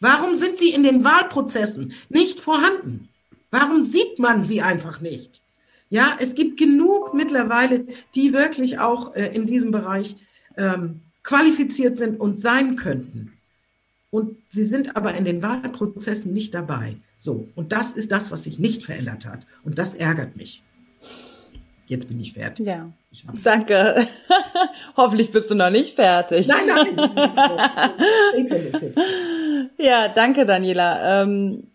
Warum 0.00 0.36
sind 0.36 0.56
sie 0.56 0.70
in 0.70 0.84
den 0.84 1.02
Wahlprozessen 1.02 1.92
nicht 2.08 2.40
vorhanden? 2.40 3.07
Warum 3.50 3.82
sieht 3.82 4.18
man 4.18 4.44
sie 4.44 4.62
einfach 4.62 5.00
nicht? 5.00 5.42
Ja, 5.90 6.16
es 6.20 6.34
gibt 6.34 6.58
genug 6.58 7.14
mittlerweile, 7.14 7.86
die 8.14 8.32
wirklich 8.32 8.78
auch 8.78 9.14
äh, 9.14 9.34
in 9.34 9.46
diesem 9.46 9.70
Bereich 9.70 10.16
ähm, 10.56 11.00
qualifiziert 11.22 11.96
sind 11.96 12.20
und 12.20 12.38
sein 12.38 12.76
könnten. 12.76 13.32
Und 14.10 14.36
sie 14.48 14.64
sind 14.64 14.96
aber 14.96 15.14
in 15.14 15.24
den 15.24 15.42
Wahlprozessen 15.42 16.32
nicht 16.32 16.54
dabei. 16.54 16.96
So, 17.18 17.48
und 17.54 17.72
das 17.72 17.92
ist 17.92 18.12
das, 18.12 18.30
was 18.30 18.44
sich 18.44 18.58
nicht 18.58 18.84
verändert 18.84 19.26
hat. 19.26 19.46
Und 19.64 19.78
das 19.78 19.94
ärgert 19.94 20.36
mich. 20.36 20.62
Jetzt 21.86 22.08
bin 22.08 22.20
ich 22.20 22.34
fertig. 22.34 22.66
Ja. 22.66 22.92
Danke. 23.42 24.08
Hoffentlich 24.96 25.30
bist 25.30 25.50
du 25.50 25.54
noch 25.54 25.70
nicht 25.70 25.94
fertig. 25.94 26.46
Nein, 26.46 26.66
nein. 26.66 26.88
ja, 29.78 30.08
danke, 30.08 30.44
Daniela. 30.44 31.22
Ähm 31.22 31.68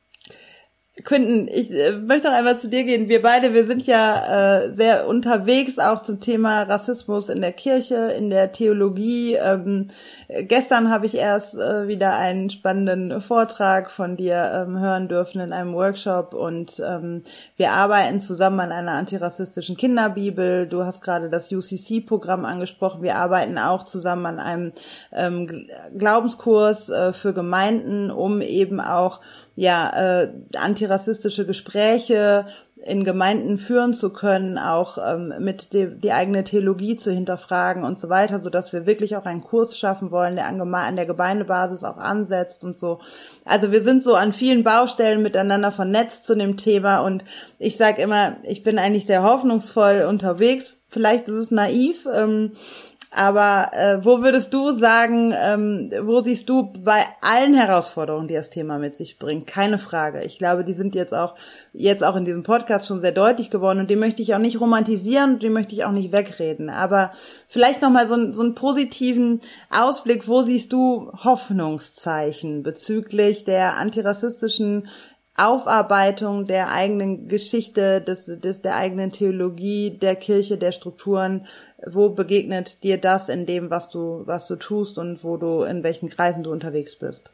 Quinten, 1.04 1.48
ich 1.48 1.72
äh, 1.72 1.92
möchte 1.92 2.28
noch 2.30 2.36
einmal 2.36 2.60
zu 2.60 2.70
dir 2.70 2.84
gehen. 2.84 3.10
Wir 3.10 3.22
beide, 3.22 3.54
wir 3.54 3.66
sind 3.66 3.86
ja 3.86 4.64
äh, 4.64 4.72
sehr 4.74 5.08
unterwegs 5.08 5.80
auch 5.80 6.02
zum 6.02 6.20
Thema 6.20 6.64
Rassismus 6.64 7.30
in 7.30 7.42
der 7.42 7.52
Kirche, 7.52 7.96
in 8.18 8.30
der 8.30 8.52
Theologie. 8.52 9.36
Ähm, 9.36 9.88
gestern 10.28 10.90
habe 10.90 11.06
ich 11.06 11.16
erst 11.16 11.56
äh, 11.56 11.88
wieder 11.88 12.18
einen 12.18 12.50
spannenden 12.50 13.20
Vortrag 13.22 13.92
von 13.92 14.16
dir 14.16 14.66
ähm, 14.68 14.80
hören 14.80 15.08
dürfen 15.08 15.42
in 15.42 15.52
einem 15.52 15.74
Workshop 15.74 16.34
und 16.34 16.82
ähm, 16.86 17.24
wir 17.58 17.72
arbeiten 17.72 18.20
zusammen 18.20 18.60
an 18.62 18.72
einer 18.72 18.94
antirassistischen 18.94 19.76
Kinderbibel. 19.76 20.68
Du 20.68 20.84
hast 20.84 21.02
gerade 21.02 21.30
das 21.30 21.52
UCC-Programm 21.52 22.46
angesprochen. 22.46 23.02
Wir 23.02 23.16
arbeiten 23.16 23.58
auch 23.58 23.84
zusammen 23.84 24.26
an 24.26 24.40
einem 24.40 24.72
ähm, 25.12 25.68
Glaubenskurs 25.98 26.90
äh, 26.90 27.14
für 27.14 27.34
Gemeinden, 27.34 28.10
um 28.10 28.42
eben 28.42 28.80
auch 28.80 29.20
ja, 29.56 30.22
äh, 30.22 30.30
antirassistische 30.56 31.46
Gespräche 31.46 32.48
in 32.86 33.06
Gemeinden 33.06 33.58
führen 33.58 33.94
zu 33.94 34.12
können, 34.12 34.58
auch 34.58 34.98
ähm, 34.98 35.34
mit 35.40 35.72
die, 35.72 35.88
die 35.88 36.12
eigene 36.12 36.44
Theologie 36.44 36.98
zu 36.98 37.12
hinterfragen 37.12 37.84
und 37.84 37.98
so 37.98 38.10
weiter, 38.10 38.42
so 38.42 38.50
dass 38.50 38.74
wir 38.74 38.86
wirklich 38.86 39.16
auch 39.16 39.26
einen 39.26 39.42
Kurs 39.42 39.78
schaffen 39.78 40.12
wollen, 40.12 40.36
der 40.36 40.48
an, 40.48 40.60
an 40.74 40.96
der 40.96 41.06
Gemeindebasis 41.06 41.84
auch 41.84 41.98
ansetzt 41.98 42.64
und 42.66 42.78
so. 42.78 43.00
Also 43.46 43.72
wir 43.72 43.84
sind 43.84 44.04
so 44.04 44.16
an 44.16 44.34
vielen 44.34 44.64
Baustellen 44.64 45.22
miteinander 45.22 45.72
vernetzt 45.72 46.26
zu 46.26 46.36
dem 46.36 46.58
Thema 46.58 47.00
und 47.00 47.24
ich 47.58 47.78
sage 47.78 48.02
immer, 48.02 48.38
ich 48.44 48.64
bin 48.64 48.78
eigentlich 48.78 49.06
sehr 49.06 49.24
hoffnungsvoll 49.24 50.06
unterwegs. 50.08 50.76
Vielleicht 50.90 51.28
ist 51.28 51.38
es 51.38 51.52
naiv. 51.52 52.08
Ähm, 52.14 52.52
aber 53.16 53.70
äh, 53.74 54.04
wo 54.04 54.22
würdest 54.22 54.54
du 54.54 54.72
sagen, 54.72 55.34
ähm, 55.36 55.92
wo 56.02 56.20
siehst 56.20 56.50
du 56.50 56.74
bei 56.74 57.06
allen 57.22 57.54
Herausforderungen, 57.54 58.28
die 58.28 58.34
das 58.34 58.50
Thema 58.50 58.80
mit 58.80 58.96
sich 58.96 59.20
bringt, 59.20 59.46
keine 59.46 59.78
Frage. 59.78 60.24
Ich 60.24 60.40
glaube, 60.40 60.64
die 60.64 60.74
sind 60.74 60.96
jetzt 60.96 61.14
auch 61.14 61.36
jetzt 61.74 62.04
auch 62.04 62.16
in 62.16 62.26
diesem 62.26 62.44
Podcast 62.44 62.88
schon 62.88 63.00
sehr 63.00 63.12
deutlich 63.12 63.52
geworden 63.52 63.80
und 63.80 63.90
die 63.90 63.96
möchte 63.96 64.22
ich 64.22 64.34
auch 64.34 64.40
nicht 64.40 64.60
romantisieren, 64.60 65.40
die 65.40 65.50
möchte 65.50 65.76
ich 65.76 65.86
auch 65.86 65.92
nicht 65.92 66.12
wegreden. 66.12 66.70
Aber 66.70 67.12
vielleicht 67.48 67.82
noch 67.82 67.92
mal 67.92 68.08
so, 68.08 68.32
so 68.32 68.42
einen 68.42 68.56
positiven 68.56 69.42
Ausblick. 69.70 70.28
Wo 70.28 70.42
siehst 70.42 70.74
du 70.74 71.12
Hoffnungszeichen 71.24 72.64
bezüglich 72.64 73.44
der 73.44 73.78
antirassistischen 73.78 74.88
Aufarbeitung 75.36 76.46
der 76.46 76.72
eigenen 76.72 77.28
Geschichte, 77.28 78.02
des, 78.02 78.26
des, 78.26 78.62
der 78.62 78.76
eigenen 78.76 79.12
Theologie, 79.12 79.98
der 79.98 80.16
Kirche, 80.16 80.58
der 80.58 80.72
Strukturen, 80.72 81.48
wo 81.92 82.10
begegnet 82.10 82.84
dir 82.84 82.98
das 82.98 83.30
in 83.30 83.46
dem, 83.46 83.70
was 83.70 83.90
du, 83.90 84.24
was 84.26 84.48
du 84.48 84.56
tust 84.56 84.98
und 84.98 85.24
wo 85.24 85.38
du, 85.38 85.64
in 85.64 85.84
welchen 85.84 86.10
Kreisen 86.10 86.44
du 86.44 86.52
unterwegs 86.52 86.96
bist? 86.96 87.32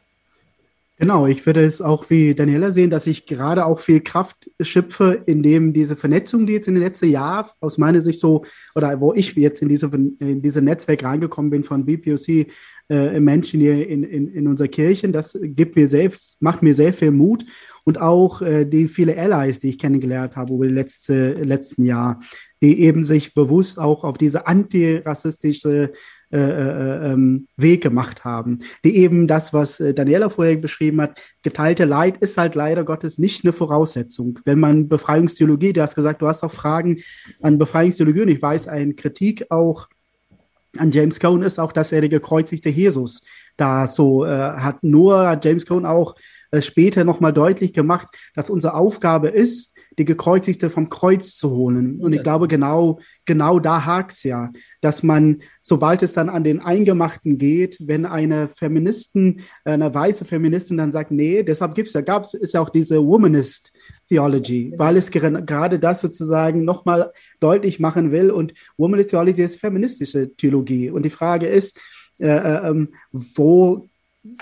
Genau, 1.00 1.26
ich 1.26 1.46
würde 1.46 1.64
es 1.64 1.80
auch 1.80 2.10
wie 2.10 2.34
Daniela 2.34 2.72
sehen, 2.72 2.90
dass 2.90 3.06
ich 3.06 3.24
gerade 3.24 3.64
auch 3.64 3.80
viel 3.80 4.00
Kraft 4.00 4.50
schöpfe, 4.60 5.22
indem 5.24 5.72
diese 5.72 5.96
Vernetzung, 5.96 6.46
die 6.46 6.52
jetzt 6.52 6.68
in 6.68 6.74
den 6.74 6.82
letzten 6.82 7.08
Jahren 7.08 7.48
aus 7.60 7.78
meiner 7.78 8.02
Sicht 8.02 8.20
so, 8.20 8.44
oder 8.74 9.00
wo 9.00 9.14
ich 9.14 9.34
jetzt 9.34 9.62
in 9.62 9.70
diese, 9.70 9.86
in 9.86 10.42
diese 10.42 10.60
Netzwerk 10.60 11.02
reingekommen 11.02 11.50
bin 11.50 11.64
von 11.64 11.86
BPOC, 11.86 12.48
äh, 12.90 13.18
Menschen 13.18 13.60
hier 13.60 13.88
in, 13.88 14.02
in, 14.02 14.28
in 14.28 14.46
unserer 14.46 14.68
Kirche, 14.68 15.08
das 15.08 15.38
gibt 15.40 15.74
mir 15.74 15.88
selbst, 15.88 16.42
macht 16.42 16.62
mir 16.62 16.74
sehr 16.74 16.92
viel 16.92 17.12
Mut 17.12 17.46
und 17.84 17.98
auch 17.98 18.42
äh, 18.42 18.66
die 18.66 18.86
viele 18.86 19.16
Allies, 19.16 19.58
die 19.58 19.70
ich 19.70 19.78
kennengelernt 19.78 20.36
habe 20.36 20.52
über 20.52 20.66
die 20.66 20.74
letzte, 20.74 21.32
letzten 21.32 21.86
Jahr, 21.86 22.20
die 22.62 22.80
eben 22.80 23.04
sich 23.04 23.34
bewusst 23.34 23.78
auch 23.78 24.04
auf 24.04 24.18
diese 24.18 24.46
antirassistische 24.46 25.92
äh, 26.32 26.38
äh, 26.38 27.12
ähm, 27.12 27.48
Weg 27.56 27.82
gemacht 27.82 28.24
haben, 28.24 28.60
die 28.84 28.96
eben 28.98 29.26
das, 29.26 29.52
was 29.52 29.80
äh, 29.80 29.94
Daniela 29.94 30.30
vorher 30.30 30.56
beschrieben 30.56 31.00
hat, 31.00 31.20
geteilte 31.42 31.86
Leid 31.86 32.18
ist 32.18 32.38
halt 32.38 32.54
leider 32.54 32.84
Gottes 32.84 33.18
nicht 33.18 33.44
eine 33.44 33.52
Voraussetzung. 33.52 34.38
Wenn 34.44 34.60
man 34.60 34.88
Befreiungstheologie, 34.88 35.72
du 35.72 35.82
hast 35.82 35.96
gesagt, 35.96 36.22
du 36.22 36.28
hast 36.28 36.44
auch 36.44 36.52
Fragen 36.52 37.00
an 37.42 37.58
Befreiungstheologie 37.58 38.20
und 38.20 38.28
ich 38.28 38.40
weiß, 38.40 38.68
eine 38.68 38.94
Kritik 38.94 39.50
auch 39.50 39.88
an 40.78 40.92
James 40.92 41.18
Cone 41.18 41.44
ist 41.44 41.58
auch, 41.58 41.72
dass 41.72 41.90
er 41.90 42.00
der 42.00 42.10
gekreuzigte 42.10 42.68
Jesus 42.68 43.22
da 43.56 43.88
so 43.88 44.24
äh, 44.24 44.28
hat. 44.28 44.84
Nur 44.84 45.36
James 45.42 45.66
Cone 45.66 45.88
auch 45.88 46.14
äh, 46.52 46.60
später 46.60 47.04
nochmal 47.04 47.32
deutlich 47.32 47.72
gemacht, 47.72 48.06
dass 48.34 48.50
unsere 48.50 48.74
Aufgabe 48.74 49.30
ist, 49.30 49.74
die 49.98 50.04
Gekreuzigte 50.04 50.70
vom 50.70 50.88
Kreuz 50.88 51.36
zu 51.36 51.50
holen. 51.50 52.00
Und 52.00 52.14
ich 52.14 52.22
glaube, 52.22 52.48
genau, 52.48 53.00
genau 53.24 53.58
da 53.58 53.84
hakt's 53.84 54.22
ja, 54.22 54.50
dass 54.80 55.02
man, 55.02 55.42
sobald 55.60 56.02
es 56.02 56.12
dann 56.12 56.28
an 56.28 56.44
den 56.44 56.60
Eingemachten 56.60 57.38
geht, 57.38 57.78
wenn 57.80 58.06
eine 58.06 58.48
Feministin, 58.48 59.42
eine 59.64 59.92
weiße 59.94 60.24
Feministin 60.24 60.76
dann 60.76 60.92
sagt, 60.92 61.10
nee, 61.10 61.42
deshalb 61.42 61.74
gibt's 61.74 61.92
ja, 61.92 62.00
gab's, 62.00 62.34
ist 62.34 62.54
ja 62.54 62.60
auch 62.60 62.70
diese 62.70 63.04
Womanist 63.04 63.72
Theology, 64.08 64.72
weil 64.76 64.96
es 64.96 65.10
gerade 65.10 65.78
das 65.78 66.00
sozusagen 66.00 66.64
nochmal 66.64 67.12
deutlich 67.40 67.80
machen 67.80 68.12
will. 68.12 68.30
Und 68.30 68.54
Womanist 68.76 69.10
Theology 69.10 69.42
ist 69.42 69.60
feministische 69.60 70.34
Theologie. 70.34 70.90
Und 70.90 71.04
die 71.04 71.10
Frage 71.10 71.46
ist, 71.46 71.78
äh, 72.18 72.28
äh 72.28 72.70
ähm, 72.70 72.88
wo 73.12 73.89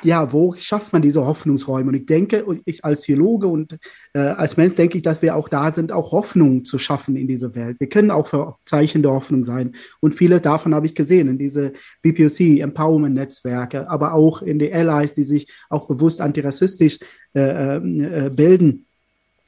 ja, 0.02 0.32
wo 0.32 0.54
schafft 0.56 0.92
man 0.92 1.02
diese 1.02 1.24
Hoffnungsräume? 1.24 1.88
Und 1.88 1.94
ich 1.94 2.06
denke, 2.06 2.44
ich 2.64 2.84
als 2.84 3.02
Theologe 3.02 3.46
und 3.46 3.78
äh, 4.12 4.18
als 4.18 4.56
Mensch 4.56 4.74
denke 4.74 4.98
ich, 4.98 5.04
dass 5.04 5.22
wir 5.22 5.36
auch 5.36 5.48
da 5.48 5.70
sind, 5.70 5.92
auch 5.92 6.10
Hoffnung 6.10 6.64
zu 6.64 6.78
schaffen 6.78 7.14
in 7.14 7.28
dieser 7.28 7.54
Welt. 7.54 7.78
Wir 7.78 7.88
können 7.88 8.10
auch 8.10 8.26
für 8.26 8.56
Zeichen 8.64 9.02
der 9.02 9.12
Hoffnung 9.12 9.44
sein. 9.44 9.72
Und 10.00 10.14
viele 10.14 10.40
davon 10.40 10.74
habe 10.74 10.86
ich 10.86 10.94
gesehen 10.94 11.28
in 11.28 11.38
diese 11.38 11.72
BPOC, 12.02 12.60
Empowerment-Netzwerke, 12.60 13.88
aber 13.88 14.14
auch 14.14 14.42
in 14.42 14.58
die 14.58 14.72
Allies, 14.72 15.14
die 15.14 15.24
sich 15.24 15.46
auch 15.70 15.86
bewusst 15.86 16.20
antirassistisch 16.20 16.98
äh, 17.34 17.76
äh, 17.76 18.30
bilden. 18.30 18.86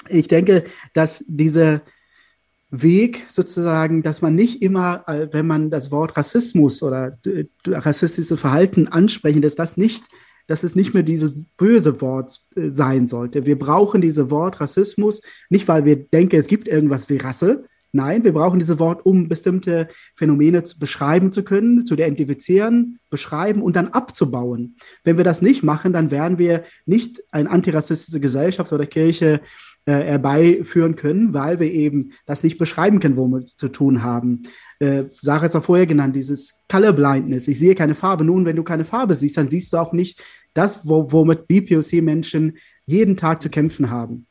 Ich 0.09 0.29
denke, 0.29 0.65
dass 0.95 1.25
diese 1.27 1.83
Weg 2.71 3.27
sozusagen, 3.29 4.03
dass 4.03 4.23
man 4.23 4.35
nicht 4.35 4.63
immer, 4.63 5.05
äh, 5.09 5.29
wenn 5.33 5.47
man 5.47 5.71
das 5.71 5.91
Wort 5.91 6.17
Rassismus 6.17 6.83
oder 6.83 7.19
äh, 7.27 7.45
rassistisches 7.67 8.39
Verhalten 8.39 8.87
ansprechen, 8.89 9.43
dass 9.43 9.57
das 9.57 9.77
nicht, 9.77 10.05
dass 10.47 10.63
es 10.63 10.77
nicht 10.77 10.95
mehr 10.95 11.03
dieses 11.03 11.33
böse 11.57 12.01
Wort 12.01 12.41
äh, 12.55 12.71
sein 12.71 13.09
sollte. 13.09 13.45
Wir 13.45 13.59
brauchen 13.59 14.01
dieses 14.01 14.31
Wort 14.31 14.61
Rassismus 14.61 15.21
nicht, 15.49 15.67
weil 15.67 15.85
wir 15.85 15.97
denken, 15.97 16.37
es 16.37 16.47
gibt 16.47 16.69
irgendwas 16.69 17.09
wie 17.09 17.17
Rasse. 17.17 17.65
Nein, 17.93 18.23
wir 18.23 18.33
brauchen 18.33 18.61
dieses 18.61 18.79
Wort, 18.79 19.05
um 19.05 19.29
bestimmte 19.29 19.89
Phänomene 20.15 20.63
zu 20.63 20.79
beschreiben 20.79 21.33
zu 21.33 21.43
können, 21.43 21.85
zu 21.87 21.95
identifizieren, 21.95 23.01
beschreiben 23.11 23.63
und 23.63 23.75
dann 23.75 23.89
abzubauen. 23.89 24.77
Wenn 25.03 25.17
wir 25.17 25.25
das 25.25 25.43
nicht 25.43 25.65
machen, 25.65 25.93
dann 25.93 26.13
werden 26.13 26.39
wir 26.39 26.63
nicht 26.87 27.21
eine 27.33 27.51
antirassistische 27.51 28.21
Gesellschaft 28.21 28.73
oder 28.73 28.87
Kirche 28.87 29.35
äh, 29.35 29.39
herbeiführen 29.93 30.97
können, 30.97 31.35
weil 31.35 31.61
wir 31.61 31.73
eben 31.73 32.13
das 32.27 32.43
nicht 32.43 32.59
beschreiben 32.59 33.01
können, 33.01 33.17
wo 33.17 33.27
wir 33.27 33.45
zu 33.45 33.69
tun 33.69 34.03
haben. 34.03 34.43
Äh, 34.79 35.05
Sarah 35.11 35.47
es 35.47 35.57
auch 35.57 35.65
vorher 35.65 35.87
genannt, 35.87 36.17
dieses 36.17 36.63
Colorblindness. 36.71 37.49
Ich 37.49 37.59
sehe 37.59 37.75
keine 37.75 37.95
Farbe. 37.95 38.25
Nun, 38.25 38.45
wenn 38.45 38.57
du 38.57 38.63
keine 38.63 38.85
Farbe 38.85 39.15
siehst, 39.15 39.37
dann 39.37 39.51
siehst 39.51 39.73
du 39.73 39.79
auch 39.79 39.93
nicht 39.93 40.23
das, 40.55 40.87
wo, 40.89 41.11
womit 41.13 41.47
BPOC-Menschen 41.49 42.57
jeden 42.87 43.17
Tag 43.17 43.43
zu 43.43 43.51
kämpfen 43.51 43.91
haben. 43.91 44.27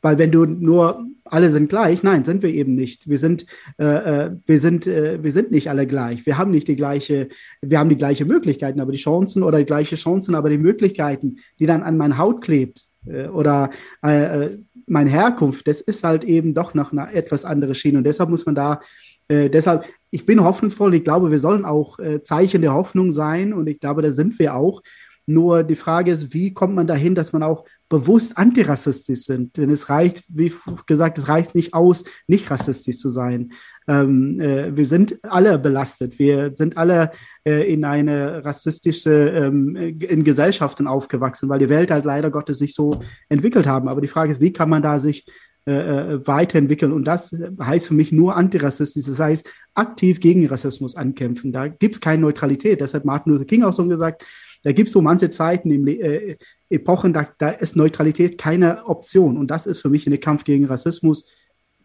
Weil 0.00 0.18
wenn 0.18 0.30
du 0.30 0.44
nur 0.44 1.04
alle 1.24 1.50
sind 1.50 1.68
gleich, 1.68 2.02
nein, 2.02 2.24
sind 2.24 2.42
wir 2.42 2.52
eben 2.52 2.74
nicht. 2.74 3.08
Wir 3.08 3.18
sind, 3.18 3.46
äh, 3.78 3.84
äh, 3.84 4.30
wir 4.46 4.60
sind, 4.60 4.86
äh, 4.86 5.22
wir 5.22 5.32
sind 5.32 5.50
nicht 5.50 5.68
alle 5.68 5.86
gleich. 5.86 6.24
Wir 6.26 6.38
haben 6.38 6.50
nicht 6.50 6.68
die 6.68 6.76
gleiche, 6.76 7.28
wir 7.60 7.78
haben 7.78 7.90
die 7.90 7.96
gleiche 7.96 8.24
Möglichkeiten, 8.24 8.80
aber 8.80 8.92
die 8.92 8.98
Chancen 8.98 9.42
oder 9.42 9.58
die 9.58 9.66
gleiche 9.66 9.96
Chancen, 9.96 10.34
aber 10.34 10.48
die 10.48 10.58
Möglichkeiten, 10.58 11.36
die 11.58 11.66
dann 11.66 11.82
an 11.82 11.96
meine 11.96 12.18
Haut 12.18 12.42
klebt 12.42 12.82
äh, 13.06 13.28
oder 13.28 13.70
äh, 14.04 14.44
äh 14.44 14.58
meine 14.90 15.10
Herkunft, 15.10 15.68
das 15.68 15.80
ist 15.80 16.04
halt 16.04 16.24
eben 16.24 16.54
doch 16.54 16.74
noch 16.74 16.92
eine 16.92 17.12
etwas 17.12 17.44
andere 17.44 17.74
Schiene. 17.74 17.98
Und 17.98 18.04
deshalb 18.04 18.30
muss 18.30 18.46
man 18.46 18.54
da, 18.54 18.80
äh, 19.28 19.50
deshalb, 19.50 19.84
ich 20.10 20.26
bin 20.26 20.42
hoffnungsvoll. 20.42 20.94
Ich 20.94 21.04
glaube, 21.04 21.30
wir 21.30 21.38
sollen 21.38 21.64
auch 21.64 21.98
äh, 21.98 22.22
Zeichen 22.22 22.62
der 22.62 22.74
Hoffnung 22.74 23.12
sein. 23.12 23.52
Und 23.52 23.66
ich 23.68 23.80
glaube, 23.80 24.02
da 24.02 24.10
sind 24.10 24.38
wir 24.38 24.54
auch. 24.54 24.82
Nur 25.28 25.62
die 25.62 25.74
Frage 25.74 26.10
ist, 26.10 26.32
wie 26.32 26.54
kommt 26.54 26.74
man 26.74 26.86
dahin, 26.86 27.14
dass 27.14 27.34
man 27.34 27.42
auch 27.42 27.66
bewusst 27.90 28.38
antirassistisch 28.38 29.26
sind? 29.26 29.58
Denn 29.58 29.68
es 29.68 29.90
reicht, 29.90 30.24
wie 30.28 30.50
gesagt, 30.86 31.18
es 31.18 31.28
reicht 31.28 31.54
nicht 31.54 31.74
aus, 31.74 32.04
nicht 32.26 32.50
rassistisch 32.50 32.96
zu 32.96 33.10
sein. 33.10 33.52
Ähm, 33.86 34.40
äh, 34.40 34.74
wir 34.74 34.86
sind 34.86 35.22
alle 35.22 35.58
belastet. 35.58 36.18
Wir 36.18 36.54
sind 36.54 36.78
alle 36.78 37.10
äh, 37.44 37.70
in 37.70 37.84
eine 37.84 38.42
rassistische, 38.42 39.10
ähm, 39.10 39.76
in 39.76 40.24
Gesellschaften 40.24 40.86
aufgewachsen, 40.86 41.50
weil 41.50 41.58
die 41.58 41.68
Welt 41.68 41.90
halt 41.90 42.06
leider 42.06 42.30
Gottes 42.30 42.56
sich 42.56 42.74
so 42.74 43.02
entwickelt 43.28 43.66
haben. 43.66 43.88
Aber 43.88 44.00
die 44.00 44.08
Frage 44.08 44.32
ist, 44.32 44.40
wie 44.40 44.54
kann 44.54 44.70
man 44.70 44.82
da 44.82 44.98
sich 44.98 45.26
äh, 45.66 46.14
äh 46.14 46.26
weiterentwickeln. 46.26 46.92
Und 46.92 47.04
das 47.04 47.36
heißt 47.60 47.88
für 47.88 47.94
mich 47.94 48.12
nur 48.12 48.34
antirassistisch, 48.34 49.04
das 49.04 49.18
heißt 49.18 49.50
aktiv 49.74 50.20
gegen 50.20 50.46
Rassismus 50.46 50.96
ankämpfen. 50.96 51.52
Da 51.52 51.68
gibt 51.68 51.96
es 51.96 52.00
keine 52.00 52.22
Neutralität. 52.22 52.80
Das 52.80 52.94
hat 52.94 53.04
Martin 53.04 53.32
Luther 53.32 53.44
King 53.44 53.64
auch 53.64 53.74
so 53.74 53.86
gesagt. 53.86 54.24
Da 54.62 54.72
gibt 54.72 54.88
es 54.88 54.92
so 54.92 55.00
manche 55.00 55.30
Zeiten, 55.30 55.70
im, 55.70 55.86
äh, 55.86 56.36
Epochen, 56.70 57.12
da, 57.12 57.28
da 57.38 57.50
ist 57.50 57.76
Neutralität 57.76 58.38
keine 58.38 58.86
Option. 58.86 59.36
Und 59.36 59.50
das 59.50 59.66
ist 59.66 59.80
für 59.80 59.90
mich 59.90 60.06
in 60.06 60.10
der 60.10 60.20
Kampf 60.20 60.44
gegen 60.44 60.66
Rassismus. 60.66 61.30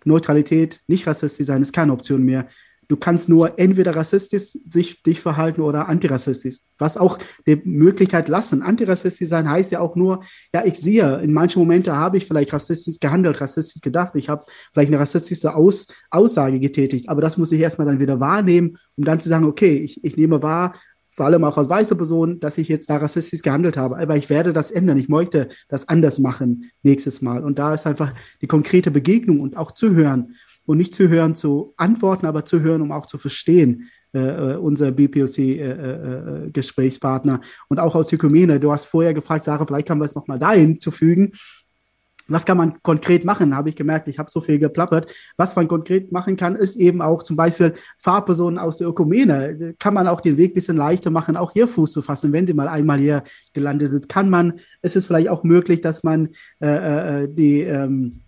Neutralität, 0.06 0.82
nicht 0.88 1.08
rassistisch 1.08 1.48
sein, 1.48 1.62
ist 1.62 1.74
keine 1.74 1.94
Option 1.94 2.24
mehr. 2.24 2.48
du 2.88 2.98
kannst 2.98 3.30
nur 3.30 3.58
entweder 3.60 3.96
rassistisch 3.96 4.58
sich, 4.70 5.02
dich 5.04 5.22
verhalten 5.22 5.62
oder 5.62 5.88
antirassistisch. 5.88 6.58
Was 6.78 6.98
auch 6.98 7.18
die 7.48 7.62
Möglichkeit 7.64 8.28
lassen. 8.28 8.62
Antirassistisch 8.62 9.30
sein 9.30 9.50
heißt 9.50 9.72
ja 9.72 9.80
auch 9.80 9.96
nur, 9.96 10.24
ja, 10.54 10.66
ich 10.66 10.76
sehe, 10.76 11.20
in 11.22 11.34
manchen 11.34 11.60
Momenten 11.60 11.94
habe 11.94 12.18
ich 12.18 12.28
vielleicht 12.28 12.54
rassistisch 12.54 13.00
gehandelt, 13.00 13.40
rassistisch 13.42 13.82
gedacht, 13.82 14.14
ich 14.16 14.30
habe 14.30 14.46
vielleicht 14.74 14.90
eine 14.90 15.00
rassistische 15.00 15.56
Aus, 15.56 15.88
Aussage 16.12 16.60
getätigt, 16.60 17.10
aber 17.10 17.22
das 17.22 17.38
muss 17.38 17.52
ich 17.52 17.62
erstmal 17.62 17.88
dann 17.88 18.00
wieder 18.00 18.20
wahrnehmen, 18.20 18.78
um 18.96 19.06
dann 19.06 19.20
zu 19.20 19.30
sagen, 19.30 19.46
okay, 19.46 19.78
ich, 19.78 20.04
ich 20.04 20.18
nehme 20.18 20.44
wahr, 20.44 20.74
vor 21.16 21.28
allem 21.28 21.44
auch 21.44 21.58
als 21.58 21.70
weiße 21.70 21.96
Person, 21.96 22.40
dass 22.40 22.58
ich 22.58 22.68
jetzt 22.68 22.90
da 22.90 22.98
rassistisch 22.98 23.44
gehandelt 23.44 23.78
habe. 23.78 23.98
Aber 23.98 24.18
ich 24.18 24.30
werde 24.30 24.52
das 24.52 24.72
ändern. 24.72 24.98
Ich 24.98 25.10
möchte 25.10 25.50
das 25.68 25.88
anders 25.88 26.18
machen 26.20 26.72
nächstes 26.82 27.22
Mal. 27.22 27.44
Und 27.44 27.60
da 27.60 27.72
ist 27.74 27.86
einfach 27.86 28.14
die 28.42 28.48
konkrete 28.48 28.90
Begegnung 28.90 29.40
und 29.40 29.56
auch 29.56 29.72
zu 29.72 29.94
hören 29.94 30.36
und 30.66 30.78
nicht 30.78 30.96
zu 30.96 31.10
hören, 31.10 31.36
zu 31.36 31.74
antworten, 31.78 32.26
aber 32.26 32.46
zu 32.46 32.62
hören, 32.62 32.82
um 32.82 32.92
auch 32.92 33.06
zu 33.06 33.20
verstehen, 33.20 33.90
äh, 34.14 34.54
äh 34.54 34.56
unser 34.56 34.92
BPOC-Gesprächspartner 34.92 37.34
äh, 37.34 37.38
äh, 37.38 37.42
und 37.70 37.80
auch 37.80 37.96
aus 37.96 38.12
Ökumene. 38.12 38.60
Du 38.60 38.72
hast 38.72 38.86
vorher 38.86 39.14
gefragt, 39.14 39.46
Sarah, 39.46 39.66
vielleicht 39.66 39.88
kann 39.88 40.00
man 40.00 40.08
es 40.08 40.16
nochmal 40.16 40.40
dahin 40.40 40.80
zufügen. 40.80 41.34
Was 42.28 42.46
kann 42.46 42.58
man 42.58 42.82
konkret 42.84 43.26
machen? 43.26 43.56
Habe 43.56 43.70
ich 43.70 43.76
gemerkt, 43.76 44.08
ich 44.08 44.20
habe 44.20 44.32
so 44.32 44.42
viel 44.42 44.60
geplappert. 44.60 45.14
Was 45.38 45.56
man 45.56 45.68
konkret 45.68 46.12
machen 46.12 46.36
kann, 46.36 46.56
ist 46.56 46.76
eben 46.76 47.02
auch 47.02 47.24
zum 47.24 47.36
Beispiel 47.36 47.74
Fahrpersonen 47.98 48.60
aus 48.60 48.78
der 48.78 48.88
Ökumene. 48.88 49.76
Kann 49.80 49.94
man 49.94 50.08
auch 50.08 50.22
den 50.22 50.38
Weg 50.38 50.54
bisschen 50.54 50.78
leichter 50.78 51.10
machen, 51.10 51.36
auch 51.36 51.52
hier 51.52 51.68
Fuß 51.68 51.92
zu 51.92 52.02
fassen, 52.02 52.32
wenn 52.32 52.48
sie 52.48 52.54
mal 52.54 52.68
einmal 52.68 53.00
hier 53.00 53.24
gelandet 53.54 53.92
sind. 53.92 54.10
Kann 54.10 54.30
man, 54.30 54.54
ist 54.82 54.96
es 54.96 55.06
vielleicht 55.06 55.30
auch 55.30 55.44
möglich, 55.44 55.82
dass 55.82 56.04
man 56.04 56.30
äh, 56.60 57.28
die 57.30 57.62
ähm, 57.62 58.22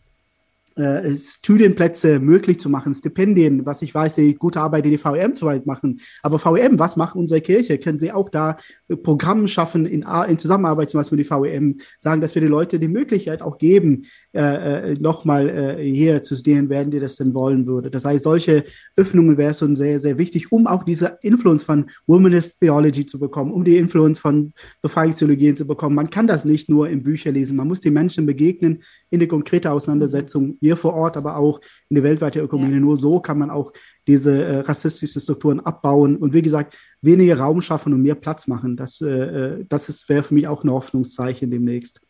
äh, 0.76 1.18
Studienplätze 1.18 2.20
möglich 2.20 2.60
zu 2.60 2.70
machen, 2.70 2.94
Stipendien, 2.94 3.66
was 3.66 3.82
ich 3.82 3.96
weiß, 3.96 4.16
die 4.16 4.36
gute 4.36 4.60
Arbeit, 4.60 4.86
die 4.86 4.90
die 4.90 4.98
VM 4.98 5.36
zu 5.36 5.46
weit 5.46 5.66
machen. 5.66 6.02
Aber 6.22 6.38
VM, 6.38 6.78
was 6.80 6.98
macht 6.98 7.16
unsere 7.16 7.40
Kirche? 7.40 7.78
Können 7.78 8.00
sie 8.00 8.12
auch 8.12 8.30
da 8.30 8.58
Programme 9.04 9.48
schaffen 9.48 9.86
in, 9.86 10.06
in 10.28 10.38
Zusammenarbeit 10.38 10.90
zum 10.90 11.00
Beispiel 11.00 11.18
mit 11.18 11.26
die 11.26 11.30
VM, 11.30 11.80
sagen, 11.98 12.20
dass 12.20 12.36
wir 12.36 12.42
die 12.42 12.50
Leute 12.50 12.80
die 12.80 12.90
Möglichkeit 12.90 13.42
auch 13.42 13.58
geben, 13.58 14.04
äh, 14.34 14.92
äh 14.92 14.94
nochmal 15.00 15.50
äh, 15.50 15.84
hier 15.84 16.22
zu 16.24 16.36
studieren, 16.36 16.70
werden 16.70 16.92
die 16.92 17.00
das 17.00 17.16
denn 17.16 17.34
wollen 17.34 17.66
würde. 17.68 17.90
Das 17.90 18.04
heißt, 18.04 18.24
solche 18.26 18.64
Öffnungen 18.98 19.38
wäre 19.38 19.54
schon 19.54 19.76
sehr, 19.76 20.02
sehr 20.02 20.18
wichtig, 20.18 20.52
um 20.52 20.68
auch 20.68 20.84
diese 20.84 21.20
Influence 21.22 21.64
von 21.64 21.86
Womanist 22.06 22.60
Theology 22.60 23.06
zu 23.06 23.18
bekommen, 23.18 23.52
um 23.54 23.64
die 23.64 23.78
Influence 23.78 24.20
von 24.20 24.52
Befreiungstheologien 24.82 25.56
zu 25.56 25.66
bekommen. 25.66 25.96
Man 25.96 26.10
kann 26.10 26.28
das 26.28 26.44
nicht 26.44 26.70
nur 26.70 26.90
in 26.90 27.04
Büchern 27.04 27.34
lesen, 27.34 27.56
man 27.56 27.68
muss 27.68 27.80
den 27.80 27.94
Menschen 27.94 28.26
begegnen 28.26 28.80
in 29.10 29.20
die 29.22 29.28
konkrete 29.28 29.72
Auseinandersetzung 29.72 30.58
hier 30.66 30.78
vor 30.78 30.94
Ort, 30.94 31.16
aber 31.16 31.38
auch 31.38 31.62
in 31.90 31.96
der 31.96 32.04
weltweiten 32.04 32.42
Ökumene. 32.42 32.74
Ja. 32.74 32.80
Nur 32.80 32.98
so 32.98 33.20
kann 33.20 33.38
man 33.38 33.50
auch 33.50 33.72
diese 34.08 34.44
äh, 34.44 34.58
rassistischen 34.60 35.22
Strukturen 35.22 35.60
abbauen 35.60 36.18
und 36.18 36.34
wie 36.34 36.42
gesagt, 36.42 36.78
weniger 37.02 37.38
Raum 37.38 37.62
schaffen 37.62 37.94
und 37.94 38.02
mehr 38.02 38.16
Platz 38.16 38.48
machen. 38.48 38.76
Das, 38.76 39.00
äh, 39.02 39.06
äh 39.06 39.66
das 39.70 40.10
wäre 40.10 40.24
für 40.24 40.34
mich 40.34 40.48
auch 40.48 40.64
ein 40.64 40.72
Hoffnungszeichen 40.72 41.52
demnächst. 41.52 42.02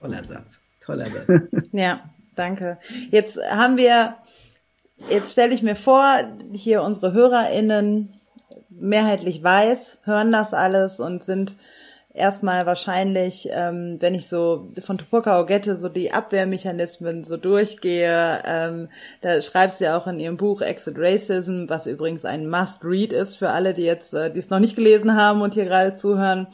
Toller 0.00 0.24
Satz, 0.24 0.60
toller 0.80 1.06
Satz. 1.06 1.42
ja, 1.72 2.10
danke. 2.34 2.78
Jetzt 3.10 3.36
haben 3.36 3.76
wir, 3.76 4.16
jetzt 5.08 5.32
stelle 5.32 5.54
ich 5.54 5.62
mir 5.62 5.76
vor, 5.76 6.18
hier 6.52 6.82
unsere 6.82 7.12
HörerInnen 7.12 8.12
mehrheitlich 8.68 9.42
weiß, 9.42 9.98
hören 10.04 10.32
das 10.32 10.54
alles 10.54 11.00
und 11.00 11.24
sind 11.24 11.56
erstmal 12.18 12.66
wahrscheinlich, 12.66 13.48
ähm, 13.52 13.96
wenn 14.00 14.14
ich 14.14 14.28
so 14.28 14.68
von 14.80 14.98
Tupoka 14.98 15.40
Ogette 15.40 15.76
so 15.76 15.88
die 15.88 16.12
Abwehrmechanismen 16.12 17.24
so 17.24 17.36
durchgehe, 17.36 18.42
ähm, 18.44 18.88
da 19.20 19.40
schreibt 19.40 19.74
sie 19.74 19.88
auch 19.88 20.06
in 20.06 20.20
ihrem 20.20 20.36
Buch 20.36 20.60
Exit 20.60 20.96
Racism, 20.98 21.64
was 21.68 21.86
übrigens 21.86 22.24
ein 22.24 22.48
Must-Read 22.48 23.12
ist 23.12 23.36
für 23.36 23.50
alle, 23.50 23.74
die 23.74 23.82
jetzt, 23.82 24.12
äh, 24.14 24.30
die 24.30 24.40
es 24.40 24.50
noch 24.50 24.58
nicht 24.58 24.76
gelesen 24.76 25.16
haben 25.16 25.40
und 25.40 25.54
hier 25.54 25.64
gerade 25.64 25.94
zuhören. 25.94 26.48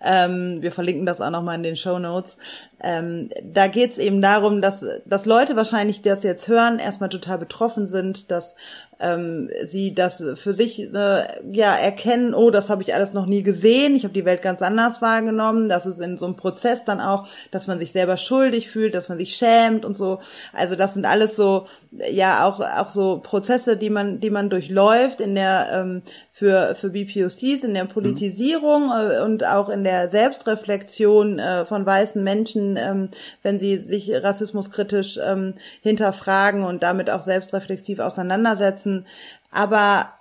Ähm, 0.00 0.58
wir 0.60 0.72
verlinken 0.72 1.06
das 1.06 1.20
auch 1.20 1.30
nochmal 1.30 1.56
in 1.56 1.62
den 1.62 1.76
Show 1.76 1.98
Notes. 1.98 2.36
Ähm, 2.82 3.30
da 3.42 3.66
geht 3.66 3.92
es 3.92 3.98
eben 3.98 4.20
darum, 4.20 4.60
dass, 4.60 4.84
dass 5.06 5.24
Leute 5.24 5.56
wahrscheinlich, 5.56 6.02
die 6.02 6.08
das 6.08 6.22
jetzt 6.22 6.48
hören, 6.48 6.78
erstmal 6.78 7.08
total 7.08 7.38
betroffen 7.38 7.86
sind, 7.86 8.30
dass 8.30 8.56
ähm, 8.98 9.50
sie 9.64 9.94
das 9.94 10.24
für 10.34 10.54
sich 10.54 10.80
äh, 10.80 11.26
ja 11.50 11.74
erkennen, 11.74 12.34
oh, 12.34 12.50
das 12.50 12.70
habe 12.70 12.82
ich 12.82 12.94
alles 12.94 13.12
noch 13.12 13.26
nie 13.26 13.42
gesehen, 13.42 13.94
ich 13.94 14.04
habe 14.04 14.14
die 14.14 14.24
Welt 14.24 14.42
ganz 14.42 14.62
anders 14.62 15.02
wahrgenommen, 15.02 15.68
das 15.68 15.86
ist 15.86 16.00
in 16.00 16.16
so 16.16 16.26
einem 16.26 16.36
Prozess 16.36 16.84
dann 16.84 17.00
auch, 17.00 17.26
dass 17.50 17.66
man 17.66 17.78
sich 17.78 17.92
selber 17.92 18.16
schuldig 18.16 18.70
fühlt, 18.70 18.94
dass 18.94 19.08
man 19.08 19.18
sich 19.18 19.36
schämt 19.36 19.84
und 19.84 19.96
so. 19.96 20.20
Also 20.52 20.76
das 20.76 20.94
sind 20.94 21.04
alles 21.04 21.36
so 21.36 21.66
ja 22.10 22.44
auch 22.46 22.60
auch 22.60 22.90
so 22.90 23.20
Prozesse, 23.22 23.76
die 23.76 23.90
man 23.90 24.20
die 24.20 24.30
man 24.30 24.50
durchläuft 24.50 25.20
in 25.20 25.34
der 25.34 25.68
ähm, 25.72 26.02
für 26.32 26.74
für 26.74 26.90
BPOCs 26.90 27.64
in 27.64 27.74
der 27.74 27.84
Politisierung 27.84 28.90
äh, 28.90 29.22
und 29.22 29.44
auch 29.46 29.68
in 29.68 29.84
der 29.84 30.08
Selbstreflexion 30.08 31.38
äh, 31.38 31.64
von 31.64 31.86
weißen 31.86 32.22
Menschen, 32.22 32.76
ähm, 32.76 33.08
wenn 33.42 33.58
sie 33.58 33.78
sich 33.78 34.10
rassismuskritisch 34.12 35.18
ähm, 35.22 35.54
hinterfragen 35.80 36.64
und 36.64 36.82
damit 36.82 37.10
auch 37.10 37.22
selbstreflexiv 37.22 38.00
auseinandersetzen 38.00 38.85
setzen. 38.86 39.06
Aber 39.50 40.14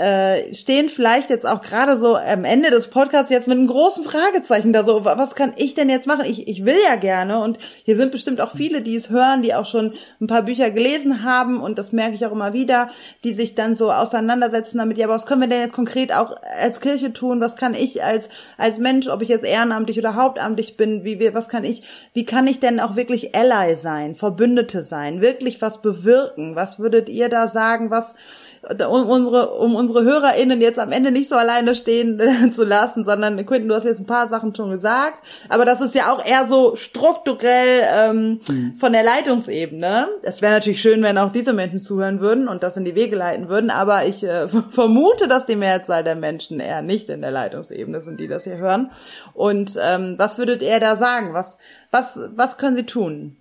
äh, 0.00 0.54
stehen 0.54 0.88
vielleicht 0.88 1.28
jetzt 1.28 1.46
auch 1.46 1.60
gerade 1.60 1.98
so 1.98 2.16
am 2.16 2.46
Ende 2.46 2.70
des 2.70 2.88
Podcasts 2.88 3.30
jetzt 3.30 3.46
mit 3.46 3.58
einem 3.58 3.66
großen 3.66 4.02
Fragezeichen 4.02 4.72
da 4.72 4.82
so, 4.82 5.04
was 5.04 5.34
kann 5.34 5.52
ich 5.56 5.74
denn 5.74 5.90
jetzt 5.90 6.06
machen? 6.06 6.24
Ich, 6.24 6.48
ich 6.48 6.64
will 6.64 6.78
ja 6.82 6.96
gerne 6.96 7.42
und 7.42 7.58
hier 7.84 7.96
sind 7.96 8.10
bestimmt 8.10 8.40
auch 8.40 8.52
viele, 8.56 8.80
die 8.80 8.96
es 8.96 9.10
hören, 9.10 9.42
die 9.42 9.54
auch 9.54 9.66
schon 9.66 9.92
ein 10.18 10.26
paar 10.26 10.42
Bücher 10.42 10.70
gelesen 10.70 11.22
haben 11.22 11.60
und 11.60 11.78
das 11.78 11.92
merke 11.92 12.14
ich 12.14 12.24
auch 12.24 12.32
immer 12.32 12.54
wieder, 12.54 12.88
die 13.24 13.34
sich 13.34 13.54
dann 13.54 13.76
so 13.76 13.92
auseinandersetzen 13.92 14.78
damit, 14.78 14.96
ja, 14.96 15.04
aber 15.04 15.16
was 15.16 15.26
können 15.26 15.42
wir 15.42 15.48
denn 15.48 15.60
jetzt 15.60 15.74
konkret 15.74 16.14
auch 16.14 16.34
als 16.58 16.80
Kirche 16.80 17.12
tun? 17.12 17.42
Was 17.42 17.56
kann 17.56 17.74
ich 17.74 18.02
als, 18.02 18.30
als 18.56 18.78
Mensch, 18.78 19.06
ob 19.06 19.20
ich 19.20 19.28
jetzt 19.28 19.44
ehrenamtlich 19.44 19.98
oder 19.98 20.14
hauptamtlich 20.14 20.78
bin, 20.78 21.04
wie 21.04 21.18
wir, 21.18 21.34
was 21.34 21.50
kann 21.50 21.62
ich, 21.62 21.82
wie 22.14 22.24
kann 22.24 22.46
ich 22.46 22.58
denn 22.58 22.80
auch 22.80 22.96
wirklich 22.96 23.34
Ally 23.34 23.76
sein, 23.76 24.14
Verbündete 24.14 24.82
sein, 24.82 25.20
wirklich 25.20 25.60
was 25.60 25.82
bewirken? 25.82 26.56
Was 26.56 26.78
würdet 26.78 27.10
ihr 27.10 27.28
da 27.28 27.48
sagen, 27.48 27.90
was, 27.90 28.14
um 28.62 29.08
unsere, 29.08 29.54
um 29.54 29.74
unsere 29.74 29.89
HörerInnen 29.94 30.60
jetzt 30.60 30.78
am 30.78 30.92
Ende 30.92 31.10
nicht 31.10 31.28
so 31.28 31.36
alleine 31.36 31.74
stehen 31.74 32.20
äh, 32.20 32.50
zu 32.50 32.64
lassen, 32.64 33.04
sondern 33.04 33.44
Quentin, 33.46 33.68
du 33.68 33.74
hast 33.74 33.84
jetzt 33.84 34.00
ein 34.00 34.06
paar 34.06 34.28
Sachen 34.28 34.54
schon 34.54 34.70
gesagt, 34.70 35.22
aber 35.48 35.64
das 35.64 35.80
ist 35.80 35.94
ja 35.94 36.12
auch 36.12 36.24
eher 36.24 36.46
so 36.46 36.76
strukturell 36.76 37.82
ähm, 37.92 38.40
mhm. 38.48 38.74
von 38.76 38.92
der 38.92 39.02
Leitungsebene. 39.02 40.08
Es 40.22 40.42
wäre 40.42 40.52
natürlich 40.52 40.80
schön, 40.80 41.02
wenn 41.02 41.18
auch 41.18 41.32
diese 41.32 41.52
Menschen 41.52 41.80
zuhören 41.80 42.20
würden 42.20 42.48
und 42.48 42.62
das 42.62 42.76
in 42.76 42.84
die 42.84 42.94
Wege 42.94 43.16
leiten 43.16 43.48
würden, 43.48 43.70
aber 43.70 44.06
ich 44.06 44.22
äh, 44.22 44.48
vermute, 44.70 45.28
dass 45.28 45.46
die 45.46 45.56
Mehrzahl 45.56 46.04
der 46.04 46.16
Menschen 46.16 46.60
eher 46.60 46.82
nicht 46.82 47.08
in 47.08 47.20
der 47.20 47.30
Leitungsebene 47.30 48.00
sind, 48.00 48.20
die 48.20 48.28
das 48.28 48.44
hier 48.44 48.58
hören. 48.58 48.90
Und 49.34 49.78
ähm, 49.80 50.14
was 50.16 50.38
würdet 50.38 50.62
ihr 50.62 50.80
da 50.80 50.96
sagen? 50.96 51.34
Was, 51.34 51.56
was, 51.90 52.18
was 52.34 52.58
können 52.58 52.76
sie 52.76 52.86
tun? 52.86 53.36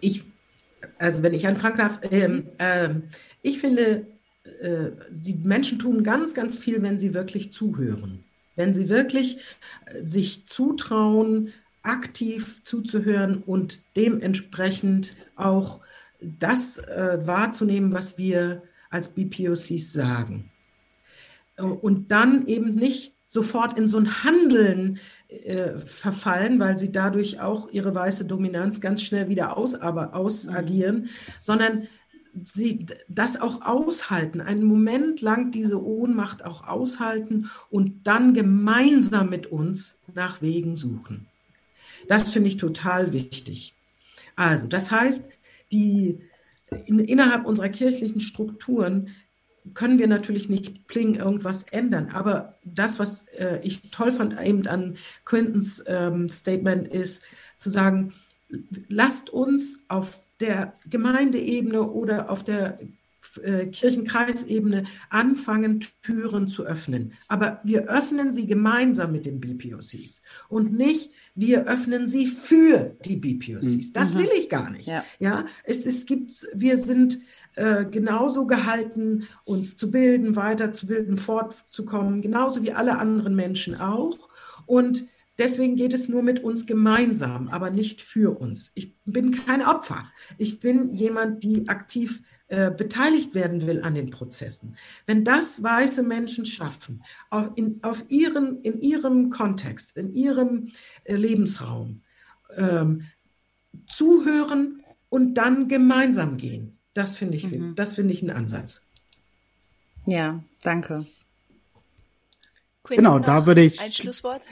Ich 0.00 0.24
also 0.98 1.22
wenn 1.22 1.34
ich 1.34 1.46
anfangen 1.46 1.76
darf, 1.76 2.00
ähm, 2.10 2.48
äh, 2.58 2.90
ich 3.42 3.60
finde, 3.60 4.06
äh, 4.60 4.90
die 5.10 5.34
Menschen 5.34 5.78
tun 5.78 6.02
ganz, 6.02 6.34
ganz 6.34 6.56
viel, 6.56 6.82
wenn 6.82 6.98
sie 6.98 7.14
wirklich 7.14 7.52
zuhören. 7.52 8.24
Wenn 8.54 8.72
sie 8.72 8.88
wirklich 8.88 9.38
äh, 9.86 10.06
sich 10.06 10.46
zutrauen, 10.46 11.52
aktiv 11.82 12.62
zuzuhören 12.64 13.42
und 13.44 13.82
dementsprechend 13.96 15.16
auch 15.36 15.80
das 16.20 16.78
äh, 16.78 17.18
wahrzunehmen, 17.22 17.92
was 17.92 18.18
wir 18.18 18.62
als 18.90 19.08
BPOCs 19.08 19.92
sagen. 19.92 20.50
Äh, 21.56 21.62
und 21.62 22.10
dann 22.10 22.46
eben 22.46 22.74
nicht 22.74 23.14
sofort 23.26 23.76
in 23.76 23.88
so 23.88 23.98
ein 23.98 24.24
Handeln 24.24 24.98
äh, 25.28 25.78
verfallen, 25.78 26.60
weil 26.60 26.78
sie 26.78 26.92
dadurch 26.92 27.40
auch 27.40 27.70
ihre 27.70 27.94
weiße 27.94 28.24
Dominanz 28.24 28.80
ganz 28.80 29.02
schnell 29.02 29.28
wieder 29.28 29.56
aus, 29.56 29.74
aber 29.74 30.14
ausagieren, 30.14 31.10
sondern 31.40 31.88
sie 32.42 32.86
das 33.08 33.40
auch 33.40 33.62
aushalten, 33.62 34.40
einen 34.40 34.64
Moment 34.64 35.20
lang 35.20 35.50
diese 35.50 35.82
Ohnmacht 35.82 36.44
auch 36.44 36.66
aushalten 36.66 37.50
und 37.70 38.06
dann 38.06 38.34
gemeinsam 38.34 39.30
mit 39.30 39.46
uns 39.46 40.00
nach 40.14 40.42
Wegen 40.42 40.76
suchen. 40.76 41.26
Das 42.08 42.30
finde 42.30 42.48
ich 42.48 42.56
total 42.56 43.12
wichtig. 43.12 43.74
Also, 44.36 44.66
das 44.66 44.90
heißt, 44.90 45.28
die 45.72 46.20
in, 46.84 46.98
innerhalb 46.98 47.46
unserer 47.46 47.68
kirchlichen 47.68 48.20
Strukturen 48.20 49.08
können 49.74 49.98
wir 49.98 50.06
natürlich 50.06 50.48
nicht 50.48 50.86
pling 50.86 51.16
irgendwas 51.16 51.64
ändern. 51.70 52.10
Aber 52.12 52.58
das, 52.64 52.98
was 52.98 53.28
äh, 53.38 53.60
ich 53.62 53.90
toll 53.90 54.12
fand 54.12 54.40
eben 54.40 54.66
an 54.66 54.96
Quintons 55.24 55.82
ähm, 55.86 56.28
Statement, 56.28 56.88
ist 56.88 57.22
zu 57.58 57.70
sagen, 57.70 58.12
lasst 58.88 59.30
uns 59.30 59.84
auf 59.88 60.26
der 60.40 60.74
Gemeindeebene 60.88 61.82
oder 61.82 62.30
auf 62.30 62.44
der 62.44 62.78
äh, 63.38 63.66
Kirchenkreisebene 63.66 64.84
anfangen, 65.10 65.84
Türen 66.02 66.48
zu 66.48 66.64
öffnen. 66.64 67.12
Aber 67.28 67.60
wir 67.64 67.88
öffnen 67.88 68.32
sie 68.32 68.46
gemeinsam 68.46 69.12
mit 69.12 69.26
den 69.26 69.40
BPOCs 69.40 70.22
und 70.48 70.72
nicht, 70.72 71.10
wir 71.34 71.66
öffnen 71.66 72.06
sie 72.06 72.26
für 72.26 72.96
die 73.04 73.16
BPOCs. 73.16 73.92
Das 73.92 74.14
mhm. 74.14 74.18
will 74.18 74.30
ich 74.38 74.48
gar 74.48 74.70
nicht. 74.70 74.88
Ja, 74.88 75.04
ja 75.18 75.46
es, 75.64 75.86
es 75.86 76.06
gibt, 76.06 76.46
wir 76.54 76.78
sind 76.78 77.20
äh, 77.56 77.84
genauso 77.84 78.46
gehalten, 78.46 79.26
uns 79.44 79.76
zu 79.76 79.90
bilden, 79.90 80.36
weiterzubilden, 80.36 81.16
fortzukommen, 81.16 82.22
genauso 82.22 82.62
wie 82.62 82.72
alle 82.72 82.98
anderen 82.98 83.34
Menschen 83.34 83.74
auch. 83.74 84.28
Und 84.66 85.06
Deswegen 85.38 85.76
geht 85.76 85.92
es 85.92 86.08
nur 86.08 86.22
mit 86.22 86.42
uns 86.42 86.64
gemeinsam, 86.64 87.48
aber 87.48 87.70
nicht 87.70 88.00
für 88.00 88.40
uns. 88.40 88.72
Ich 88.74 88.94
bin 89.04 89.44
kein 89.44 89.62
Opfer. 89.62 90.10
Ich 90.38 90.60
bin 90.60 90.94
jemand, 90.94 91.44
die 91.44 91.68
aktiv 91.68 92.22
äh, 92.48 92.70
beteiligt 92.70 93.34
werden 93.34 93.66
will 93.66 93.82
an 93.82 93.94
den 93.94 94.10
Prozessen. 94.10 94.76
Wenn 95.04 95.24
das 95.24 95.62
weiße 95.62 96.04
Menschen 96.04 96.46
schaffen, 96.46 97.02
auf, 97.28 97.50
in, 97.56 97.80
auf 97.82 98.04
ihren, 98.08 98.62
in 98.62 98.80
ihrem 98.80 99.30
Kontext, 99.30 99.96
in 99.96 100.14
ihrem 100.14 100.70
äh, 101.04 101.16
Lebensraum, 101.16 102.02
ähm, 102.56 103.02
zuhören 103.88 104.82
und 105.08 105.34
dann 105.34 105.66
gemeinsam 105.68 106.36
gehen, 106.36 106.78
das 106.94 107.16
finde 107.16 107.36
ich, 107.36 107.50
mhm. 107.50 107.74
das 107.74 107.94
finde 107.94 108.14
ich 108.14 108.22
einen 108.22 108.36
Ansatz. 108.36 108.84
Ja, 110.06 110.42
danke. 110.62 111.04
Quinn, 112.84 112.98
genau, 112.98 113.18
da 113.18 113.44
würde 113.44 113.64
ich. 113.64 113.80
Ein 113.80 113.90
Schlusswort? 113.90 114.42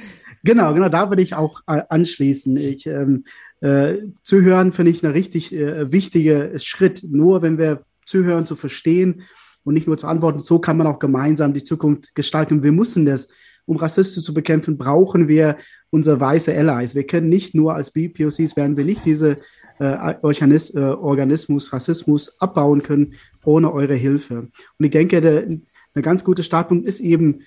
Genau, 0.43 0.75
genau, 0.75 0.89
da 0.89 1.09
würde 1.09 1.23
ich 1.23 1.35
auch 1.35 1.61
äh, 1.69 1.83
anschließen. 1.89 2.57
Ich, 2.57 2.87
ähm, 2.87 3.25
äh, 3.65 4.13
zuhören 4.23 4.73
finde 4.73 4.91
ich 4.91 5.03
eine 5.03 5.15
richtig 5.15 5.51
äh, 5.55 5.91
wichtige 5.91 6.53
Schritt. 6.59 7.03
Nur 7.09 7.41
wenn 7.41 7.57
wir 7.57 7.81
zuhören, 8.05 8.45
zu 8.45 8.57
verstehen 8.57 9.23
und 9.65 9.73
nicht 9.73 9.87
nur 9.87 9.97
zu 9.97 10.07
antworten, 10.07 10.41
so 10.41 10.59
kann 10.59 10.77
man 10.77 10.87
auch 10.87 10.99
gemeinsam 10.99 11.55
die 11.55 11.65
Zukunft 11.65 12.15
gestalten. 12.15 12.63
Wir 12.63 12.73
müssen 12.73 13.07
das. 13.07 13.29
Um 13.67 13.79
Rassismus 13.79 14.23
zu 14.23 14.35
bekämpfen, 14.35 14.77
brauchen 14.77 15.27
wir 15.27 15.57
unsere 15.89 16.21
weiße 16.21 16.55
Allies. 16.55 16.95
Wir 16.95 17.07
können 17.07 17.31
nicht 17.31 17.55
nur 17.55 17.75
als 17.75 17.91
BPOCs, 17.93 18.55
werden 18.57 18.77
wir 18.77 18.85
nicht 18.85 19.07
diese 19.07 19.39
äh, 19.79 20.15
Organis 20.21 20.75
äh, 20.75 20.81
Organismus, 20.81 21.73
Rassismus 21.73 22.39
abbauen 22.41 22.83
können 22.83 23.15
ohne 23.47 23.73
eure 23.73 23.95
Hilfe. 23.95 24.51
Und 24.79 24.85
ich 24.85 24.91
denke, 24.91 25.23
der, 25.23 25.47
eine 25.47 26.03
ganz 26.03 26.25
gute 26.25 26.43
Startpunkt 26.43 26.87
ist 26.87 27.01
eben 27.01 27.41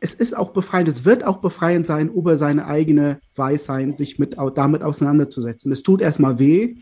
es 0.00 0.14
ist 0.14 0.36
auch 0.36 0.50
befreiend, 0.50 0.88
es 0.88 1.04
wird 1.04 1.24
auch 1.24 1.38
befreiend 1.38 1.86
sein, 1.86 2.08
über 2.08 2.38
seine 2.38 2.66
eigene 2.66 3.20
Weisheit 3.34 3.98
sich 3.98 4.18
mit, 4.18 4.36
damit 4.54 4.82
auseinanderzusetzen. 4.82 5.70
Es 5.70 5.82
tut 5.82 6.00
erstmal 6.00 6.38
weh, 6.38 6.76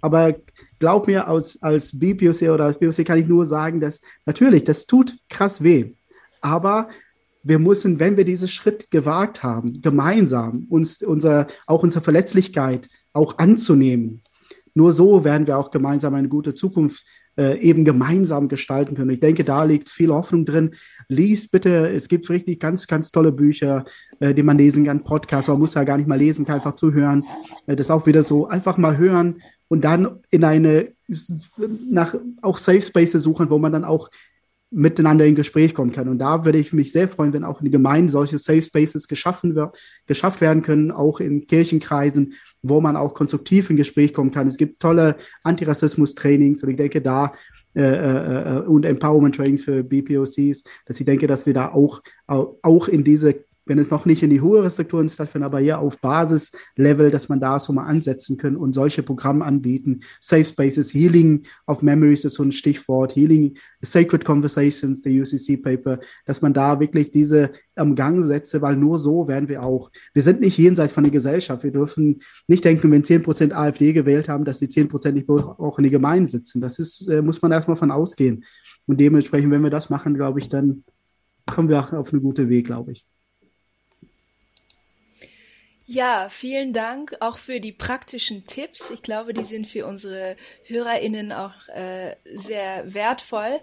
aber 0.00 0.34
glaub 0.80 1.06
mir, 1.06 1.28
als, 1.28 1.62
als 1.62 1.98
BPOC 1.98 2.50
oder 2.50 2.64
als 2.64 2.78
BPOC 2.78 3.06
kann 3.06 3.18
ich 3.18 3.26
nur 3.26 3.46
sagen, 3.46 3.80
dass 3.80 4.00
natürlich, 4.26 4.64
das 4.64 4.86
tut 4.86 5.16
krass 5.28 5.62
weh. 5.62 5.94
Aber 6.40 6.88
wir 7.44 7.58
müssen, 7.58 8.00
wenn 8.00 8.16
wir 8.16 8.24
diesen 8.24 8.48
Schritt 8.48 8.90
gewagt 8.90 9.42
haben, 9.42 9.80
gemeinsam 9.80 10.66
uns 10.68 11.02
unser, 11.02 11.46
auch 11.66 11.82
unsere 11.82 12.02
Verletzlichkeit 12.02 12.88
auch 13.12 13.38
anzunehmen, 13.38 14.22
nur 14.74 14.92
so 14.92 15.22
werden 15.22 15.46
wir 15.46 15.58
auch 15.58 15.70
gemeinsam 15.70 16.14
eine 16.14 16.28
gute 16.28 16.54
Zukunft 16.54 17.04
äh, 17.36 17.58
eben 17.58 17.84
gemeinsam 17.84 18.48
gestalten 18.48 18.94
können. 18.94 19.10
Ich 19.10 19.20
denke, 19.20 19.44
da 19.44 19.64
liegt 19.64 19.88
viel 19.88 20.12
Hoffnung 20.12 20.44
drin. 20.44 20.70
Lies 21.08 21.48
bitte, 21.48 21.92
es 21.92 22.08
gibt 22.08 22.28
richtig 22.30 22.60
ganz, 22.60 22.86
ganz 22.86 23.10
tolle 23.10 23.32
Bücher, 23.32 23.84
äh, 24.20 24.34
die 24.34 24.42
man 24.42 24.58
lesen 24.58 24.84
kann, 24.84 25.04
Podcasts, 25.04 25.48
man 25.48 25.58
muss 25.58 25.74
ja 25.74 25.84
gar 25.84 25.96
nicht 25.96 26.08
mal 26.08 26.18
lesen, 26.18 26.44
kann 26.44 26.56
einfach 26.56 26.74
zuhören. 26.74 27.24
Äh, 27.66 27.76
das 27.76 27.90
auch 27.90 28.06
wieder 28.06 28.22
so, 28.22 28.48
einfach 28.48 28.78
mal 28.78 28.96
hören 28.96 29.42
und 29.68 29.84
dann 29.84 30.20
in 30.30 30.44
eine, 30.44 30.92
nach 31.90 32.14
auch 32.42 32.58
Safe 32.58 32.82
Spaces 32.82 33.22
suchen, 33.22 33.50
wo 33.50 33.58
man 33.58 33.72
dann 33.72 33.84
auch 33.84 34.10
miteinander 34.74 35.24
in 35.24 35.34
Gespräch 35.34 35.72
kommen 35.72 35.92
kann. 35.92 36.08
Und 36.08 36.18
da 36.18 36.44
würde 36.44 36.58
ich 36.58 36.72
mich 36.72 36.90
sehr 36.90 37.06
freuen, 37.08 37.32
wenn 37.32 37.44
auch 37.44 37.60
in 37.60 37.66
den 37.66 37.72
Gemeinden 37.72 38.08
solche 38.08 38.38
Safe 38.38 38.62
Spaces 38.62 39.06
geschaffen 39.06 39.54
wird, 39.54 39.78
geschafft 40.06 40.40
werden 40.40 40.62
können, 40.62 40.90
auch 40.90 41.20
in 41.20 41.46
Kirchenkreisen, 41.46 42.34
wo 42.62 42.80
man 42.80 42.96
auch 42.96 43.14
konstruktiv 43.14 43.70
in 43.70 43.76
Gespräch 43.76 44.12
kommen 44.12 44.32
kann. 44.32 44.48
Es 44.48 44.56
gibt 44.56 44.80
tolle 44.80 45.16
Antirassismus-Trainings 45.44 46.62
und 46.62 46.70
ich 46.70 46.76
denke 46.76 47.00
da 47.00 47.32
äh, 47.76 47.82
äh, 47.82 48.58
äh 48.58 48.60
und 48.62 48.84
Empowerment-Trainings 48.84 49.62
für 49.62 49.84
BPOCs, 49.84 50.64
dass 50.86 50.98
ich 50.98 51.06
denke, 51.06 51.26
dass 51.26 51.46
wir 51.46 51.54
da 51.54 51.70
auch, 51.72 52.02
auch 52.26 52.88
in 52.88 53.04
diese 53.04 53.44
wenn 53.66 53.78
es 53.78 53.90
noch 53.90 54.04
nicht 54.04 54.22
in 54.22 54.30
die 54.30 54.40
höhere 54.40 54.70
Strukturen 54.70 55.08
stattfindet, 55.08 55.46
aber 55.46 55.60
hier 55.60 55.78
auf 55.78 55.98
Basislevel, 56.00 57.10
dass 57.10 57.28
man 57.28 57.40
da 57.40 57.58
so 57.58 57.72
mal 57.72 57.84
ansetzen 57.84 58.36
können 58.36 58.56
und 58.56 58.74
solche 58.74 59.02
Programme 59.02 59.44
anbieten. 59.44 60.00
Safe 60.20 60.44
Spaces, 60.44 60.92
Healing 60.92 61.44
of 61.66 61.82
Memories 61.82 62.24
ist 62.24 62.34
so 62.34 62.42
ein 62.42 62.52
Stichwort, 62.52 63.16
Healing, 63.16 63.56
Sacred 63.82 64.24
Conversations, 64.24 65.02
der 65.02 65.12
UCC 65.12 65.62
Paper, 65.62 65.98
dass 66.26 66.42
man 66.42 66.52
da 66.52 66.78
wirklich 66.80 67.10
diese 67.10 67.50
am 67.76 67.94
Gang 67.94 68.22
setze, 68.24 68.62
weil 68.62 68.76
nur 68.76 68.98
so 68.98 69.26
werden 69.28 69.48
wir 69.48 69.62
auch, 69.62 69.90
wir 70.12 70.22
sind 70.22 70.40
nicht 70.40 70.58
jenseits 70.58 70.92
von 70.92 71.04
der 71.04 71.12
Gesellschaft. 71.12 71.64
Wir 71.64 71.72
dürfen 71.72 72.20
nicht 72.46 72.64
denken, 72.64 72.90
wenn 72.90 73.04
zehn 73.04 73.22
Prozent 73.22 73.54
AfD 73.54 73.92
gewählt 73.92 74.28
haben, 74.28 74.44
dass 74.44 74.58
die 74.58 74.68
zehn 74.68 74.88
Prozent 74.88 75.16
nicht 75.16 75.28
auch 75.28 75.78
in 75.78 75.84
die 75.84 75.90
Gemeinden 75.90 76.26
sitzen. 76.26 76.60
Das 76.60 76.78
ist, 76.78 77.08
äh, 77.08 77.22
muss 77.22 77.42
man 77.42 77.52
erstmal 77.52 77.76
von 77.76 77.90
ausgehen. 77.90 78.44
Und 78.86 79.00
dementsprechend, 79.00 79.50
wenn 79.50 79.62
wir 79.62 79.70
das 79.70 79.90
machen, 79.90 80.14
glaube 80.14 80.38
ich, 80.40 80.48
dann 80.48 80.84
kommen 81.46 81.68
wir 81.68 81.80
auch 81.80 81.92
auf 81.92 82.12
einen 82.12 82.22
guten 82.22 82.48
Weg, 82.48 82.66
glaube 82.66 82.92
ich. 82.92 83.06
Ja, 85.86 86.28
vielen 86.30 86.72
Dank 86.72 87.16
auch 87.20 87.36
für 87.36 87.60
die 87.60 87.72
praktischen 87.72 88.46
Tipps. 88.46 88.90
Ich 88.90 89.02
glaube, 89.02 89.34
die 89.34 89.44
sind 89.44 89.66
für 89.66 89.86
unsere 89.86 90.36
HörerInnen 90.64 91.30
auch 91.30 91.68
äh, 91.68 92.16
sehr 92.34 92.94
wertvoll. 92.94 93.60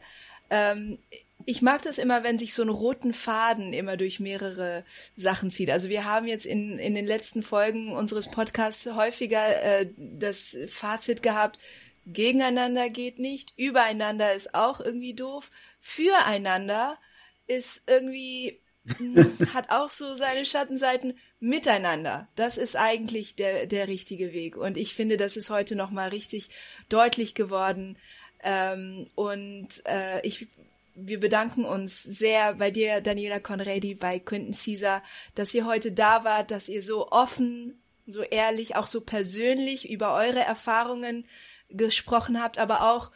Ähm, 0.51 0.99
ich 1.45 1.63
mag 1.63 1.81
das 1.81 1.97
immer, 1.97 2.23
wenn 2.23 2.37
sich 2.37 2.53
so 2.53 2.61
ein 2.61 2.69
roten 2.69 3.13
Faden 3.13 3.73
immer 3.73 3.97
durch 3.97 4.19
mehrere 4.19 4.85
Sachen 5.15 5.49
zieht. 5.49 5.71
Also 5.71 5.89
wir 5.89 6.05
haben 6.05 6.27
jetzt 6.27 6.45
in, 6.45 6.77
in 6.77 6.93
den 6.93 7.07
letzten 7.07 7.41
Folgen 7.41 7.91
unseres 7.93 8.29
Podcasts 8.29 8.85
häufiger 8.85 9.63
äh, 9.63 9.89
das 9.97 10.55
Fazit 10.67 11.23
gehabt, 11.23 11.59
gegeneinander 12.05 12.89
geht 12.89 13.17
nicht, 13.17 13.53
übereinander 13.57 14.33
ist 14.33 14.53
auch 14.53 14.79
irgendwie 14.79 15.15
doof, 15.15 15.49
füreinander 15.79 16.99
ist 17.47 17.83
irgendwie 17.87 18.59
hat 19.53 19.69
auch 19.69 19.89
so 19.89 20.15
seine 20.15 20.45
Schattenseiten 20.45 21.17
miteinander. 21.41 22.29
Das 22.35 22.57
ist 22.57 22.77
eigentlich 22.77 23.35
der, 23.35 23.65
der 23.65 23.87
richtige 23.87 24.31
Weg. 24.31 24.55
Und 24.55 24.77
ich 24.77 24.93
finde, 24.93 25.17
das 25.17 25.35
ist 25.35 25.49
heute 25.49 25.75
nochmal 25.75 26.09
richtig 26.09 26.49
deutlich 26.87 27.33
geworden. 27.33 27.97
Ähm, 28.43 29.09
und 29.15 29.67
äh, 29.85 30.25
ich, 30.25 30.47
wir 30.93 31.19
bedanken 31.19 31.65
uns 31.65 32.03
sehr 32.03 32.53
bei 32.53 32.69
dir, 32.69 33.01
Daniela 33.01 33.39
Conradi, 33.39 33.95
bei 33.95 34.19
Quentin 34.19 34.53
Caesar, 34.53 35.03
dass 35.33 35.53
ihr 35.53 35.65
heute 35.65 35.91
da 35.91 36.23
wart, 36.23 36.51
dass 36.51 36.69
ihr 36.69 36.83
so 36.83 37.11
offen, 37.11 37.81
so 38.05 38.21
ehrlich, 38.21 38.75
auch 38.75 38.87
so 38.87 39.01
persönlich 39.01 39.89
über 39.89 40.13
eure 40.15 40.41
Erfahrungen 40.41 41.25
gesprochen 41.69 42.41
habt, 42.41 42.59
aber 42.59 42.91
auch 42.93 43.11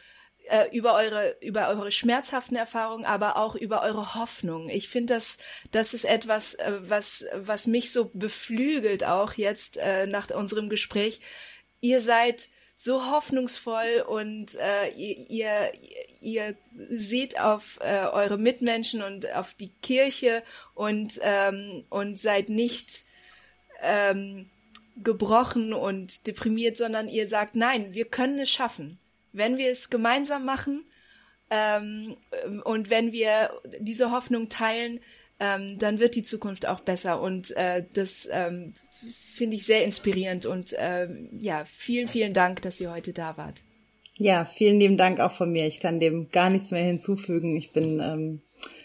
äh, 0.49 0.69
über 0.71 0.95
eure 0.95 1.35
über 1.41 1.69
eure 1.69 1.91
schmerzhaften 1.91 2.55
Erfahrungen, 2.55 3.05
aber 3.05 3.37
auch 3.37 3.55
über 3.55 3.81
eure 3.83 4.15
Hoffnung. 4.15 4.69
Ich 4.69 4.89
finde, 4.89 5.15
das 5.15 5.37
das 5.71 5.93
ist 5.93 6.05
etwas, 6.05 6.55
äh, 6.55 6.79
was 6.81 7.25
was 7.33 7.67
mich 7.67 7.91
so 7.91 8.11
beflügelt 8.13 9.03
auch 9.03 9.33
jetzt 9.33 9.77
äh, 9.77 10.07
nach 10.07 10.29
unserem 10.29 10.69
Gespräch. 10.69 11.21
Ihr 11.81 12.01
seid 12.01 12.49
so 12.75 13.09
hoffnungsvoll 13.09 14.03
und 14.07 14.55
äh, 14.55 14.89
ihr, 14.89 15.29
ihr, 15.29 15.73
ihr 16.21 16.55
seht 16.89 17.39
auf 17.39 17.79
äh, 17.81 18.05
eure 18.07 18.37
Mitmenschen 18.37 19.01
und 19.01 19.33
auf 19.33 19.53
die 19.53 19.71
Kirche 19.81 20.43
und 20.73 21.19
ähm, 21.21 21.85
und 21.89 22.19
seid 22.19 22.49
nicht 22.49 23.03
ähm, 23.81 24.49
gebrochen 24.97 25.73
und 25.73 26.27
deprimiert, 26.27 26.77
sondern 26.77 27.09
ihr 27.09 27.27
sagt, 27.27 27.55
nein, 27.55 27.93
wir 27.93 28.05
können 28.05 28.39
es 28.39 28.49
schaffen 28.49 28.99
wenn 29.35 29.57
wir 29.57 29.71
es 29.71 29.89
gemeinsam 29.89 30.45
machen 30.45 30.85
ähm, 31.49 32.15
und 32.63 32.89
wenn 32.89 33.11
wir 33.11 33.51
diese 33.79 34.11
Hoffnung 34.11 34.49
teilen, 34.49 34.99
ähm, 35.39 35.77
dann 35.79 35.99
wird 35.99 36.15
die 36.15 36.23
Zukunft 36.23 36.67
auch 36.67 36.79
besser. 36.79 37.21
Und 37.21 37.55
äh, 37.57 37.83
das 37.93 38.27
ähm, 38.31 38.73
finde 39.33 39.57
ich 39.57 39.65
sehr 39.65 39.83
inspirierend. 39.83 40.45
Und 40.45 40.73
äh, 40.73 41.07
ja, 41.37 41.65
vielen, 41.65 42.07
vielen 42.07 42.33
Dank, 42.33 42.61
dass 42.61 42.79
ihr 42.79 42.91
heute 42.91 43.13
da 43.13 43.37
wart. 43.37 43.61
Ja, 44.17 44.45
vielen 44.45 44.79
lieben 44.79 44.97
Dank 44.97 45.19
auch 45.19 45.33
von 45.33 45.51
mir. 45.51 45.67
Ich 45.67 45.79
kann 45.79 45.99
dem 45.99 46.29
gar 46.31 46.49
nichts 46.49 46.71
mehr 46.71 46.83
hinzufügen. 46.83 47.55
Ich 47.57 47.73
bin 47.73 47.99
ähm, 47.99 48.41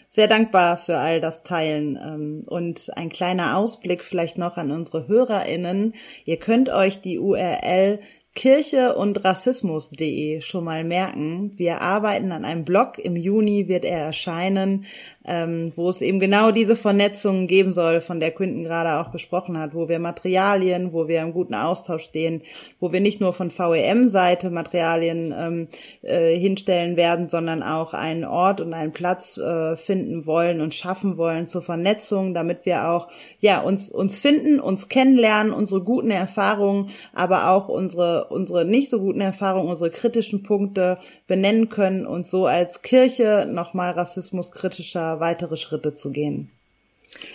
sehr 0.09 0.27
dankbar 0.27 0.77
für 0.77 0.97
all 0.97 1.21
das 1.21 1.43
Teilen. 1.43 1.95
Ähm, 1.95 2.43
und 2.45 2.95
ein 2.97 3.09
kleiner 3.09 3.57
Ausblick 3.57 4.03
vielleicht 4.03 4.37
noch 4.37 4.57
an 4.57 4.71
unsere 4.71 5.07
HörerInnen. 5.07 5.95
Ihr 6.25 6.37
könnt 6.37 6.69
euch 6.69 6.99
die 6.99 7.17
URL 7.17 8.01
Kirche 8.33 8.95
und 8.95 9.25
Rassismus.de 9.25 10.41
schon 10.41 10.63
mal 10.63 10.85
merken. 10.85 11.51
Wir 11.57 11.81
arbeiten 11.81 12.31
an 12.31 12.45
einem 12.45 12.63
Blog. 12.63 12.97
Im 12.97 13.17
Juni 13.17 13.67
wird 13.67 13.83
er 13.83 13.99
erscheinen 13.99 14.85
ähm, 15.25 15.71
wo 15.75 15.89
es 15.89 16.01
eben 16.01 16.19
genau 16.19 16.51
diese 16.51 16.75
Vernetzung 16.75 17.45
geben 17.45 17.73
soll, 17.73 18.01
von 18.01 18.19
der 18.19 18.31
Quinten 18.31 18.63
gerade 18.63 18.99
auch 18.99 19.11
gesprochen 19.11 19.57
hat, 19.57 19.75
wo 19.75 19.87
wir 19.87 19.99
Materialien, 19.99 20.93
wo 20.93 21.07
wir 21.07 21.21
im 21.21 21.33
guten 21.33 21.53
Austausch 21.53 22.03
stehen, 22.03 22.41
wo 22.79 22.91
wir 22.91 23.01
nicht 23.01 23.21
nur 23.21 23.33
von 23.33 23.51
VEM-Seite 23.51 24.49
Materialien 24.49 25.33
ähm, 25.37 25.67
äh, 26.01 26.35
hinstellen 26.35 26.95
werden, 26.97 27.27
sondern 27.27 27.61
auch 27.61 27.93
einen 27.93 28.25
Ort 28.25 28.61
und 28.61 28.73
einen 28.73 28.93
Platz 28.93 29.37
äh, 29.37 29.77
finden 29.77 30.25
wollen 30.25 30.59
und 30.59 30.73
schaffen 30.73 31.17
wollen 31.17 31.45
zur 31.45 31.61
Vernetzung, 31.61 32.33
damit 32.33 32.65
wir 32.65 32.89
auch 32.89 33.07
ja 33.39 33.61
uns 33.61 33.91
uns 33.91 34.17
finden, 34.17 34.59
uns 34.59 34.87
kennenlernen, 34.89 35.53
unsere 35.53 35.81
guten 35.83 36.11
Erfahrungen, 36.11 36.89
aber 37.13 37.51
auch 37.51 37.67
unsere 37.67 38.25
unsere 38.29 38.65
nicht 38.65 38.89
so 38.89 38.99
guten 38.99 39.21
Erfahrungen, 39.21 39.69
unsere 39.69 39.91
kritischen 39.91 40.41
Punkte 40.41 40.97
benennen 41.27 41.69
können 41.69 42.07
und 42.07 42.25
so 42.25 42.47
als 42.47 42.81
Kirche 42.81 43.47
nochmal 43.47 43.91
rassismuskritischer 43.91 45.10
weitere 45.19 45.57
Schritte 45.57 45.93
zu 45.93 46.11
gehen. 46.11 46.51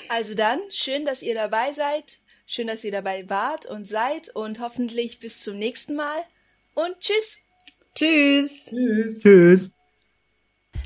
Also 0.09 0.35
dann, 0.35 0.61
schön, 0.71 1.05
dass 1.05 1.23
ihr 1.23 1.35
dabei 1.35 1.73
seid. 1.73 2.19
Schön, 2.47 2.69
dass 2.69 2.85
ihr 2.85 2.93
dabei 2.93 3.29
wart 3.29 3.67
und 3.67 3.87
seid 3.87 4.29
und 4.35 4.61
hoffentlich 4.61 5.19
bis 5.19 5.43
zum 5.43 5.59
nächsten 5.59 5.97
Mal. 5.97 6.23
Und 6.75 6.99
tschüss. 7.01 7.39
Tschüss. 7.95 8.67
Tschüss. 8.67 9.21
Tschüss. 9.21 9.71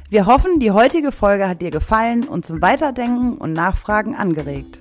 Wir 0.09 0.27
hoffen, 0.27 0.59
die 0.59 0.71
heutige 0.71 1.13
Folge 1.13 1.49
hat 1.49 1.63
dir 1.63 1.71
gefallen 1.71 2.27
und 2.27 2.45
zum 2.45 2.61
Weiterdenken 2.63 3.37
und 3.39 3.53
Nachfragen 3.53 4.17
angeregt. 4.17 4.81